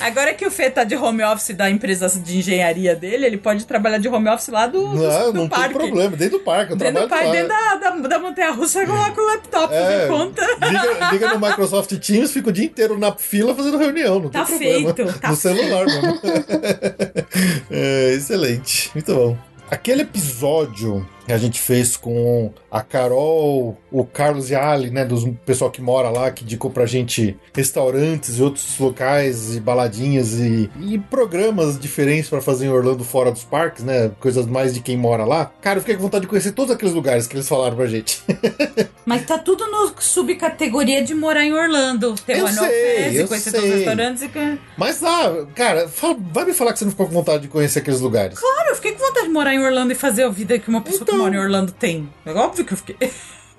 Agora 0.00 0.34
que 0.34 0.46
o 0.46 0.50
Fê 0.50 0.70
tá 0.70 0.84
de 0.84 0.94
home 0.94 1.22
office 1.24 1.54
da 1.56 1.70
empresa 1.70 2.08
de 2.08 2.38
engenharia 2.38 2.94
dele, 2.94 3.24
ele 3.26 3.38
pode 3.38 3.64
trabalhar 3.64 3.98
de 3.98 4.08
home 4.08 4.28
office 4.28 4.48
lá 4.48 4.66
do, 4.66 4.88
do, 4.88 4.94
Não, 5.02 5.32
do 5.32 5.40
não 5.40 5.48
tem 5.48 5.58
parque. 5.58 5.74
problema. 5.74 6.16
Dentro 6.16 6.38
do 6.38 6.44
parque, 6.44 6.72
eu 6.72 6.76
Dentro 6.76 7.02
do 7.02 7.08
parque, 7.08 7.30
dentro 7.30 7.48
da, 7.48 7.74
da, 7.76 7.90
da 7.90 8.18
montanha 8.18 8.50
russa, 8.50 8.86
lá 8.86 9.10
com 9.10 9.20
o 9.20 9.26
laptop, 9.26 9.74
É, 9.74 10.06
conta. 10.06 10.42
liga, 10.68 11.10
liga 11.12 11.34
no 11.34 11.40
Microsoft 11.46 11.90
Teams, 11.98 12.32
fica 12.32 12.50
o 12.50 12.52
dia 12.52 12.64
inteiro 12.66 12.98
na 12.98 13.12
fila 13.12 13.54
fazendo 13.54 13.78
reunião. 13.78 14.20
Não 14.20 14.28
Tá 14.30 14.44
tem 14.44 14.58
problema. 14.58 14.94
feito, 14.94 15.18
tá 15.20 15.28
no 15.30 15.36
celular 15.36 15.86
mesmo. 15.86 16.20
é, 17.70 18.12
excelente. 18.14 18.90
Muito 18.94 19.14
bom. 19.14 19.38
Aquele 19.70 20.02
episódio 20.02 21.06
a 21.28 21.36
gente 21.38 21.60
fez 21.60 21.96
com 21.96 22.52
a 22.70 22.80
Carol, 22.82 23.76
o 23.90 24.04
Carlos 24.04 24.50
e 24.50 24.54
a 24.54 24.70
Ali, 24.70 24.90
né? 24.90 25.04
Dos 25.04 25.24
pessoal 25.44 25.70
que 25.70 25.80
mora 25.82 26.10
lá, 26.10 26.30
que 26.30 26.44
indicou 26.44 26.70
pra 26.70 26.86
gente 26.86 27.36
restaurantes 27.54 28.38
e 28.38 28.42
outros 28.42 28.78
locais 28.78 29.56
e 29.56 29.60
baladinhas 29.60 30.34
e, 30.34 30.70
e 30.80 30.98
programas 30.98 31.78
diferentes 31.78 32.28
pra 32.30 32.40
fazer 32.40 32.66
em 32.66 32.70
Orlando 32.70 33.04
fora 33.04 33.30
dos 33.30 33.44
parques, 33.44 33.84
né? 33.84 34.10
Coisas 34.20 34.46
mais 34.46 34.74
de 34.74 34.80
quem 34.80 34.96
mora 34.96 35.24
lá. 35.24 35.52
Cara, 35.60 35.78
eu 35.78 35.80
fiquei 35.82 35.96
com 35.96 36.02
vontade 36.02 36.22
de 36.22 36.28
conhecer 36.28 36.52
todos 36.52 36.74
aqueles 36.74 36.94
lugares 36.94 37.26
que 37.26 37.36
eles 37.36 37.48
falaram 37.48 37.76
pra 37.76 37.86
gente. 37.86 38.22
Mas 39.04 39.24
tá 39.26 39.38
tudo 39.38 39.66
no 39.66 39.92
subcategoria 40.00 41.02
de 41.02 41.14
morar 41.14 41.44
em 41.44 41.52
Orlando. 41.52 42.14
Tem 42.26 42.36
Eu 42.38 42.44
o 42.44 42.48
Annual 42.48 42.66
sei, 42.66 43.20
eu 43.20 43.28
conhecer 43.28 43.50
sei. 43.50 43.60
todos 43.60 43.70
os 43.70 43.76
restaurantes. 43.76 44.22
E... 44.22 44.58
Mas 44.76 45.00
lá, 45.00 45.46
cara, 45.54 45.88
fala- 45.88 46.16
vai 46.32 46.44
me 46.44 46.52
falar 46.52 46.72
que 46.72 46.78
você 46.78 46.84
não 46.84 46.92
ficou 46.92 47.06
com 47.06 47.12
vontade 47.12 47.42
de 47.42 47.48
conhecer 47.48 47.80
aqueles 47.80 48.00
lugares. 48.00 48.38
Claro, 48.38 48.68
eu 48.70 48.74
fiquei 48.76 48.92
com 48.92 48.98
vontade 49.04 49.26
de 49.26 49.32
morar 49.32 49.54
em 49.54 49.58
Orlando 49.64 49.92
e 49.92 49.96
fazer 49.96 50.22
a 50.24 50.28
vida 50.28 50.58
que 50.58 50.68
uma 50.68 50.80
pessoa 50.80 51.02
Então. 51.02 51.18
Que 51.24 51.30
mora 51.30 51.34
em 51.36 51.38
Orlando 51.38 51.72
tem. 51.72 52.08
É 52.24 52.32
óbvio 52.32 52.64
que 52.64 52.72
eu 52.72 52.76
fiquei. 52.78 53.10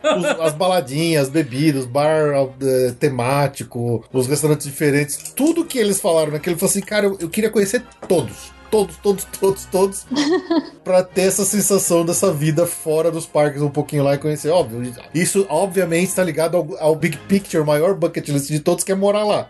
Os- 0.04 0.26
as 0.40 0.54
baladinhas, 0.54 1.24
as 1.24 1.30
bebidas, 1.30 1.86
bar 1.86 2.34
eh, 2.62 2.94
temático, 3.00 4.04
os 4.12 4.28
restaurantes 4.28 4.66
diferentes, 4.66 5.18
tudo 5.36 5.64
que 5.66 5.78
eles 5.78 6.02
falaram 6.02 6.32
naquele, 6.32 6.56
eu 6.56 6.60
falei 6.60 6.72
assim, 6.72 6.82
cara, 6.82 7.06
eu, 7.06 7.18
eu 7.20 7.30
queria 7.30 7.50
conhecer 7.50 7.84
todos. 8.08 8.52
Todos, 8.72 8.96
todos, 8.98 9.26
todos, 9.26 9.66
todos. 9.66 10.06
pra 10.82 11.04
ter 11.04 11.24
essa 11.24 11.44
sensação 11.44 12.06
dessa 12.06 12.32
vida 12.32 12.66
fora 12.66 13.12
dos 13.12 13.26
parques 13.28 13.62
um 13.62 13.70
pouquinho 13.70 14.02
lá 14.04 14.16
e 14.16 14.18
conhecer. 14.18 14.50
Óbvio, 14.50 14.94
isso 15.14 15.46
obviamente 15.50 16.08
está 16.08 16.24
ligado 16.24 16.56
ao, 16.56 16.68
ao 16.80 16.96
Big 16.96 17.18
Picture, 17.28 17.62
o 17.62 17.66
maior 17.66 17.94
bucket 17.94 18.28
list 18.30 18.48
de 18.48 18.60
todos, 18.62 18.84
que 18.86 18.92
é 18.94 18.96
morar 18.96 19.26
lá. 19.26 19.48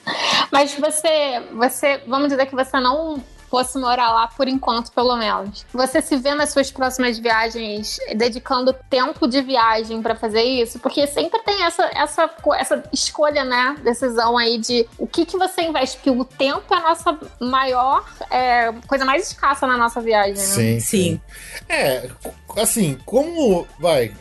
Mas 0.52 0.74
você, 0.74 1.40
você, 1.56 2.02
vamos 2.08 2.30
dizer 2.30 2.48
que 2.48 2.56
você 2.56 2.80
não 2.80 3.24
fosse 3.52 3.78
morar 3.78 4.12
lá 4.14 4.28
por 4.30 4.48
enquanto, 4.48 4.94
pelo 4.94 5.18
menos. 5.18 5.66
Você 5.74 6.02
se 6.02 6.16
vê 6.16 6.34
nas 6.34 6.52
suas 6.52 6.72
próximas 6.72 7.20
viagens 7.20 8.00
dedicando 8.16 8.74
tempo 8.90 9.28
de 9.28 9.42
viagem 9.42 10.02
pra 10.02 10.16
fazer 10.16 10.42
isso? 10.42 10.80
Porque 10.80 11.06
sempre 11.06 11.40
tem 11.44 11.66
essa, 11.66 11.84
essa, 11.94 12.30
essa 12.56 12.84
escolha, 12.94 13.44
né? 13.44 13.76
Decisão 13.84 14.38
aí 14.38 14.58
de 14.58 14.88
o 14.98 15.06
que, 15.06 15.26
que 15.26 15.38
você 15.38 15.64
investe. 15.64 15.98
Porque 15.98 16.10
o 16.10 16.24
tempo 16.24 16.74
é 16.74 16.78
a 16.78 16.82
nossa 16.82 17.20
maior, 17.42 18.06
é, 18.30 18.72
coisa 18.88 19.04
mais 19.04 19.28
escassa 19.28 19.68
na 19.68 19.78
nossa 19.78 20.00
viagem, 20.00 20.36
né? 20.36 20.40
Sim, 20.40 20.80
Sim. 20.80 21.22
É, 21.68 22.10
assim, 22.58 22.98
como 23.06 23.68
vai 23.78 24.14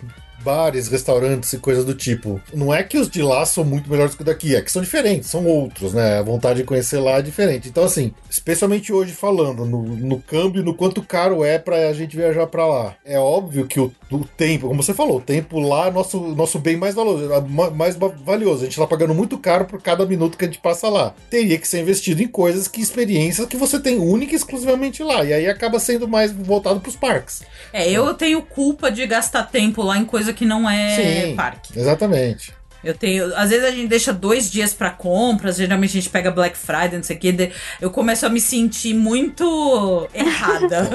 bares, 0.43 0.88
restaurantes 0.88 1.53
e 1.53 1.59
coisas 1.59 1.84
do 1.84 1.95
tipo. 1.95 2.41
Não 2.53 2.72
é 2.72 2.82
que 2.82 2.99
os 2.99 3.09
de 3.09 3.22
lá 3.22 3.45
são 3.45 3.64
muito 3.64 3.91
melhores 3.91 4.14
que 4.14 4.22
o 4.22 4.24
daqui, 4.24 4.55
é 4.55 4.62
que 4.62 4.72
são 4.72 4.82
diferentes, 4.82 5.30
são 5.30 5.47
outros, 5.47 5.93
né? 5.93 6.18
A 6.18 6.22
vontade 6.22 6.61
de 6.61 6.64
conhecer 6.64 6.99
lá 6.99 7.18
é 7.18 7.22
diferente. 7.22 7.68
Então, 7.68 7.84
assim, 7.84 8.12
especialmente 8.28 8.93
hoje 8.93 9.12
falando 9.12 9.64
no, 9.64 9.82
no 9.82 10.20
câmbio, 10.20 10.62
no 10.62 10.74
quanto 10.74 11.03
caro 11.03 11.45
é 11.45 11.59
pra 11.59 11.93
gente 11.93 12.16
viajar 12.16 12.47
pra 12.47 12.66
lá. 12.66 12.95
É 13.05 13.18
óbvio 13.18 13.66
que 13.66 13.80
o, 13.80 13.93
o 14.11 14.25
tempo, 14.25 14.69
como 14.69 14.83
você 14.83 14.93
falou, 14.93 15.19
o 15.19 15.21
tempo 15.21 15.59
lá 15.61 15.87
é 15.87 15.91
nosso, 15.91 16.21
nosso 16.35 16.59
bem 16.59 16.77
mais 16.77 16.95
valioso, 16.95 17.29
ma- 17.49 17.71
mais 17.71 17.97
va- 17.97 18.09
valioso. 18.25 18.63
A 18.63 18.65
gente 18.65 18.77
tá 18.77 18.87
pagando 18.87 19.15
muito 19.15 19.39
caro 19.39 19.65
por 19.65 19.81
cada 19.81 20.05
minuto 20.05 20.37
que 20.37 20.45
a 20.45 20.49
gente 20.49 20.59
passa 20.61 20.89
lá. 20.89 21.15
Teria 21.31 21.57
que 21.59 21.69
ser 21.69 21.81
investido 21.81 22.23
em 22.23 22.27
coisas 22.29 22.67
que 22.69 22.81
experiências 22.81 23.47
que 23.47 23.57
você 23.57 23.79
tem 23.79 23.99
única 23.99 24.33
e 24.33 24.37
exclusivamente 24.37 25.03
lá. 25.03 25.25
E 25.25 25.33
aí 25.33 25.49
acaba 25.49 25.79
sendo 25.79 26.09
mais 26.09 26.33
voltado 26.33 26.81
pros 26.81 26.97
parques. 26.97 27.43
É, 27.73 27.89
eu 27.91 28.13
tenho 28.15 28.43
culpa 28.43 28.91
de 28.91 29.07
gastar 29.07 29.45
tempo 29.45 29.83
lá 29.83 29.97
em 29.97 30.05
coisa 30.05 30.33
que 30.33 30.45
não 30.45 30.69
é 30.69 31.27
Sim. 31.29 31.37
parque. 31.37 31.79
Exatamente. 31.79 32.53
Eu 32.83 32.95
tenho. 32.95 33.35
Às 33.37 33.51
vezes 33.51 33.64
a 33.64 33.70
gente 33.70 33.89
deixa 33.89 34.12
dois 34.12 34.51
dias 34.51 34.72
pra 34.72 34.91
compras, 34.91 35.57
geralmente 35.57 35.91
a 35.91 36.01
gente 36.01 36.11
pega 36.11 36.31
Black 36.31 36.57
Friday, 36.57 36.97
não 36.97 37.03
sei 37.03 37.16
o 37.16 37.18
quê. 37.18 37.53
Eu 37.81 37.91
começo 37.91 38.24
a 38.24 38.28
me 38.28 38.41
sentir 38.41 38.95
muito 38.95 40.09
errada. 40.14 40.89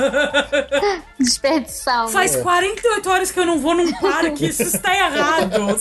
Desperdição. 1.19 2.07
Faz 2.07 2.35
48 2.35 3.09
horas 3.09 3.31
que 3.31 3.39
eu 3.39 3.45
não 3.45 3.59
vou 3.59 3.75
num 3.75 3.91
parque, 3.93 4.47
isso 4.47 4.63
está 4.63 4.95
errado. 4.95 5.77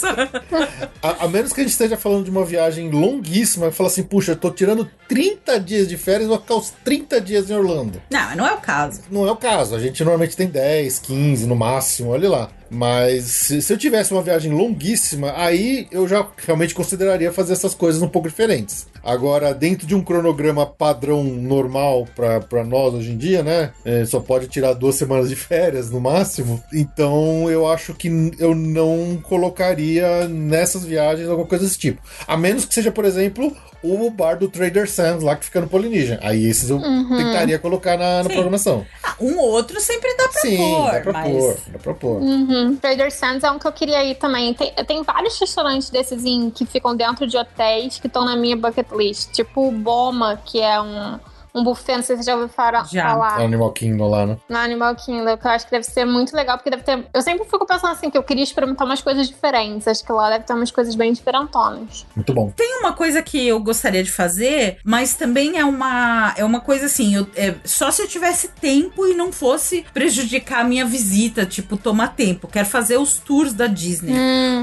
A, 1.03 1.25
a 1.25 1.29
menos 1.29 1.53
que 1.53 1.61
a 1.61 1.65
gente 1.65 1.73
esteja 1.73 1.97
falando 1.97 2.25
de 2.25 2.31
uma 2.31 2.45
viagem 2.45 2.91
longuíssima, 2.91 3.71
fala 3.73 3.89
assim, 3.89 4.03
puxa, 4.03 4.33
eu 4.33 4.37
tô 4.37 4.51
tirando 4.51 4.89
30 5.09 5.59
dias 5.61 5.89
de 5.89 5.97
férias, 5.97 6.29
vou 6.29 6.39
ficar 6.39 6.55
os 6.55 6.71
30 6.85 7.21
dias 7.21 7.51
em 7.51 7.55
Orlando. 7.55 8.01
Não, 8.11 8.21
mas 8.21 8.37
não 8.37 8.47
é 8.47 8.53
o 8.53 8.59
caso. 8.59 9.03
Não 9.11 9.27
é 9.27 9.31
o 9.31 9.37
caso, 9.37 9.75
a 9.75 9.79
gente 9.79 10.03
normalmente 10.05 10.37
tem 10.37 10.47
10, 10.47 10.99
15 11.01 11.47
no 11.47 11.57
máximo, 11.57 12.11
olha 12.11 12.29
lá. 12.29 12.51
Mas 12.71 13.25
se, 13.25 13.63
se 13.63 13.73
eu 13.73 13.79
tivesse 13.79 14.13
uma 14.13 14.23
viagem 14.23 14.53
longuíssima, 14.53 15.33
aí 15.37 15.87
eu 15.91 16.07
já 16.09 16.27
realmente 16.45 16.75
consideraria 16.75 17.33
fazer 17.33 17.53
essas 17.53 17.75
coisas 17.75 18.03
um 18.03 18.09
pouco 18.09 18.29
diferentes. 18.29 18.87
Agora, 19.03 19.53
dentro 19.53 19.87
de 19.87 19.95
um 19.95 20.03
cronograma 20.03 20.65
padrão 20.67 21.23
normal 21.23 22.07
pra 22.15 22.41
pra 22.41 22.65
nós 22.65 22.95
hoje 22.95 23.13
em 23.13 23.17
dia, 23.17 23.43
né? 23.43 23.71
é, 23.85 24.05
só 24.05 24.21
pode 24.21 24.49
tirar 24.49 24.73
duas 24.73 24.95
semanas 24.95 25.29
de 25.29 25.37
férias 25.37 25.91
no 25.91 26.01
máximo. 26.01 26.63
Então 26.73 27.51
eu 27.51 27.67
acho 27.67 27.95
que 27.95 28.09
eu 28.39 28.55
não 28.55 29.19
colocaria 29.23 30.27
nessas 30.29 30.85
viagens 30.85 31.29
alguma 31.29 31.47
coisa 31.47 31.65
desse 31.65 31.79
tipo. 31.79 32.03
A 32.27 32.37
menos 32.37 32.65
que 32.65 32.75
seja, 32.75 32.91
por 32.91 33.05
exemplo, 33.05 33.55
o 33.83 34.11
bar 34.11 34.39
do 34.39 34.49
Trader 34.49 34.89
Sam's 34.91 35.23
lá 35.23 35.37
que 35.37 35.45
fica 35.45 35.61
no 35.61 35.69
Polynesia. 35.69 36.19
Aí 36.23 36.47
esses 36.47 36.71
eu 36.71 36.81
tentaria 36.81 37.59
colocar 37.59 37.99
na, 37.99 38.23
na 38.23 38.31
programação. 38.31 38.85
Ah, 39.03 39.15
um 39.21 39.39
ou 39.39 39.51
outro 39.51 39.81
sempre 39.81 40.15
dá 40.17 40.29
pra 40.29 40.41
Sim, 40.41 40.57
pôr, 40.57 40.91
dá 40.93 41.01
pra 41.01 41.13
mas. 41.13 41.33
pôr, 41.33 41.57
dá 41.69 41.79
pra 41.79 41.95
pôr. 41.95 42.23
Uhum. 42.23 42.54
Trader 42.81 43.11
Sam's 43.11 43.43
é 43.45 43.51
um 43.51 43.59
que 43.59 43.67
eu 43.67 43.73
queria 43.73 44.05
ir 44.05 44.15
também. 44.17 44.53
Tem, 44.55 44.73
tem 44.87 45.03
vários 45.03 45.39
restaurantes 45.39 45.91
desses 45.91 46.25
em- 46.25 46.51
que 46.51 46.65
ficam 46.67 46.95
dentro 46.97 47.27
de 47.27 47.37
hotéis 47.37 47.99
que 47.99 48.07
estão 48.07 48.25
na 48.25 48.37
minha 48.37 48.57
bucket 48.57 48.91
list. 48.93 49.31
Tipo 49.33 49.69
o 49.69 49.73
Boma, 49.73 50.41
que 50.45 50.61
é 50.61 50.81
um, 50.81 51.19
um 51.55 51.63
buffet, 51.63 51.97
não 51.97 52.03
sei 52.03 52.17
se 52.17 52.25
você 52.25 52.31
já 52.31 52.35
ouviu 52.35 52.49
fara- 52.49 52.85
Já. 52.91 53.11
falar. 53.11 53.41
Animal 53.41 53.71
Kingdom 53.73 54.09
lá, 54.11 54.27
né? 54.27 54.37
No 54.49 54.57
Animal 54.57 54.97
Kingdom, 54.97 55.37
que 55.37 55.47
eu 55.47 55.51
acho 55.53 55.65
que 55.67 55.71
deve 55.71 55.85
ser 55.85 56.05
muito 56.05 56.35
legal, 56.35 56.57
porque 56.59 56.69
deve 56.69 56.83
ter. 56.83 57.07
Eu 57.15 57.23
sempre 57.23 57.45
fico 57.45 57.65
pensando 57.65 57.93
assim, 57.93 58.11
que 58.11 58.19
eu 58.19 58.25
queria 58.25 58.43
experimentar 58.43 58.85
umas 58.85 59.01
coisas 59.01 59.29
diferentes. 59.29 59.87
Acho 59.87 60.05
que 60.05 60.11
lá 60.13 60.31
deve 60.31 60.45
ter 60.45 60.53
umas 60.53 60.73
coisas 60.73 60.97
bem 60.97 61.13
diferentonas. 61.13 62.05
Muito 62.17 62.35
bom. 62.35 62.51
Tem 62.57 62.79
uma 62.81 62.93
coisa 62.93 63.23
que 63.23 63.47
eu 63.47 63.61
gostaria 63.61 64.03
de 64.03 64.11
fazer, 64.11 64.79
mas 64.85 65.15
também 65.15 65.57
é 65.59 65.65
uma, 65.65 66.35
é 66.37 66.45
uma 66.45 66.61
coisa 66.61 66.87
assim, 66.87 67.15
eu, 67.15 67.27
é, 67.37 67.55
só 67.65 67.89
se 67.93 68.03
eu 68.03 68.09
tivesse 68.09 68.49
tempo 68.49 69.07
e 69.07 69.15
não 69.15 69.31
fosse 69.31 69.85
prejudicar 69.95 70.63
a 70.63 70.65
minha 70.65 70.85
visita, 70.85 71.47
tipo, 71.47 71.77
tomar 71.77 72.09
tempo. 72.17 72.49
Quero 72.49 72.67
fazer 72.67 72.99
os 72.99 73.19
tours 73.19 73.53
da 73.53 73.69
Disney. 73.69 74.13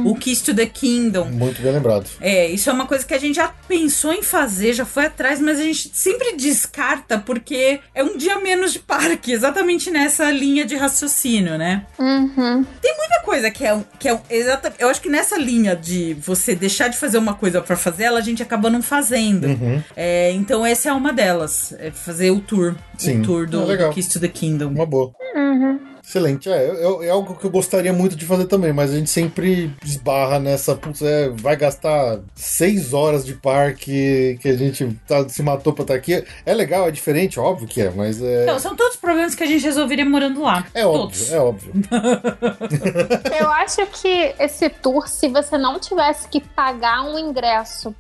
O 0.04 0.14
Kiss 0.16 0.44
to 0.44 0.54
the 0.54 0.66
Kingdom. 0.66 1.26
Muito 1.32 1.62
bem 1.62 1.72
lembrado. 1.72 2.10
É, 2.20 2.48
isso 2.48 2.70
é 2.70 2.74
uma 2.74 2.86
coisa 2.86 3.06
que 3.06 3.14
a 3.14 3.20
gente 3.20 3.36
já 3.36 3.48
pensou 3.48 4.12
em 4.12 4.22
fazer, 4.24 4.74
já 4.74 4.86
foi 4.86 5.06
atrás, 5.06 5.40
mas 5.40 5.58
a 5.58 5.64
gente 5.64 5.90
sempre 5.94 6.36
descarta 6.36 6.81
porque 7.20 7.80
é 7.94 8.04
um 8.04 8.18
dia 8.18 8.40
menos 8.40 8.74
de 8.74 8.80
parque, 8.80 9.32
exatamente 9.32 9.90
nessa 9.92 10.30
linha 10.32 10.66
de 10.66 10.76
raciocínio, 10.76 11.58
né? 11.58 11.86
Uhum. 12.00 12.66
Muita 13.02 13.22
coisa 13.26 13.50
que 13.52 13.66
é, 13.66 13.74
um- 13.74 13.84
que 14.00 14.08
é 14.10 14.20
exata, 14.30 14.74
eu 14.80 14.90
acho 14.90 15.02
que 15.02 15.10
nessa 15.10 15.38
linha 15.38 15.76
de 15.76 16.14
você 16.16 16.54
deixar 16.56 16.88
de 16.88 16.98
fazer 16.98 17.18
uma 17.18 17.34
coisa 17.34 17.62
pra 17.62 17.76
fazer 17.76 18.04
ela, 18.04 18.20
a 18.20 18.22
gente 18.24 18.42
acaba 18.44 18.70
não 18.70 18.82
fazendo. 18.82 19.48
Uhum. 19.48 19.82
É, 19.96 20.32
então 20.32 20.66
essa 20.66 20.90
é 20.90 20.94
uma 20.94 21.12
delas, 21.14 21.74
é 21.80 21.92
fazer 21.92 22.32
o 22.32 22.40
tour, 22.40 22.76
Sim. 22.98 23.20
o 23.22 23.24
tour 23.24 23.48
do, 23.48 23.72
Ah, 23.72 23.76
do 23.76 23.90
Kiss 23.92 24.10
to 24.10 24.20
the 24.20 24.28
Kingdom. 24.28 24.70
Uma 24.70 24.86
boa. 24.86 25.12
Uhum. 25.36 25.80
Excelente. 26.04 26.50
É, 26.50 26.66
é, 26.68 27.06
é 27.06 27.10
algo 27.10 27.36
que 27.36 27.46
eu 27.46 27.50
gostaria 27.52 27.94
muito 27.94 28.16
de 28.16 28.26
fazer 28.26 28.46
também, 28.46 28.74
mas 28.74 28.92
a 28.92 28.96
gente 28.96 29.10
sempre 29.10 29.74
esbarra 29.84 30.40
nessa. 30.40 30.76
Putz, 30.76 31.02
é, 31.02 31.30
vai 31.30 31.56
gastar 31.56 32.20
seis 32.36 32.94
horas 32.94 33.26
de 33.26 33.34
parque 33.34 34.38
que 34.42 34.50
a 34.50 34.56
gente 34.58 35.00
tá- 35.08 35.28
se 35.30 35.42
matou 35.44 35.74
pra 35.74 35.84
estar 35.84 35.94
aqui. 35.96 36.24
É 36.46 36.54
legal, 36.54 36.88
é 36.88 36.92
diferente, 36.92 37.40
óbvio 37.40 37.68
que 37.68 37.82
é, 37.82 37.90
mas 37.92 38.22
é. 38.22 38.44
Então, 38.44 38.60
são 38.60 38.76
todos 38.76 38.96
problemas 38.98 39.36
que 39.36 39.44
a 39.44 39.48
gente 39.48 39.64
resolveria 39.64 40.06
morando 40.06 40.42
lá. 40.42 40.66
É 40.74 40.86
óbvio, 40.86 41.02
todos. 41.02 41.32
é 41.32 41.40
óbvio. 41.40 41.74
Eu 43.40 43.50
acho 43.52 43.86
que 43.88 44.34
esse 44.40 44.70
tour, 44.70 45.08
se 45.08 45.28
você 45.28 45.58
não 45.58 45.80
tivesse 45.80 46.28
que 46.28 46.42
pagar 46.42 47.04
um 47.04 47.18
ingresso 47.18 47.96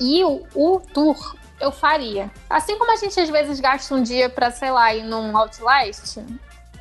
e 0.00 0.22
o, 0.24 0.42
o 0.54 0.80
tour, 0.92 1.36
eu 1.60 1.70
faria. 1.70 2.30
Assim 2.50 2.76
como 2.78 2.92
a 2.92 2.96
gente 2.96 3.18
às 3.18 3.30
vezes 3.30 3.60
gasta 3.60 3.94
um 3.94 4.02
dia 4.02 4.28
pra, 4.28 4.50
sei 4.50 4.70
lá, 4.70 4.94
ir 4.94 5.04
num 5.04 5.36
Outlast. 5.36 6.18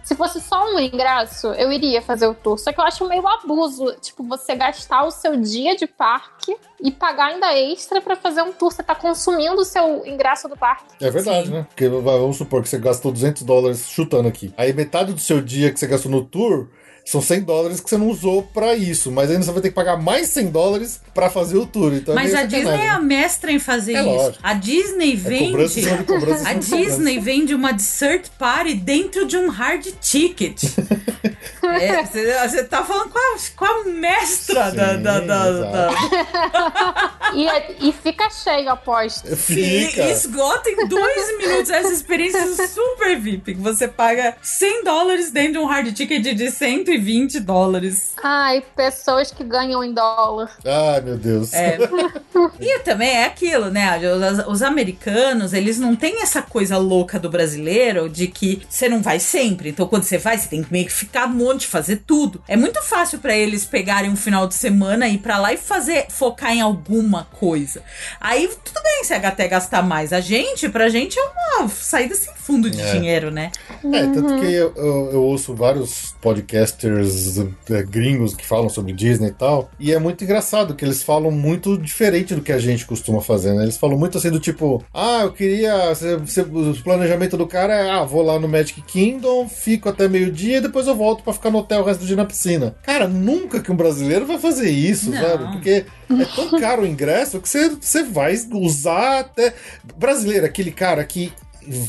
Se 0.04 0.16
fosse 0.16 0.42
só 0.42 0.66
um 0.66 0.80
ingresso, 0.80 1.48
eu 1.54 1.72
iria 1.72 2.02
fazer 2.02 2.28
o 2.28 2.34
tour. 2.34 2.58
Só 2.58 2.74
que 2.74 2.80
eu 2.80 2.84
acho 2.84 3.08
meio 3.08 3.26
abuso, 3.26 3.96
tipo, 4.02 4.24
você 4.24 4.54
gastar 4.56 5.06
o 5.06 5.12
seu 5.12 5.38
dia 5.38 5.76
de 5.76 5.88
parque 5.88 6.56
e 6.82 6.92
pagar 6.92 7.28
ainda 7.28 7.58
extra 7.58 8.02
pra 8.02 8.16
fazer 8.16 8.42
um 8.42 8.52
tour. 8.52 8.72
Você 8.72 8.84
tá 8.84 8.94
consumindo 8.94 9.62
o 9.62 9.66
seu 9.66 10.06
ingresso 10.06 10.50
do 10.50 10.58
parque. 10.58 10.84
É 11.00 11.10
verdade, 11.10 11.48
Sim. 11.48 11.54
né? 11.54 11.66
Porque 11.70 11.88
vamos 11.88 12.38
supor 12.38 12.62
que 12.62 12.70
você 12.70 12.78
gastou 12.78 13.12
200 13.12 13.44
dólares 13.44 13.88
chutando 13.88 14.28
aqui. 14.28 14.54
Aí 14.58 14.74
metade 14.74 15.14
do 15.14 15.22
seu 15.22 15.42
dia 15.42 15.72
que 15.72 15.80
você 15.80 15.88
gastou 15.88 16.12
no 16.12 16.24
tour 16.24 16.68
são 17.06 17.22
100 17.22 17.42
dólares 17.42 17.80
que 17.82 17.90
você 17.90 17.98
não 17.98 18.08
usou 18.08 18.44
pra 18.44 18.76
isso. 18.76 19.12
Mas 19.12 19.30
ainda 19.30 19.44
você 19.44 19.52
vai 19.52 19.62
ter 19.62 19.70
que 19.70 19.76
pagar 19.76 19.98
mais 19.98 20.30
100 20.30 20.48
dólares 20.52 21.02
pra 21.14 21.30
fazer 21.30 21.58
o 21.58 21.66
tour. 21.66 21.94
Então 21.94 22.14
é 22.14 22.16
Mas 22.16 22.32
meio 22.32 22.44
a 22.44 22.46
Disney 22.48 22.82
é 22.82 22.90
a 22.90 23.00
mestra 23.00 23.52
em 23.52 23.60
fazer 23.60 23.94
É 23.96 24.00
isso. 24.02 24.10
lógico. 24.10 24.40
A 24.42 24.54
Disney 24.54 25.14
É 25.14 25.46
cobrança 25.48 25.76
vende. 25.82 25.98
de 25.98 26.04
cobrança. 26.06 26.44
em 26.44 26.46
A 26.52 26.54
cobrança. 26.62 26.76
Disney 26.78 27.20
vende 27.20 27.54
uma 27.54 27.72
dessert 27.74 28.30
party 28.40 28.74
dentro 28.76 29.26
de 29.26 29.38
um 29.38 29.50
hard 29.50 29.86
ticket. 30.02 30.64
É, 31.64 32.04
Você 32.04 32.64
tá 32.66 32.84
falando 32.84 33.10
com 33.10 33.18
a, 33.18 33.38
com 33.56 33.66
a 33.66 33.84
mestra 33.86 34.70
Sim, 34.70 34.76
da, 34.76 34.94
da, 34.98 35.20
da- 35.22 35.52
da- 35.52 35.94
E, 37.34 37.88
e 37.90 37.94
fica 37.94 38.30
cheio, 38.30 38.70
aposto. 38.70 39.26
E 39.32 39.36
Fica. 39.36 40.04
esgota 40.10 40.70
em 40.70 40.88
dois 40.88 41.38
minutos 41.38 41.72
essa 41.72 41.92
experiência 41.92 42.46
super 42.68 43.20
VIP. 43.20 43.56
Que 43.56 43.62
você 43.62 43.88
paga 43.88 44.36
100 44.42 44.84
dólares 44.84 45.32
dentro 45.32 45.54
de 45.54 45.58
um 45.60 45.66
hard 45.66 45.92
ticket 45.94 46.22
de 46.22 46.34
120 46.98 47.40
dólares. 47.40 48.14
Ai, 48.24 48.64
pessoas 48.76 49.32
que 49.32 49.44
ganham 49.44 49.84
em 49.84 49.94
dólar. 49.94 50.50
Ai, 50.66 51.02
meu 51.02 51.18
Deus. 51.18 51.54
É. 51.54 51.78
E 52.60 52.80
também 52.80 53.10
é 53.10 53.26
aquilo, 53.26 53.70
né? 53.70 53.98
Os, 53.98 54.48
os 54.48 54.62
americanos, 54.62 55.54
eles 55.54 55.80
não 55.80 55.96
têm 55.96 56.22
essa 56.22 56.42
coisa 56.42 56.78
louca 56.78 57.18
do 57.20 57.30
brasileiro 57.30 58.10
de 58.10 58.28
que 58.28 58.62
você 58.70 58.90
não 58.90 59.02
vai 59.02 59.20
sempre. 59.20 59.70
Então, 59.70 59.88
quando 59.88 60.04
você 60.04 60.18
vai, 60.18 60.38
você 60.38 60.48
tem 60.50 60.64
que 60.64 60.72
meio 60.72 60.86
que 60.86 60.92
ficar 60.92 61.28
um 61.28 61.34
monte, 61.34 61.68
fazer 61.68 61.98
tudo. 62.06 62.42
É 62.48 62.56
muito 62.58 62.82
fácil 62.82 63.20
pra 63.20 63.36
eles 63.36 63.66
pegarem 63.66 64.10
um 64.12 64.16
final 64.16 64.48
de 64.48 64.56
semana, 64.56 65.08
ir 65.08 65.20
pra 65.20 65.38
lá 65.38 65.54
e 65.54 65.58
fazer, 65.58 66.08
focar 66.10 66.52
em 66.52 66.62
alguma 66.62 67.26
coisa. 67.40 67.82
Aí, 68.20 68.48
tudo 68.64 68.82
bem 68.84 69.04
se 69.04 69.14
até 69.14 69.48
gastar 69.48 69.82
mais. 69.84 70.12
A 70.12 70.20
gente, 70.20 70.68
pra 70.70 70.90
gente, 70.90 71.18
é 71.18 71.24
uma 71.24 71.68
saída 71.70 72.16
sem 72.16 72.34
fundo 72.36 72.70
de 72.70 72.82
É. 72.82 72.92
dinheiro, 72.92 73.32
né? 73.32 73.52
É, 73.94 74.02
tanto 74.08 74.40
que 74.40 74.46
eu, 74.54 74.74
eu- 74.76 75.10
eu 75.14 75.22
ouço 75.24 75.54
vários 75.56 76.14
podcasters 76.88 77.38
é, 77.70 77.84
gringos 77.84 78.36
que 78.36 78.46
falam 78.46 78.70
sobre 78.70 78.94
Disney 78.94 79.30
e 79.30 79.34
tal, 79.34 79.70
e 79.80 79.92
é 79.94 80.00
muito 80.00 80.24
engraçado 80.24 80.76
que 80.76 80.84
eles 80.84 81.02
falam 81.04 81.32
muito 81.32 81.78
diferente 81.78 82.36
do 82.36 82.42
que 82.42 82.52
a 82.52 82.60
gente 82.60 82.86
costuma 82.86 83.22
fazer, 83.22 83.54
né? 83.54 83.64
Eles 83.64 83.78
falam 83.78 83.98
muito 83.98 84.18
assim 84.18 84.30
do 84.30 84.40
tipo, 84.40 84.84
ah, 84.94 85.22
eu 85.24 85.32
queria. 85.32 85.94
se- 85.96 86.20
se- 86.28 86.42
o 86.42 86.84
planejamento 86.84 87.38
do 87.38 87.48
cara 87.48 87.74
é, 87.74 87.90
ah, 87.90 88.04
vou 88.04 88.22
lá 88.22 88.40
no 88.40 88.48
Magic 88.48 88.82
Kingdom, 88.82 89.48
fico 89.48 89.90
até 89.90 90.08
meio-dia 90.08 90.58
e 90.58 90.62
depois 90.62 90.88
eu 90.88 90.96
volto 90.96 91.24
pra 91.24 91.34
ficar 91.34 91.50
no 91.50 91.60
hotel 91.60 91.82
o 91.82 91.86
resto 91.86 92.02
do 92.02 92.06
dia 92.08 92.16
na 92.16 92.26
piscina. 92.26 92.76
Cara, 92.84 93.08
nunca 93.08 93.60
que 93.62 93.72
um 93.72 93.76
brasileiro 93.76 94.26
vai 94.26 94.38
fazer 94.38 94.70
isso, 94.70 95.10
Não. 95.12 95.22
sabe? 95.22 95.52
Porque 95.54 95.86
é 96.10 96.26
tão 96.36 96.60
caro 96.60 96.84
o 96.84 96.88
ingresso 96.88 97.40
que 97.40 97.48
você, 97.50 97.70
você 97.70 98.04
vai 98.04 98.36
usar 98.54 99.20
até. 99.20 99.54
Brasileiro, 99.98 100.46
aquele 100.46 100.72
cara 100.72 101.04
que 101.04 101.32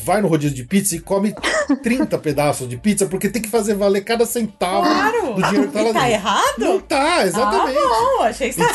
vai 0.05 0.21
no 0.23 0.29
rodízio 0.29 0.57
de 0.57 0.65
pizza 0.65 0.95
e 0.97 1.01
come 1.01 1.35
30 1.83 2.17
pedaços 2.19 2.69
de 2.69 2.77
pizza, 2.77 3.07
porque 3.07 3.29
tem 3.29 3.43
que 3.43 3.49
fazer 3.49 3.75
valer 3.75 4.03
cada 4.03 4.25
centavo 4.27 4.87
Claro! 4.87 5.35
do 5.35 5.43
dinheiro 5.43 5.69
que 5.69 5.73
tá 5.75 5.83
lá 5.83 5.93
tá 5.93 6.11
errado? 6.11 6.55
Não 6.59 6.81
tá, 6.81 7.27
exatamente. 7.27 7.79
Ah, 7.79 8.17
bom, 8.19 8.23
achei 8.25 8.51
que 8.51 8.57
tá... 8.57 8.73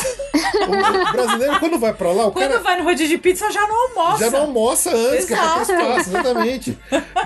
O 0.60 1.12
brasileiro, 1.12 1.58
quando 1.58 1.78
vai 1.78 1.92
pra 1.94 2.12
lá, 2.12 2.26
o 2.26 2.32
Quando 2.32 2.48
cara 2.48 2.60
vai 2.60 2.78
no 2.78 2.84
rodízio 2.84 3.08
de 3.16 3.18
pizza, 3.18 3.50
já 3.50 3.66
não 3.66 3.88
almoça. 3.88 4.24
já 4.24 4.30
não 4.30 4.40
almoça 4.42 4.90
antes, 4.94 5.24
que 5.26 5.32
é 5.32 5.36
pra 5.36 5.44
Exato. 5.60 5.72
espaço, 5.72 6.10
exatamente. 6.10 6.78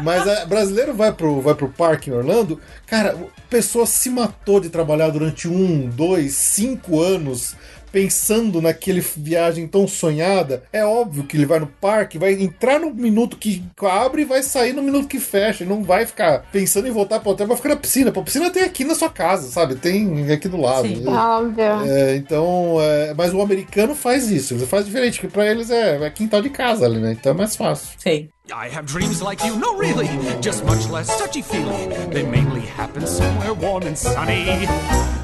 Mas 0.03 0.43
o 0.43 0.47
brasileiro 0.47 0.95
vai 0.95 1.13
pro, 1.13 1.41
vai 1.41 1.55
pro 1.55 1.69
parque 1.69 2.11
em 2.11 2.13
Orlando, 2.13 2.61
cara, 2.87 3.11
a 3.13 3.51
pessoa 3.51 3.87
se 3.87 4.09
matou 4.11 4.61
de 4.61 4.69
trabalhar 4.69 5.11
durante 5.11 5.49
um, 5.49 5.89
dois, 5.89 6.35
cinco 6.35 7.01
anos 7.01 7.55
pensando 7.95 8.61
naquele 8.61 9.01
viagem 9.01 9.69
tão 9.69 9.87
sonhada. 9.87 10.65
É 10.73 10.85
óbvio 10.85 11.23
que 11.23 11.37
ele 11.37 11.47
vai 11.47 11.61
no 11.61 11.69
parque, 11.69 12.19
vai 12.19 12.33
entrar 12.33 12.81
no 12.81 12.93
minuto 12.93 13.37
que 13.37 13.63
abre 13.81 14.23
e 14.23 14.25
vai 14.25 14.43
sair 14.43 14.73
no 14.73 14.83
minuto 14.83 15.07
que 15.07 15.21
fecha. 15.21 15.63
Ele 15.63 15.71
não 15.71 15.85
vai 15.85 16.05
ficar 16.05 16.45
pensando 16.51 16.89
em 16.89 16.91
voltar 16.91 17.21
pro 17.21 17.31
hotel, 17.31 17.47
vai 17.47 17.57
ficar 17.57 17.69
na 17.69 17.77
piscina. 17.77 18.11
Pô, 18.11 18.19
a 18.19 18.25
piscina 18.25 18.51
tem 18.51 18.65
aqui 18.65 18.83
na 18.83 18.97
sua 18.97 19.09
casa, 19.09 19.49
sabe? 19.49 19.77
Tem 19.77 20.33
aqui 20.33 20.49
do 20.49 20.57
lado. 20.57 20.89
Sim. 20.89 21.07
Óbvio. 21.07 21.89
É, 21.89 22.17
então, 22.17 22.79
é, 22.81 23.15
mas 23.15 23.33
o 23.33 23.41
americano 23.41 23.95
faz 23.95 24.29
isso, 24.29 24.55
ele 24.55 24.67
faz 24.67 24.85
diferente, 24.85 25.21
que 25.21 25.29
pra 25.29 25.47
eles 25.47 25.71
é, 25.71 26.05
é 26.05 26.11
quintal 26.11 26.43
de 26.43 26.51
casa 26.51 26.87
ali, 26.87 26.99
né? 26.99 27.13
Então 27.13 27.31
é 27.31 27.37
mais 27.37 27.55
fácil. 27.55 27.97
Sei. 27.97 28.29
I 28.53 28.69
have 28.69 28.85
dreams 28.85 29.23
like 29.23 29.43
you, 29.43 29.57
no 29.57 29.79
really, 29.79 30.07
just 30.43 30.67
much 30.67 30.87
less 30.91 31.09
touchy 31.19 31.41
feely. 31.41 31.87
They 32.13 32.25
mainly 32.25 32.61
happen 32.61 33.07
somewhere 33.07 33.55
warm 33.55 33.85
and 33.85 33.97
sunny. 33.97 34.67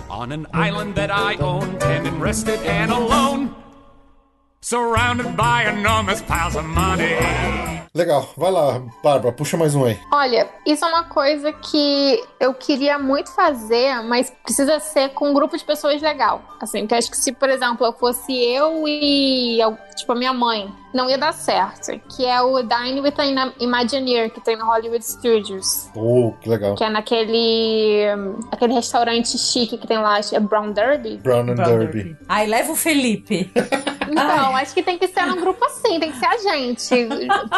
On 0.09 0.33
an 0.33 0.47
island 0.55 0.95
that 0.95 1.11
I 1.11 1.37
own, 1.37 1.79
tending 1.79 2.19
rested 2.19 2.59
and 2.61 2.91
alone. 2.91 3.55
Surrounded 4.63 5.37
by 5.37 5.65
enormous 5.65 6.23
piles 6.23 6.57
of 6.57 6.65
money. 6.65 7.19
Legal, 7.93 8.27
vai 8.39 8.51
lá, 8.53 8.81
Bárbara, 9.03 9.35
puxa 9.35 9.57
mais 9.57 9.75
um 9.75 9.85
aí. 9.85 9.99
Olha, 10.13 10.49
isso 10.65 10.85
é 10.85 10.89
uma 10.89 11.05
coisa 11.05 11.53
que 11.53 12.25
eu 12.39 12.55
queria 12.55 12.99
muito 12.99 13.31
fazer, 13.33 14.01
mas 14.03 14.31
precisa 14.43 14.81
ser 14.81 15.11
com 15.11 15.31
um 15.31 15.35
grupo 15.35 15.59
de 15.59 15.65
pessoas 15.65 16.01
legal. 16.01 16.41
Assim, 16.61 16.81
porque 16.81 16.95
acho 16.95 17.11
que 17.11 17.17
se, 17.17 17.33
por 17.33 17.51
exemplo, 17.51 17.85
eu 17.85 17.93
fosse 17.93 18.33
eu 18.33 18.89
e, 18.89 19.59
tipo, 19.97 20.13
a 20.13 20.15
minha 20.15 20.33
mãe, 20.33 20.73
não 20.93 21.09
ia 21.09 21.19
dar 21.19 21.33
certo. 21.33 21.99
Que 22.17 22.27
é 22.27 22.41
o 22.41 22.63
Dine 22.63 23.01
with 23.01 23.15
an 23.19 23.53
Imagineer, 23.59 24.31
que 24.31 24.41
tem 24.41 24.57
no 24.57 24.67
Hollywood 24.67 25.05
Studios. 25.05 25.89
Oh, 25.95 26.33
que 26.41 26.49
legal. 26.49 26.75
Que 26.75 26.85
é 26.85 26.91
naquele 26.91 28.07
aquele 28.51 28.75
restaurante 28.75 29.39
chique 29.39 29.79
que 29.79 29.87
tem 29.87 29.99
lá, 29.99 30.17
acho 30.17 30.31
que 30.31 30.37
é 30.37 30.41
Brown 30.41 30.73
Derby. 30.73 31.19
Brown 31.19 31.51
and 31.51 31.55
Derby. 31.55 32.17
Aí 32.29 32.47
leva 32.47 32.73
o 32.73 32.77
Felipe. 32.77 33.51
Então, 34.11 34.57
acho 34.57 34.75
que 34.75 34.83
tem 34.83 34.99
que 34.99 35.07
ser 35.07 35.25
num 35.25 35.41
grupo 35.41 35.65
assim, 35.65 36.01
tem 36.01 36.11
que 36.11 36.19
ser 36.19 36.27
a 36.27 36.37
gente. 36.37 37.09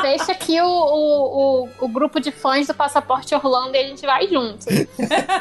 Fecha 0.03 0.33
aqui 0.33 0.61
o, 0.61 0.67
o, 0.67 1.65
o, 1.65 1.69
o 1.81 1.89
grupo 1.89 2.21
de 2.21 2.31
fãs 2.31 2.67
do 2.67 2.75
Passaporte 2.75 3.35
Orlando 3.35 3.75
e 3.75 3.79
a 3.79 3.87
gente 3.87 4.05
vai 4.05 4.27
junto. 4.29 4.67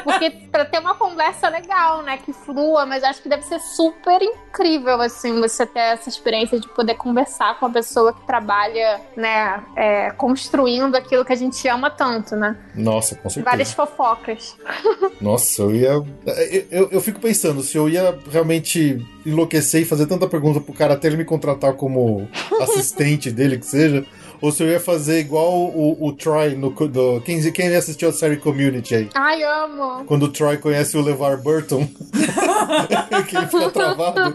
Porque 0.04 0.30
pra 0.50 0.64
ter 0.64 0.78
uma 0.78 0.94
conversa 0.94 1.50
legal, 1.50 2.02
né, 2.02 2.16
que 2.16 2.32
flua, 2.32 2.86
mas 2.86 3.04
acho 3.04 3.20
que 3.20 3.28
deve 3.28 3.42
ser 3.42 3.60
super 3.60 4.22
incrível, 4.22 5.02
assim, 5.02 5.38
você 5.38 5.66
ter 5.66 5.80
essa 5.80 6.08
experiência 6.08 6.58
de 6.58 6.66
poder 6.68 6.94
conversar 6.94 7.58
com 7.58 7.66
a 7.66 7.70
pessoa 7.70 7.81
que 8.12 8.26
trabalha, 8.26 9.00
né, 9.16 9.62
é, 9.76 10.10
construindo 10.12 10.94
aquilo 10.96 11.24
que 11.24 11.32
a 11.32 11.36
gente 11.36 11.66
ama 11.68 11.90
tanto, 11.90 12.36
né? 12.36 12.56
Nossa, 12.74 13.14
com 13.16 13.28
certeza. 13.28 13.50
Várias 13.50 13.72
fofocas. 13.72 14.56
Nossa, 15.20 15.62
eu 15.62 15.74
ia. 15.74 15.90
Eu, 15.90 16.66
eu, 16.70 16.88
eu 16.92 17.00
fico 17.00 17.20
pensando, 17.20 17.62
se 17.62 17.76
eu 17.76 17.88
ia 17.88 18.18
realmente 18.30 19.04
enlouquecer 19.24 19.82
e 19.82 19.84
fazer 19.84 20.06
tanta 20.06 20.26
pergunta 20.26 20.60
pro 20.60 20.74
cara 20.74 20.94
até 20.94 21.08
ele 21.08 21.16
me 21.16 21.24
contratar 21.24 21.74
como 21.74 22.28
assistente 22.60 23.30
dele, 23.30 23.58
que 23.58 23.66
seja. 23.66 24.04
Ou 24.42 24.50
se 24.50 24.60
eu 24.60 24.68
ia 24.68 24.80
fazer 24.80 25.20
igual 25.20 25.52
o, 25.52 26.04
o 26.04 26.12
Troy 26.12 26.56
no. 26.56 26.70
Do, 26.70 27.20
quem, 27.20 27.40
quem 27.52 27.76
assistiu 27.76 28.08
a 28.08 28.12
série 28.12 28.36
Community 28.36 28.96
aí? 28.96 29.08
Ai, 29.14 29.40
amo. 29.44 30.04
Quando 30.04 30.24
o 30.24 30.28
Troy 30.28 30.56
conhece 30.56 30.96
o 30.96 31.00
LeVar 31.00 31.40
Burton. 31.40 31.86
que 33.28 33.36
ele 33.36 33.46
fica 33.46 33.70
travado. 33.70 34.34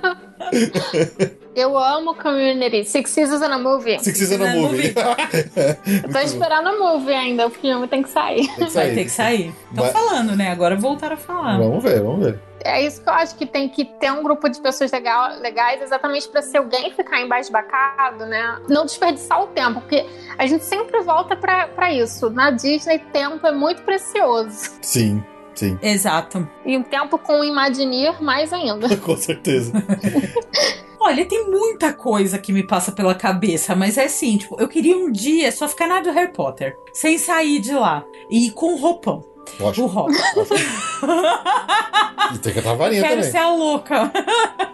Eu 1.57 1.75
amo 1.75 2.13
Community. 2.13 2.85
Six 2.85 3.09
Seasons 3.09 3.41
and 3.41 3.51
a 3.51 3.57
Movie. 3.57 3.97
Six 3.99 4.15
Seasons 4.15 4.39
na 4.39 4.45
na 4.53 4.55
movie. 4.61 4.93
Tô 6.13 6.19
esperando 6.19 6.67
a 6.67 6.77
movie 6.77 7.15
ainda, 7.15 7.47
o 7.47 7.49
filme 7.49 7.87
tem 7.87 8.03
que 8.03 8.09
sair. 8.09 8.47
Tem 8.55 8.67
que 8.67 8.73
Vai 8.73 8.93
ter 8.93 9.03
que 9.05 9.09
sair. 9.09 9.51
Estão 9.71 9.85
Vai- 9.85 9.91
falando, 9.91 10.35
né? 10.35 10.51
Agora 10.51 10.75
voltaram 10.75 11.15
a 11.15 11.17
falar. 11.17 11.57
Vamos 11.57 11.83
ver, 11.83 11.99
vamos 12.03 12.23
ver. 12.23 12.39
É 12.63 12.85
isso 12.85 13.01
que 13.01 13.09
eu 13.09 13.13
acho 13.13 13.35
que 13.35 13.45
tem 13.47 13.67
que 13.69 13.85
ter 13.85 14.11
um 14.11 14.21
grupo 14.21 14.47
de 14.47 14.61
pessoas 14.61 14.91
legal, 14.91 15.39
legais, 15.39 15.81
exatamente 15.81 16.27
pra 16.27 16.43
se 16.43 16.55
alguém 16.55 16.91
ficar 16.91 17.21
embasbacado, 17.21 18.27
né? 18.27 18.59
Não 18.69 18.85
desperdiçar 18.85 19.41
o 19.41 19.47
tempo, 19.47 19.79
porque 19.81 20.05
a 20.37 20.45
gente 20.45 20.63
sempre 20.63 21.01
volta 21.01 21.35
pra, 21.35 21.67
pra 21.69 21.91
isso. 21.91 22.29
Na 22.29 22.51
Disney, 22.51 22.99
tempo 23.11 23.47
é 23.47 23.51
muito 23.51 23.81
precioso. 23.81 24.77
Sim, 24.81 25.23
sim, 25.57 25.77
Exato. 25.81 26.47
E 26.65 26.77
um 26.77 26.83
tempo 26.83 27.17
com 27.17 27.39
o 27.39 27.43
Imagineer, 27.43 28.21
mais 28.21 28.53
ainda. 28.53 28.95
com 28.97 29.17
certeza. 29.17 29.73
Olha, 30.99 31.25
tem 31.25 31.49
muita 31.49 31.93
coisa 31.93 32.37
que 32.37 32.51
me 32.51 32.63
passa 32.65 32.91
pela 32.91 33.15
cabeça, 33.15 33.75
mas 33.75 33.97
é 33.97 34.05
assim, 34.05 34.37
tipo, 34.37 34.59
eu 34.59 34.67
queria 34.67 34.97
um 34.97 35.11
dia 35.11 35.51
só 35.51 35.67
ficar 35.67 35.87
na 35.87 35.95
área 35.95 36.11
do 36.11 36.15
Harry 36.15 36.33
Potter, 36.33 36.75
sem 36.91 37.17
sair 37.17 37.59
de 37.59 37.73
lá, 37.73 38.03
e 38.29 38.51
com 38.51 38.75
roupão. 38.75 39.23
O 39.59 39.63
Lógico. 39.63 39.87
rock. 39.87 40.13
E 42.33 42.37
tem 42.39 42.51
que 42.53 42.59
estar 42.59 42.73
varinha 42.73 43.01
Quero 43.01 43.15
também. 43.17 43.31
ser 43.31 43.37
a 43.37 43.49
louca. 43.51 44.11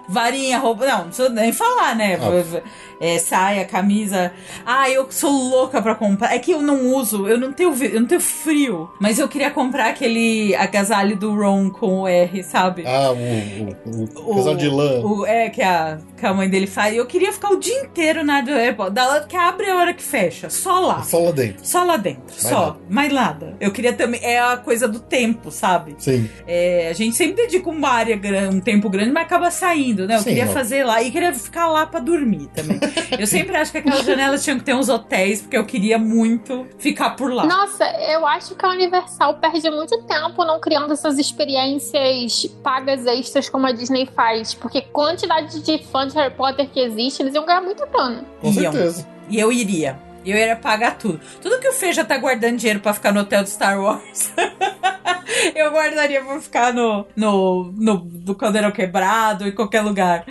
Varinha, 0.09 0.57
roupa. 0.59 0.85
Não, 0.85 0.97
não 0.99 1.05
precisa 1.05 1.29
nem 1.29 1.51
falar, 1.53 1.95
né? 1.95 2.17
Ah. 2.21 2.61
É, 2.99 3.19
saia, 3.19 3.65
camisa. 3.65 4.31
Ah, 4.65 4.89
eu 4.89 5.07
sou 5.11 5.31
louca 5.31 5.81
pra 5.81 5.93
comprar. 5.95 6.33
É 6.33 6.39
que 6.39 6.51
eu 6.51 6.61
não 6.61 6.93
uso, 6.95 7.27
eu 7.27 7.37
não 7.37 7.51
tenho, 7.53 7.73
eu 7.83 7.99
não 8.01 8.07
tenho 8.07 8.21
frio. 8.21 8.89
Mas 8.99 9.19
eu 9.19 9.27
queria 9.27 9.51
comprar 9.51 9.89
aquele 9.89 10.55
agasalho 10.55 11.15
do 11.17 11.35
Ron 11.35 11.69
com 11.69 12.01
o 12.01 12.07
R, 12.07 12.43
sabe? 12.43 12.83
Ah, 12.87 13.11
o, 13.11 13.89
o, 13.89 14.31
o 14.31 14.35
casal 14.35 14.55
de 14.55 14.69
lã. 14.69 15.01
o- 15.01 15.25
é, 15.25 15.49
que 15.49 15.61
a, 15.61 15.97
que 16.17 16.25
a 16.25 16.33
mãe 16.33 16.49
dele 16.49 16.67
faz. 16.67 16.95
Eu 16.95 17.05
queria 17.05 17.31
ficar 17.33 17.49
o 17.51 17.57
dia 17.59 17.81
inteiro 17.83 18.23
na 18.23 18.35
aeroporto. 18.43 18.91
Da 18.93 19.07
hora 19.09 19.25
que 19.25 19.35
abre 19.35 19.69
a 19.69 19.75
hora 19.77 19.93
que 19.93 20.03
fecha. 20.03 20.49
Só 20.49 20.79
lá. 20.79 21.03
Só 21.03 21.19
lá 21.19 21.31
dentro. 21.31 21.65
Só 21.65 21.83
lá 21.83 21.97
dentro. 21.97 22.23
Mais 22.29 22.41
só. 22.41 22.59
nada. 22.67 22.77
Mais 22.89 23.13
nada. 23.13 23.57
Eu 23.59 23.71
queria 23.71 23.93
também. 23.93 24.19
É 24.23 24.39
a 24.39 24.57
coisa 24.63 24.87
do 24.87 24.99
tempo, 24.99 25.51
sabe? 25.51 25.95
Sim. 25.97 26.29
É, 26.47 26.89
a 26.89 26.93
gente 26.93 27.15
sempre 27.15 27.43
dedica 27.43 27.69
uma 27.69 27.89
área, 27.89 28.19
um 28.51 28.59
tempo 28.59 28.89
grande, 28.89 29.11
mas 29.11 29.23
acaba 29.23 29.51
saindo, 29.51 30.07
né? 30.07 30.15
Eu 30.15 30.19
Sim, 30.19 30.29
queria 30.29 30.45
ó. 30.45 30.47
fazer 30.47 30.83
lá 30.83 31.01
e 31.01 31.11
queria 31.11 31.33
ficar 31.33 31.67
lá 31.67 31.85
pra 31.85 31.99
dormir 31.99 32.47
também. 32.53 32.79
eu 33.19 33.27
sempre 33.27 33.55
acho 33.55 33.71
que 33.71 33.77
aquelas 33.77 34.05
janelas 34.05 34.43
tinham 34.43 34.57
que 34.57 34.65
ter 34.65 34.73
uns 34.73 34.89
hotéis, 34.89 35.41
porque 35.41 35.57
eu 35.57 35.65
queria 35.65 35.97
muito 35.97 36.65
ficar 36.77 37.11
por 37.11 37.31
lá. 37.31 37.45
Nossa, 37.45 37.85
eu 38.09 38.25
acho 38.25 38.55
que 38.55 38.65
a 38.65 38.69
Universal 38.69 39.35
perde 39.35 39.69
muito 39.69 40.01
tempo 40.03 40.43
não 40.45 40.59
criando 40.59 40.93
essas 40.93 41.17
experiências 41.17 42.45
pagas 42.63 43.05
extras 43.05 43.49
como 43.49 43.67
a 43.67 43.71
Disney 43.71 44.07
faz. 44.15 44.53
Porque 44.53 44.81
quantidade 44.81 45.61
de 45.61 45.83
fãs 45.85 46.13
de 46.13 46.19
Harry 46.19 46.33
Potter 46.33 46.69
que 46.69 46.79
existe, 46.79 47.21
eles 47.21 47.33
iam 47.33 47.45
ganhar 47.45 47.61
muita 47.61 47.85
grana. 47.85 48.25
Com 48.39 48.53
certeza. 48.53 49.07
E 49.29 49.39
eu 49.39 49.51
iria. 49.51 49.99
Eu 50.25 50.37
iria 50.37 50.55
pagar 50.55 50.97
tudo. 50.97 51.19
Tudo 51.41 51.59
que 51.59 51.67
o 51.67 51.73
Fê 51.73 51.91
já 51.91 52.03
tá 52.05 52.17
guardando 52.17 52.57
dinheiro 52.57 52.79
pra 52.79 52.93
ficar 52.93 53.11
no 53.11 53.21
hotel 53.21 53.43
do 53.43 53.49
Star 53.49 53.79
Wars. 53.79 54.31
eu 55.55 55.71
guardaria 55.71 56.23
pra 56.23 56.39
ficar 56.39 56.73
no, 56.73 57.05
no, 57.15 57.71
no, 57.75 58.11
no 58.25 58.35
Caldeirão 58.35 58.71
Quebrado, 58.71 59.47
em 59.47 59.51
qualquer 59.51 59.81
lugar. 59.81 60.25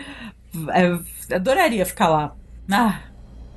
É, 0.72 1.34
adoraria 1.34 1.84
ficar 1.86 2.08
lá. 2.08 2.34
Ah, 2.70 3.00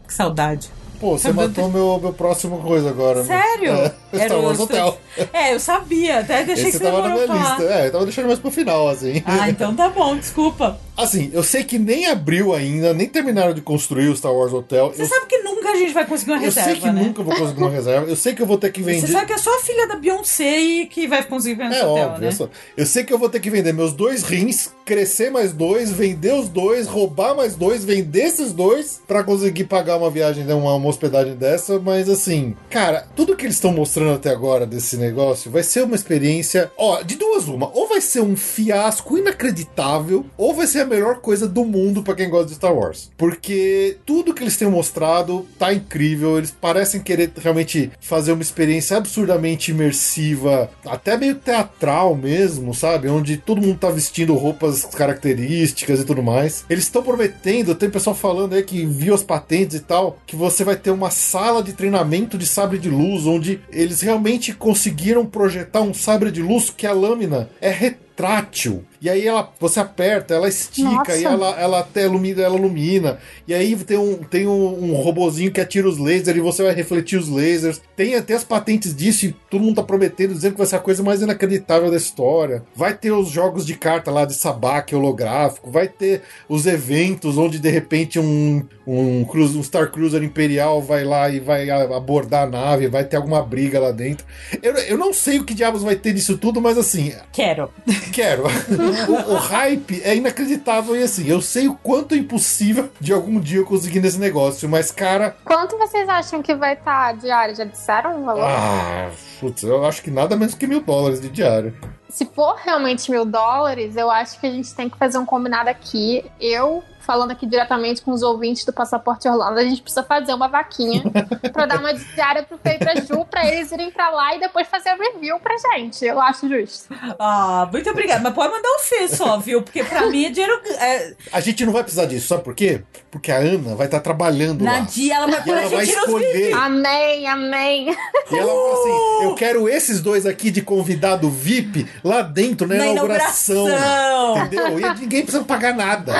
que 0.07 0.13
saudade. 0.13 0.69
Pô, 0.99 1.17
você 1.17 1.31
matou 1.31 1.69
meu, 1.69 1.99
meu 1.99 2.13
próximo 2.13 2.61
coisa 2.61 2.89
agora. 2.89 3.21
né? 3.21 3.25
Sério? 3.25 3.71
É, 3.73 3.93
Era 4.13 4.25
Star 4.25 4.39
Wars 4.39 4.59
Hotel. 4.59 4.97
É, 5.33 5.53
eu 5.53 5.59
sabia. 5.59 6.19
Até 6.19 6.43
deixei 6.43 6.69
Esse 6.69 6.79
que 6.79 6.85
você 6.85 6.91
tava 6.91 7.07
na 7.07 7.13
minha 7.15 7.25
lista. 7.25 7.63
É, 7.63 7.87
eu 7.87 7.91
tava 7.91 8.05
deixando 8.05 8.27
mais 8.27 8.39
pro 8.39 8.49
final, 8.49 8.87
assim. 8.87 9.21
Ah, 9.25 9.49
então 9.49 9.75
tá 9.75 9.89
bom, 9.89 10.15
desculpa. 10.15 10.79
Assim, 10.95 11.29
eu 11.33 11.43
sei 11.43 11.63
que 11.65 11.77
nem 11.77 12.07
abriu 12.07 12.53
ainda, 12.53 12.93
nem 12.93 13.07
terminaram 13.07 13.53
de 13.53 13.61
construir 13.61 14.07
o 14.07 14.15
Star 14.15 14.33
Wars 14.33 14.53
Hotel. 14.53 14.93
Você 14.93 15.01
Eu, 15.01 15.07
sabe 15.07 15.25
que 15.27 15.37
nunca 15.65 15.77
a 15.77 15.79
gente 15.81 15.93
vai 15.93 16.05
conseguir 16.05 16.31
uma 16.31 16.37
eu 16.37 16.43
reserva, 16.45 16.69
sei 16.71 16.79
que 16.79 16.89
né? 16.91 17.01
nunca 17.01 17.23
vou 17.23 17.35
conseguir 17.35 17.61
uma 17.61 17.69
reserva. 17.71 18.07
Eu 18.09 18.15
sei 18.15 18.33
que 18.35 18.41
eu 18.41 18.45
vou 18.45 18.57
ter 18.57 18.71
que 18.71 18.81
Você 18.83 18.91
vender. 18.93 19.07
sabe 19.07 19.25
que 19.27 19.33
é 19.33 19.37
só 19.37 19.57
a 19.57 19.61
filha 19.61 19.87
da 19.87 19.95
Beyoncé 19.95 20.85
que 20.89 21.07
vai 21.07 21.23
conseguir 21.23 21.63
no 21.63 21.73
É 21.73 21.85
hotel, 21.85 22.05
óbvio. 22.07 22.21
né? 22.21 22.27
Eu, 22.27 22.31
só- 22.31 22.49
eu 22.77 22.85
sei 22.85 23.03
que 23.03 23.13
eu 23.13 23.17
vou 23.19 23.29
ter 23.29 23.39
que 23.39 23.49
vender 23.49 23.73
meus 23.73 23.93
dois 23.93 24.23
rins, 24.23 24.69
crescer 24.85 25.29
mais 25.31 25.51
dois, 25.51 25.91
vender 25.91 26.33
os 26.33 26.47
dois, 26.49 26.87
roubar 26.87 27.35
mais 27.35 27.55
dois, 27.55 27.83
vender 27.83 28.23
esses 28.25 28.51
dois 28.51 29.01
pra 29.07 29.23
conseguir 29.23 29.63
pagar 29.65 29.97
uma 29.97 30.09
viagem, 30.09 30.43
né, 30.43 30.53
uma, 30.53 30.75
uma 30.75 30.89
hospedagem 30.89 31.35
dessa. 31.35 31.79
Mas 31.79 32.07
assim, 32.09 32.55
cara, 32.69 33.07
tudo 33.15 33.35
que 33.35 33.45
eles 33.45 33.55
estão 33.55 33.71
mostrando 33.73 34.13
até 34.15 34.29
agora 34.29 34.65
desse 34.65 34.97
negócio 34.97 35.49
vai 35.51 35.63
ser 35.63 35.83
uma 35.83 35.95
experiência. 35.95 36.71
Ó, 36.77 37.01
de 37.01 37.15
duas 37.15 37.47
uma. 37.47 37.69
Ou 37.73 37.87
vai 37.87 38.01
ser 38.01 38.21
um 38.21 38.35
fiasco 38.35 39.17
inacreditável, 39.17 40.25
ou 40.37 40.53
vai 40.53 40.67
ser 40.67 40.81
a 40.81 40.85
melhor 40.85 41.19
coisa 41.19 41.47
do 41.47 41.63
mundo 41.65 42.03
pra 42.03 42.15
quem 42.15 42.29
gosta 42.29 42.47
de 42.49 42.55
Star 42.55 42.73
Wars. 42.73 43.09
Porque 43.17 43.97
tudo 44.05 44.33
que 44.33 44.43
eles 44.43 44.57
têm 44.57 44.67
mostrado 44.69 45.45
tá 45.57 45.73
incrível. 45.73 46.37
Eles 46.37 46.51
parecem 46.51 47.01
querer 47.01 47.31
realmente 47.37 47.91
fazer 47.99 48.31
uma 48.31 48.41
experiência 48.41 48.97
absurdamente 48.97 49.71
imersiva, 49.71 50.69
até 50.85 51.17
meio 51.17 51.35
teatral 51.35 52.15
mesmo, 52.15 52.73
sabe? 52.73 53.09
Onde 53.09 53.37
todo 53.37 53.61
mundo 53.61 53.79
tá 53.79 53.89
vestindo 53.89 54.35
roupas 54.35 54.85
características 54.85 55.99
e 55.99 56.05
tudo 56.05 56.23
mais. 56.23 56.65
Eles 56.69 56.85
estão 56.85 57.03
prometendo, 57.03 57.75
tem 57.75 57.89
pessoal 57.89 58.15
falando 58.15 58.53
aí 58.53 58.63
que 58.63 58.85
viu 58.85 59.13
as 59.13 59.23
patentes 59.23 59.77
e 59.77 59.79
tal, 59.81 60.19
que 60.25 60.35
você 60.35 60.63
vai 60.63 60.75
ter 60.75 60.91
uma 60.91 61.09
sala 61.09 61.63
de 61.63 61.73
treinamento 61.73 62.37
de 62.37 62.45
sabre 62.45 62.77
de 62.77 62.89
luz, 62.89 63.25
onde 63.25 63.59
eles 63.71 64.01
realmente 64.01 64.53
conseguiram 64.53 65.25
projetar 65.25 65.81
um 65.81 65.93
sabre 65.93 66.31
de 66.31 66.41
luz 66.41 66.69
que 66.69 66.87
a 66.87 66.93
lâmina 66.93 67.49
é 67.61 67.69
retrátil. 67.69 68.83
E 69.05 69.09
aí 69.09 69.27
ela, 69.27 69.53
você 69.59 69.79
aperta, 69.79 70.33
ela 70.33 70.49
estica 70.49 70.89
Nossa. 70.89 71.15
e 71.15 71.23
ela, 71.23 71.61
ela 71.61 71.79
até 71.81 72.05
ilumina, 72.05 72.41
ela 72.41 72.57
ilumina. 72.57 73.19
E 73.47 73.53
aí 73.53 73.75
tem 73.75 73.99
um, 73.99 74.15
tem 74.15 74.47
um, 74.47 74.83
um 74.83 74.95
robozinho 74.95 75.51
que 75.51 75.61
atira 75.61 75.87
os 75.87 75.99
lasers 75.99 76.35
e 76.35 76.39
você 76.39 76.63
vai 76.63 76.73
refletir 76.73 77.19
os 77.19 77.29
lasers. 77.29 77.79
Tem 77.95 78.15
até 78.15 78.33
as 78.33 78.43
patentes 78.43 78.95
disso 78.95 79.27
e 79.27 79.35
todo 79.47 79.61
mundo 79.61 79.75
tá 79.75 79.83
prometendo, 79.83 80.33
dizendo 80.33 80.53
que 80.53 80.57
vai 80.57 80.65
ser 80.65 80.77
a 80.77 80.79
coisa 80.79 81.03
mais 81.03 81.21
inacreditável 81.21 81.91
da 81.91 81.97
história. 81.97 82.63
Vai 82.75 82.95
ter 82.95 83.11
os 83.11 83.29
jogos 83.29 83.63
de 83.63 83.75
carta 83.75 84.09
lá 84.09 84.25
de 84.25 84.33
sabaque 84.33 84.95
holográfico, 84.95 85.69
vai 85.69 85.87
ter 85.87 86.23
os 86.49 86.65
eventos 86.65 87.37
onde 87.37 87.59
de 87.59 87.69
repente 87.69 88.17
um, 88.17 88.65
um, 88.87 89.21
um 89.21 89.63
Star 89.63 89.91
Cruiser 89.91 90.23
Imperial 90.23 90.81
vai 90.81 91.03
lá 91.03 91.29
e 91.29 91.39
vai 91.39 91.69
abordar 91.69 92.47
a 92.47 92.49
nave, 92.49 92.87
vai 92.87 93.03
ter 93.03 93.17
alguma 93.17 93.43
briga 93.43 93.79
lá 93.79 93.91
dentro. 93.91 94.25
Eu, 94.63 94.73
eu 94.73 94.97
não 94.97 95.13
sei 95.13 95.37
o 95.37 95.43
que 95.43 95.53
diabos 95.53 95.83
vai 95.83 95.95
ter 95.95 96.11
nisso 96.11 96.39
tudo, 96.39 96.59
mas 96.59 96.75
assim, 96.75 97.13
Quero. 97.31 97.69
Quero. 98.11 98.45
o, 99.07 99.33
o 99.33 99.35
hype 99.35 100.01
é 100.03 100.15
inacreditável 100.15 100.95
e 100.95 101.03
assim, 101.03 101.27
eu 101.27 101.41
sei 101.41 101.67
o 101.67 101.75
quanto 101.75 102.15
é 102.15 102.17
impossível 102.17 102.89
de 102.99 103.13
algum 103.13 103.39
dia 103.39 103.59
eu 103.59 103.65
conseguir 103.65 103.99
nesse 103.99 104.19
negócio, 104.19 104.67
mas 104.69 104.91
cara, 104.91 105.35
Quanto 105.43 105.77
vocês 105.77 106.07
acham 106.09 106.41
que 106.41 106.53
vai 106.55 106.73
estar 106.73 107.15
diário? 107.15 107.55
Já 107.55 107.63
disseram 107.63 108.21
o 108.21 108.25
valor? 108.25 108.43
ah, 108.43 109.09
putz, 109.39 109.63
eu 109.63 109.85
acho 109.85 110.01
que 110.01 110.11
nada 110.11 110.35
menos 110.35 110.55
que 110.55 110.67
mil 110.67 110.81
dólares 110.81 111.21
de 111.21 111.29
diário. 111.29 111.75
Se 112.09 112.25
for 112.25 112.55
realmente 112.55 113.11
mil 113.11 113.25
dólares, 113.25 113.95
eu 113.97 114.09
acho 114.09 114.39
que 114.39 114.47
a 114.47 114.51
gente 114.51 114.73
tem 114.73 114.89
que 114.89 114.97
fazer 114.97 115.17
um 115.17 115.25
combinado 115.25 115.69
aqui. 115.69 116.23
Eu, 116.39 116.81
falando 117.05 117.31
aqui 117.31 117.45
diretamente 117.45 118.01
com 118.01 118.11
os 118.11 118.21
ouvintes 118.23 118.65
do 118.65 118.73
Passaporte 118.73 119.27
Orlando, 119.27 119.59
a 119.59 119.63
gente 119.63 119.81
precisa 119.81 120.03
fazer 120.03 120.33
uma 120.33 120.47
vaquinha 120.47 121.03
pra 121.53 121.65
dar 121.65 121.79
uma 121.79 121.93
diária 121.93 122.43
pro 122.43 122.57
Fê 122.57 122.75
e 122.75 122.79
pra 122.79 122.95
Ju, 122.95 123.25
pra 123.29 123.45
eles 123.47 123.71
irem 123.71 123.91
pra 123.91 124.09
lá 124.09 124.35
e 124.35 124.39
depois 124.39 124.67
fazer 124.67 124.89
a 124.89 124.95
review 124.95 125.39
pra 125.39 125.55
gente. 125.57 126.03
Eu 126.03 126.19
acho 126.19 126.49
justo. 126.49 126.93
Ah, 127.19 127.67
muito 127.71 127.89
obrigada. 127.89 128.21
Mas 128.23 128.33
pode 128.33 128.51
mandar 128.51 128.69
o 128.69 128.79
Fê 128.79 129.07
só, 129.07 129.37
viu? 129.37 129.61
Porque 129.61 129.83
pra 129.83 130.07
mim 130.07 130.25
é 130.25 130.29
dinheiro. 130.29 130.59
É, 130.79 131.13
A 131.31 131.39
gente 131.39 131.65
não 131.65 131.71
vai 131.73 131.83
precisar 131.83 132.05
disso, 132.05 132.27
sabe 132.27 132.43
por 132.43 132.55
quê? 132.55 132.81
Porque 133.11 133.31
a 133.31 133.37
Ana 133.37 133.75
vai 133.75 133.85
estar 133.87 133.99
trabalhando 133.99 134.63
na 134.63 134.73
lá. 134.73 134.79
dia 134.79 135.15
ela 135.15 135.27
vai 135.27 135.41
E 135.45 135.51
a 135.51 135.59
ela 135.61 135.69
vai 135.69 135.83
escolher. 135.85 136.53
Amém, 136.53 137.27
amém. 137.27 137.89
E 138.31 138.35
ela 138.37 138.51
fala 138.51 138.73
assim: 138.73 139.23
eu 139.25 139.35
quero 139.35 139.69
esses 139.69 140.01
dois 140.01 140.25
aqui 140.25 140.49
de 140.51 140.61
convidado 140.61 141.29
VIP 141.29 141.87
lá 142.03 142.21
dentro 142.21 142.67
na, 142.67 142.75
Na 142.75 142.87
inauguração. 142.87 143.67
inauguração. 143.67 144.37
Entendeu? 144.37 144.79
E 144.79 144.99
ninguém 144.99 145.21
precisa 145.23 145.43
pagar 145.43 145.73
nada. 145.75 146.13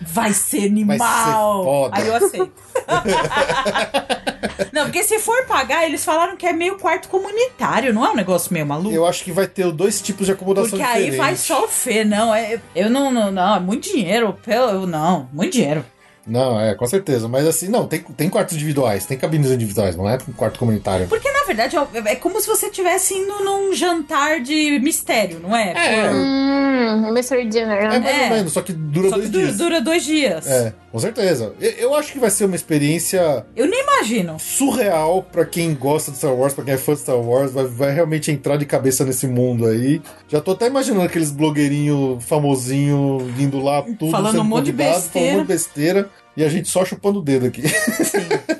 Vai 0.00 0.32
ser 0.32 0.66
animal. 0.66 1.88
Vai 1.90 2.00
ser. 2.02 2.02
Aí 2.02 2.08
eu 2.08 2.16
aceito. 2.16 2.52
não, 4.72 4.84
porque 4.84 5.02
se 5.02 5.18
for 5.18 5.46
pagar, 5.46 5.84
eles 5.84 6.04
falaram 6.04 6.36
que 6.36 6.46
é 6.46 6.52
meio 6.52 6.78
quarto 6.78 7.08
comunitário, 7.08 7.92
não 7.92 8.04
é 8.04 8.10
um 8.10 8.16
negócio 8.16 8.52
meio 8.52 8.66
maluco? 8.66 8.94
Eu 8.94 9.06
acho 9.06 9.24
que 9.24 9.32
vai 9.32 9.46
ter 9.46 9.70
dois 9.72 10.02
tipos 10.02 10.26
de 10.26 10.32
acomodação 10.32 10.70
Porque 10.70 10.82
aí 10.82 11.10
vai 11.12 11.36
só 11.36 11.64
o 11.64 11.68
Fê, 11.68 12.04
não. 12.04 12.34
É, 12.34 12.60
eu 12.74 12.90
não, 12.90 13.10
não, 13.10 13.30
não, 13.30 13.56
é 13.56 13.60
muito 13.60 13.90
dinheiro. 13.90 14.36
Pelo, 14.44 14.86
não, 14.86 15.28
muito 15.32 15.52
dinheiro. 15.52 15.84
Não, 16.26 16.58
é, 16.60 16.74
com 16.74 16.86
certeza. 16.86 17.28
Mas 17.28 17.46
assim, 17.46 17.68
não, 17.68 17.86
tem, 17.86 18.00
tem 18.00 18.28
quartos 18.30 18.54
individuais, 18.54 19.04
tem 19.06 19.16
cabines 19.18 19.50
individuais, 19.50 19.94
não 19.96 20.08
é 20.08 20.18
um 20.28 20.32
quarto 20.32 20.58
comunitário. 20.58 21.06
Porque 21.08 21.30
na 21.30 21.44
verdade 21.44 21.76
é, 21.76 22.12
é 22.12 22.16
como 22.16 22.40
se 22.40 22.46
você 22.46 22.66
estivesse 22.66 23.14
indo 23.14 23.44
num 23.44 23.72
jantar 23.74 24.40
de 24.40 24.78
mistério, 24.80 25.38
não 25.40 25.54
é? 25.54 25.72
É, 25.76 26.10
Hum, 26.10 27.12
Mystery 27.12 27.46
Dinner, 27.48 27.78
é 27.78 27.98
mais 27.98 28.04
É. 28.06 28.22
ou 28.24 28.30
menos, 28.30 28.52
só 28.52 28.60
que 28.62 28.72
dura 28.72 29.08
Só 29.10 29.14
que 29.16 29.20
dois 29.22 29.30
dura, 29.32 29.44
dias. 29.46 29.58
dura 29.58 29.80
dois 29.80 30.04
dias. 30.04 30.46
É, 30.46 30.72
com 30.90 30.98
certeza. 30.98 31.52
Eu, 31.60 31.70
eu 31.72 31.94
acho 31.94 32.12
que 32.12 32.18
vai 32.18 32.30
ser 32.30 32.44
uma 32.46 32.56
experiência 32.56 33.44
Eu 33.54 33.66
nem 33.66 33.82
imagino. 33.82 34.38
surreal 34.38 35.22
pra 35.22 35.44
quem 35.44 35.74
gosta 35.74 36.10
de 36.10 36.18
Star 36.18 36.34
Wars, 36.34 36.52
pra 36.54 36.64
quem 36.64 36.74
é 36.74 36.76
fã 36.78 36.94
de 36.94 37.00
Star 37.00 37.16
Wars, 37.18 37.52
vai, 37.52 37.64
vai 37.66 37.92
realmente 37.94 38.30
entrar 38.30 38.56
de 38.56 38.66
cabeça 38.66 39.04
nesse 39.04 39.26
mundo 39.26 39.66
aí. 39.66 40.00
Já 40.28 40.40
tô 40.40 40.52
até 40.52 40.66
imaginando 40.66 41.04
aqueles 41.04 41.30
blogueirinhos 41.30 42.24
famosinho 42.24 43.18
indo 43.38 43.60
lá, 43.60 43.82
tudo 43.82 44.10
Falando 44.10 44.32
sendo 44.32 44.40
um 44.42 44.44
monte 44.44 44.66
de 44.66 44.72
besteira. 44.72 45.02
falando 45.12 45.26
um 45.26 45.38
monte 45.38 45.42
de 45.42 45.52
besteira. 45.52 46.10
E 46.36 46.44
a 46.44 46.48
gente 46.48 46.68
só 46.68 46.84
chupando 46.84 47.20
o 47.20 47.22
dedo 47.22 47.46
aqui. 47.46 47.62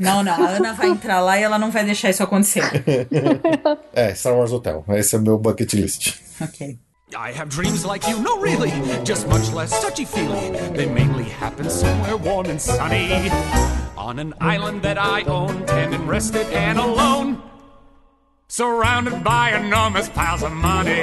Não, 0.00 0.22
não. 0.22 0.32
A 0.32 0.48
Ana 0.50 0.72
vai 0.72 0.88
entrar 0.88 1.20
lá 1.20 1.38
e 1.38 1.42
ela 1.42 1.58
não 1.58 1.70
vai 1.70 1.84
deixar 1.84 2.10
isso 2.10 2.22
acontecer. 2.22 2.62
é, 3.92 4.14
Star 4.14 4.34
Wars 4.34 4.52
Hotel. 4.52 4.84
Esse 4.88 5.16
é 5.16 5.18
o 5.18 5.22
meu 5.22 5.38
bucket 5.38 5.72
list. 5.72 6.14
Ok. 6.40 6.78
I 7.16 7.30
have 7.30 7.48
dreams 7.48 7.84
like 7.84 8.08
you, 8.08 8.18
no, 8.18 8.40
really, 8.40 8.72
just 9.04 9.28
much 9.28 9.52
less 9.52 9.70
touchy 9.80 10.04
feely. 10.04 10.50
They 10.74 10.86
mainly 10.86 11.24
happen 11.24 11.70
somewhere 11.70 12.16
warm 12.16 12.46
and 12.46 12.60
sunny. 12.60 13.30
On 13.96 14.18
an 14.18 14.34
island 14.40 14.82
that 14.82 14.98
I 14.98 15.22
own, 15.22 15.64
tended, 15.66 16.00
rested, 16.00 16.46
and 16.52 16.78
alone. 16.78 17.40
Surrounded 18.56 19.24
by 19.24 19.50
enormous 19.52 20.08
piles 20.08 20.44
of 20.44 20.54
money. 20.54 21.02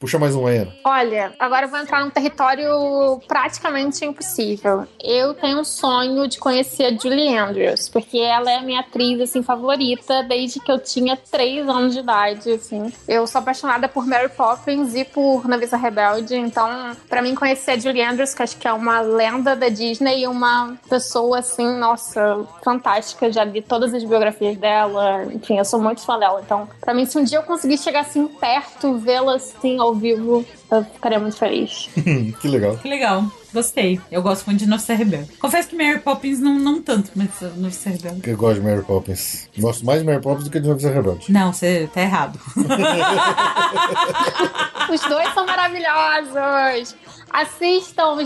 Puxa 0.00 0.18
mais 0.18 0.34
um 0.34 0.44
aí. 0.46 0.68
Olha, 0.84 1.32
agora 1.38 1.64
eu 1.64 1.70
vou 1.70 1.78
entrar 1.78 2.04
num 2.04 2.10
território 2.10 3.20
praticamente 3.28 4.04
impossível. 4.04 4.84
Eu 5.02 5.32
tenho 5.32 5.60
um 5.60 5.64
sonho 5.64 6.28
de 6.28 6.36
conhecer 6.36 6.86
a 6.86 6.90
Julie 6.90 7.38
Andrews, 7.38 7.88
porque 7.88 8.18
ela 8.18 8.50
é 8.50 8.56
a 8.56 8.60
minha 8.60 8.80
atriz, 8.80 9.18
assim, 9.20 9.42
favorita 9.42 10.24
desde 10.24 10.60
que 10.60 10.70
eu 10.70 10.78
tinha 10.78 11.16
3 11.16 11.66
anos 11.68 11.94
de 11.94 12.00
idade, 12.00 12.50
assim. 12.50 12.92
Eu 13.08 13.26
sou 13.26 13.38
apaixonada 13.38 13.88
por 13.88 14.04
Mary 14.04 14.28
Poppins 14.28 14.94
e 14.94 15.04
por 15.04 15.48
Novisa 15.48 15.76
Rebelde, 15.76 16.36
então, 16.36 16.94
pra 17.08 17.22
mim, 17.22 17.34
conhecer 17.34 17.70
a 17.70 17.78
Julie 17.78 18.02
Andrews, 18.02 18.34
que 18.34 18.42
acho 18.42 18.58
que 18.58 18.68
é 18.68 18.72
uma 18.72 19.00
lenda 19.00 19.56
da 19.56 19.70
Disney 19.70 20.22
e 20.22 20.26
uma 20.26 20.74
pessoa, 20.90 21.38
assim, 21.38 21.78
nossa, 21.78 22.44
fantástica. 22.62 23.32
Já 23.32 23.44
li 23.44 23.62
todas 23.62 23.94
as 23.94 24.04
biografias 24.04 24.58
dela, 24.58 25.24
enfim, 25.32 25.56
eu 25.56 25.64
sou 25.64 25.80
muito 25.80 26.02
fã 26.02 26.18
dela. 26.18 26.42
Então, 26.44 26.63
pra 26.80 26.94
mim, 26.94 27.06
se 27.06 27.18
um 27.18 27.24
dia 27.24 27.38
eu 27.38 27.42
conseguir 27.42 27.78
chegar 27.78 28.00
assim 28.00 28.26
perto, 28.26 28.98
vê-la 28.98 29.36
assim 29.36 29.78
ao 29.78 29.94
vivo, 29.94 30.44
eu 30.70 30.84
ficaria 30.84 31.18
muito 31.18 31.36
feliz. 31.36 31.88
que 32.40 32.48
legal. 32.48 32.76
Que 32.76 32.88
legal. 32.88 33.24
Gostei. 33.52 34.00
Eu 34.10 34.20
gosto 34.20 34.46
muito 34.46 34.60
de 34.60 34.66
Nossa 34.66 34.94
Rebelde. 34.94 35.30
Confesso 35.38 35.68
que 35.68 35.76
Mary 35.76 36.00
Poppins 36.00 36.40
não, 36.40 36.58
não 36.58 36.82
tanto, 36.82 37.12
mas 37.14 37.28
Nossa 37.56 37.90
Rebelde. 37.90 38.28
Eu 38.28 38.36
gosto 38.36 38.60
de 38.60 38.66
Mary 38.66 38.82
Poppins. 38.82 39.48
Gosto 39.56 39.86
mais 39.86 40.00
de 40.00 40.06
Mary 40.06 40.20
Poppins 40.20 40.44
do 40.44 40.50
que 40.50 40.58
de 40.58 40.68
Noviça 40.68 40.90
Rebelde. 40.90 41.30
Não, 41.30 41.52
você 41.52 41.88
tá 41.92 42.00
errado. 42.00 42.40
Os 44.92 45.00
dois 45.02 45.32
são 45.32 45.46
maravilhosos! 45.46 46.96
Assistam, 47.30 48.18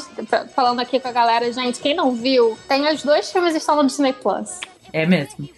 falando 0.55 0.81
aqui 0.81 1.01
com 1.01 1.09
a 1.09 1.13
galera, 1.13 1.51
gente, 1.53 1.81
quem 1.81 1.95
não 1.95 2.13
viu, 2.13 2.59
tem 2.69 2.87
os 2.93 3.03
dois 3.03 3.33
filmes 3.33 3.53
que 3.53 3.59
estão 3.59 3.77
no 3.77 3.87
Disney 3.87 4.13
Plus. 4.13 4.61
É 4.93 5.07
mesmo. 5.07 5.49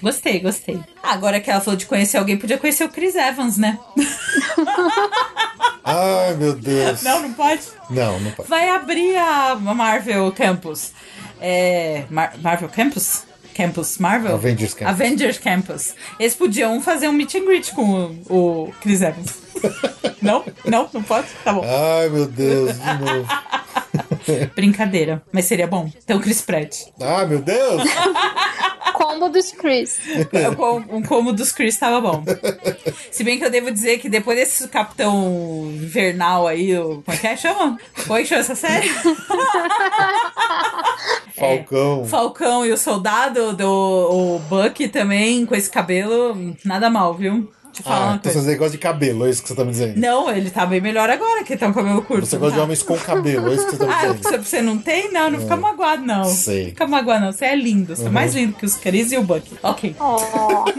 Gostei, 0.00 0.38
gostei. 0.40 0.78
Agora 1.02 1.40
que 1.40 1.50
ela 1.50 1.60
falou 1.60 1.76
de 1.76 1.86
conhecer 1.86 2.16
alguém, 2.18 2.36
podia 2.36 2.56
conhecer 2.58 2.84
o 2.84 2.88
Chris 2.88 3.14
Evans, 3.16 3.56
né? 3.58 3.78
Ai, 5.84 6.34
meu 6.34 6.52
Deus. 6.54 7.02
Não, 7.02 7.22
não 7.22 7.32
pode. 7.32 7.62
Não, 7.90 8.20
não 8.20 8.30
pode. 8.32 8.48
Vai 8.48 8.68
abrir 8.68 9.16
a 9.16 9.56
Marvel 9.56 10.30
Campus. 10.32 10.92
É. 11.40 12.04
Mar- 12.10 12.34
Marvel 12.38 12.68
Campus? 12.68 13.24
Campus 13.54 13.98
Marvel? 13.98 14.34
Avengers 14.34 14.74
Campus. 14.74 14.94
Avengers 14.94 15.38
Campus. 15.38 15.94
Eles 16.20 16.34
podiam 16.34 16.80
fazer 16.80 17.08
um 17.08 17.12
meet 17.12 17.34
and 17.34 17.44
greet 17.44 17.72
com 17.72 18.16
o, 18.28 18.66
o 18.68 18.74
Chris 18.80 19.02
Evans. 19.02 19.34
não? 20.22 20.44
Não? 20.64 20.88
Não 20.92 21.02
pode? 21.02 21.26
Tá 21.44 21.52
bom. 21.52 21.64
Ai, 21.64 22.08
meu 22.08 22.26
Deus, 22.26 22.74
de 22.78 22.98
novo. 22.98 23.28
Brincadeira. 24.54 25.22
Mas 25.32 25.46
seria 25.46 25.66
bom. 25.66 25.90
Ter 26.06 26.14
o 26.14 26.20
Chris 26.20 26.40
Pratt. 26.40 26.82
Ai, 27.00 27.26
meu 27.26 27.40
Deus. 27.40 27.82
Combo 29.08 29.30
dos 29.30 29.50
Chris. 29.52 29.98
Um 30.90 31.02
como 31.02 31.32
dos 31.32 31.50
Chris 31.50 31.78
tava 31.78 31.98
bom. 31.98 32.22
Se 33.10 33.24
bem 33.24 33.38
que 33.38 33.44
eu 33.44 33.50
devo 33.50 33.70
dizer 33.70 33.98
que 33.98 34.08
depois 34.10 34.38
desse 34.38 34.68
Capitão 34.68 35.70
Invernal 35.72 36.46
aí, 36.46 36.78
o, 36.78 37.02
como 37.02 37.16
é 37.16 37.16
que 37.16 37.26
é? 37.26 37.34
Chama? 37.34 37.78
É 37.96 38.18
que 38.18 38.26
chama 38.26 38.40
essa 38.42 38.54
série? 38.54 38.86
Falcão. 41.34 42.04
Falcão 42.04 42.66
e 42.66 42.72
o 42.72 42.76
Soldado, 42.76 43.54
do, 43.54 43.66
o 43.66 44.38
Buck 44.40 44.86
também, 44.88 45.46
com 45.46 45.54
esse 45.54 45.70
cabelo, 45.70 46.36
nada 46.62 46.90
mal, 46.90 47.14
viu? 47.14 47.50
Eu 47.80 47.84
falar 47.84 47.96
Ah, 47.96 48.06
uma 48.08 48.16
então 48.16 48.32
coisa. 48.32 48.48
você 48.50 48.56
gosta 48.56 48.72
de 48.72 48.78
cabelo, 48.78 49.26
é 49.26 49.30
isso 49.30 49.42
que 49.42 49.48
você 49.48 49.54
tá 49.54 49.64
me 49.64 49.70
dizendo. 49.70 49.98
Não, 50.00 50.30
ele 50.30 50.50
tá 50.50 50.66
bem 50.66 50.80
melhor 50.80 51.08
agora, 51.10 51.44
que 51.44 51.56
tá 51.56 51.66
com 51.66 51.72
o 51.72 51.74
cabelo 51.84 52.02
curto. 52.02 52.26
Você 52.26 52.36
gosta 52.36 52.52
de 52.52 52.56
tá? 52.58 52.64
homens 52.64 52.82
com 52.82 52.96
cabelo, 52.96 53.50
é 53.50 53.54
isso 53.54 53.64
que 53.66 53.70
você 53.72 53.78
tá 53.78 53.86
me 53.86 53.92
Ah, 53.92 53.96
dizendo. 54.06 54.22
você, 54.22 54.38
você 54.38 54.62
não 54.62 54.78
tem? 54.78 55.12
Não, 55.12 55.30
não 55.30 55.40
fica 55.40 55.56
magoado, 55.56 56.02
não. 56.04 56.24
Sei. 56.24 56.62
Uhum. 56.64 56.68
Fica 56.70 56.86
magoado, 56.86 57.24
não. 57.26 57.32
Você 57.32 57.44
é 57.44 57.56
lindo. 57.56 57.94
Você 57.96 58.06
é 58.06 58.10
mais 58.10 58.34
lindo 58.34 58.52
que 58.54 58.64
os 58.66 58.74
Chris 58.76 59.12
e 59.12 59.16
o 59.16 59.22
Buck. 59.22 59.44
Ok. 59.62 59.94
Oh. 60.00 60.64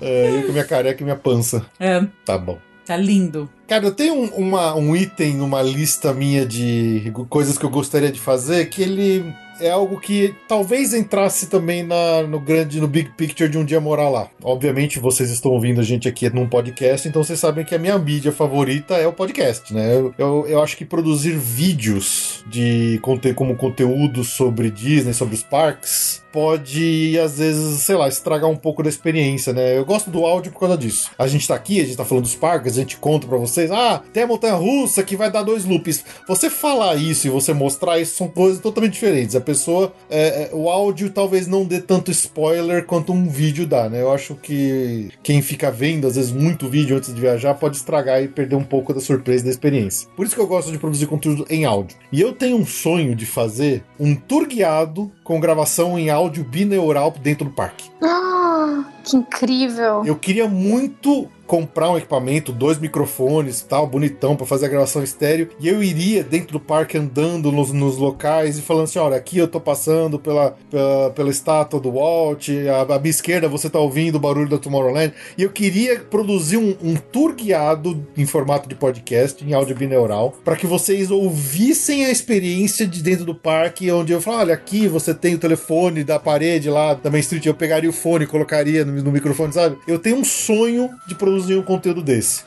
É, 0.00 0.30
eu 0.36 0.42
com 0.46 0.52
minha 0.52 0.64
careca 0.64 1.00
e 1.00 1.04
minha 1.04 1.16
pança. 1.16 1.64
É, 1.80 2.04
Tá 2.24 2.36
bom. 2.36 2.58
tá 2.84 2.96
lindo. 2.96 3.48
Cara, 3.66 3.86
eu 3.86 3.92
tenho 3.94 4.14
um, 4.14 4.26
uma- 4.36 4.74
um 4.74 4.94
item 4.94 5.34
numa 5.34 5.62
lista 5.62 6.12
minha 6.12 6.44
de 6.44 7.10
coisas 7.30 7.56
que 7.56 7.64
eu 7.64 7.70
gostaria 7.70 8.12
de 8.12 8.20
fazer 8.20 8.66
que 8.66 8.82
ele 8.82 9.34
é 9.60 9.70
algo 9.70 10.00
que 10.00 10.34
talvez 10.48 10.94
entrasse 10.94 11.46
também 11.46 11.82
na, 11.82 12.22
no 12.22 12.40
grande, 12.40 12.80
no 12.80 12.88
big 12.88 13.10
picture 13.16 13.48
de 13.48 13.58
um 13.58 13.64
dia 13.64 13.80
morar 13.80 14.08
lá. 14.08 14.28
Obviamente, 14.42 14.98
vocês 14.98 15.30
estão 15.30 15.52
ouvindo 15.52 15.80
a 15.80 15.84
gente 15.84 16.08
aqui 16.08 16.28
num 16.30 16.48
podcast, 16.48 17.06
então 17.06 17.22
vocês 17.22 17.38
sabem 17.38 17.64
que 17.64 17.74
a 17.74 17.78
minha 17.78 17.98
mídia 17.98 18.32
favorita 18.32 18.94
é 18.94 19.06
o 19.06 19.12
podcast, 19.12 19.72
né? 19.72 19.94
Eu, 19.94 20.14
eu, 20.18 20.46
eu 20.48 20.62
acho 20.62 20.76
que 20.76 20.84
produzir 20.84 21.36
vídeos 21.36 22.44
de 22.46 22.98
conte 23.02 23.32
como 23.34 23.56
conteúdo 23.56 24.24
sobre 24.24 24.70
Disney, 24.70 25.12
sobre 25.12 25.34
os 25.34 25.42
parques, 25.42 26.23
pode, 26.34 27.16
às 27.20 27.38
vezes, 27.38 27.82
sei 27.82 27.94
lá, 27.94 28.08
estragar 28.08 28.50
um 28.50 28.56
pouco 28.56 28.82
da 28.82 28.88
experiência, 28.88 29.52
né? 29.52 29.78
Eu 29.78 29.84
gosto 29.84 30.10
do 30.10 30.26
áudio 30.26 30.50
por 30.50 30.58
causa 30.58 30.76
disso. 30.76 31.08
A 31.16 31.28
gente 31.28 31.46
tá 31.46 31.54
aqui, 31.54 31.80
a 31.80 31.84
gente 31.84 31.96
tá 31.96 32.04
falando 32.04 32.24
dos 32.24 32.34
parques, 32.34 32.72
a 32.72 32.80
gente 32.80 32.96
conta 32.96 33.28
pra 33.28 33.38
vocês, 33.38 33.70
ah, 33.70 34.02
tem 34.12 34.24
a 34.24 34.26
montanha 34.26 34.54
russa 34.54 35.04
que 35.04 35.16
vai 35.16 35.30
dar 35.30 35.44
dois 35.44 35.64
loops. 35.64 36.04
Você 36.26 36.50
falar 36.50 36.96
isso 36.96 37.28
e 37.28 37.30
você 37.30 37.52
mostrar 37.52 38.00
isso 38.00 38.16
são 38.16 38.26
coisas 38.26 38.60
totalmente 38.60 38.94
diferentes. 38.94 39.36
A 39.36 39.40
pessoa, 39.40 39.92
é, 40.10 40.42
é, 40.42 40.50
o 40.52 40.68
áudio 40.68 41.08
talvez 41.08 41.46
não 41.46 41.64
dê 41.64 41.80
tanto 41.80 42.10
spoiler 42.10 42.84
quanto 42.84 43.12
um 43.12 43.28
vídeo 43.28 43.64
dá, 43.64 43.88
né? 43.88 44.02
Eu 44.02 44.12
acho 44.12 44.34
que 44.34 45.10
quem 45.22 45.40
fica 45.40 45.70
vendo, 45.70 46.08
às 46.08 46.16
vezes, 46.16 46.32
muito 46.32 46.68
vídeo 46.68 46.96
antes 46.96 47.14
de 47.14 47.20
viajar 47.20 47.54
pode 47.54 47.76
estragar 47.76 48.20
e 48.20 48.26
perder 48.26 48.56
um 48.56 48.64
pouco 48.64 48.92
da 48.92 49.00
surpresa 49.00 49.44
da 49.44 49.50
experiência. 49.50 50.08
Por 50.16 50.26
isso 50.26 50.34
que 50.34 50.40
eu 50.40 50.48
gosto 50.48 50.72
de 50.72 50.78
produzir 50.78 51.06
conteúdo 51.06 51.46
em 51.48 51.64
áudio. 51.64 51.96
E 52.10 52.20
eu 52.20 52.32
tenho 52.32 52.56
um 52.56 52.66
sonho 52.66 53.14
de 53.14 53.24
fazer 53.24 53.84
um 54.00 54.16
tour 54.16 54.48
guiado 54.48 55.12
com 55.22 55.38
gravação 55.38 55.96
em 55.96 56.10
áudio 56.10 56.23
bineural 56.30 57.10
dentro 57.10 57.44
do 57.46 57.50
parque. 57.50 57.90
Ah, 58.02 58.84
que 59.02 59.16
incrível. 59.16 60.04
Eu 60.04 60.16
queria 60.16 60.48
muito 60.48 61.28
comprar 61.46 61.90
um 61.90 61.98
equipamento, 61.98 62.52
dois 62.52 62.78
microfones 62.78 63.62
tal, 63.62 63.86
bonitão, 63.86 64.36
pra 64.36 64.46
fazer 64.46 64.66
a 64.66 64.68
gravação 64.68 65.02
estéreo. 65.02 65.48
E 65.60 65.68
eu 65.68 65.82
iria 65.82 66.22
dentro 66.22 66.52
do 66.52 66.60
parque 66.60 66.98
andando 66.98 67.52
nos, 67.52 67.72
nos 67.72 67.96
locais 67.96 68.58
e 68.58 68.62
falando 68.62 68.84
assim: 68.84 68.98
olha, 68.98 69.16
aqui 69.16 69.38
eu 69.38 69.48
tô 69.48 69.60
passando 69.60 70.18
pela, 70.18 70.56
pela, 70.70 71.10
pela 71.10 71.30
estátua 71.30 71.80
do 71.80 71.92
Walt, 71.92 72.48
a, 72.48 72.94
a 72.94 72.98
minha 72.98 73.10
esquerda 73.10 73.48
você 73.48 73.68
tá 73.68 73.78
ouvindo 73.78 74.16
o 74.16 74.20
barulho 74.20 74.48
da 74.48 74.58
Tomorrowland. 74.58 75.12
E 75.36 75.42
eu 75.42 75.50
queria 75.50 76.00
produzir 76.00 76.56
um, 76.56 76.76
um 76.82 76.96
tour 76.96 77.34
guiado 77.34 78.06
em 78.16 78.26
formato 78.26 78.68
de 78.68 78.74
podcast, 78.74 79.44
em 79.44 79.52
áudio 79.52 79.76
bineural, 79.76 80.34
para 80.44 80.56
que 80.56 80.66
vocês 80.66 81.10
ouvissem 81.10 82.06
a 82.06 82.10
experiência 82.10 82.86
de 82.86 83.02
dentro 83.02 83.24
do 83.24 83.34
parque, 83.34 83.90
onde 83.90 84.12
eu 84.12 84.20
falo: 84.20 84.38
olha, 84.38 84.54
aqui 84.54 84.88
você 84.88 85.14
tem 85.14 85.34
o 85.34 85.38
telefone 85.38 86.04
da 86.04 86.18
parede 86.18 86.70
lá 86.70 86.94
da 86.94 87.10
Main 87.10 87.20
Street, 87.20 87.46
eu 87.46 87.54
pegaria 87.54 87.90
o 87.90 87.92
fone 87.92 88.24
e 88.24 88.28
colocaria 88.28 88.84
no, 88.84 89.02
no 89.02 89.12
microfone, 89.12 89.52
sabe? 89.52 89.76
Eu 89.86 89.98
tenho 89.98 90.16
um 90.16 90.24
sonho 90.24 90.90
de 91.06 91.14
produzir 91.14 91.33
um 91.56 91.62
conteúdo 91.62 92.02
desse. 92.02 92.44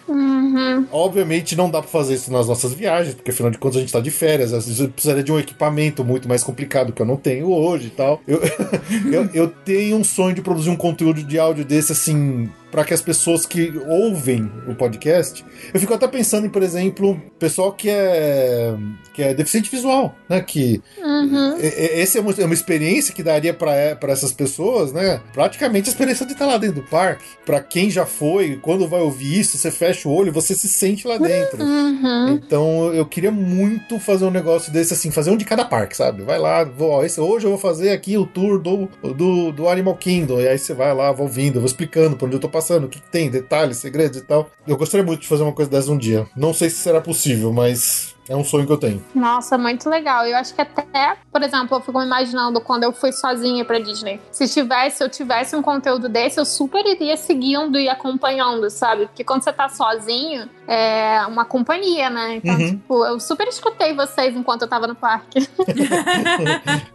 Obviamente 0.91 1.55
não 1.55 1.69
dá 1.69 1.81
pra 1.81 1.89
fazer 1.89 2.15
isso 2.15 2.31
nas 2.31 2.47
nossas 2.47 2.73
viagens, 2.73 3.15
porque 3.15 3.31
afinal 3.31 3.51
de 3.51 3.57
contas 3.57 3.77
a 3.77 3.80
gente 3.81 3.93
tá 3.93 3.99
de 3.99 4.11
férias, 4.11 4.53
às 4.53 4.65
vezes 4.65 4.80
eu 4.80 4.89
precisaria 4.89 5.23
de 5.23 5.31
um 5.31 5.39
equipamento 5.39 6.03
muito 6.03 6.27
mais 6.27 6.43
complicado 6.43 6.93
que 6.93 7.01
eu 7.01 7.05
não 7.05 7.18
tenho 7.18 7.51
hoje 7.51 7.88
e 7.88 7.91
tal. 7.91 8.22
Eu, 8.27 8.41
eu, 9.11 9.30
eu 9.34 9.47
tenho 9.47 9.97
um 9.97 10.03
sonho 10.03 10.35
de 10.35 10.41
produzir 10.41 10.69
um 10.69 10.76
conteúdo 10.76 11.23
de 11.23 11.38
áudio 11.38 11.65
desse 11.65 11.91
assim. 11.91 12.49
Para 12.77 12.85
que 12.85 12.93
as 12.93 13.01
pessoas 13.01 13.43
que 13.43 13.73
ouvem 13.87 14.51
o 14.67 14.75
podcast, 14.75 15.43
eu 15.73 15.79
fico 15.79 15.95
até 15.95 16.07
pensando 16.07 16.45
em, 16.45 16.49
por 16.51 16.61
exemplo, 16.61 17.19
pessoal 17.39 17.73
que 17.73 17.89
é 17.89 18.75
que 19.15 19.23
é 19.23 19.33
deficiente 19.33 19.71
visual, 19.71 20.13
né? 20.29 20.41
Que 20.41 20.79
Uhum. 21.03 21.57
e- 21.57 21.65
e- 21.65 22.01
essa 22.01 22.19
é 22.19 22.21
uma, 22.21 22.31
é 22.37 22.45
uma 22.45 22.53
experiência 22.53 23.15
que 23.15 23.23
daria 23.23 23.51
para 23.51 23.97
essas 24.09 24.31
pessoas, 24.31 24.93
né? 24.93 25.19
Praticamente 25.33 25.89
a 25.89 25.91
experiência 25.91 26.23
de 26.23 26.33
estar 26.33 26.45
lá 26.45 26.59
dentro 26.59 26.75
do 26.83 26.87
parque. 26.87 27.23
Para 27.43 27.59
quem 27.61 27.89
já 27.89 28.05
foi, 28.05 28.59
quando 28.61 28.87
vai 28.87 28.99
ouvir 29.01 29.39
isso, 29.39 29.57
você 29.57 29.71
fecha 29.71 30.07
o 30.07 30.13
olho, 30.13 30.31
você 30.31 30.53
se 30.53 30.69
sente 30.69 31.07
lá 31.07 31.17
dentro. 31.17 31.63
Uhum. 31.63 32.33
Então 32.45 32.93
eu 32.93 33.07
queria 33.07 33.31
muito 33.31 33.97
fazer 33.99 34.25
um 34.25 34.29
negócio 34.29 34.71
desse 34.71 34.93
assim, 34.93 35.09
fazer 35.09 35.31
um 35.31 35.37
de 35.37 35.45
cada 35.45 35.65
parque, 35.65 35.97
sabe? 35.97 36.21
Vai 36.21 36.37
lá, 36.37 36.63
vou, 36.63 36.91
ó, 36.91 37.03
esse, 37.03 37.19
hoje 37.19 37.47
eu 37.47 37.49
vou 37.49 37.59
fazer 37.59 37.89
aqui 37.89 38.19
o 38.19 38.25
tour 38.27 38.59
do, 38.61 38.87
do, 39.01 39.51
do 39.51 39.67
Animal 39.67 39.95
Kingdom. 39.95 40.39
E 40.39 40.47
aí 40.47 40.59
você 40.59 40.75
vai 40.75 40.93
lá, 40.93 41.11
vai 41.11 41.23
ouvindo, 41.23 41.55
vou 41.59 41.65
explicando 41.65 42.15
por 42.15 42.27
onde 42.27 42.35
eu 42.35 42.39
tô 42.39 42.47
passando, 42.47 42.66
o 42.76 42.89
que, 42.89 42.99
que 42.99 43.10
tem, 43.10 43.30
detalhes, 43.30 43.77
segredos 43.77 44.18
e 44.18 44.22
tal. 44.22 44.49
Eu 44.68 44.77
gostaria 44.77 45.06
muito 45.06 45.22
de 45.22 45.27
fazer 45.27 45.44
uma 45.44 45.53
coisa 45.53 45.72
dessa 45.72 45.91
um 45.91 45.98
dia. 45.98 46.27
Não 46.35 46.53
sei 46.53 46.69
se 46.69 46.77
será 46.77 46.99
possível, 47.02 47.53
mas 47.53 48.15
é 48.29 48.35
um 48.35 48.43
sonho 48.43 48.65
que 48.65 48.71
eu 48.71 48.77
tenho. 48.77 49.03
Nossa, 49.15 49.57
muito 49.57 49.89
legal. 49.89 50.25
Eu 50.25 50.35
acho 50.37 50.53
que 50.53 50.61
até, 50.61 51.15
por 51.31 51.41
exemplo, 51.43 51.77
eu 51.77 51.81
fico 51.81 52.01
imaginando 52.01 52.59
quando 52.61 52.83
eu 52.83 52.91
fui 52.93 53.11
sozinha 53.11 53.63
pra 53.65 53.79
Disney. 53.79 54.19
Se 54.31 54.47
tivesse, 54.47 55.03
eu 55.03 55.09
tivesse 55.09 55.55
um 55.55 55.61
conteúdo 55.61 56.09
desse, 56.09 56.39
eu 56.39 56.45
super 56.45 56.85
iria 56.85 57.15
seguindo 57.17 57.77
e 57.79 57.87
acompanhando, 57.89 58.69
sabe? 58.69 59.05
Porque 59.07 59.23
quando 59.23 59.43
você 59.43 59.53
tá 59.53 59.69
sozinho, 59.69 60.49
é 60.67 61.21
uma 61.27 61.45
companhia, 61.45 62.09
né? 62.09 62.35
Então, 62.35 62.55
Uhum. 62.55 62.69
tipo, 62.71 63.05
eu 63.05 63.19
super 63.19 63.47
escutei 63.47 63.93
vocês 63.93 64.35
enquanto 64.35 64.63
eu 64.63 64.67
tava 64.67 64.87
no 64.87 64.95
parque. 64.95 65.47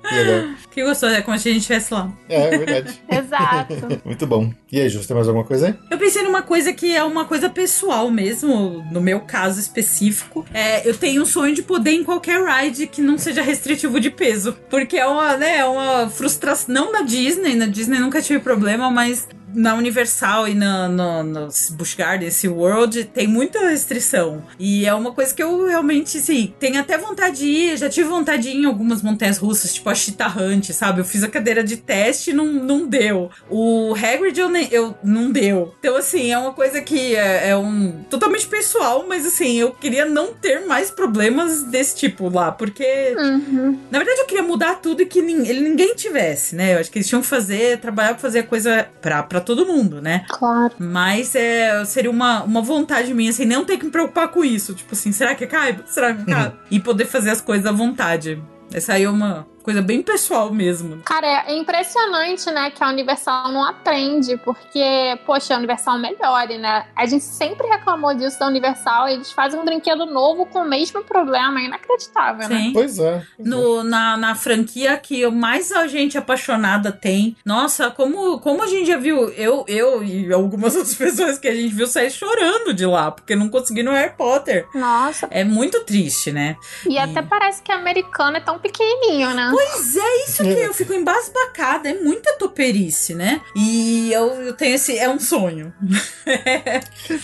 Que 0.02 0.14
legal. 0.14 0.54
Que 0.70 0.84
gostoso, 0.84 1.14
é 1.14 1.22
como 1.22 1.38
se 1.38 1.48
a 1.48 1.52
gente 1.52 1.60
estivesse 1.62 1.92
lá. 1.94 2.10
É, 2.28 2.54
é 2.54 2.59
verdade. 2.59 3.02
Exato. 3.09 3.74
Muito 4.04 4.26
bom. 4.26 4.52
E 4.70 4.80
aí, 4.80 4.88
Ju, 4.88 5.06
tem 5.06 5.14
mais 5.14 5.28
alguma 5.28 5.44
coisa 5.46 5.68
aí? 5.68 5.74
Eu 5.90 5.98
pensei 5.98 6.22
numa 6.22 6.42
coisa 6.42 6.72
que 6.72 6.94
é 6.94 7.02
uma 7.04 7.24
coisa 7.24 7.48
pessoal 7.48 8.10
mesmo, 8.10 8.84
no 8.90 9.00
meu 9.00 9.20
caso 9.20 9.60
específico. 9.60 10.44
É, 10.52 10.86
eu 10.88 10.96
tenho 10.96 11.22
um 11.23 11.27
sonho 11.27 11.55
de 11.55 11.62
poder 11.62 11.93
em 11.93 12.05
qualquer 12.05 12.43
ride 12.44 12.86
que 12.86 13.01
não 13.01 13.16
seja 13.16 13.43
restritivo 13.43 14.01
de 14.01 14.11
peso. 14.11 14.57
Porque 14.69 14.97
é 14.97 15.07
uma, 15.07 15.36
né, 15.36 15.59
é 15.59 15.65
uma 15.65 16.09
frustração. 16.09 16.74
Não 16.74 16.93
na 16.93 17.03
Disney, 17.03 17.55
na 17.55 17.66
Disney 17.66 17.99
nunca 17.99 18.20
tive 18.20 18.40
problema, 18.40 18.90
mas 18.90 19.28
na 19.55 19.74
Universal 19.74 20.49
e 20.49 20.55
na, 20.55 20.89
no, 20.89 21.23
no 21.23 21.49
Busch 21.73 21.95
Garden, 21.97 22.29
esse 22.29 22.49
World, 22.49 23.05
tem 23.07 23.27
muita 23.27 23.59
restrição. 23.69 24.43
E 24.59 24.87
é 24.87 24.95
uma 24.95 25.12
coisa 25.12 25.35
que 25.35 25.43
eu 25.43 25.66
realmente, 25.66 26.19
sim, 26.20 26.55
tenho 26.59 26.79
até 26.81 26.97
vontade 26.99 27.39
de 27.39 27.47
ir. 27.47 27.77
Já 27.77 27.89
tive 27.89 28.09
vontade 28.09 28.43
de 28.45 28.49
ir 28.51 28.57
em 28.57 28.65
algumas 28.65 29.03
montanhas 29.03 29.39
russas, 29.39 29.74
tipo 29.74 29.89
a 29.91 29.95
Cheetah 29.95 30.35
Hunt, 30.39 30.70
sabe? 30.70 31.01
Eu 31.01 31.05
fiz 31.05 31.23
a 31.23 31.29
cadeira 31.29 31.62
de 31.65 31.77
teste 31.77 32.31
e 32.31 32.35
não, 32.35 32.47
não 32.47 32.87
deu. 32.87 33.31
O 33.51 33.95
Hagrid 33.95 34.39
eu, 34.39 34.51
eu 34.70 34.95
não 35.03 35.31
deu. 35.31 35.74
Então, 35.79 35.97
assim, 35.97 36.31
é 36.33 36.39
uma 36.39 36.53
coisa 36.53 36.81
que 36.81 37.15
é, 37.16 37.49
é 37.51 37.57
um 37.57 38.03
totalmente 38.11 38.47
pessoal, 38.47 39.05
mas 39.09 39.27
assim, 39.27 39.57
eu 39.59 39.73
queria 39.73 40.05
não 40.05 40.33
ter 40.35 40.66
mais 40.66 40.91
problemas 40.91 41.65
desse 41.65 41.97
tipo 41.97 42.29
lá, 42.29 42.51
porque 42.53 42.83
Uhum. 43.19 43.79
na 43.91 43.99
verdade, 43.99 44.20
eu 44.20 44.27
queria 44.27 44.43
mudar 44.43 44.77
tudo 44.77 45.03
e 45.03 45.07
que 45.07 45.20
nin- 45.23 45.47
ele, 45.47 45.61
ninguém 45.61 45.95
tivesse, 45.95 46.55
né? 46.55 46.74
Eu 46.74 46.79
acho 46.81 46.91
que 46.91 46.99
eles 46.99 47.09
tinham 47.09 47.20
que 47.23 47.27
fazer, 47.29 47.79
trabalhar 47.79 48.11
pra 48.11 48.19
fazer 48.19 48.41
a 48.41 48.43
coisa 48.43 48.87
pra, 49.01 49.23
pra 49.23 49.41
todo 49.43 49.66
mundo, 49.66 50.01
né? 50.01 50.24
Claro. 50.28 50.74
Mas 50.78 51.35
é, 51.35 51.85
seria 51.85 52.10
uma, 52.10 52.43
uma 52.43 52.62
vontade 52.62 53.12
minha, 53.12 53.31
assim, 53.31 53.44
não 53.44 53.64
ter 53.64 53.77
que 53.77 53.85
me 53.85 53.90
preocupar 53.90 54.28
com 54.28 54.44
isso. 54.44 54.74
Tipo 54.74 54.93
assim, 54.94 55.12
será 55.12 55.35
que 55.35 55.47
cai? 55.47 55.78
Será 55.86 56.14
que 56.14 56.24
cai? 56.24 56.52
E 56.70 56.81
poder 56.81 57.06
fazer 57.06 57.31
as 57.31 57.40
coisas 57.40 57.66
à 57.66 57.73
vontade. 57.73 58.43
Essa 58.73 58.94
aí 58.94 59.05
é 59.05 59.10
uma 59.10 59.47
coisa 59.62 59.80
bem 59.80 60.02
pessoal 60.02 60.52
mesmo. 60.52 61.02
Cara, 61.05 61.44
é 61.47 61.56
impressionante, 61.56 62.51
né, 62.51 62.70
que 62.70 62.82
a 62.82 62.89
Universal 62.89 63.51
não 63.52 63.64
aprende, 63.64 64.36
porque, 64.39 65.18
poxa, 65.24 65.55
a 65.55 65.59
Universal 65.59 65.98
melhore, 65.98 66.59
né? 66.59 66.86
A 66.97 67.06
gente 67.06 67.24
sempre 67.24 67.66
reclamou 67.66 68.14
disso 68.14 68.39
da 68.39 68.47
Universal 68.47 69.09
e 69.09 69.14
eles 69.14 69.32
fazem 69.32 69.59
um 69.59 69.64
brinquedo 69.64 70.06
novo 70.06 70.47
com 70.47 70.60
o 70.60 70.68
mesmo 70.68 71.02
problema, 71.05 71.60
é 71.60 71.64
inacreditável, 71.64 72.48
né? 72.48 72.56
Sim. 72.56 72.72
Pois 72.72 72.98
é. 72.98 73.24
pois 73.36 73.47
é. 73.47 73.51
No, 73.51 73.82
na, 73.82 74.16
na 74.16 74.34
franquia 74.34 74.97
que 74.97 75.26
mais 75.28 75.72
a 75.72 75.86
gente 75.86 76.18
apaixonada 76.18 76.90
tem. 76.90 77.36
Nossa, 77.44 77.90
como, 77.90 78.39
como 78.40 78.62
a 78.62 78.66
gente 78.66 78.86
já 78.86 78.97
viu, 78.97 79.28
eu, 79.30 79.64
eu 79.68 80.02
e 80.02 80.32
algumas 80.32 80.74
outras 80.76 80.94
pessoas 80.94 81.39
que 81.39 81.48
a 81.48 81.55
gente 81.55 81.74
viu 81.74 81.86
sair 81.86 82.10
chorando 82.10 82.74
de 82.74 82.86
lá, 82.86 83.10
porque 83.10 83.36
não 83.36 83.48
conseguiram 83.48 83.93
Harry 83.93 84.14
Potter. 84.16 84.66
Nossa. 84.74 85.28
É 85.30 85.44
muito 85.44 85.84
triste, 85.84 86.32
né? 86.32 86.56
E 86.89 86.98
até 86.98 87.22
parece 87.22 87.62
que 87.62 87.70
a 87.70 87.76
americana 87.76 88.39
é 88.39 88.40
tão 88.40 88.59
pequenininho, 88.59 89.34
né? 89.34 89.52
Pois 89.53 89.97
é, 89.97 90.24
isso 90.24 90.43
que 90.43 90.51
eu 90.51 90.74
fico 90.74 90.93
embasbacada. 90.93 91.89
É 91.89 91.95
muita 91.95 92.33
toperice, 92.35 93.15
né? 93.15 93.41
E 93.55 94.12
eu, 94.12 94.27
eu 94.43 94.53
tenho 94.55 94.74
esse. 94.74 94.99
É 94.99 95.09
um 95.09 95.19
sonho. 95.20 95.73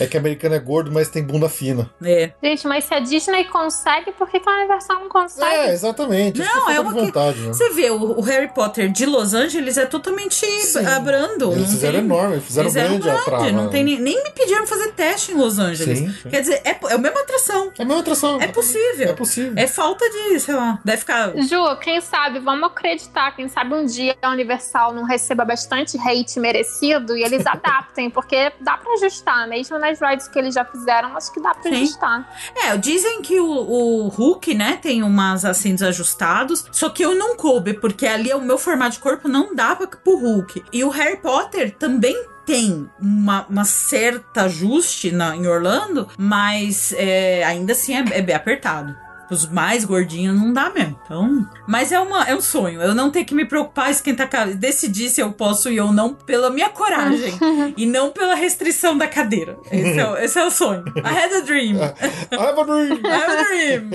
É 0.00 0.06
que 0.06 0.16
americano 0.16 0.54
é 0.54 0.58
gordo, 0.58 0.90
mas 0.92 1.08
tem 1.08 1.22
bunda 1.22 1.48
fina. 1.48 1.90
É. 2.02 2.30
Gente, 2.42 2.66
mas 2.66 2.84
se 2.84 2.94
a 2.94 3.00
Disney 3.00 3.44
consegue, 3.44 4.12
por 4.12 4.28
que, 4.28 4.40
que 4.40 4.48
a 4.48 4.56
Universal 4.58 5.00
não 5.00 5.08
consegue? 5.08 5.54
É, 5.54 5.72
exatamente. 5.72 6.40
Não, 6.40 6.66
que 6.66 6.72
é 6.72 6.80
uma 6.80 6.92
de 6.92 7.00
vontade, 7.00 7.40
né? 7.40 7.48
Você 7.48 7.70
vê, 7.70 7.90
o, 7.90 8.18
o 8.18 8.20
Harry 8.22 8.48
Potter 8.48 8.90
de 8.90 9.06
Los 9.06 9.34
Angeles 9.34 9.76
é 9.76 9.86
totalmente 9.86 10.44
Sim. 10.62 10.84
ah, 10.86 11.00
brando. 11.00 11.52
Eles 11.52 11.70
fizeram 11.70 11.94
tem- 11.94 12.04
enorme, 12.04 12.40
fizeram 12.40 12.68
Fizeram 12.68 12.98
grande 12.98 13.10
a 13.10 13.22
trava. 13.22 13.52
Não 13.52 13.68
tem 13.68 13.84
nem, 13.84 13.98
nem 14.00 14.22
me 14.22 14.30
pediram 14.30 14.66
fazer 14.66 14.92
teste 14.92 15.32
em 15.32 15.34
Los 15.36 15.58
Angeles. 15.58 15.98
Sim, 15.98 16.10
sim. 16.10 16.28
Quer 16.28 16.40
dizer, 16.40 16.60
é, 16.64 16.70
é 16.70 16.94
a 16.94 16.98
mesma 16.98 17.20
atração. 17.20 17.72
É 17.78 17.82
a 17.82 17.84
mesma 17.84 18.00
atração. 18.00 18.40
É 18.40 18.48
possível. 18.48 19.08
É 19.08 19.12
possível. 19.12 19.52
É 19.56 19.66
falta 19.66 20.04
de, 20.10 20.40
sei 20.40 20.54
lá, 20.54 20.78
deve 20.84 20.98
ficar. 20.98 21.32
Ju, 21.36 21.76
quem 21.80 22.00
sabe, 22.00 22.17
vamos 22.42 22.68
acreditar, 22.68 23.34
quem 23.34 23.48
sabe 23.48 23.74
um 23.74 23.84
dia 23.84 24.16
a 24.20 24.30
Universal 24.30 24.92
não 24.92 25.04
receba 25.04 25.44
bastante 25.44 25.96
hate 25.98 26.38
merecido 26.40 27.16
e 27.16 27.22
eles 27.22 27.44
adaptem, 27.46 28.10
porque 28.10 28.52
dá 28.60 28.76
pra 28.76 28.92
ajustar, 28.94 29.48
mesmo 29.48 29.78
nas 29.78 30.00
rides 30.00 30.28
que 30.28 30.38
eles 30.38 30.54
já 30.54 30.64
fizeram, 30.64 31.16
acho 31.16 31.32
que 31.32 31.40
dá 31.40 31.54
pra 31.54 31.70
Sim. 31.70 31.82
ajustar. 31.82 32.36
É, 32.56 32.76
dizem 32.76 33.22
que 33.22 33.38
o, 33.40 33.48
o 33.48 34.08
Hulk, 34.08 34.54
né, 34.54 34.78
tem 34.80 35.02
umas 35.02 35.44
assim 35.44 35.74
desajustados, 35.74 36.66
só 36.72 36.88
que 36.88 37.04
eu 37.04 37.14
não 37.14 37.36
coube, 37.36 37.74
porque 37.74 38.06
ali 38.06 38.30
é 38.30 38.36
o 38.36 38.40
meu 38.40 38.58
formato 38.58 38.92
de 38.92 38.98
corpo 38.98 39.28
não 39.28 39.54
dava 39.54 39.86
pro 39.86 40.16
Hulk. 40.16 40.64
E 40.72 40.84
o 40.84 40.90
Harry 40.90 41.18
Potter 41.18 41.74
também 41.76 42.16
tem 42.48 42.88
uma, 42.98 43.46
uma 43.46 43.64
certa 43.64 44.44
ajuste 44.44 45.12
na, 45.12 45.36
em 45.36 45.46
Orlando, 45.46 46.08
mas 46.16 46.94
é, 46.96 47.44
ainda 47.44 47.72
assim 47.72 47.94
é, 47.94 48.04
é 48.18 48.22
bem 48.22 48.34
apertado. 48.34 48.96
Os 49.30 49.46
mais 49.46 49.84
gordinhos 49.84 50.34
não 50.34 50.52
dá 50.52 50.70
mesmo. 50.70 50.98
Então, 51.04 51.46
mas 51.66 51.92
é, 51.92 52.00
uma, 52.00 52.24
é 52.24 52.34
um 52.34 52.40
sonho. 52.40 52.80
Eu 52.80 52.94
não 52.94 53.10
ter 53.10 53.24
que 53.24 53.34
me 53.34 53.44
preocupar, 53.44 53.90
esquentar 53.90 54.26
a 54.26 54.28
cabeça, 54.30 54.56
decidir 54.56 55.10
se 55.10 55.20
eu 55.20 55.30
posso 55.32 55.68
ir 55.70 55.80
ou 55.80 55.92
não 55.92 56.14
pela 56.14 56.48
minha 56.50 56.70
coragem 56.70 57.34
e 57.76 57.84
não 57.84 58.10
pela 58.10 58.34
restrição 58.34 58.96
da 58.96 59.06
cadeira. 59.06 59.56
Esse 59.70 59.98
é, 60.00 60.10
o- 60.10 60.16
esse 60.16 60.38
é 60.38 60.44
o 60.44 60.50
sonho. 60.50 60.84
I 60.96 61.00
had 61.14 61.32
a 61.34 61.40
dream. 61.40 61.76
I 62.32 62.36
have 62.36 62.58
a 62.60 62.64
dream. 62.64 63.00
I 63.04 63.10
have 63.12 63.32
a 63.32 63.44
dream. 63.44 63.90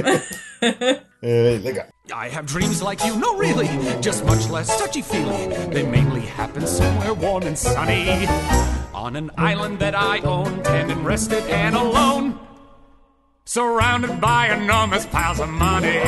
É, 1.25 1.57
legal. 1.63 1.85
I 2.13 2.27
have 2.29 2.45
dreams 2.45 2.81
like 2.81 3.05
you, 3.05 3.15
no 3.15 3.37
really, 3.37 3.67
just 4.01 4.25
much 4.25 4.49
less 4.49 4.67
touchy 4.77 5.01
feely. 5.01 5.47
They 5.71 5.83
mainly 5.83 6.19
happen 6.21 6.67
somewhere 6.67 7.13
warm 7.13 7.43
and 7.47 7.57
sunny. 7.57 8.27
On 8.93 9.15
an 9.15 9.31
island 9.37 9.79
that 9.79 9.93
I 9.95 10.19
own, 10.25 10.61
tending 10.63 11.01
rested 11.05 11.43
and 11.49 11.75
alone. 11.75 12.35
Surrounded 13.45 14.21
by 14.21 14.47
enormous 14.53 15.05
piles 15.05 15.39
of 15.41 15.51
money. 15.51 15.99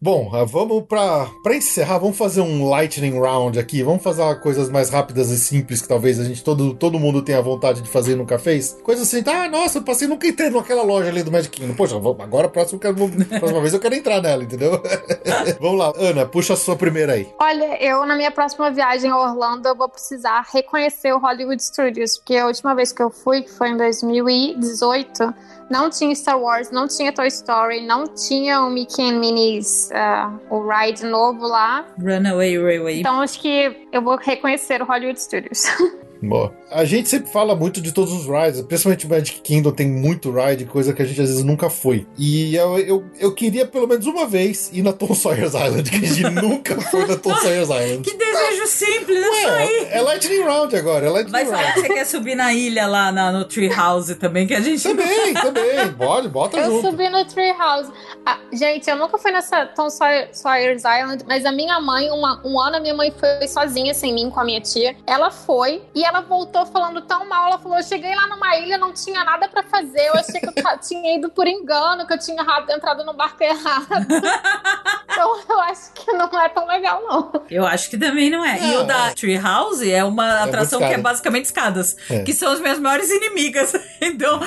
Bom, 0.00 0.30
ah, 0.32 0.44
vamos 0.44 0.84
pra, 0.88 1.26
pra 1.42 1.56
encerrar, 1.56 1.98
vamos 1.98 2.16
fazer 2.16 2.40
um 2.40 2.68
lightning 2.68 3.18
round 3.18 3.58
aqui. 3.58 3.82
Vamos 3.82 4.02
fazer 4.02 4.22
coisas 4.40 4.68
mais 4.70 4.90
rápidas 4.90 5.28
e 5.30 5.38
simples 5.38 5.82
que 5.82 5.88
talvez 5.88 6.20
a 6.20 6.24
gente, 6.24 6.42
todo, 6.42 6.74
todo 6.74 6.98
mundo 7.00 7.20
tenha 7.22 7.40
vontade 7.42 7.80
de 7.82 7.88
fazer 7.88 8.12
e 8.12 8.14
nunca 8.16 8.38
fez. 8.38 8.76
Coisas 8.82 9.06
assim, 9.06 9.24
ah, 9.28 9.48
nossa, 9.48 9.78
eu 9.78 9.82
passei, 9.82 10.06
nunca 10.06 10.26
entrei 10.26 10.50
naquela 10.50 10.82
loja 10.82 11.08
ali 11.08 11.22
do 11.24 11.30
Magic 11.32 11.50
Kingdom. 11.50 11.74
Poxa, 11.74 11.98
vou- 11.98 12.16
agora 12.20 12.48
próximo, 12.48 12.78
quero, 12.78 12.94
próxima 13.40 13.60
vez 13.60 13.74
eu 13.74 13.80
quero 13.80 13.94
entrar 13.94 14.20
nela, 14.20 14.42
entendeu? 14.44 14.80
vamos 15.60 15.78
lá, 15.78 15.92
Ana, 15.96 16.26
puxa 16.26 16.54
a 16.54 16.56
sua 16.56 16.76
primeira 16.76 17.14
aí. 17.14 17.28
Olha, 17.40 17.82
eu 17.82 18.04
na 18.06 18.14
minha 18.16 18.30
próxima 18.30 18.70
viagem 18.70 19.10
a 19.10 19.16
Orlando, 19.18 19.66
eu 19.68 19.76
vou 19.76 19.88
precisar 19.88 20.44
reconhecer 20.52 21.12
o 21.12 21.18
Hollywood 21.18 21.60
Studios, 21.62 22.18
porque 22.18 22.36
a 22.36 22.46
última 22.46 22.72
vez 22.74 22.92
que 22.92 23.02
eu 23.02 23.10
fui, 23.10 23.42
que 23.42 23.50
foi 23.50 23.70
em 23.70 23.76
2018, 23.76 25.34
não 25.70 25.90
tinha 25.90 26.14
Star 26.14 26.40
Wars, 26.40 26.70
não 26.70 26.86
tinha 26.88 27.12
Toy 27.12 27.28
Story, 27.28 27.86
não 27.86 28.04
tinha 28.04 28.62
o 28.62 28.70
Mickey 28.70 29.02
and 29.02 29.18
Minnie's, 29.18 29.90
ah, 29.92 30.32
o 30.50 30.66
ride 30.66 31.04
novo 31.04 31.46
lá. 31.46 31.86
Runaway 31.98 32.58
Railway. 32.58 33.00
Então 33.00 33.20
acho 33.20 33.40
que 33.40 33.88
eu 33.92 34.02
vou 34.02 34.16
reconhecer 34.16 34.80
o 34.82 34.84
Hollywood 34.84 35.20
Studios. 35.20 35.64
Boa. 36.22 36.52
A 36.70 36.84
gente 36.84 37.08
sempre 37.08 37.30
fala 37.32 37.54
muito 37.54 37.80
de 37.80 37.92
todos 37.92 38.12
os 38.12 38.26
rides, 38.26 38.60
principalmente 38.62 39.06
o 39.06 39.08
Magic 39.08 39.40
Kingdom 39.40 39.70
tem 39.70 39.86
muito 39.88 40.30
ride, 40.30 40.64
coisa 40.66 40.92
que 40.92 41.00
a 41.00 41.04
gente 41.04 41.20
às 41.20 41.28
vezes 41.28 41.44
nunca 41.44 41.70
foi. 41.70 42.06
E 42.18 42.54
eu, 42.56 42.78
eu, 42.78 43.04
eu 43.18 43.34
queria 43.34 43.64
pelo 43.66 43.86
menos 43.86 44.04
uma 44.06 44.26
vez 44.26 44.70
ir 44.72 44.82
na 44.82 44.92
Tom 44.92 45.14
Sawyer's 45.14 45.54
Island, 45.54 45.88
que 45.90 45.96
a 45.96 46.00
gente 46.08 46.22
nunca 46.42 46.78
foi 46.80 47.06
na 47.06 47.16
Tom 47.16 47.34
Sawyer's 47.36 47.68
Island. 47.70 48.02
Que 48.02 48.16
desejo 48.16 48.66
simples, 48.66 49.18
é 49.18 49.42
só 49.42 49.48
Ué, 49.48 49.66
ir. 49.66 49.88
é 49.92 50.00
Lightning 50.02 50.42
Round 50.42 50.76
agora, 50.76 51.06
é 51.06 51.08
Lightning 51.10 51.32
Vai 51.32 51.44
Round. 51.44 51.56
falar 51.58 51.72
que 51.74 51.80
você 51.80 51.88
quer 51.94 52.04
subir 52.04 52.34
na 52.34 52.52
ilha 52.52 52.86
lá 52.86 53.10
na- 53.12 53.32
no 53.32 53.44
Tree 53.44 53.68
House 53.68 54.14
também, 54.16 54.46
que 54.46 54.54
a 54.54 54.60
gente. 54.60 54.82
Também, 54.82 55.32
também. 55.40 55.92
Pode, 55.96 56.28
bota 56.28 56.58
Eu 56.58 56.72
junto. 56.72 56.90
subi 56.90 57.08
no 57.08 57.24
Treehouse. 57.24 57.90
Ah, 58.26 58.38
gente, 58.52 58.90
eu 58.90 58.96
nunca 58.96 59.16
fui 59.18 59.30
nessa 59.30 59.66
Tom 59.66 59.88
Sawyer- 59.88 60.28
Sawyer's 60.32 60.82
Island, 60.82 61.24
mas 61.26 61.46
a 61.46 61.52
minha 61.52 61.80
mãe, 61.80 62.10
uma- 62.10 62.42
um 62.44 62.60
ano 62.60 62.76
a 62.76 62.80
minha 62.80 62.94
mãe 62.94 63.10
foi 63.18 63.46
sozinha, 63.46 63.94
sem 63.94 64.12
mim, 64.12 64.28
com 64.30 64.40
a 64.40 64.44
minha 64.44 64.60
tia. 64.60 64.94
Ela 65.06 65.30
foi 65.30 65.82
e 65.94 66.04
ela 66.08 66.20
voltou 66.22 66.66
falando 66.66 67.00
tão 67.02 67.26
mal. 67.28 67.46
Ela 67.48 67.58
falou: 67.58 67.78
Eu 67.78 67.84
cheguei 67.84 68.14
lá 68.14 68.26
numa 68.28 68.56
ilha, 68.56 68.76
não 68.78 68.92
tinha 68.92 69.24
nada 69.24 69.48
pra 69.48 69.62
fazer. 69.62 70.06
Eu 70.08 70.14
achei 70.14 70.40
que 70.40 70.48
eu 70.48 70.52
tinha 70.80 71.16
ido 71.16 71.28
por 71.30 71.46
engano, 71.46 72.06
que 72.06 72.12
eu 72.12 72.18
tinha 72.18 72.40
errado- 72.42 72.70
entrado 72.70 73.04
no 73.04 73.12
barco 73.14 73.42
errado. 73.42 73.86
então 75.10 75.40
eu 75.48 75.60
acho 75.60 75.92
que 75.94 76.12
não 76.12 76.40
é 76.40 76.48
tão 76.48 76.66
legal, 76.66 77.02
não. 77.02 77.32
Eu 77.50 77.66
acho 77.66 77.90
que 77.90 77.98
também 77.98 78.30
não 78.30 78.44
é. 78.44 78.58
E 78.58 78.72
Não, 78.74 78.82
o 78.82 78.86
da 78.86 79.08
é. 79.08 79.14
Tree 79.14 79.38
House 79.38 79.82
é 79.82 80.02
uma 80.04 80.44
atração 80.44 80.78
que 80.78 80.84
é 80.86 80.98
basicamente 80.98 81.46
escadas, 81.46 81.96
É. 82.10 82.20
que 82.22 82.32
são 82.32 82.50
as 82.52 82.60
minhas 82.60 82.78
maiores 82.78 83.10
inimigas. 83.10 83.72
Então, 84.00 84.40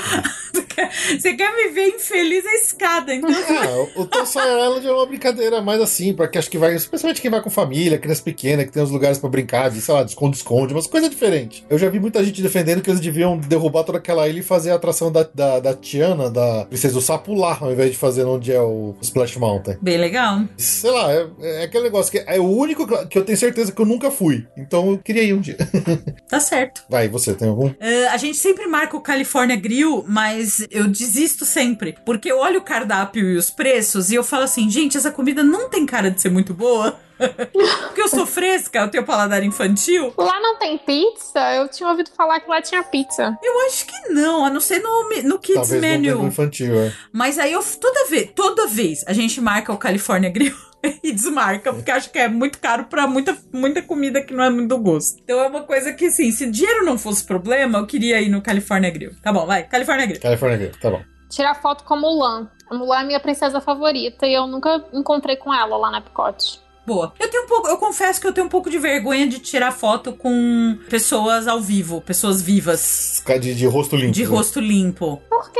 você 1.19 1.33
quer- 1.33 1.51
me 1.55 1.67
ver 1.69 1.89
infeliz 1.89 2.45
a 2.45 2.53
escada. 2.55 3.13
Então, 3.13 3.29
Ah, 3.29 3.99
o 3.99 4.65
Island 4.65 4.87
é 4.87 4.91
uma 4.91 5.05
brincadeira 5.05 5.61
mais 5.61 5.81
assim, 5.81 6.13
porque 6.13 6.37
acho 6.37 6.49
que 6.49 6.57
vai, 6.57 6.73
especialmente 6.73 7.21
quem 7.21 7.29
vai 7.29 7.41
com 7.41 7.49
família, 7.49 7.97
criança 7.99 8.23
pequena, 8.23 8.63
que 8.63 8.71
tem 8.71 8.81
uns 8.81 8.89
lugares 8.91 9.17
pra 9.19 9.29
brincar, 9.29 9.69
de, 9.69 9.81
sei 9.81 9.93
lá, 9.93 10.03
de 10.03 10.11
esconde-esconde, 10.11 10.73
umas 10.73 10.87
coisas 10.87 11.09
diferentes. 11.09 11.50
Eu 11.69 11.77
já 11.77 11.89
vi 11.89 11.99
muita 11.99 12.23
gente 12.23 12.41
defendendo 12.41 12.81
que 12.81 12.89
eles 12.89 12.99
deviam 13.01 13.37
derrubar 13.37 13.83
toda 13.83 13.97
aquela 13.97 14.27
ilha 14.27 14.39
e 14.39 14.43
fazer 14.43 14.71
a 14.71 14.75
atração 14.75 15.11
da, 15.11 15.27
da, 15.33 15.59
da 15.59 15.73
Tiana, 15.73 16.29
da 16.29 16.65
Princesa 16.65 16.93
do 16.93 17.01
Sapo 17.01 17.33
lá, 17.33 17.57
ao 17.59 17.71
invés 17.71 17.91
de 17.91 17.97
fazer 17.97 18.23
onde 18.25 18.51
é 18.51 18.61
o 18.61 18.95
Splash 19.01 19.37
Mountain. 19.37 19.77
bem 19.81 19.97
legal. 19.97 20.41
Sei 20.57 20.89
lá, 20.91 21.11
é, 21.11 21.27
é 21.41 21.63
aquele 21.63 21.83
negócio 21.85 22.11
que 22.11 22.19
é 22.25 22.39
o 22.39 22.45
único 22.47 22.85
que- 23.07 23.17
eu 23.17 23.23
tenho 23.25 23.37
certeza 23.37 23.71
que 23.71 23.81
eu 23.81 23.85
nunca 23.85 24.09
fui. 24.11 24.45
Então 24.57 24.91
eu 24.91 24.97
queria 24.97 25.23
ir 25.23 25.33
um 25.33 25.41
dia. 25.41 25.57
Tá 26.29 26.39
certo. 26.39 26.83
Vai, 26.89 27.09
você 27.09 27.33
tem 27.33 27.49
algum? 27.49 27.71
Eh, 27.79 28.07
a 28.07 28.15
gente 28.17 28.37
sempre 28.37 28.65
marca 28.65 28.95
o 28.95 29.01
California 29.01 29.55
Grill, 29.57 30.05
mas 30.07 30.65
eu 30.71 30.87
desisto 30.87 31.43
sempre. 31.45 31.95
Porque 32.05 32.31
eu 32.31 32.39
olho 32.39 32.59
o 32.59 32.63
cardápio 32.63 33.29
e 33.31 33.35
os 33.35 33.49
preços 33.49 34.11
e 34.11 34.15
eu 34.15 34.23
falo 34.23 34.43
assim, 34.43 34.69
gente, 34.69 34.95
essa 34.97 35.11
comida 35.11 35.43
não 35.43 35.69
tem 35.69 35.85
cara 35.85 36.09
de 36.09 36.21
ser 36.21 36.29
muito 36.29 36.53
boa. 36.53 36.95
Porque 37.29 38.01
eu 38.01 38.07
sou 38.07 38.25
fresca, 38.25 38.79
eu 38.79 38.89
tenho 38.89 39.05
paladar 39.05 39.43
infantil. 39.43 40.13
Lá 40.17 40.39
não 40.39 40.57
tem 40.57 40.77
pizza? 40.77 41.39
Eu 41.55 41.67
tinha 41.67 41.89
ouvido 41.89 42.09
falar 42.15 42.39
que 42.39 42.49
lá 42.49 42.61
tinha 42.61 42.83
pizza. 42.83 43.37
Eu 43.43 43.67
acho 43.67 43.85
que 43.85 44.09
não, 44.09 44.45
a 44.45 44.49
não 44.49 44.59
ser 44.59 44.79
no, 44.79 45.09
no 45.23 45.39
Kids 45.39 45.69
Talvez 45.69 45.81
Menu. 45.81 46.15
tenha 46.15 46.27
infantil, 46.27 46.79
é. 46.79 46.93
Mas 47.11 47.37
aí 47.37 47.53
eu 47.53 47.61
toda 47.79 48.05
vez, 48.07 48.31
toda 48.35 48.67
vez 48.67 49.03
a 49.07 49.13
gente 49.13 49.39
marca 49.39 49.71
o 49.71 49.77
California 49.77 50.29
Grill 50.29 50.55
e 51.03 51.11
desmarca, 51.11 51.73
porque 51.73 51.91
acho 51.91 52.11
que 52.11 52.19
é 52.19 52.27
muito 52.27 52.59
caro 52.59 52.85
pra 52.85 53.07
muita, 53.07 53.37
muita 53.51 53.81
comida 53.81 54.21
que 54.21 54.33
não 54.33 54.43
é 54.43 54.49
muito 54.49 54.69
do 54.69 54.77
gosto. 54.77 55.21
Então 55.23 55.39
é 55.39 55.47
uma 55.47 55.61
coisa 55.61 55.93
que, 55.93 56.05
assim, 56.05 56.31
se 56.31 56.49
dinheiro 56.49 56.85
não 56.85 56.97
fosse 56.97 57.23
problema, 57.23 57.79
eu 57.79 57.85
queria 57.85 58.21
ir 58.21 58.29
no 58.29 58.41
California 58.41 58.89
Grill. 58.89 59.11
Tá 59.21 59.31
bom, 59.31 59.45
vai, 59.45 59.63
California 59.63 60.05
Grill. 60.05 60.21
California 60.21 60.57
Grill, 60.57 60.71
tá 60.79 60.89
bom. 60.89 61.01
Tirar 61.29 61.55
foto 61.55 61.83
com 61.83 61.93
a 61.93 61.97
Mulan. 61.97 62.49
A 62.69 62.75
Mulan 62.75 63.01
é 63.01 63.03
minha 63.05 63.19
princesa 63.19 63.61
favorita 63.61 64.25
e 64.25 64.33
eu 64.33 64.47
nunca 64.47 64.83
encontrei 64.93 65.35
com 65.37 65.53
ela 65.53 65.77
lá 65.77 65.91
na 65.91 65.99
Epcot. 65.99 66.59
Boa. 66.85 67.13
Eu 67.19 67.29
tenho 67.29 67.43
um 67.43 67.47
pouco, 67.47 67.67
eu 67.67 67.77
confesso 67.77 68.19
que 68.19 68.25
eu 68.27 68.33
tenho 68.33 68.47
um 68.47 68.49
pouco 68.49 68.69
de 68.69 68.79
vergonha 68.79 69.27
de 69.27 69.39
tirar 69.39 69.71
foto 69.71 70.13
com 70.13 70.77
pessoas 70.89 71.47
ao 71.47 71.61
vivo, 71.61 72.01
pessoas 72.01 72.41
vivas, 72.41 73.21
De, 73.39 73.53
de 73.53 73.65
rosto 73.67 73.95
limpo. 73.95 74.11
de 74.11 74.23
né? 74.23 74.27
rosto 74.29 74.59
limpo. 74.59 75.21
Por 75.29 75.51
quê? 75.51 75.59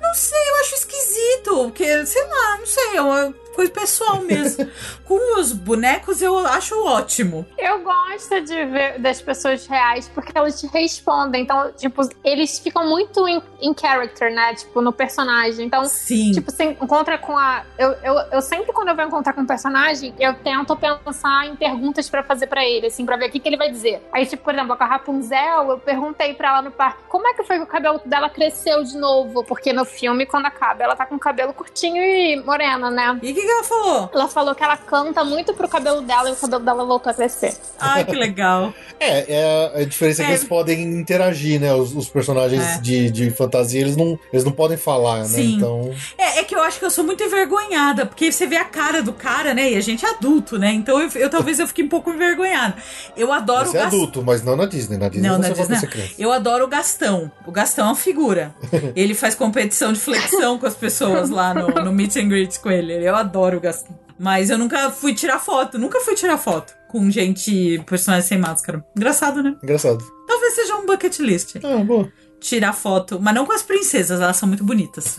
Não 0.00 0.14
sei, 0.14 0.38
eu 0.50 0.54
acho 0.60 0.74
esquisito, 0.74 1.50
porque, 1.64 2.06
sei 2.06 2.22
lá, 2.26 2.58
não 2.58 2.66
sei, 2.66 2.96
é 2.96 3.02
uma 3.02 3.34
coisa 3.52 3.70
pessoal 3.70 4.20
mesmo. 4.22 4.68
com 5.04 5.38
os 5.38 5.52
bonecos 5.52 6.22
eu 6.22 6.38
acho 6.38 6.74
ótimo. 6.84 7.46
Eu 7.58 7.80
gosto 7.80 8.40
de 8.40 8.64
ver 8.66 8.98
das 8.98 9.20
pessoas 9.20 9.66
reais 9.66 10.08
porque 10.08 10.32
elas 10.34 10.60
te 10.60 10.66
respondem. 10.66 11.42
Então, 11.42 11.72
tipo, 11.72 12.02
eles 12.24 12.58
ficam 12.58 12.88
muito 12.88 13.26
em, 13.28 13.42
character, 13.78 14.32
né? 14.32 14.54
Tipo, 14.54 14.80
no 14.80 14.92
personagem. 14.92 15.66
Então, 15.66 15.84
Sim. 15.84 16.32
Tipo, 16.32 16.50
você 16.50 16.64
encontra 16.64 17.18
com 17.18 17.36
a. 17.36 17.64
Eu, 17.78 17.92
eu, 18.02 18.14
eu 18.32 18.42
sempre, 18.42 18.72
quando 18.72 18.88
eu 18.88 18.96
vou 18.96 19.04
encontrar 19.04 19.32
com 19.32 19.42
um 19.42 19.46
personagem, 19.46 20.14
eu 20.18 20.34
tento 20.34 20.76
pensar 20.76 21.46
em 21.46 21.56
perguntas 21.56 22.08
pra 22.08 22.22
fazer 22.22 22.46
pra 22.46 22.64
ele, 22.64 22.86
assim, 22.86 23.04
pra 23.04 23.16
ver 23.16 23.28
o 23.28 23.30
que, 23.30 23.40
que 23.40 23.48
ele 23.48 23.56
vai 23.56 23.70
dizer. 23.70 24.02
Aí, 24.12 24.26
tipo, 24.26 24.44
por 24.44 24.54
exemplo, 24.54 24.76
com 24.76 24.84
a 24.84 24.86
Rapunzel, 24.86 25.70
eu 25.70 25.78
perguntei 25.78 26.34
pra 26.34 26.48
ela 26.48 26.62
no 26.62 26.70
parque 26.70 27.02
como 27.08 27.26
é 27.26 27.34
que 27.34 27.42
foi 27.44 27.56
que 27.56 27.64
o 27.64 27.66
cabelo 27.66 28.00
dela 28.04 28.28
cresceu 28.28 28.82
de 28.82 28.96
novo. 28.96 29.44
Porque 29.44 29.72
no 29.72 29.84
filme, 29.84 30.26
quando 30.26 30.46
acaba, 30.46 30.82
ela 30.84 30.96
tá 30.96 31.06
com 31.06 31.16
o 31.16 31.18
cabelo 31.18 31.52
curtinho 31.52 32.02
e 32.02 32.42
morena, 32.42 32.90
né? 32.90 33.18
E 33.22 33.32
que, 33.42 33.46
que 33.46 33.52
ela 33.52 33.64
falou? 33.64 34.10
Ela 34.14 34.28
falou 34.28 34.54
que 34.54 34.62
ela 34.64 34.76
canta 34.76 35.24
muito 35.24 35.52
pro 35.54 35.68
cabelo 35.68 36.00
dela 36.02 36.28
e 36.30 36.32
o 36.32 36.36
cabelo 36.36 36.64
dela 36.64 36.84
voltou 36.84 37.10
a 37.10 37.14
crescer. 37.14 37.54
Ai, 37.78 38.04
que 38.04 38.14
legal. 38.14 38.72
É, 39.00 39.34
é 39.34 39.82
a- 39.82 39.84
diferença 39.84 40.22
é, 40.22 40.26
que 40.26 40.30
É. 40.30 40.34
eles 40.34 40.44
podem 40.46 40.82
interagir, 40.82 41.60
né? 41.60 41.74
Os, 41.74 41.94
os 41.94 42.08
personagens 42.08 42.62
É. 42.62 42.78
de, 42.78 43.10
de 43.10 43.30
fantasia, 43.30 43.80
eles 43.80 43.96
não, 43.96 44.18
eles 44.32 44.44
não 44.44 44.52
podem 44.52 44.76
falar, 44.76 45.18
né? 45.20 45.24
Sim. 45.24 45.56
Então. 45.56 45.92
É, 46.16 46.40
é 46.40 46.44
que 46.44 46.54
eu 46.54 46.62
acho 46.62 46.78
que 46.78 46.84
eu 46.84 46.90
sou 46.90 47.04
muito 47.04 47.22
envergonhada, 47.22 48.06
porque 48.06 48.30
você 48.30 48.46
vê 48.46 48.56
a 48.56 48.64
cara 48.64 49.02
do 49.02 49.12
cara, 49.12 49.52
né? 49.54 49.70
E 49.72 49.76
a 49.76 49.80
gente 49.80 50.04
é 50.04 50.10
adulto, 50.10 50.58
né? 50.58 50.72
Então 50.72 51.00
eu, 51.00 51.10
eu 51.14 51.28
talvez 51.30 51.58
eu 51.58 51.66
fique 51.66 51.82
um 51.82 51.88
pouco 51.88 52.10
envergonhada. 52.10 52.74
Eu 53.16 53.32
adoro 53.32 53.66
Você 53.70 53.76
é 53.76 53.80
o 53.80 53.84
Gas- 53.84 53.92
adulto, 53.94 54.22
mas 54.22 54.42
não 54.42 54.56
na 54.56 54.66
Disney. 54.66 54.96
Na 54.98 55.08
Disney 55.08 55.28
Não, 55.28 55.36
você 55.36 55.48
na 55.48 55.54
pode 55.54 55.68
Disney. 55.86 56.14
Eu 56.18 56.32
adoro 56.32 56.64
o 56.64 56.68
Gastão. 56.68 57.30
O 57.46 57.50
Gastão 57.50 57.86
é 57.86 57.88
uma 57.88 57.96
figura. 57.96 58.54
Ele 58.94 59.14
faz 59.14 59.34
competição 59.34 59.92
de 59.92 59.98
flexão 60.00 60.58
com 60.58 60.66
as 60.66 60.74
pessoas 60.74 61.30
lá 61.30 61.52
no, 61.54 61.68
no 61.68 61.92
meet 61.92 62.16
and 62.16 62.28
greet 62.28 62.58
com 62.60 62.70
ele. 62.70 62.92
Eu 63.06 63.14
adoro 63.16 63.31
o 63.38 63.60
Gastão. 63.60 63.98
Mas 64.18 64.50
eu 64.50 64.58
nunca 64.58 64.90
fui 64.90 65.14
tirar 65.14 65.38
foto, 65.38 65.78
nunca 65.78 66.00
fui 66.00 66.14
tirar 66.14 66.38
foto 66.38 66.74
com 66.92 67.10
gente, 67.10 67.82
personagem 67.86 68.28
sem 68.28 68.38
máscara. 68.38 68.84
Engraçado, 68.94 69.42
né? 69.42 69.56
Engraçado. 69.62 70.04
Talvez 70.28 70.54
seja 70.54 70.76
um 70.76 70.84
bucket 70.86 71.18
list. 71.20 71.56
Ah, 71.64 71.82
boa. 71.82 72.12
Tirar 72.38 72.74
foto, 72.74 73.18
mas 73.20 73.34
não 73.34 73.46
com 73.46 73.52
as 73.52 73.62
princesas, 73.62 74.20
elas 74.20 74.36
são 74.36 74.46
muito 74.46 74.62
bonitas. 74.62 75.16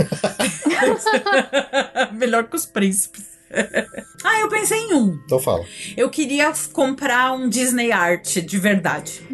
Melhor 2.14 2.44
que 2.46 2.56
os 2.56 2.66
príncipes. 2.66 3.24
ah, 4.24 4.40
eu 4.42 4.50
pensei 4.50 4.78
em 4.78 4.94
um. 4.94 5.20
Então 5.26 5.40
fala. 5.40 5.66
Eu 5.98 6.10
queria 6.10 6.52
comprar 6.72 7.34
um 7.34 7.50
Disney 7.50 7.92
Art 7.92 8.38
de 8.40 8.58
verdade. 8.60 9.28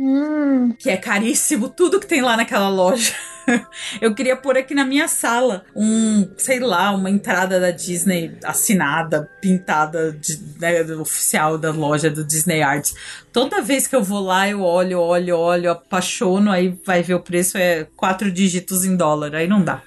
Que 0.77 0.89
é 0.89 0.97
caríssimo, 0.97 1.67
tudo 1.69 1.99
que 1.99 2.07
tem 2.07 2.21
lá 2.21 2.37
naquela 2.37 2.69
loja. 2.69 3.13
Eu 4.01 4.13
queria 4.13 4.35
pôr 4.35 4.57
aqui 4.57 4.73
na 4.73 4.85
minha 4.85 5.07
sala 5.07 5.63
um, 5.75 6.29
sei 6.37 6.59
lá, 6.59 6.91
uma 6.91 7.09
entrada 7.09 7.59
da 7.59 7.71
Disney 7.71 8.37
assinada, 8.43 9.29
pintada, 9.41 10.11
de, 10.11 10.39
né, 10.59 10.81
oficial 10.95 11.57
da 11.57 11.71
loja 11.71 12.09
do 12.09 12.23
Disney 12.23 12.61
Arts. 12.61 12.93
Toda 13.31 13.61
vez 13.61 13.87
que 13.87 13.95
eu 13.95 14.03
vou 14.03 14.21
lá, 14.21 14.49
eu 14.49 14.61
olho, 14.61 14.99
olho, 14.99 15.37
olho, 15.37 15.71
apaixono, 15.71 16.51
aí 16.51 16.77
vai 16.85 17.03
ver 17.03 17.13
o 17.13 17.19
preço 17.19 17.57
é 17.57 17.87
quatro 17.95 18.31
dígitos 18.31 18.83
em 18.85 18.95
dólar, 18.95 19.35
aí 19.35 19.47
não 19.47 19.61
dá. 19.63 19.81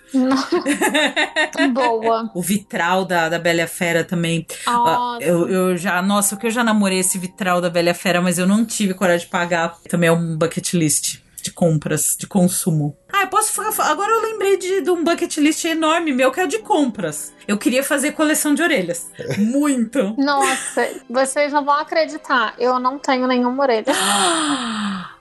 Boa. 1.73 2.31
O 2.35 2.43
vitral 2.43 3.05
da, 3.05 3.29
da 3.29 3.39
Bela 3.39 3.67
Fera 3.67 4.05
também. 4.05 4.47
Nossa. 4.67 4.93
Ah, 4.93 5.19
Eu, 5.21 5.49
eu 5.49 5.77
já, 5.77 6.01
nossa, 6.03 6.35
o 6.35 6.39
que 6.39 6.47
eu 6.47 6.51
já 6.51 6.63
namorei 6.63 6.99
esse 7.01 7.19
vitral 7.19 7.61
da 7.61 7.69
Bela 7.71 7.95
Fera, 7.95 8.21
mas 8.21 8.39
eu 8.39 8.47
não 8.47 8.65
tive 8.65 8.95
coragem 8.95 9.27
de 9.27 9.31
pagar. 9.31 9.77
Também 9.89 10.09
é 10.09 10.13
um 10.13 10.37
bucket 10.37 10.73
list 10.75 11.19
de 11.43 11.53
compras, 11.53 12.17
de 12.19 12.27
consumo. 12.27 12.97
Ah, 13.13 13.23
eu 13.23 13.29
posso 13.29 13.53
falar. 13.53 13.91
Agora 13.91 14.11
eu 14.11 14.23
lembrei 14.23 14.57
de, 14.57 14.81
de 14.81 14.91
um 14.91 15.03
bucket 15.05 15.37
list 15.39 15.65
enorme 15.65 16.13
meu 16.13 16.31
que 16.33 16.41
é 16.41 16.45
o 16.45 16.49
de 16.49 16.59
compras. 16.61 17.33
Eu 17.47 17.59
queria 17.59 17.83
fazer 17.85 18.13
coleção 18.13 18.55
de 18.55 18.63
orelhas. 18.63 19.11
Muito. 19.39 20.15
Nossa, 20.19 20.89
vocês 21.11 21.53
não 21.53 21.65
vão 21.65 21.75
acreditar. 21.75 22.55
Eu 22.59 22.79
não 22.79 22.99
tenho 22.99 23.27
nenhuma 23.27 23.63
orelha. 23.63 23.85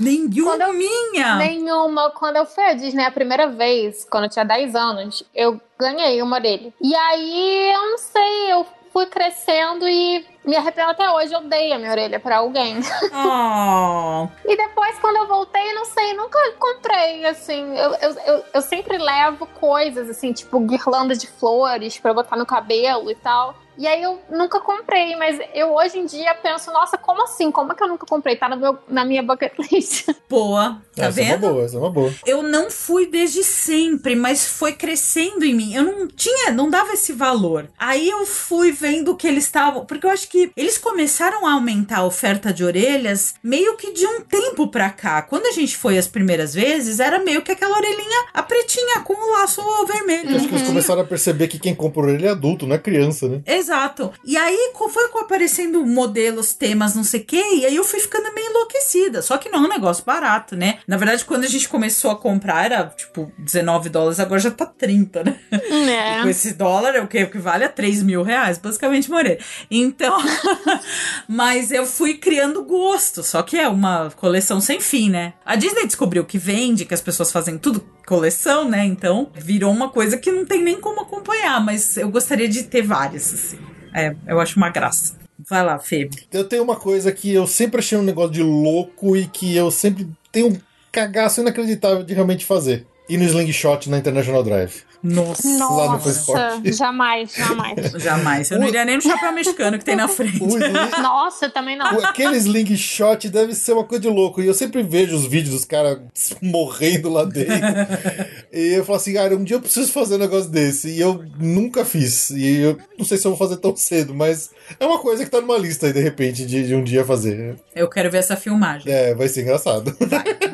Nenhuma 0.00 0.52
Quando 0.52 0.62
eu- 0.62 0.72
minha! 0.72 1.36
Nenhuma. 1.36 2.10
Quando 2.10 2.36
eu 2.36 2.46
fui 2.46 2.64
à 2.64 2.72
Disney 2.74 3.04
a 3.04 3.10
primeira 3.10 3.48
vez, 3.48 4.04
quando 4.10 4.24
eu 4.24 4.30
tinha 4.30 4.44
10 4.44 4.74
anos, 4.74 5.22
eu 5.34 5.60
ganhei 5.78 6.20
uma 6.22 6.36
orelha. 6.36 6.72
E 6.80 6.94
aí, 6.94 7.72
eu 7.72 7.90
não 7.90 7.98
sei, 7.98 8.52
eu 8.52 8.66
fui 8.92 9.06
crescendo 9.06 9.88
e 9.88 10.24
me 10.44 10.56
arrependo 10.56 10.90
até 10.90 11.10
hoje. 11.10 11.32
Eu 11.32 11.42
dei 11.42 11.72
a 11.72 11.78
minha 11.78 11.90
orelha 11.90 12.20
pra 12.20 12.38
alguém. 12.38 12.76
Oh. 13.14 14.28
E 14.44 14.56
depois, 14.56 14.98
quando 14.98 15.16
eu 15.16 15.26
voltei, 15.26 15.72
não 15.74 15.84
sei, 15.84 16.12
nunca 16.14 16.38
comprei, 16.58 17.24
assim. 17.26 17.76
Eu, 17.76 17.94
eu, 17.94 18.10
eu, 18.26 18.44
eu 18.54 18.62
sempre 18.62 18.98
levo 18.98 19.46
coisas, 19.46 20.08
assim, 20.08 20.32
tipo 20.32 20.58
guirlanda 20.60 21.14
de 21.14 21.26
flores 21.26 21.98
pra 21.98 22.12
botar 22.12 22.36
no 22.36 22.46
cabelo 22.46 23.10
e 23.10 23.14
tal. 23.14 23.54
E 23.78 23.86
aí 23.86 24.02
eu 24.02 24.18
nunca 24.30 24.60
comprei, 24.60 25.16
mas 25.16 25.38
eu 25.54 25.74
hoje 25.74 25.98
em 25.98 26.06
dia 26.06 26.34
penso, 26.34 26.70
nossa, 26.72 26.98
como 26.98 27.24
assim? 27.24 27.50
Como 27.50 27.72
é 27.72 27.74
que 27.74 27.82
eu 27.82 27.88
nunca 27.88 28.06
comprei? 28.06 28.36
Tá 28.36 28.48
no 28.48 28.56
meu, 28.56 28.78
na 28.88 29.04
minha 29.04 29.22
bucket 29.22 29.52
list. 29.70 30.08
Boa. 30.28 30.82
Tá 30.94 31.06
essa 31.06 31.20
é 31.20 31.24
uma 31.24 31.32
vendo? 31.32 31.52
boa, 31.52 31.64
essa 31.64 31.76
é 31.76 31.78
uma 31.78 31.90
boa. 31.90 32.12
eu 32.26 32.42
não 32.42 32.70
fui 32.70 33.06
desde 33.06 33.42
sempre, 33.42 34.14
mas 34.14 34.46
foi 34.46 34.72
crescendo 34.72 35.44
em 35.44 35.54
mim. 35.54 35.74
Eu 35.74 35.84
não 35.84 36.06
tinha, 36.06 36.50
não 36.50 36.68
dava 36.68 36.92
esse 36.92 37.12
valor. 37.12 37.68
Aí 37.78 38.10
eu 38.10 38.26
fui 38.26 38.72
vendo 38.72 39.16
que 39.16 39.26
eles 39.26 39.44
estavam, 39.44 39.86
porque 39.86 40.06
eu 40.06 40.10
acho 40.10 40.28
que 40.28 40.52
eles 40.56 40.76
começaram 40.76 41.46
a 41.46 41.54
aumentar 41.54 41.98
a 41.98 42.04
oferta 42.04 42.52
de 42.52 42.62
orelhas 42.62 43.34
meio 43.42 43.76
que 43.76 43.92
de 43.92 44.06
um 44.06 44.20
tempo 44.20 44.68
pra 44.68 44.90
cá. 44.90 45.22
Quando 45.22 45.46
a 45.46 45.52
gente 45.52 45.76
foi 45.76 45.96
as 45.96 46.06
primeiras 46.06 46.54
vezes, 46.54 47.00
era 47.00 47.18
meio 47.18 47.42
que 47.42 47.52
aquela 47.52 47.76
orelhinha 47.76 48.26
a 48.34 48.42
pretinha 48.42 49.00
com 49.00 49.14
o 49.14 49.32
laço 49.32 49.62
vermelho. 49.86 50.36
Acho 50.36 50.48
que 50.48 50.54
eles 50.54 50.66
começaram 50.66 51.02
a 51.02 51.06
perceber 51.06 51.48
que 51.48 51.58
quem 51.58 51.74
compra 51.74 52.02
orelha 52.02 52.28
é 52.28 52.30
adulto, 52.30 52.66
não 52.66 52.76
é 52.76 52.78
criança, 52.78 53.28
né? 53.28 53.42
Exato. 53.62 54.12
E 54.24 54.36
aí 54.36 54.72
foi 54.90 55.04
aparecendo 55.20 55.86
modelos, 55.86 56.52
temas, 56.52 56.94
não 56.96 57.04
sei 57.04 57.20
o 57.20 57.24
quê, 57.24 57.42
e 57.54 57.64
aí 57.66 57.76
eu 57.76 57.84
fui 57.84 58.00
ficando 58.00 58.32
meio 58.34 58.48
enlouquecida. 58.50 59.22
Só 59.22 59.38
que 59.38 59.48
não 59.48 59.60
é 59.60 59.66
um 59.66 59.68
negócio 59.68 60.04
barato, 60.04 60.56
né? 60.56 60.78
Na 60.86 60.96
verdade, 60.96 61.24
quando 61.24 61.44
a 61.44 61.48
gente 61.48 61.68
começou 61.68 62.10
a 62.10 62.16
comprar, 62.16 62.64
era 62.64 62.84
tipo 62.88 63.32
19 63.38 63.88
dólares, 63.88 64.18
agora 64.20 64.40
já 64.40 64.50
tá 64.50 64.66
30, 64.66 65.22
né? 65.24 65.38
Com 65.68 65.88
É. 65.88 66.30
esse 66.30 66.54
dólar 66.54 66.94
é 66.96 67.00
o 67.00 67.06
que? 67.06 67.22
O 67.22 67.30
que 67.30 67.38
vale 67.38 67.64
a 67.64 67.68
3 67.68 68.02
mil 68.02 68.22
reais, 68.22 68.58
basicamente, 68.58 69.08
morei. 69.10 69.38
Então, 69.70 70.18
mas 71.28 71.70
eu 71.70 71.86
fui 71.86 72.14
criando 72.14 72.64
gosto, 72.64 73.22
só 73.22 73.42
que 73.42 73.56
é 73.56 73.68
uma 73.68 74.10
coleção 74.16 74.60
sem 74.60 74.80
fim, 74.80 75.10
né? 75.10 75.34
A 75.44 75.56
Disney 75.56 75.86
descobriu 75.86 76.24
que 76.24 76.38
vende, 76.38 76.84
que 76.84 76.94
as 76.94 77.00
pessoas 77.00 77.30
fazem 77.32 77.58
tudo 77.58 77.80
coleção, 78.12 78.68
né? 78.68 78.84
Então, 78.84 79.30
virou 79.34 79.72
uma 79.72 79.88
coisa 79.88 80.18
que 80.18 80.30
não 80.30 80.44
tem 80.44 80.62
nem 80.62 80.78
como 80.78 81.00
acompanhar, 81.00 81.64
mas 81.64 81.96
eu 81.96 82.10
gostaria 82.10 82.46
de 82.46 82.64
ter 82.64 82.82
várias, 82.82 83.32
assim. 83.32 83.58
É, 83.94 84.14
eu 84.28 84.38
acho 84.38 84.58
uma 84.58 84.68
graça. 84.68 85.16
Vai 85.48 85.64
lá, 85.64 85.78
Fê. 85.78 86.10
Eu 86.30 86.44
tenho 86.44 86.62
uma 86.62 86.76
coisa 86.76 87.10
que 87.10 87.32
eu 87.32 87.46
sempre 87.46 87.78
achei 87.78 87.96
um 87.96 88.02
negócio 88.02 88.32
de 88.32 88.42
louco 88.42 89.16
e 89.16 89.26
que 89.26 89.56
eu 89.56 89.70
sempre 89.70 90.06
tenho 90.30 90.48
um 90.48 90.60
cagaço 90.92 91.40
inacreditável 91.40 92.02
de 92.02 92.12
realmente 92.12 92.44
fazer. 92.44 92.86
Ir 93.08 93.16
no 93.16 93.24
Slingshot 93.24 93.88
na 93.88 93.96
International 93.96 94.44
Drive. 94.44 94.82
Nossa. 95.02 95.48
Lá 95.48 95.84
no 95.86 95.92
Nossa, 95.92 96.60
jamais, 96.64 97.34
jamais. 97.34 97.92
Jamais. 98.02 98.50
Eu 98.50 98.58
não 98.60 98.68
iria 98.68 98.84
nem 98.84 98.96
no 98.96 99.02
chapéu 99.02 99.32
mexicano 99.32 99.78
que 99.78 99.84
tem 99.84 99.96
na 99.96 100.06
frente. 100.08 100.42
O 100.42 101.00
Nossa, 101.02 101.48
também 101.50 101.76
não. 101.76 101.86
o- 101.98 102.06
aquele 102.06 102.36
slingshot 102.36 103.28
deve 103.28 103.54
ser 103.54 103.72
uma 103.72 103.84
coisa 103.84 104.02
de 104.02 104.08
louco. 104.08 104.40
E 104.40 104.46
eu 104.46 104.54
sempre 104.54 104.82
vejo 104.82 105.16
os 105.16 105.26
vídeos 105.26 105.54
dos 105.54 105.64
caras 105.64 105.98
morrendo 106.40 107.08
lá 107.10 107.24
dentro. 107.24 107.52
e 108.52 108.74
eu 108.74 108.84
falo 108.84 108.96
assim, 108.96 109.14
cara, 109.14 109.34
um 109.36 109.44
dia 109.44 109.56
eu 109.56 109.60
preciso 109.60 109.90
fazer 109.92 110.14
um 110.14 110.18
negócio 110.18 110.50
desse. 110.50 110.88
E 110.90 111.00
eu 111.00 111.24
nunca 111.38 111.84
fiz. 111.84 112.30
E 112.30 112.58
eu 112.60 112.78
não 112.98 113.04
sei 113.04 113.18
se 113.18 113.26
eu 113.26 113.34
vou 113.34 113.38
fazer 113.38 113.60
tão 113.60 113.74
cedo, 113.76 114.14
mas 114.14 114.50
é 114.78 114.86
uma 114.86 114.98
coisa 114.98 115.24
que 115.24 115.30
tá 115.30 115.40
numa 115.40 115.58
lista 115.58 115.86
aí, 115.86 115.92
de 115.92 116.00
repente, 116.00 116.44
de, 116.46 116.66
de 116.66 116.74
um 116.74 116.82
dia 116.84 117.04
fazer. 117.04 117.56
Eu 117.74 117.88
quero 117.88 118.10
ver 118.10 118.18
essa 118.18 118.36
filmagem. 118.36 118.92
É, 118.92 119.14
vai 119.14 119.28
ser 119.28 119.42
engraçado. 119.42 119.94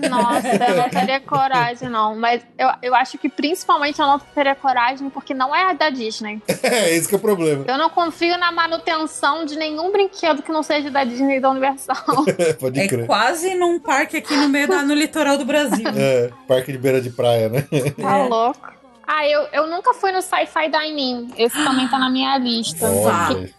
Nossa, 0.08 0.48
eu 0.68 0.76
não 0.76 0.88
teria 0.88 1.20
coragem, 1.20 1.88
não. 1.88 2.16
Mas 2.16 2.42
eu, 2.58 2.68
eu 2.82 2.94
acho 2.94 3.18
que 3.18 3.28
principalmente 3.28 4.00
eu 4.00 4.06
não 4.06 4.18
teria 4.38 4.54
coragem 4.54 5.10
porque 5.10 5.34
não 5.34 5.54
é 5.54 5.70
a 5.70 5.72
da 5.72 5.90
Disney. 5.90 6.40
é, 6.62 6.94
esse 6.94 7.08
que 7.08 7.14
é 7.14 7.18
o 7.18 7.20
problema. 7.20 7.64
Eu 7.66 7.76
não 7.76 7.90
confio 7.90 8.38
na 8.38 8.52
manutenção 8.52 9.44
de 9.44 9.56
nenhum 9.56 9.90
brinquedo 9.90 10.42
que 10.42 10.52
não 10.52 10.62
seja 10.62 10.90
da 10.90 11.02
Disney 11.04 11.36
e 11.36 11.40
da 11.40 11.50
Universal. 11.50 11.96
Pode 12.60 12.80
É 12.80 12.86
crer. 12.86 13.06
quase 13.06 13.54
num 13.54 13.78
parque 13.80 14.18
aqui 14.18 14.34
no 14.36 14.48
meio 14.48 14.68
da, 14.68 14.82
no 14.82 14.94
litoral 14.94 15.36
do 15.36 15.44
Brasil. 15.44 15.86
É, 15.96 16.30
parque 16.46 16.70
de 16.72 16.78
beira 16.78 17.00
de 17.00 17.10
praia, 17.10 17.48
né? 17.48 17.62
Tá 18.00 18.18
É. 18.18 18.28
louco. 18.28 18.78
Ah, 19.10 19.26
eu, 19.26 19.40
eu 19.52 19.66
nunca 19.66 19.94
fui 19.94 20.12
no 20.12 20.20
Sci-Fi 20.20 20.68
Dining. 20.70 21.30
Esse 21.38 21.56
também 21.64 21.88
tá 21.88 21.98
na 21.98 22.10
minha 22.10 22.36
lista. 22.36 22.86
Olha. 22.86 23.50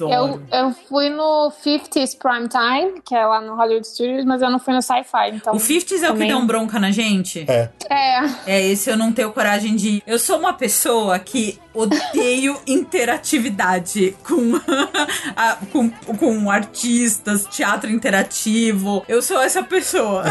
Eu, 0.00 0.12
Adoro. 0.12 0.46
eu 0.52 0.72
fui 0.88 1.08
no 1.10 1.50
50s 1.64 2.16
Prime 2.18 2.48
Time, 2.48 3.00
que 3.04 3.14
é 3.14 3.26
lá 3.26 3.40
no 3.40 3.56
Hollywood 3.56 3.86
Studios, 3.86 4.24
mas 4.24 4.40
eu 4.42 4.50
não 4.50 4.58
fui 4.58 4.72
no 4.74 4.80
Sci-Fi, 4.82 5.30
então... 5.34 5.54
O 5.54 5.58
50s 5.58 6.02
é 6.02 6.10
o 6.10 6.16
que 6.16 6.34
um 6.34 6.46
bronca 6.46 6.78
na 6.78 6.90
gente? 6.90 7.44
É. 7.48 7.68
É, 7.90 8.20
É, 8.46 8.62
esse 8.68 8.90
eu 8.90 8.96
não 8.96 9.12
tenho 9.12 9.32
coragem 9.32 9.74
de 9.74 9.88
ir. 9.88 10.02
Eu 10.06 10.18
sou 10.18 10.38
uma 10.38 10.52
pessoa 10.52 11.18
que 11.18 11.58
odeio 11.74 12.60
interatividade 12.66 14.16
com, 14.22 14.52
a- 15.36 15.58
com, 15.72 15.90
com 15.90 16.50
artistas, 16.50 17.44
teatro 17.46 17.90
interativo. 17.90 19.04
Eu 19.08 19.20
sou 19.22 19.40
essa 19.40 19.62
pessoa. 19.62 20.24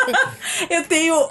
eu 0.70 0.82
tenho 0.84 1.26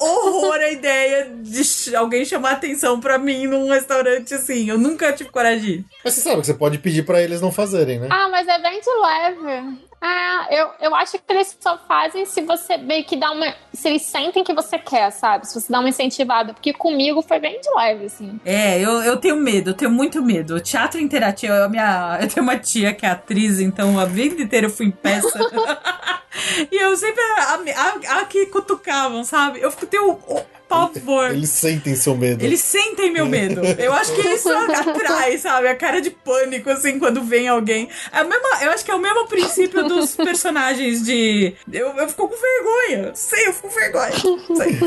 horror 0.00 0.54
à 0.56 0.70
ideia 0.70 1.28
de 1.42 1.96
alguém 1.96 2.24
chamar 2.24 2.52
atenção 2.52 3.00
pra 3.00 3.18
mim 3.18 3.46
num 3.46 3.68
restaurante 3.68 4.34
assim. 4.34 4.68
Eu 4.68 4.78
nunca 4.78 5.12
tive 5.12 5.30
coragem 5.30 5.60
de 5.60 5.72
ir. 5.72 5.84
Mas 6.04 6.14
você 6.14 6.20
sabe 6.20 6.40
que 6.40 6.46
você 6.46 6.54
pode 6.54 6.78
pedir 6.78 7.04
pra 7.04 7.22
eles 7.22 7.40
não 7.40 7.50
fazerem, 7.52 7.98
né? 8.00 8.08
Ah, 8.10 8.28
mas 8.28 8.46
é 8.46 8.58
bem 8.60 8.80
de 8.80 8.90
leve. 8.90 9.78
Ah, 10.00 10.46
eu, 10.50 10.70
eu 10.80 10.94
acho 10.94 11.18
que 11.18 11.32
eles 11.32 11.56
só 11.60 11.76
fazem 11.76 12.24
se 12.24 12.40
você 12.42 12.76
meio 12.76 13.04
que 13.04 13.16
dá 13.16 13.32
uma. 13.32 13.52
Se 13.72 13.88
eles 13.88 14.02
sentem 14.02 14.44
que 14.44 14.52
você 14.52 14.78
quer, 14.78 15.10
sabe? 15.10 15.46
Se 15.46 15.60
você 15.60 15.72
dá 15.72 15.80
uma 15.80 15.88
incentivada. 15.88 16.54
Porque 16.54 16.72
comigo 16.72 17.20
foi 17.22 17.40
bem 17.40 17.60
de 17.60 17.68
leve, 17.74 18.06
assim. 18.06 18.40
É, 18.44 18.78
eu, 18.80 19.02
eu 19.02 19.16
tenho 19.16 19.36
medo, 19.36 19.70
eu 19.70 19.74
tenho 19.74 19.90
muito 19.90 20.22
medo. 20.22 20.54
O 20.54 20.60
teatro 20.60 21.00
interativo, 21.00 21.52
a 21.52 21.68
minha, 21.68 22.18
eu 22.20 22.28
tenho 22.28 22.44
uma 22.44 22.56
tia 22.56 22.94
que 22.94 23.04
é 23.04 23.10
atriz, 23.10 23.58
então 23.60 23.98
a 23.98 24.04
vida 24.04 24.40
inteira 24.40 24.66
eu 24.66 24.70
fui 24.70 24.86
em 24.86 24.90
peça. 24.90 25.38
e 26.70 26.82
eu 26.82 26.96
sempre. 26.96 27.22
A, 27.22 27.54
a, 27.54 28.20
a 28.20 28.24
que 28.24 28.46
cutucavam, 28.46 29.24
sabe? 29.24 29.60
Eu 29.60 29.70
fico 29.70 29.86
tenho 29.86 30.12
o 30.12 30.44
pavor. 30.68 31.30
Eles 31.30 31.50
sentem 31.50 31.94
seu 31.94 32.14
medo. 32.16 32.44
Eles 32.44 32.60
sentem 32.60 33.10
meu 33.12 33.26
medo. 33.26 33.62
Eu 33.78 33.92
acho 33.92 34.14
que 34.14 34.20
isso 34.28 34.48
atrai, 34.52 35.38
sabe? 35.38 35.68
A 35.68 35.74
cara 35.74 36.00
de 36.00 36.10
pânico, 36.10 36.70
assim, 36.70 36.98
quando 36.98 37.22
vem 37.22 37.48
alguém. 37.48 37.88
É 38.12 38.18
a 38.18 38.24
mesma, 38.24 38.48
eu 38.62 38.70
acho 38.70 38.84
que 38.84 38.90
é 38.90 38.94
o 38.94 39.00
mesmo 39.00 39.26
princípio 39.26 39.82
dos 39.88 40.14
personagens 40.16 41.04
de. 41.04 41.54
Eu, 41.72 41.88
eu 41.96 42.08
fico 42.08 42.28
com 42.28 42.36
vergonha. 42.36 43.12
Sei, 43.14 43.46
eu 43.48 43.52
fico 43.52 43.68
com 43.68 43.74
vergonha. 43.74 44.12
Sei. 44.56 44.78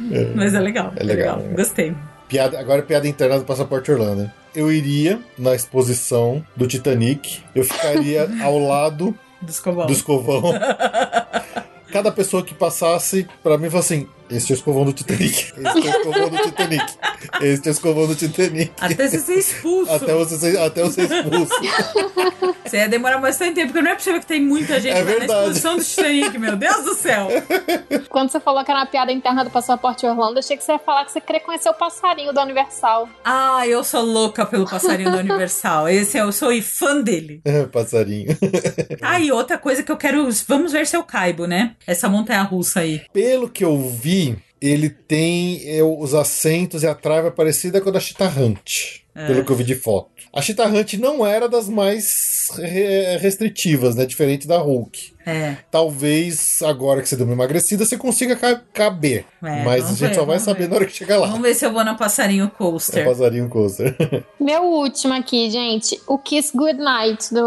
Mas 0.34 0.54
é 0.54 0.60
legal. 0.60 0.92
É 0.96 1.04
legal, 1.04 1.40
é. 1.40 1.54
Gostei. 1.54 1.94
Piada, 2.28 2.58
agora 2.58 2.80
é 2.80 2.82
piada 2.84 3.06
interna 3.06 3.38
do 3.38 3.44
Passaporte 3.44 3.90
Orlando. 3.92 4.30
Eu 4.54 4.72
iria 4.72 5.20
na 5.38 5.54
exposição 5.54 6.44
do 6.56 6.66
Titanic, 6.66 7.40
eu 7.54 7.62
ficaria 7.62 8.28
ao 8.42 8.58
lado 8.58 9.16
Do 9.40 9.50
escovão. 9.50 9.86
do 9.86 9.92
escovão. 9.92 10.42
Cada 11.92 12.10
pessoa 12.10 12.42
que 12.42 12.52
passasse, 12.54 13.28
pra 13.42 13.56
mim, 13.56 13.70
falasse 13.70 13.94
assim: 13.94 14.08
Este 14.30 14.52
é 14.52 14.54
o 14.54 14.56
escovão 14.56 14.84
do 14.84 14.92
Titanic. 14.92 15.52
Este 15.56 15.58
é 15.66 15.72
o 15.72 15.78
escovão 15.98 16.28
do 16.28 16.38
Titanic. 16.42 16.84
Este 17.40 17.68
é 17.68 17.70
o 17.70 17.72
escovão 17.72 18.06
do 18.06 18.14
Titanic. 18.14 18.72
Até 18.80 19.08
você 19.08 19.18
ser 19.18 19.34
expulso. 19.38 19.92
Até 19.92 20.14
você 20.14 20.36
ser, 20.38 20.58
até 20.58 20.82
você 20.82 21.06
ser 21.06 21.24
expulso. 21.24 21.52
Você 22.64 22.76
ia 22.78 22.88
demorar 22.88 23.18
bastante 23.18 23.54
tempo, 23.54 23.68
porque 23.72 23.82
não 23.82 23.92
é 23.92 23.94
possível 23.94 24.20
que 24.20 24.26
tem 24.26 24.40
muita 24.42 24.80
gente 24.80 24.92
É 24.92 24.98
lá 24.98 25.04
na 25.04 25.10
verdade. 25.10 25.32
exposição 25.32 25.76
do 25.76 25.84
Titanic, 25.84 26.38
meu 26.38 26.56
Deus 26.56 26.84
do 26.84 26.94
céu. 26.94 27.28
Quando 28.08 28.30
você 28.30 28.40
falou 28.40 28.64
que 28.64 28.70
era 28.70 28.80
uma 28.80 28.86
piada 28.86 29.12
interna 29.12 29.44
do 29.44 29.50
Passaporte 29.50 30.04
Orlando, 30.06 30.34
eu 30.34 30.38
achei 30.40 30.56
que 30.56 30.64
você 30.64 30.72
ia 30.72 30.78
falar 30.78 31.04
que 31.04 31.12
você 31.12 31.20
queria 31.20 31.40
conhecer 31.40 31.68
o 31.68 31.74
passarinho 31.74 32.32
da 32.32 32.42
Universal. 32.42 33.08
Ah, 33.24 33.66
eu 33.66 33.84
sou 33.84 34.02
louca 34.02 34.44
pelo 34.44 34.68
passarinho 34.68 35.12
da 35.12 35.18
Universal. 35.18 35.88
Esse 35.88 36.18
eu 36.18 36.32
sou 36.32 36.50
fã 36.62 37.00
dele. 37.00 37.40
Passarinho. 37.72 38.36
Ah, 39.00 39.20
e 39.20 39.30
outra 39.30 39.56
coisa 39.58 39.82
que 39.82 39.92
eu 39.92 39.96
quero. 39.96 40.28
Vamos 40.48 40.72
ver 40.72 40.86
se 40.86 40.96
eu 40.96 41.04
caibo, 41.04 41.46
né? 41.46 41.76
Essa 41.86 42.08
montanha 42.08 42.42
russa 42.42 42.80
aí. 42.80 43.02
Pelo 43.12 43.48
que 43.48 43.64
eu 43.64 43.78
vi, 43.88 44.15
ele 44.60 44.88
tem 44.90 45.60
é, 45.64 45.82
os 45.82 46.14
assentos 46.14 46.82
e 46.82 46.86
a 46.86 46.94
trava 46.94 47.30
parecida 47.30 47.80
com 47.80 47.88
a 47.88 47.92
da 47.92 48.00
Cheetah 48.00 48.32
Hunt. 48.36 49.00
Pelo 49.26 49.44
que 49.44 49.50
eu 49.50 49.56
vi 49.56 49.64
de 49.64 49.74
foto. 49.74 50.10
A 50.32 50.42
Cheetah 50.42 50.66
Hunt 50.66 50.94
não 50.94 51.24
era 51.26 51.48
das 51.48 51.68
mais 51.70 52.50
re- 52.58 53.16
restritivas, 53.16 53.94
né? 53.94 54.04
Diferente 54.04 54.46
da 54.46 54.58
Hulk. 54.58 55.14
É. 55.26 55.56
Talvez 55.70 56.62
agora 56.62 57.02
que 57.02 57.08
você 57.08 57.16
deu 57.16 57.26
uma 57.26 57.32
emagrecida, 57.34 57.84
você 57.84 57.96
consiga 57.98 58.36
ca- 58.36 58.60
caber. 58.72 59.24
É, 59.42 59.64
Mas 59.64 59.84
a 59.86 59.88
gente 59.88 59.98
ver, 60.08 60.14
só 60.14 60.24
vai 60.24 60.38
saber 60.38 60.60
ver. 60.64 60.68
na 60.68 60.76
hora 60.76 60.86
que 60.86 60.92
chegar 60.92 61.18
lá. 61.18 61.26
Vamos 61.26 61.42
ver 61.42 61.54
se 61.54 61.66
eu 61.66 61.72
vou 61.72 61.84
na 61.84 61.94
passarinho 61.94 62.46
É 62.46 62.48
coaster. 62.58 63.04
passarinho 63.04 63.48
coaster. 63.48 63.94
Meu 64.40 64.62
último 64.64 65.14
aqui, 65.14 65.50
gente, 65.50 66.00
o 66.06 66.16
Kiss 66.18 66.56
Goodnight 66.56 67.34
do, 67.34 67.42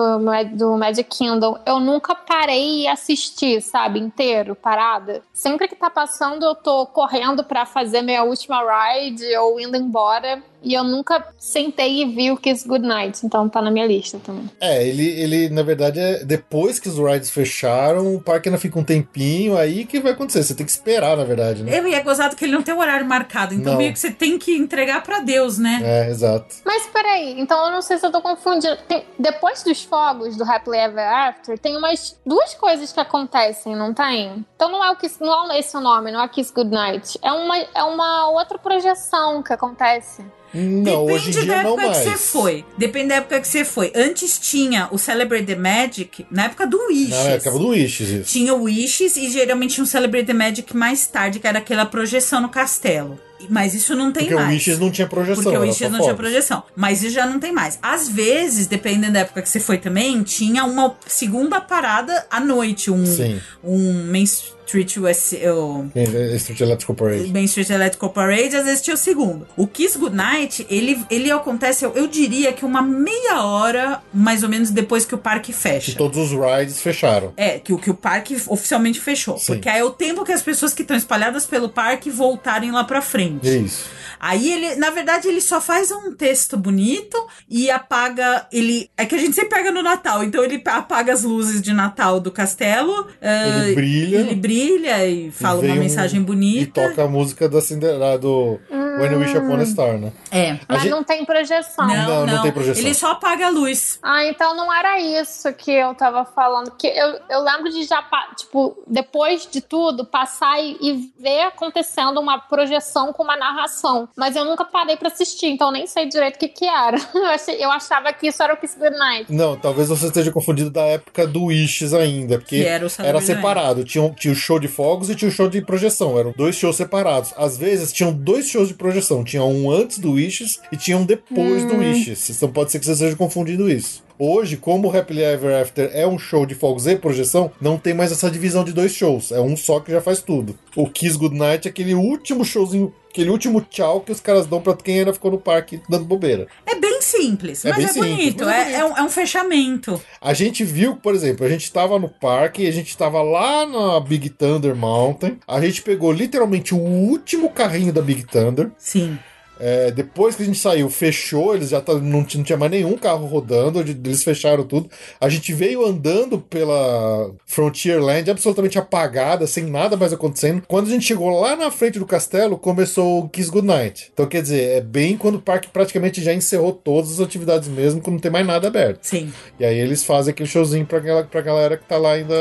do 0.55 0.77
Magic 0.77 1.09
Kingdom. 1.09 1.57
Eu 1.65 1.79
nunca 1.79 2.13
parei 2.13 2.81
e 2.83 2.87
assisti, 2.87 3.61
sabe, 3.61 3.99
inteiro, 3.99 4.55
parada. 4.55 5.21
Sempre 5.33 5.67
que 5.67 5.75
tá 5.75 5.89
passando, 5.89 6.43
eu 6.45 6.55
tô 6.55 6.85
correndo 6.87 7.43
pra 7.43 7.65
fazer 7.65 8.01
minha 8.01 8.23
última 8.23 8.59
ride 8.61 9.25
ou 9.37 9.59
indo 9.59 9.77
embora. 9.77 10.41
E 10.61 10.73
eu 10.73 10.83
nunca 10.83 11.25
sentei 11.37 12.01
e 12.01 12.05
vi 12.05 12.31
o 12.31 12.35
Kiss 12.37 12.67
Goodnight, 12.67 13.25
então 13.25 13.47
tá 13.47 13.61
na 13.61 13.71
minha 13.71 13.87
lista 13.87 14.19
também. 14.21 14.49
É, 14.59 14.85
ele, 14.85 15.07
ele, 15.07 15.47
na 15.49 15.63
verdade, 15.63 15.97
é 16.01 16.25
depois 16.25 16.79
que 16.79 16.89
os 16.89 16.97
rides 16.97 17.29
fecharam, 17.29 17.68
o 18.01 18.19
parque 18.21 18.49
ainda 18.49 18.59
fica 18.59 18.77
um 18.79 18.83
tempinho, 18.83 19.57
aí 19.57 19.85
que 19.85 19.99
vai 19.99 20.11
acontecer. 20.13 20.43
Você 20.43 20.55
tem 20.55 20.65
que 20.65 20.71
esperar, 20.71 21.15
na 21.17 21.23
verdade, 21.23 21.63
né? 21.63 21.77
Eu 21.77 21.87
e 21.87 21.93
é 21.93 22.01
gozado 22.01 22.35
que 22.35 22.45
ele 22.45 22.53
não 22.53 22.61
tem 22.63 22.73
o 22.73 22.79
horário 22.79 23.05
marcado, 23.05 23.53
então 23.53 23.73
Não. 23.73 23.77
meio 23.79 23.93
que 23.93 23.99
você 23.99 24.11
tem 24.11 24.37
que 24.37 24.55
entregar 24.55 25.03
pra 25.03 25.19
Deus, 25.19 25.57
né? 25.57 25.79
É, 25.83 26.09
exato. 26.09 26.55
Mas 26.65 26.85
peraí, 26.87 27.39
então 27.39 27.65
eu 27.65 27.71
não 27.71 27.81
sei 27.81 27.97
se 27.97 28.05
eu 28.05 28.11
tô 28.11 28.21
confundindo. 28.21 28.77
Tem- 28.87 29.05
depois 29.17 29.63
dos 29.63 29.83
fogos 29.83 30.35
do 30.35 30.43
Happily 30.43 30.77
Ever 30.77 31.07
After, 31.07 31.57
tem 31.57 31.77
umas 31.77 32.19
duas 32.25 32.53
coisas 32.53 32.91
que 32.91 32.99
acontecem, 32.99 33.75
não 33.75 33.93
tem? 33.93 34.45
Então 34.55 34.69
não 34.71 34.83
é 34.83 34.89
o 34.91 34.95
Kiss, 34.95 35.17
não 35.21 35.51
é 35.51 35.59
esse 35.59 35.75
o 35.75 35.79
nome, 35.79 36.11
não 36.11 36.21
é 36.23 36.27
Kiss 36.27 36.53
Goodnight. 36.53 37.17
É 37.21 37.31
uma, 37.31 37.57
é 37.57 37.83
uma 37.83 38.29
outra 38.29 38.57
projeção 38.57 39.41
que 39.43 39.53
acontece. 39.53 40.23
Não, 40.53 41.05
hoje 41.05 41.29
em 41.29 41.31
Depende 41.31 41.47
da 41.47 41.53
dia 41.53 41.63
não 41.63 41.73
época 41.73 41.87
mais. 41.87 41.97
que 41.97 42.03
você 42.03 42.17
foi. 42.17 42.65
Depende 42.77 43.07
da 43.09 43.15
época 43.15 43.39
que 43.39 43.47
você 43.47 43.65
foi. 43.65 43.91
Antes 43.95 44.39
tinha 44.39 44.87
o 44.91 44.97
Celebrate 44.97 45.45
the 45.45 45.55
Magic, 45.55 46.25
na 46.31 46.45
época 46.45 46.65
do 46.65 46.79
Wishes. 46.87 47.09
Na 47.09 47.29
época 47.31 47.51
do 47.51 47.67
Wishes, 47.69 48.09
isso. 48.09 48.31
Tinha 48.31 48.53
o 48.53 48.63
Wishes 48.63 49.15
e 49.15 49.29
geralmente 49.29 49.75
tinha 49.75 49.83
um 49.83 49.87
Celebrate 49.87 50.25
the 50.25 50.33
Magic 50.33 50.75
mais 50.75 51.05
tarde, 51.05 51.39
que 51.39 51.47
era 51.47 51.59
aquela 51.59 51.85
projeção 51.85 52.41
no 52.41 52.49
castelo. 52.49 53.19
Mas 53.49 53.73
isso 53.73 53.95
não 53.95 54.11
tem 54.11 54.23
Porque 54.23 54.35
o 54.35 54.37
mais. 54.37 54.53
Wishes 54.53 54.79
não 54.79 54.91
tinha 54.91 55.07
projeção. 55.07 55.43
Porque 55.43 55.57
o 55.57 55.61
Wishes 55.61 55.89
não 55.89 56.01
tinha 56.01 56.15
projeção. 56.15 56.63
Mas 56.75 57.01
isso 57.03 57.13
já 57.13 57.25
não 57.25 57.39
tem 57.39 57.53
mais. 57.53 57.79
Às 57.81 58.09
vezes, 58.09 58.67
dependendo 58.67 59.13
da 59.13 59.19
época 59.19 59.41
que 59.41 59.47
você 59.47 59.59
foi 59.61 59.77
também, 59.77 60.21
tinha 60.23 60.65
uma 60.65 60.97
segunda 61.07 61.61
parada 61.61 62.25
à 62.29 62.39
noite. 62.39 62.91
Um, 62.91 63.05
Sim. 63.05 63.39
um 63.63 64.03
Main 64.11 64.25
Street 64.69 64.97
US. 64.97 65.33
o 65.33 65.85
É, 65.95 66.35
Street 66.35 66.59
Electrical 66.61 66.95
Parade. 66.95 67.31
Main 67.33 67.45
Street 67.45 67.69
Electrical 67.69 68.09
Parade, 68.11 68.55
às 68.55 68.65
vezes 68.65 68.81
tinha 68.81 68.93
o 68.93 68.97
segundo. 68.97 69.47
O 69.57 69.65
Kiss 69.67 69.97
Goodnight, 69.97 70.65
ele, 70.69 71.03
ele 71.09 71.31
acontece, 71.31 71.83
eu, 71.83 71.91
eu 71.93 72.07
diria 72.07 72.53
que 72.53 72.63
uma 72.63 72.81
meia 72.81 73.43
hora, 73.43 74.01
mais 74.13 74.43
ou 74.43 74.49
menos, 74.49 74.69
depois 74.69 75.05
que 75.05 75.15
o 75.15 75.17
parque 75.17 75.51
Que 75.51 75.53
fecha. 75.53 75.95
todos 75.97 76.17
os 76.17 76.31
rides 76.31 76.81
fecharam. 76.81 77.33
É, 77.35 77.57
que, 77.59 77.73
o- 77.73 77.77
que 77.79 77.89
o 77.89 77.95
parque 77.95 78.37
oficialmente 78.47 78.99
fechou. 78.99 79.37
Sim. 79.37 79.53
Porque 79.53 79.67
aí 79.69 79.79
é 79.79 79.83
o 79.83 79.89
tempo 79.91 80.23
que 80.23 80.31
as 80.31 80.41
pessoas 80.41 80.73
que 80.73 80.81
estão 80.83 80.95
espalhadas 80.95 81.45
pelo 81.45 81.69
parque 81.69 82.09
voltarem 82.09 82.71
lá 82.71 82.83
pra 82.83 83.01
frente. 83.01 83.47
Isso. 83.47 83.85
Aí 84.19 84.51
ele, 84.51 84.75
na 84.75 84.89
verdade, 84.89 85.27
ele 85.27 85.41
só 85.41 85.61
faz 85.61 85.91
um 85.91 86.13
texto 86.13 86.57
bonito 86.57 87.17
e 87.49 87.69
apaga. 87.71 88.45
Ele. 88.51 88.89
É 88.97 89.05
que 89.05 89.15
a 89.15 89.17
gente 89.17 89.33
sempre 89.33 89.49
pega 89.55 89.71
no 89.71 89.81
Natal, 89.81 90.23
então 90.23 90.43
ele 90.43 90.61
apaga 90.65 91.13
as 91.13 91.23
luzes 91.23 91.61
de 91.61 91.71
Natal 91.73 92.19
do 92.19 92.31
castelo. 92.31 93.07
ah, 93.21 93.63
Ele 93.65 93.75
brilha. 93.75 94.17
Ele 94.17 94.35
brilha 94.35 95.05
e 95.07 95.31
fala 95.31 95.61
vem 95.61 95.69
uma 95.71 95.77
um- 95.77 95.79
mensagem 95.79 96.19
E 96.19 96.23
bonita. 96.23 96.89
toca 96.89 97.03
a 97.03 97.07
música 97.07 97.47
da 97.47 97.61
Cinderela, 97.61 98.17
do 98.17 98.59
When 98.99 99.11
You 99.13 99.19
Wish 99.19 99.37
Upon 99.37 99.55
a 99.61 99.65
Star, 99.65 99.97
né? 99.97 100.11
É. 100.31 100.51
A 100.51 100.59
Mas 100.69 100.81
gente- 100.83 100.91
não 100.91 101.03
tem 101.03 101.25
projeção. 101.25 101.87
Não, 101.87 101.95
Não, 101.95 102.25
não, 102.25 102.35
não 102.35 102.41
tem 102.43 102.51
projeção. 102.51 102.83
Ele 102.83 102.93
só 102.93 103.11
apaga 103.11 103.47
a 103.47 103.49
luz. 103.49 103.99
Ah, 104.03 104.25
então 104.25 104.55
não 104.55 104.73
era 104.73 104.99
isso 104.99 105.51
que 105.53 105.71
eu 105.71 105.93
tava 105.95 106.25
falando. 106.25 106.69
Porque 106.71 106.87
eu, 106.87 107.19
eu 107.29 107.41
lembro 107.43 107.69
de 107.71 107.83
já, 107.83 108.03
tipo, 108.37 108.77
depois 108.87 109.47
de 109.49 109.61
tudo, 109.61 110.05
passar 110.05 110.59
e, 110.61 110.77
e 110.81 111.11
ver 111.21 111.41
acontecendo 111.43 112.19
uma 112.19 112.39
projeção 112.39 113.11
com 113.13 113.23
uma 113.23 113.35
narração. 113.37 114.07
Mas 114.15 114.35
eu 114.35 114.45
nunca 114.45 114.65
parei 114.65 114.97
pra 114.97 115.07
assistir, 115.07 115.47
então 115.47 115.67
eu 115.69 115.73
nem 115.73 115.87
sei 115.87 116.07
direito 116.07 116.35
o 116.35 116.39
que 116.39 116.47
que 116.47 116.65
era. 116.65 116.97
Eu, 117.13 117.25
achei- 117.25 117.63
eu 117.63 117.69
achava 117.71 118.11
que 118.13 118.27
isso 118.27 118.41
era 118.41 118.53
o 118.53 118.57
Kiss 118.57 118.77
Goodnight. 118.79 119.31
Não, 119.31 119.55
talvez 119.57 119.89
você 119.89 120.07
esteja 120.07 120.31
confundido 120.31 120.69
da 120.69 120.81
época 120.81 121.27
do 121.27 121.45
Wishes 121.45 121.93
ainda, 121.93 122.37
porque 122.39 122.61
Que 122.61 122.65
era 122.65 122.85
o 122.85 122.89
era 122.99 123.21
separado. 123.21 123.83
Tinha, 123.83 124.09
tinha 124.11 124.31
o 124.31 124.35
show 124.35 124.59
de 124.59 124.67
fogos 124.67 125.09
e 125.09 125.15
tinha 125.15 125.29
o 125.29 125.31
show 125.31 125.47
de 125.49 125.61
projeção. 125.61 126.17
Eram 126.17 126.33
dois 126.35 126.55
shows 126.55 126.75
separados. 126.75 127.33
Às 127.37 127.57
vezes 127.57 127.91
tinham 127.93 128.11
dois 128.13 128.47
shows 128.49 128.67
de 128.69 128.73
projeção. 128.73 128.88
Tinha 129.23 129.43
um 129.43 129.71
antes 129.71 129.99
do 129.99 130.13
Wishes 130.13 130.59
e 130.71 130.77
tinha 130.77 130.97
um 130.97 131.05
depois 131.05 131.65
do 131.65 131.77
Wishes. 131.77 132.29
Então 132.29 132.51
pode 132.51 132.71
ser 132.71 132.79
que 132.79 132.85
você 132.85 132.93
esteja 132.93 133.15
confundindo 133.15 133.69
isso. 133.69 134.03
Hoje, 134.21 134.57
como 134.57 134.89
o 134.89 134.97
Happily 134.97 135.23
Ever 135.23 135.61
After 135.61 135.89
é 135.93 136.05
um 136.05 136.19
show 136.19 136.45
de 136.45 136.53
fogos 136.53 136.85
e 136.85 136.97
projeção, 136.97 137.49
não 137.61 137.77
tem 137.77 137.93
mais 137.93 138.11
essa 138.11 138.29
divisão 138.29 138.65
de 138.65 138.73
dois 138.73 138.91
shows. 138.93 139.31
É 139.31 139.39
um 139.39 139.55
só 139.55 139.79
que 139.79 139.91
já 139.93 140.01
faz 140.01 140.21
tudo. 140.21 140.59
O 140.75 140.89
Kiss 140.89 141.17
Goodnight 141.17 141.67
é 141.67 141.71
aquele 141.71 141.93
último 141.93 142.43
showzinho, 142.43 142.93
aquele 143.09 143.29
último 143.29 143.61
tchau 143.61 144.01
que 144.01 144.11
os 144.11 144.19
caras 144.19 144.45
dão 144.45 144.59
pra 144.61 144.75
quem 144.75 144.99
ainda 144.99 145.13
ficou 145.13 145.31
no 145.31 145.37
parque 145.39 145.81
dando 145.87 146.03
bobeira. 146.03 146.47
É 146.65 146.75
bem 146.75 147.01
simples, 147.01 147.63
É 147.63 147.69
mas 147.69 147.77
bem 147.77 147.85
é 147.85 147.87
simples, 147.93 148.15
bonito. 148.17 148.45
mas 148.45 148.67
é 148.67 148.71
É, 148.71 148.75
é 148.79 148.85
um, 148.85 148.97
é 148.97 149.01
um 149.03 149.09
fechamento. 149.09 150.01
A 150.19 150.33
gente 150.33 150.65
viu, 150.65 150.97
por 150.97 151.15
exemplo, 151.15 151.45
a 151.45 151.49
gente 151.49 151.71
tava 151.71 151.97
no 151.97 152.09
parque, 152.09 152.67
a 152.67 152.71
gente 152.71 152.97
tava 152.97 153.21
lá 153.21 153.65
na 153.65 154.01
Big 154.01 154.29
Thunder 154.29 154.75
Mountain, 154.75 155.37
a 155.47 155.61
gente 155.61 155.81
pegou 155.81 156.11
literalmente 156.11 156.75
o 156.75 156.77
último 156.77 157.49
carrinho 157.51 157.93
da 157.93 158.01
Big 158.01 158.23
Thunder. 158.25 158.69
Sim. 158.77 159.17
É, 159.59 159.91
depois 159.91 160.35
que 160.35 160.43
a 160.43 160.45
gente 160.45 160.57
saiu, 160.57 160.89
fechou, 160.89 161.53
eles 161.55 161.69
já 161.69 161.81
tá, 161.81 161.93
não, 161.95 162.01
não 162.01 162.23
tinha 162.23 162.57
mais 162.57 162.71
nenhum 162.71 162.97
carro 162.97 163.25
rodando, 163.25 163.79
eles 163.81 164.23
fecharam 164.23 164.63
tudo. 164.63 164.89
A 165.19 165.27
gente 165.27 165.53
veio 165.53 165.85
andando 165.85 166.39
pela 166.39 167.31
Frontierland 167.45 168.29
absolutamente 168.31 168.77
apagada, 168.79 169.45
sem 169.45 169.65
nada 169.65 169.97
mais 169.97 170.13
acontecendo. 170.13 170.63
Quando 170.67 170.87
a 170.87 170.91
gente 170.91 171.05
chegou 171.05 171.39
lá 171.39 171.55
na 171.55 171.69
frente 171.71 171.99
do 171.99 172.05
castelo, 172.05 172.57
começou 172.57 173.19
o 173.19 173.29
Kiss 173.29 173.49
Goodnight. 173.51 174.09
Então, 174.13 174.25
quer 174.25 174.41
dizer, 174.41 174.77
é 174.77 174.81
bem 174.81 175.17
quando 175.17 175.35
o 175.35 175.41
parque 175.41 175.67
praticamente 175.67 176.21
já 176.23 176.33
encerrou 176.33 176.71
todas 176.71 177.11
as 177.13 177.19
atividades 177.19 177.67
mesmo, 177.67 178.01
quando 178.01 178.13
não 178.15 178.21
tem 178.21 178.31
mais 178.31 178.47
nada 178.47 178.67
aberto. 178.67 178.99
Sim. 179.03 179.31
E 179.59 179.65
aí 179.65 179.77
eles 179.77 180.03
fazem 180.03 180.31
aquele 180.31 180.47
showzinho 180.47 180.85
pra, 180.85 180.99
galera, 180.99 181.27
pra 181.29 181.41
galera 181.41 181.77
que 181.77 181.83
tá 181.85 181.97
lá 181.97 182.13
ainda 182.13 182.33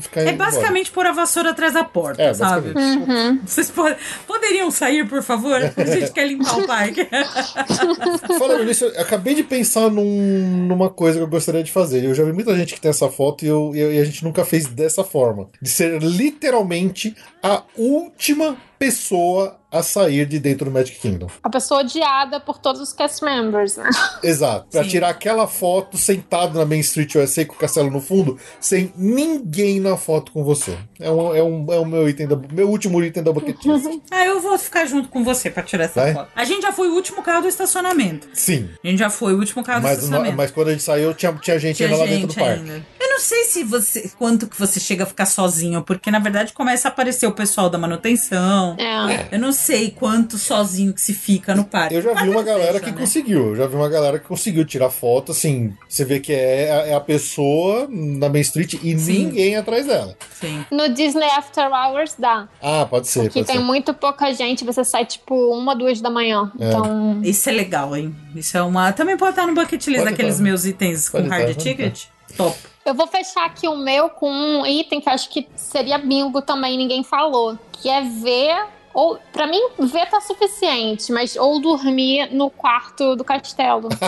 ficar 0.00 0.22
É 0.22 0.32
basicamente 0.32 0.90
pôr 0.90 1.06
a 1.06 1.12
vassoura 1.12 1.50
atrás 1.50 1.74
da 1.74 1.84
porta, 1.84 2.22
É, 2.22 2.34
sabe? 2.34 2.72
basicamente. 2.72 3.42
Vocês 3.46 3.70
po- 3.70 3.94
poderiam 4.26 4.70
sair, 4.70 5.06
por 5.08 5.22
favor? 5.22 5.60
A 5.76 5.84
gente 5.84 6.10
quer 6.12 6.26
limpar 6.26 6.47
parque. 6.66 7.00
embora. 7.08 8.38
Falando 8.38 8.64
nisso, 8.64 8.84
eu 8.86 9.00
acabei 9.00 9.34
de 9.34 9.42
pensar 9.42 9.90
num- 9.90 10.66
numa 10.66 10.90
coisa 10.90 11.18
que 11.18 11.24
eu 11.24 11.28
gostaria 11.28 11.62
de 11.62 11.70
fazer. 11.72 12.04
Eu 12.04 12.14
já 12.14 12.24
vi 12.24 12.32
muita 12.32 12.56
gente 12.56 12.74
que 12.74 12.80
tem 12.80 12.90
essa 12.90 13.08
foto 13.08 13.44
e, 13.44 13.48
eu- 13.48 13.72
e 13.74 13.80
eu- 13.80 13.92
e 13.92 13.98
a 13.98 14.04
gente 14.04 14.24
nunca 14.24 14.44
fez 14.44 14.66
dessa 14.66 15.02
forma. 15.04 15.46
De 15.60 15.68
ser 15.68 16.00
literalmente 16.02 17.14
a 17.42 17.62
última 17.76 18.56
pessoa 18.78 19.56
a 19.70 19.82
sair 19.82 20.24
de 20.24 20.38
dentro 20.38 20.64
do 20.64 20.70
Magic 20.70 20.98
Kingdom. 20.98 21.26
A 21.42 21.50
pessoa 21.50 21.80
odiada 21.80 22.40
por 22.40 22.58
todos 22.58 22.80
os 22.80 22.92
cast 22.92 23.22
members, 23.22 23.76
né? 23.76 23.90
Exato. 24.22 24.68
Pra 24.70 24.82
Sim. 24.82 24.88
tirar 24.88 25.08
aquela 25.10 25.46
foto 25.46 25.98
sentado 25.98 26.56
na 26.58 26.64
Main 26.64 26.78
Street 26.80 27.14
USA 27.16 27.44
com 27.44 27.54
o 27.54 27.58
castelo 27.58 27.90
no 27.90 28.00
fundo, 28.00 28.38
sem 28.60 28.90
ninguém 28.96 29.78
na 29.80 29.96
foto 29.96 30.32
com 30.32 30.42
você. 30.42 30.78
É, 31.00 31.10
um, 31.10 31.34
é, 31.34 31.42
um, 31.42 31.66
é 31.72 31.78
o 31.78 31.84
meu 31.84 32.08
item 32.08 32.26
da, 32.26 32.36
meu 32.52 32.68
último 32.68 33.02
item 33.02 33.22
da 33.22 33.32
bucket 33.32 33.56
list. 33.64 33.86
ah, 34.10 34.24
eu 34.26 34.40
vou 34.40 34.58
ficar 34.58 34.84
junto 34.86 35.08
com 35.08 35.22
você 35.22 35.48
pra 35.50 35.62
tirar 35.62 35.84
essa 35.84 36.00
Vai? 36.02 36.14
foto. 36.14 36.28
A 36.34 36.44
gente 36.44 36.62
já 36.62 36.72
foi 36.72 36.88
o 36.88 36.94
último 36.94 37.22
carro 37.22 37.42
do 37.42 37.48
estacionamento. 37.48 38.28
Sim. 38.32 38.68
A 38.84 38.88
gente 38.88 38.98
já 38.98 39.10
foi 39.10 39.34
o 39.34 39.38
último 39.38 39.62
carro 39.62 39.80
do 39.80 39.84
Mas, 39.84 39.98
estacionamento. 39.98 40.36
mas 40.36 40.50
quando 40.50 40.68
a 40.68 40.72
gente 40.72 40.82
saiu, 40.82 41.14
tinha, 41.14 41.32
tinha 41.34 41.58
gente 41.58 41.76
Tinha 41.76 41.88
ainda 41.88 42.00
lá 42.00 42.06
dentro 42.06 42.26
do 42.26 42.32
gente 42.32 42.42
parque. 42.44 42.60
ainda. 42.60 42.86
Eu 43.00 43.08
não 43.10 43.20
sei 43.20 43.44
se 43.44 43.64
você. 43.64 44.10
quanto 44.18 44.46
que 44.46 44.58
você 44.58 44.78
chega 44.80 45.02
a 45.02 45.06
ficar 45.06 45.26
sozinho, 45.26 45.82
porque 45.82 46.10
na 46.10 46.18
verdade 46.20 46.52
começa 46.52 46.88
a 46.88 46.90
aparecer 46.90 47.26
o 47.26 47.32
pessoal 47.32 47.68
da 47.70 47.76
manutenção. 47.78 48.76
É. 48.78 49.26
Eu 49.32 49.38
não 49.38 49.52
sei 49.52 49.90
quanto 49.90 50.38
sozinho 50.38 50.92
que 50.92 51.00
se 51.00 51.12
fica 51.14 51.54
no 51.54 51.64
parque. 51.64 51.94
Eu 51.94 52.02
já 52.02 52.14
vi 52.14 52.28
uma 52.28 52.42
galera 52.42 52.74
fecha, 52.74 52.84
que 52.84 52.90
né? 52.92 52.96
conseguiu. 52.98 53.46
Eu 53.48 53.56
já 53.56 53.66
vi 53.66 53.74
uma 53.76 53.88
galera 53.88 54.18
que 54.18 54.26
conseguiu 54.26 54.64
tirar 54.64 54.90
foto, 54.90 55.32
assim. 55.32 55.74
Você 55.88 56.04
vê 56.04 56.20
que 56.20 56.32
é, 56.32 56.70
a- 56.70 56.86
é 56.88 56.94
a 56.94 57.00
pessoa 57.00 57.86
na 57.90 58.28
Main 58.28 58.40
Street 58.40 58.74
e 58.82 58.98
Sim. 58.98 59.26
ninguém 59.26 59.56
atrás 59.56 59.86
dela. 59.86 60.16
Sim. 60.40 60.64
No 60.70 60.87
Disney 60.88 61.28
After 61.30 61.70
Hours 61.72 62.14
dá. 62.18 62.48
Ah, 62.62 62.86
pode 62.88 63.08
ser. 63.08 63.20
Aqui 63.26 63.34
Pode 63.40 63.46
tem 63.46 63.56
ser. 63.56 63.62
muito 63.62 63.94
pouca 63.94 64.32
gente, 64.32 64.64
você 64.64 64.84
sai 64.84 65.04
tipo 65.04 65.34
uma, 65.52 65.74
duas 65.74 66.00
da 66.00 66.10
manhã. 66.10 66.50
É. 66.58 66.68
Então. 66.68 67.20
Isso 67.22 67.48
é 67.48 67.52
legal, 67.52 67.96
hein? 67.96 68.14
Isso 68.34 68.56
é 68.56 68.62
uma. 68.62 68.92
Também 68.92 69.16
pode 69.16 69.30
estar 69.30 69.46
no 69.46 69.54
bucket 69.54 69.86
list 69.86 69.98
Pode 69.98 70.10
daqueles 70.10 70.34
estar. 70.34 70.44
meus 70.44 70.64
itens 70.64 71.08
Pode 71.08 71.28
com 71.28 71.34
hard 71.34 71.56
ticket. 71.56 72.04
Top. 72.36 72.56
Eu 72.84 72.94
vou 72.94 73.06
fechar 73.06 73.44
aqui 73.44 73.68
o 73.68 73.76
meu 73.76 74.08
com 74.08 74.30
um 74.30 74.64
item 74.66 75.00
que 75.00 75.08
eu 75.08 75.12
acho 75.12 75.28
que 75.28 75.46
seria 75.56 75.98
bingo 75.98 76.40
também, 76.40 76.76
ninguém 76.76 77.02
falou. 77.04 77.58
Que 77.72 77.88
é 77.88 78.02
ver 78.02 78.66
Ou, 78.94 79.18
pra 79.32 79.46
mim, 79.46 79.60
ver 79.78 80.06
tá 80.06 80.20
suficiente, 80.20 81.12
mas 81.12 81.36
ou 81.36 81.60
dormir 81.60 82.28
no 82.32 82.50
quarto 82.50 83.14
do 83.16 83.24
castelo. 83.24 83.88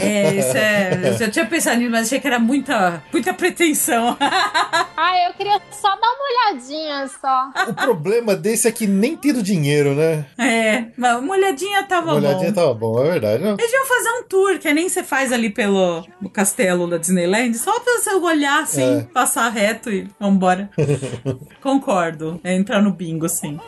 É, 0.00 0.34
isso 0.34 0.56
é. 0.56 1.16
Eu 1.24 1.30
tinha 1.30 1.44
pensado 1.46 1.78
nisso, 1.78 1.90
mas 1.90 2.06
achei 2.06 2.20
que 2.20 2.26
era 2.26 2.38
muita, 2.38 3.02
muita 3.12 3.34
pretensão. 3.34 4.16
ah, 4.20 5.26
eu 5.28 5.34
queria 5.34 5.60
só 5.70 5.88
dar 5.88 6.08
uma 6.08 6.52
olhadinha 6.54 7.08
só. 7.20 7.50
O 7.68 7.74
problema 7.74 8.34
desse 8.34 8.66
é 8.68 8.72
que 8.72 8.86
nem 8.86 9.16
tendo 9.16 9.42
dinheiro, 9.42 9.94
né? 9.94 10.24
É, 10.38 10.86
mas 10.96 11.18
uma 11.18 11.34
olhadinha 11.34 11.82
tava 11.84 12.12
Uma 12.12 12.16
olhadinha 12.16 12.50
bom. 12.50 12.54
tava 12.54 12.74
bom, 12.74 13.04
é 13.04 13.10
verdade. 13.10 13.42
Não. 13.44 13.56
Eles 13.58 13.72
iam 13.72 13.86
fazer 13.86 14.10
um 14.10 14.22
tour, 14.28 14.58
que 14.58 14.72
nem 14.72 14.88
você 14.88 15.02
faz 15.02 15.32
ali 15.32 15.50
pelo 15.50 16.04
no 16.20 16.30
castelo 16.30 16.86
da 16.88 16.96
Disneyland, 16.96 17.56
só 17.58 17.78
pra 17.80 17.98
você 17.98 18.14
olhar 18.14 18.62
assim, 18.62 18.98
É. 19.00 19.02
passar 19.12 19.48
reto 19.50 19.90
e 19.90 20.08
vambora. 20.18 20.70
Concordo. 21.60 22.40
É 22.42 22.54
entrar 22.54 22.80
no 22.80 22.92
bingo, 22.92 23.28
sim. 23.28 23.58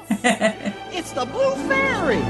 It's 0.93 1.13
the 1.13 1.25
Blue 1.25 1.55
Fairy! 1.69 2.23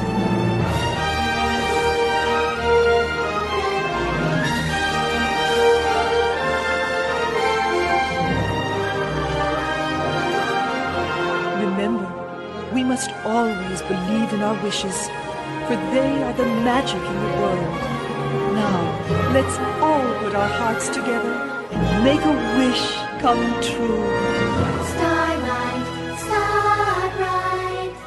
Remember, 11.65 12.07
we 12.73 12.85
must 12.85 13.11
always 13.24 13.82
believe 13.82 14.32
in 14.32 14.43
our 14.43 14.62
wishes, 14.62 15.09
for 15.66 15.77
they 15.94 16.23
are 16.23 16.32
the 16.35 16.47
magic 16.65 17.03
in 17.03 17.16
the 17.24 17.32
world. 17.40 17.82
Now, 18.55 19.32
let's 19.32 19.59
all 19.81 20.07
put 20.20 20.35
our 20.35 20.49
hearts 20.49 20.89
together 20.89 21.32
and 21.73 22.05
make 22.05 22.20
a 22.20 22.35
wish 22.59 22.82
come 23.20 23.44
true. 23.62 24.03
Starlight. 24.93 25.81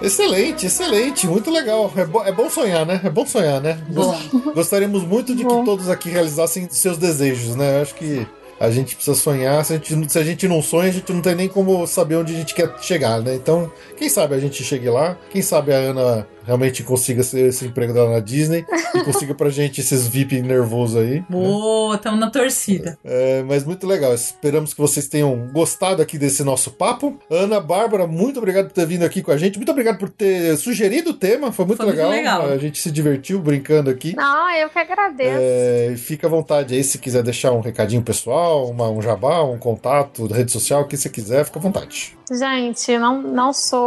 Excelente, 0.05 0.65
excelente, 0.65 1.27
muito 1.27 1.49
legal. 1.51 1.91
É, 1.95 2.05
bo- 2.05 2.23
é 2.23 2.31
bom 2.31 2.49
sonhar, 2.49 2.85
né? 2.85 3.01
É 3.03 3.09
bom 3.09 3.25
sonhar, 3.25 3.59
né? 3.61 3.79
Gos- 3.89 4.53
Gostaríamos 4.53 5.03
muito 5.03 5.35
de 5.35 5.43
que 5.43 5.65
todos 5.65 5.89
aqui 5.89 6.09
realizassem 6.09 6.67
seus 6.69 6.97
desejos, 6.97 7.55
né? 7.55 7.77
Eu 7.77 7.81
acho 7.81 7.95
que 7.95 8.25
a 8.59 8.69
gente 8.71 8.95
precisa 8.95 9.17
sonhar. 9.17 9.65
Se 9.65 9.73
a 9.73 9.75
gente, 9.77 10.11
se 10.11 10.19
a 10.19 10.23
gente 10.23 10.47
não 10.47 10.61
sonha, 10.61 10.89
a 10.89 10.93
gente 10.93 11.11
não 11.11 11.21
tem 11.21 11.35
nem 11.35 11.47
como 11.49 11.85
saber 11.87 12.15
onde 12.15 12.33
a 12.33 12.37
gente 12.37 12.53
quer 12.55 12.73
chegar, 12.81 13.19
né? 13.21 13.35
Então, 13.35 13.69
quem 13.97 14.09
sabe 14.09 14.35
a 14.35 14.39
gente 14.39 14.63
chegue 14.63 14.89
lá. 14.89 15.17
Quem 15.29 15.41
sabe 15.41 15.73
a 15.73 15.77
Ana 15.77 16.27
realmente 16.45 16.83
consiga 16.83 17.23
ser 17.23 17.47
esse 17.47 17.65
emprego 17.65 17.91
dela 17.91 18.11
na 18.11 18.19
Disney 18.19 18.63
e 18.93 19.03
consiga 19.03 19.33
pra 19.33 19.49
gente 19.49 19.81
esses 19.81 20.07
VIP 20.07 20.41
nervosos 20.41 20.95
aí. 20.97 21.23
Boa, 21.29 21.97
tamo 21.97 22.17
na 22.17 22.29
torcida. 22.29 22.97
É, 23.03 23.41
mas 23.43 23.63
muito 23.63 23.87
legal. 23.87 24.13
Esperamos 24.13 24.73
que 24.73 24.79
vocês 24.79 25.07
tenham 25.07 25.49
gostado 25.51 26.01
aqui 26.03 26.17
desse 26.19 26.43
nosso 26.43 26.71
papo. 26.71 27.17
Ana, 27.31 27.59
Bárbara, 27.59 28.05
muito 28.05 28.37
obrigado 28.37 28.65
por 28.67 28.73
ter 28.73 28.85
vindo 28.85 29.03
aqui 29.03 29.23
com 29.23 29.31
a 29.31 29.37
gente. 29.37 29.57
Muito 29.57 29.71
obrigado 29.71 29.97
por 29.97 30.09
ter 30.09 30.55
sugerido 30.57 31.09
o 31.11 31.13
tema. 31.13 31.51
Foi 31.51 31.65
muito, 31.65 31.77
Foi 31.77 31.87
muito 31.87 31.97
legal. 31.97 32.11
legal. 32.11 32.49
A 32.53 32.57
gente 32.59 32.79
se 32.79 32.91
divertiu 32.91 33.39
brincando 33.39 33.89
aqui. 33.89 34.15
Não, 34.15 34.51
eu 34.55 34.69
que 34.69 34.77
agradeço. 34.77 35.37
É, 35.41 35.89
e 35.93 35.97
fica 35.97 36.27
à 36.27 36.29
vontade 36.29 36.75
aí 36.75 36.83
se 36.83 36.99
quiser 36.99 37.23
deixar 37.23 37.51
um 37.53 37.59
recadinho 37.61 38.03
pessoal, 38.03 38.69
uma- 38.69 38.89
um 38.89 39.01
jabá, 39.01 39.41
um 39.43 39.57
contato, 39.57 40.27
rede 40.27 40.51
social, 40.51 40.81
o 40.81 40.87
que 40.87 40.95
você 40.95 41.09
quiser, 41.09 41.43
fica 41.45 41.57
à 41.57 41.61
vontade. 41.61 42.15
Gente, 42.31 42.97
não, 42.97 43.21
não 43.21 43.53
sou 43.53 43.84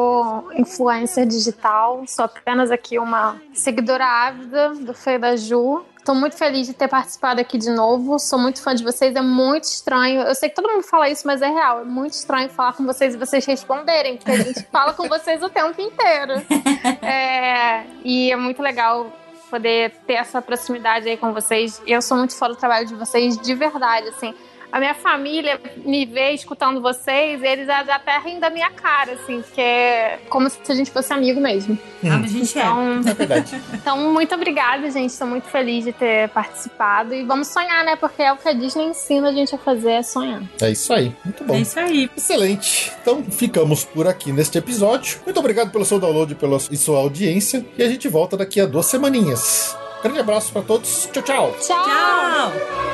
influencer 0.55 1.27
digital, 1.27 2.05
sou 2.07 2.25
apenas 2.25 2.71
aqui 2.71 2.99
uma 2.99 3.41
seguidora 3.53 4.05
ávida 4.05 4.75
do 4.75 4.95
Feio 4.95 5.21
da 5.21 5.37
Ju. 5.37 5.85
Tô 6.05 6.15
muito 6.15 6.37
feliz 6.37 6.67
de 6.67 6.73
ter 6.73 6.89
participado 6.89 7.41
aqui 7.41 7.59
de 7.59 7.69
novo. 7.71 8.19
Sou 8.19 8.39
muito 8.39 8.63
fã 8.63 8.75
de 8.75 8.83
vocês. 8.83 9.15
É 9.15 9.21
muito 9.21 9.65
estranho. 9.65 10.23
Eu 10.23 10.35
sei 10.35 10.49
que 10.49 10.55
todo 10.55 10.67
mundo 10.67 10.83
fala 10.83 11.09
isso, 11.11 11.27
mas 11.27 11.43
é 11.43 11.49
real. 11.49 11.81
É 11.81 11.85
muito 11.85 12.15
estranho 12.15 12.49
falar 12.49 12.73
com 12.73 12.87
vocês 12.87 13.15
e 13.15 13.19
vocês 13.19 13.45
responderem, 13.45 14.17
porque 14.17 14.31
a 14.31 14.37
gente 14.39 14.63
fala 14.73 14.95
com 14.95 15.07
vocês 15.07 15.43
o 15.43 15.49
tempo 15.49 15.81
inteiro. 15.81 16.35
É, 17.03 17.85
e 18.05 18.31
é 18.31 18.37
muito 18.37 18.63
legal 18.63 19.11
poder 19.51 19.93
ter 20.07 20.15
essa 20.15 20.41
proximidade 20.41 21.09
aí 21.09 21.17
com 21.17 21.33
vocês. 21.33 21.81
Eu 21.87 22.01
sou 22.03 22.17
muito 22.17 22.37
fã 22.37 22.49
do 22.49 22.57
trabalho 22.57 22.87
de 22.87 22.95
vocês, 22.95 23.37
de 23.37 23.55
verdade, 23.55 24.09
assim. 24.09 24.35
A 24.71 24.79
minha 24.79 24.95
família 24.95 25.61
me 25.77 26.05
vê 26.05 26.33
escutando 26.33 26.81
vocês, 26.81 27.43
e 27.43 27.47
eles 27.47 27.69
até 27.69 28.19
riem 28.19 28.39
da 28.39 28.51
minha 28.51 28.71
cara, 28.71 29.13
assim, 29.13 29.41
porque 29.41 29.61
é 29.61 30.19
como 30.29 30.49
se 30.51 30.59
a 30.69 30.75
gente 30.75 30.91
fosse 30.91 31.13
amigo 31.13 31.41
mesmo. 31.41 31.79
Ah, 32.05 32.19
mas 32.19 32.25
a 32.35 32.39
gente 32.39 32.59
é. 32.59 32.63
Então, 32.63 33.01
É 33.07 33.15
verdade. 33.15 33.61
então, 33.73 34.13
muito 34.13 34.35
obrigada, 34.35 34.91
gente. 34.91 35.11
Estou 35.11 35.27
muito 35.27 35.47
feliz 35.49 35.85
de 35.85 35.93
ter 35.93 36.29
participado. 36.31 37.15
E 37.15 37.25
vamos 37.25 37.49
sonhar, 37.49 37.85
né? 37.85 37.97
Porque 37.97 38.23
é 38.23 38.33
o 38.33 38.37
que 38.37 38.49
a 38.49 38.53
Disney 38.53 38.85
ensina 38.87 39.31
a 39.31 39.33
gente 39.33 39.55
a 39.55 39.59
fazer, 39.59 39.93
é 39.93 40.03
sonhar. 40.03 40.43
É 40.61 40.71
isso 40.71 40.93
aí. 40.93 41.15
Muito 41.25 41.45
bom. 41.45 41.55
É 41.55 41.61
isso 41.61 41.79
aí. 41.81 42.11
Excelente. 42.17 42.93
Então 43.01 43.23
ficamos 43.25 43.85
por 43.85 44.07
aqui 44.07 44.33
neste 44.33 44.59
episódio. 44.59 45.21
Muito 45.25 45.39
obrigado 45.41 45.71
pelo 45.71 45.85
seu 45.85 45.99
download 45.99 46.35
pela, 46.35 46.59
e 46.71 46.77
sua 46.77 46.99
audiência. 46.99 47.65
E 47.77 47.83
a 47.83 47.89
gente 47.89 48.07
volta 48.09 48.37
daqui 48.37 48.61
a 48.61 48.67
duas 48.67 48.87
semaninhas. 48.87 49.77
Grande 50.03 50.21
abraço 50.21 50.53
para 50.53 50.63
todos. 50.63 51.09
Tchau, 51.13 51.23
tchau. 51.23 51.57
Tchau! 51.61 51.85
Tchau! 51.85 52.88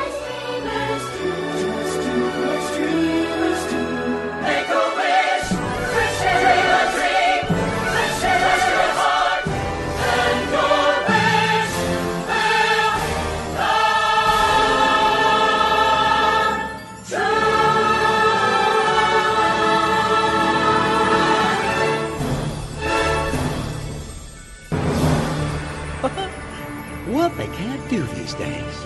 Do 27.95 28.03
these 28.07 28.35
days. 28.35 28.84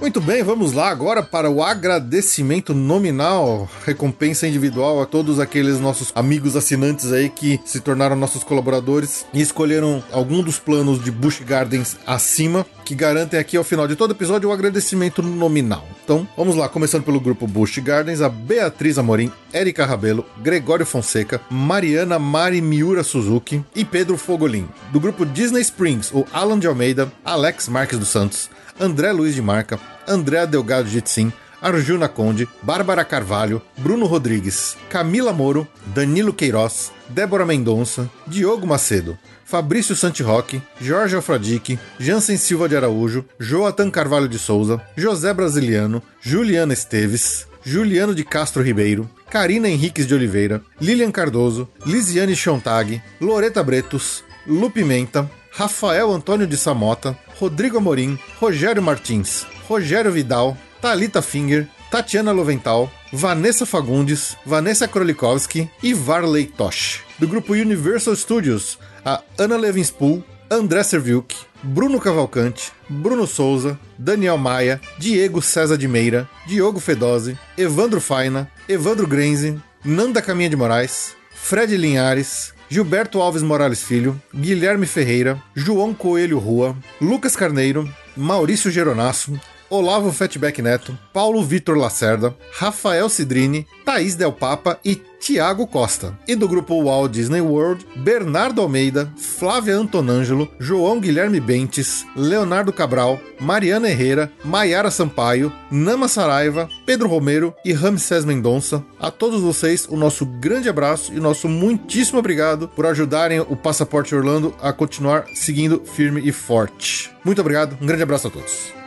Muito 0.00 0.18
bem, 0.18 0.42
vamos 0.42 0.72
lá 0.72 0.88
agora 0.88 1.22
para 1.22 1.50
o 1.50 1.62
agradecimento 1.62 2.72
nominal, 2.72 3.68
recompensa 3.84 4.48
individual 4.48 5.02
a 5.02 5.04
todos 5.04 5.38
aqueles 5.38 5.78
nossos 5.78 6.10
amigos 6.14 6.56
assinantes 6.56 7.12
aí 7.12 7.28
que 7.28 7.60
se 7.66 7.80
tornaram 7.80 8.16
nossos 8.16 8.42
colaboradores 8.42 9.26
e 9.30 9.42
escolheram 9.42 10.02
algum 10.10 10.42
dos 10.42 10.58
planos 10.58 11.04
de 11.04 11.10
Busch 11.10 11.42
Gardens 11.42 11.98
acima, 12.06 12.64
que 12.82 12.94
garantem 12.94 13.38
aqui 13.38 13.58
ao 13.58 13.62
final 13.62 13.86
de 13.86 13.94
todo 13.94 14.12
episódio 14.12 14.48
o 14.48 14.52
agradecimento 14.52 15.22
nominal. 15.22 15.86
Então, 16.02 16.26
vamos 16.34 16.56
lá, 16.56 16.66
começando 16.66 17.04
pelo 17.04 17.20
grupo 17.20 17.46
Busch 17.46 17.78
Gardens, 17.78 18.22
a 18.22 18.28
Beatriz 18.30 18.96
Amorim, 18.96 19.30
Érica 19.52 19.84
Rabelo, 19.84 20.24
Gregório 20.42 20.86
Fonseca, 20.86 21.42
Mariana 21.50 22.18
Mari 22.18 22.62
Miura 22.62 23.04
Suzuki 23.04 23.62
e 23.76 23.84
Pedro 23.84 24.16
Fogolin. 24.16 24.66
Do 24.92 24.98
grupo 24.98 25.26
Disney 25.26 25.60
Springs, 25.60 26.10
o 26.10 26.26
Alan 26.32 26.58
de 26.58 26.66
Almeida, 26.66 27.12
Alex 27.22 27.68
Marques 27.68 27.98
dos 27.98 28.08
Santos, 28.08 28.48
André 28.80 29.12
Luiz 29.12 29.34
de 29.34 29.42
Marca, 29.42 29.78
André 30.08 30.46
Delgado 30.46 30.88
Jitsin, 30.88 31.30
Arjuna 31.60 32.08
Conde, 32.08 32.48
Bárbara 32.62 33.04
Carvalho, 33.04 33.60
Bruno 33.76 34.06
Rodrigues, 34.06 34.76
Camila 34.88 35.32
Moro, 35.32 35.68
Danilo 35.94 36.32
Queiroz, 36.32 36.90
Débora 37.06 37.44
Mendonça, 37.44 38.10
Diogo 38.26 38.66
Macedo, 38.66 39.18
Fabrício 39.44 39.94
Santiroque, 39.94 40.62
Jorge 40.80 41.14
Alfradique, 41.14 41.78
Jansen 41.98 42.38
Silva 42.38 42.66
de 42.66 42.76
Araújo, 42.76 43.26
Joatan 43.38 43.90
Carvalho 43.90 44.28
de 44.28 44.38
Souza, 44.38 44.80
José 44.96 45.34
Brasiliano, 45.34 46.02
Juliana 46.22 46.72
Esteves, 46.72 47.46
Juliano 47.62 48.14
de 48.14 48.24
Castro 48.24 48.62
Ribeiro, 48.62 49.10
Karina 49.28 49.68
Henriques 49.68 50.06
de 50.06 50.14
Oliveira, 50.14 50.62
Lilian 50.80 51.12
Cardoso, 51.12 51.68
Lisiane 51.84 52.34
Chontag, 52.34 53.02
Loreta 53.20 53.62
Bretos, 53.62 54.24
Lu 54.46 54.70
Pimenta, 54.70 55.30
Rafael 55.52 56.10
Antônio 56.10 56.46
de 56.46 56.56
Samota, 56.56 57.18
Rodrigo 57.40 57.78
Amorim, 57.78 58.18
Rogério 58.38 58.82
Martins, 58.82 59.46
Rogério 59.66 60.12
Vidal, 60.12 60.54
Talita 60.82 61.22
Finger, 61.22 61.66
Tatiana 61.90 62.32
Lovental, 62.32 62.90
Vanessa 63.10 63.64
Fagundes, 63.64 64.36
Vanessa 64.44 64.86
Krolikowski 64.86 65.70
e 65.82 65.94
Varley 65.94 66.44
Tosh. 66.46 67.00
Do 67.18 67.26
grupo 67.26 67.54
Universal 67.54 68.14
Studios, 68.14 68.78
a 69.02 69.22
Ana 69.38 69.56
Levinspool, 69.56 70.22
André 70.50 70.84
Serviuk, 70.84 71.34
Bruno 71.62 71.98
Cavalcante, 71.98 72.72
Bruno 72.88 73.26
Souza, 73.26 73.78
Daniel 73.98 74.36
Maia, 74.36 74.78
Diego 74.98 75.40
César 75.40 75.78
de 75.78 75.88
Meira, 75.88 76.28
Diogo 76.46 76.78
Fedose, 76.78 77.38
Evandro 77.56 78.02
Faina, 78.02 78.50
Evandro 78.68 79.06
Grenze, 79.06 79.58
Nanda 79.82 80.20
Caminha 80.20 80.50
de 80.50 80.56
Moraes, 80.56 81.16
Fred 81.34 81.74
Linhares, 81.74 82.52
Gilberto 82.72 83.20
Alves 83.20 83.42
Morales 83.42 83.82
Filho, 83.82 84.22
Guilherme 84.32 84.86
Ferreira, 84.86 85.42
João 85.56 85.92
Coelho 85.92 86.38
Rua, 86.38 86.76
Lucas 87.00 87.34
Carneiro, 87.34 87.92
Maurício 88.16 88.70
Geronasso, 88.70 89.38
Olavo 89.70 90.10
Fatback 90.10 90.60
Neto, 90.60 90.98
Paulo 91.12 91.44
Vitor 91.44 91.78
Lacerda, 91.78 92.34
Rafael 92.52 93.08
Cidrini, 93.08 93.66
Thaís 93.84 94.16
Del 94.16 94.32
Papa 94.32 94.80
e 94.84 95.00
Tiago 95.20 95.66
Costa. 95.66 96.18
E 96.26 96.34
do 96.34 96.48
grupo 96.48 96.82
Walt 96.82 97.12
Disney 97.12 97.40
World, 97.40 97.86
Bernardo 97.96 98.60
Almeida, 98.60 99.12
Flávia 99.16 99.76
Antonângelo, 99.76 100.50
João 100.58 100.98
Guilherme 100.98 101.38
Bentes, 101.38 102.04
Leonardo 102.16 102.72
Cabral, 102.72 103.20
Mariana 103.38 103.88
Herrera, 103.88 104.32
Maiara 104.44 104.90
Sampaio, 104.90 105.52
Nama 105.70 106.08
Saraiva, 106.08 106.68
Pedro 106.84 107.08
Romero 107.08 107.54
e 107.64 107.72
Ramsés 107.72 108.24
Mendonça. 108.24 108.84
A 108.98 109.10
todos 109.10 109.40
vocês, 109.40 109.86
o 109.88 109.96
nosso 109.96 110.26
grande 110.26 110.68
abraço 110.68 111.12
e 111.12 111.20
nosso 111.20 111.48
muitíssimo 111.48 112.18
obrigado 112.18 112.66
por 112.66 112.86
ajudarem 112.86 113.40
o 113.40 113.54
Passaporte 113.54 114.14
Orlando 114.14 114.54
a 114.60 114.72
continuar 114.72 115.26
seguindo 115.34 115.82
firme 115.84 116.22
e 116.24 116.32
forte. 116.32 117.10
Muito 117.24 117.40
obrigado, 117.40 117.76
um 117.80 117.86
grande 117.86 118.02
abraço 118.02 118.26
a 118.26 118.30
todos. 118.30 118.79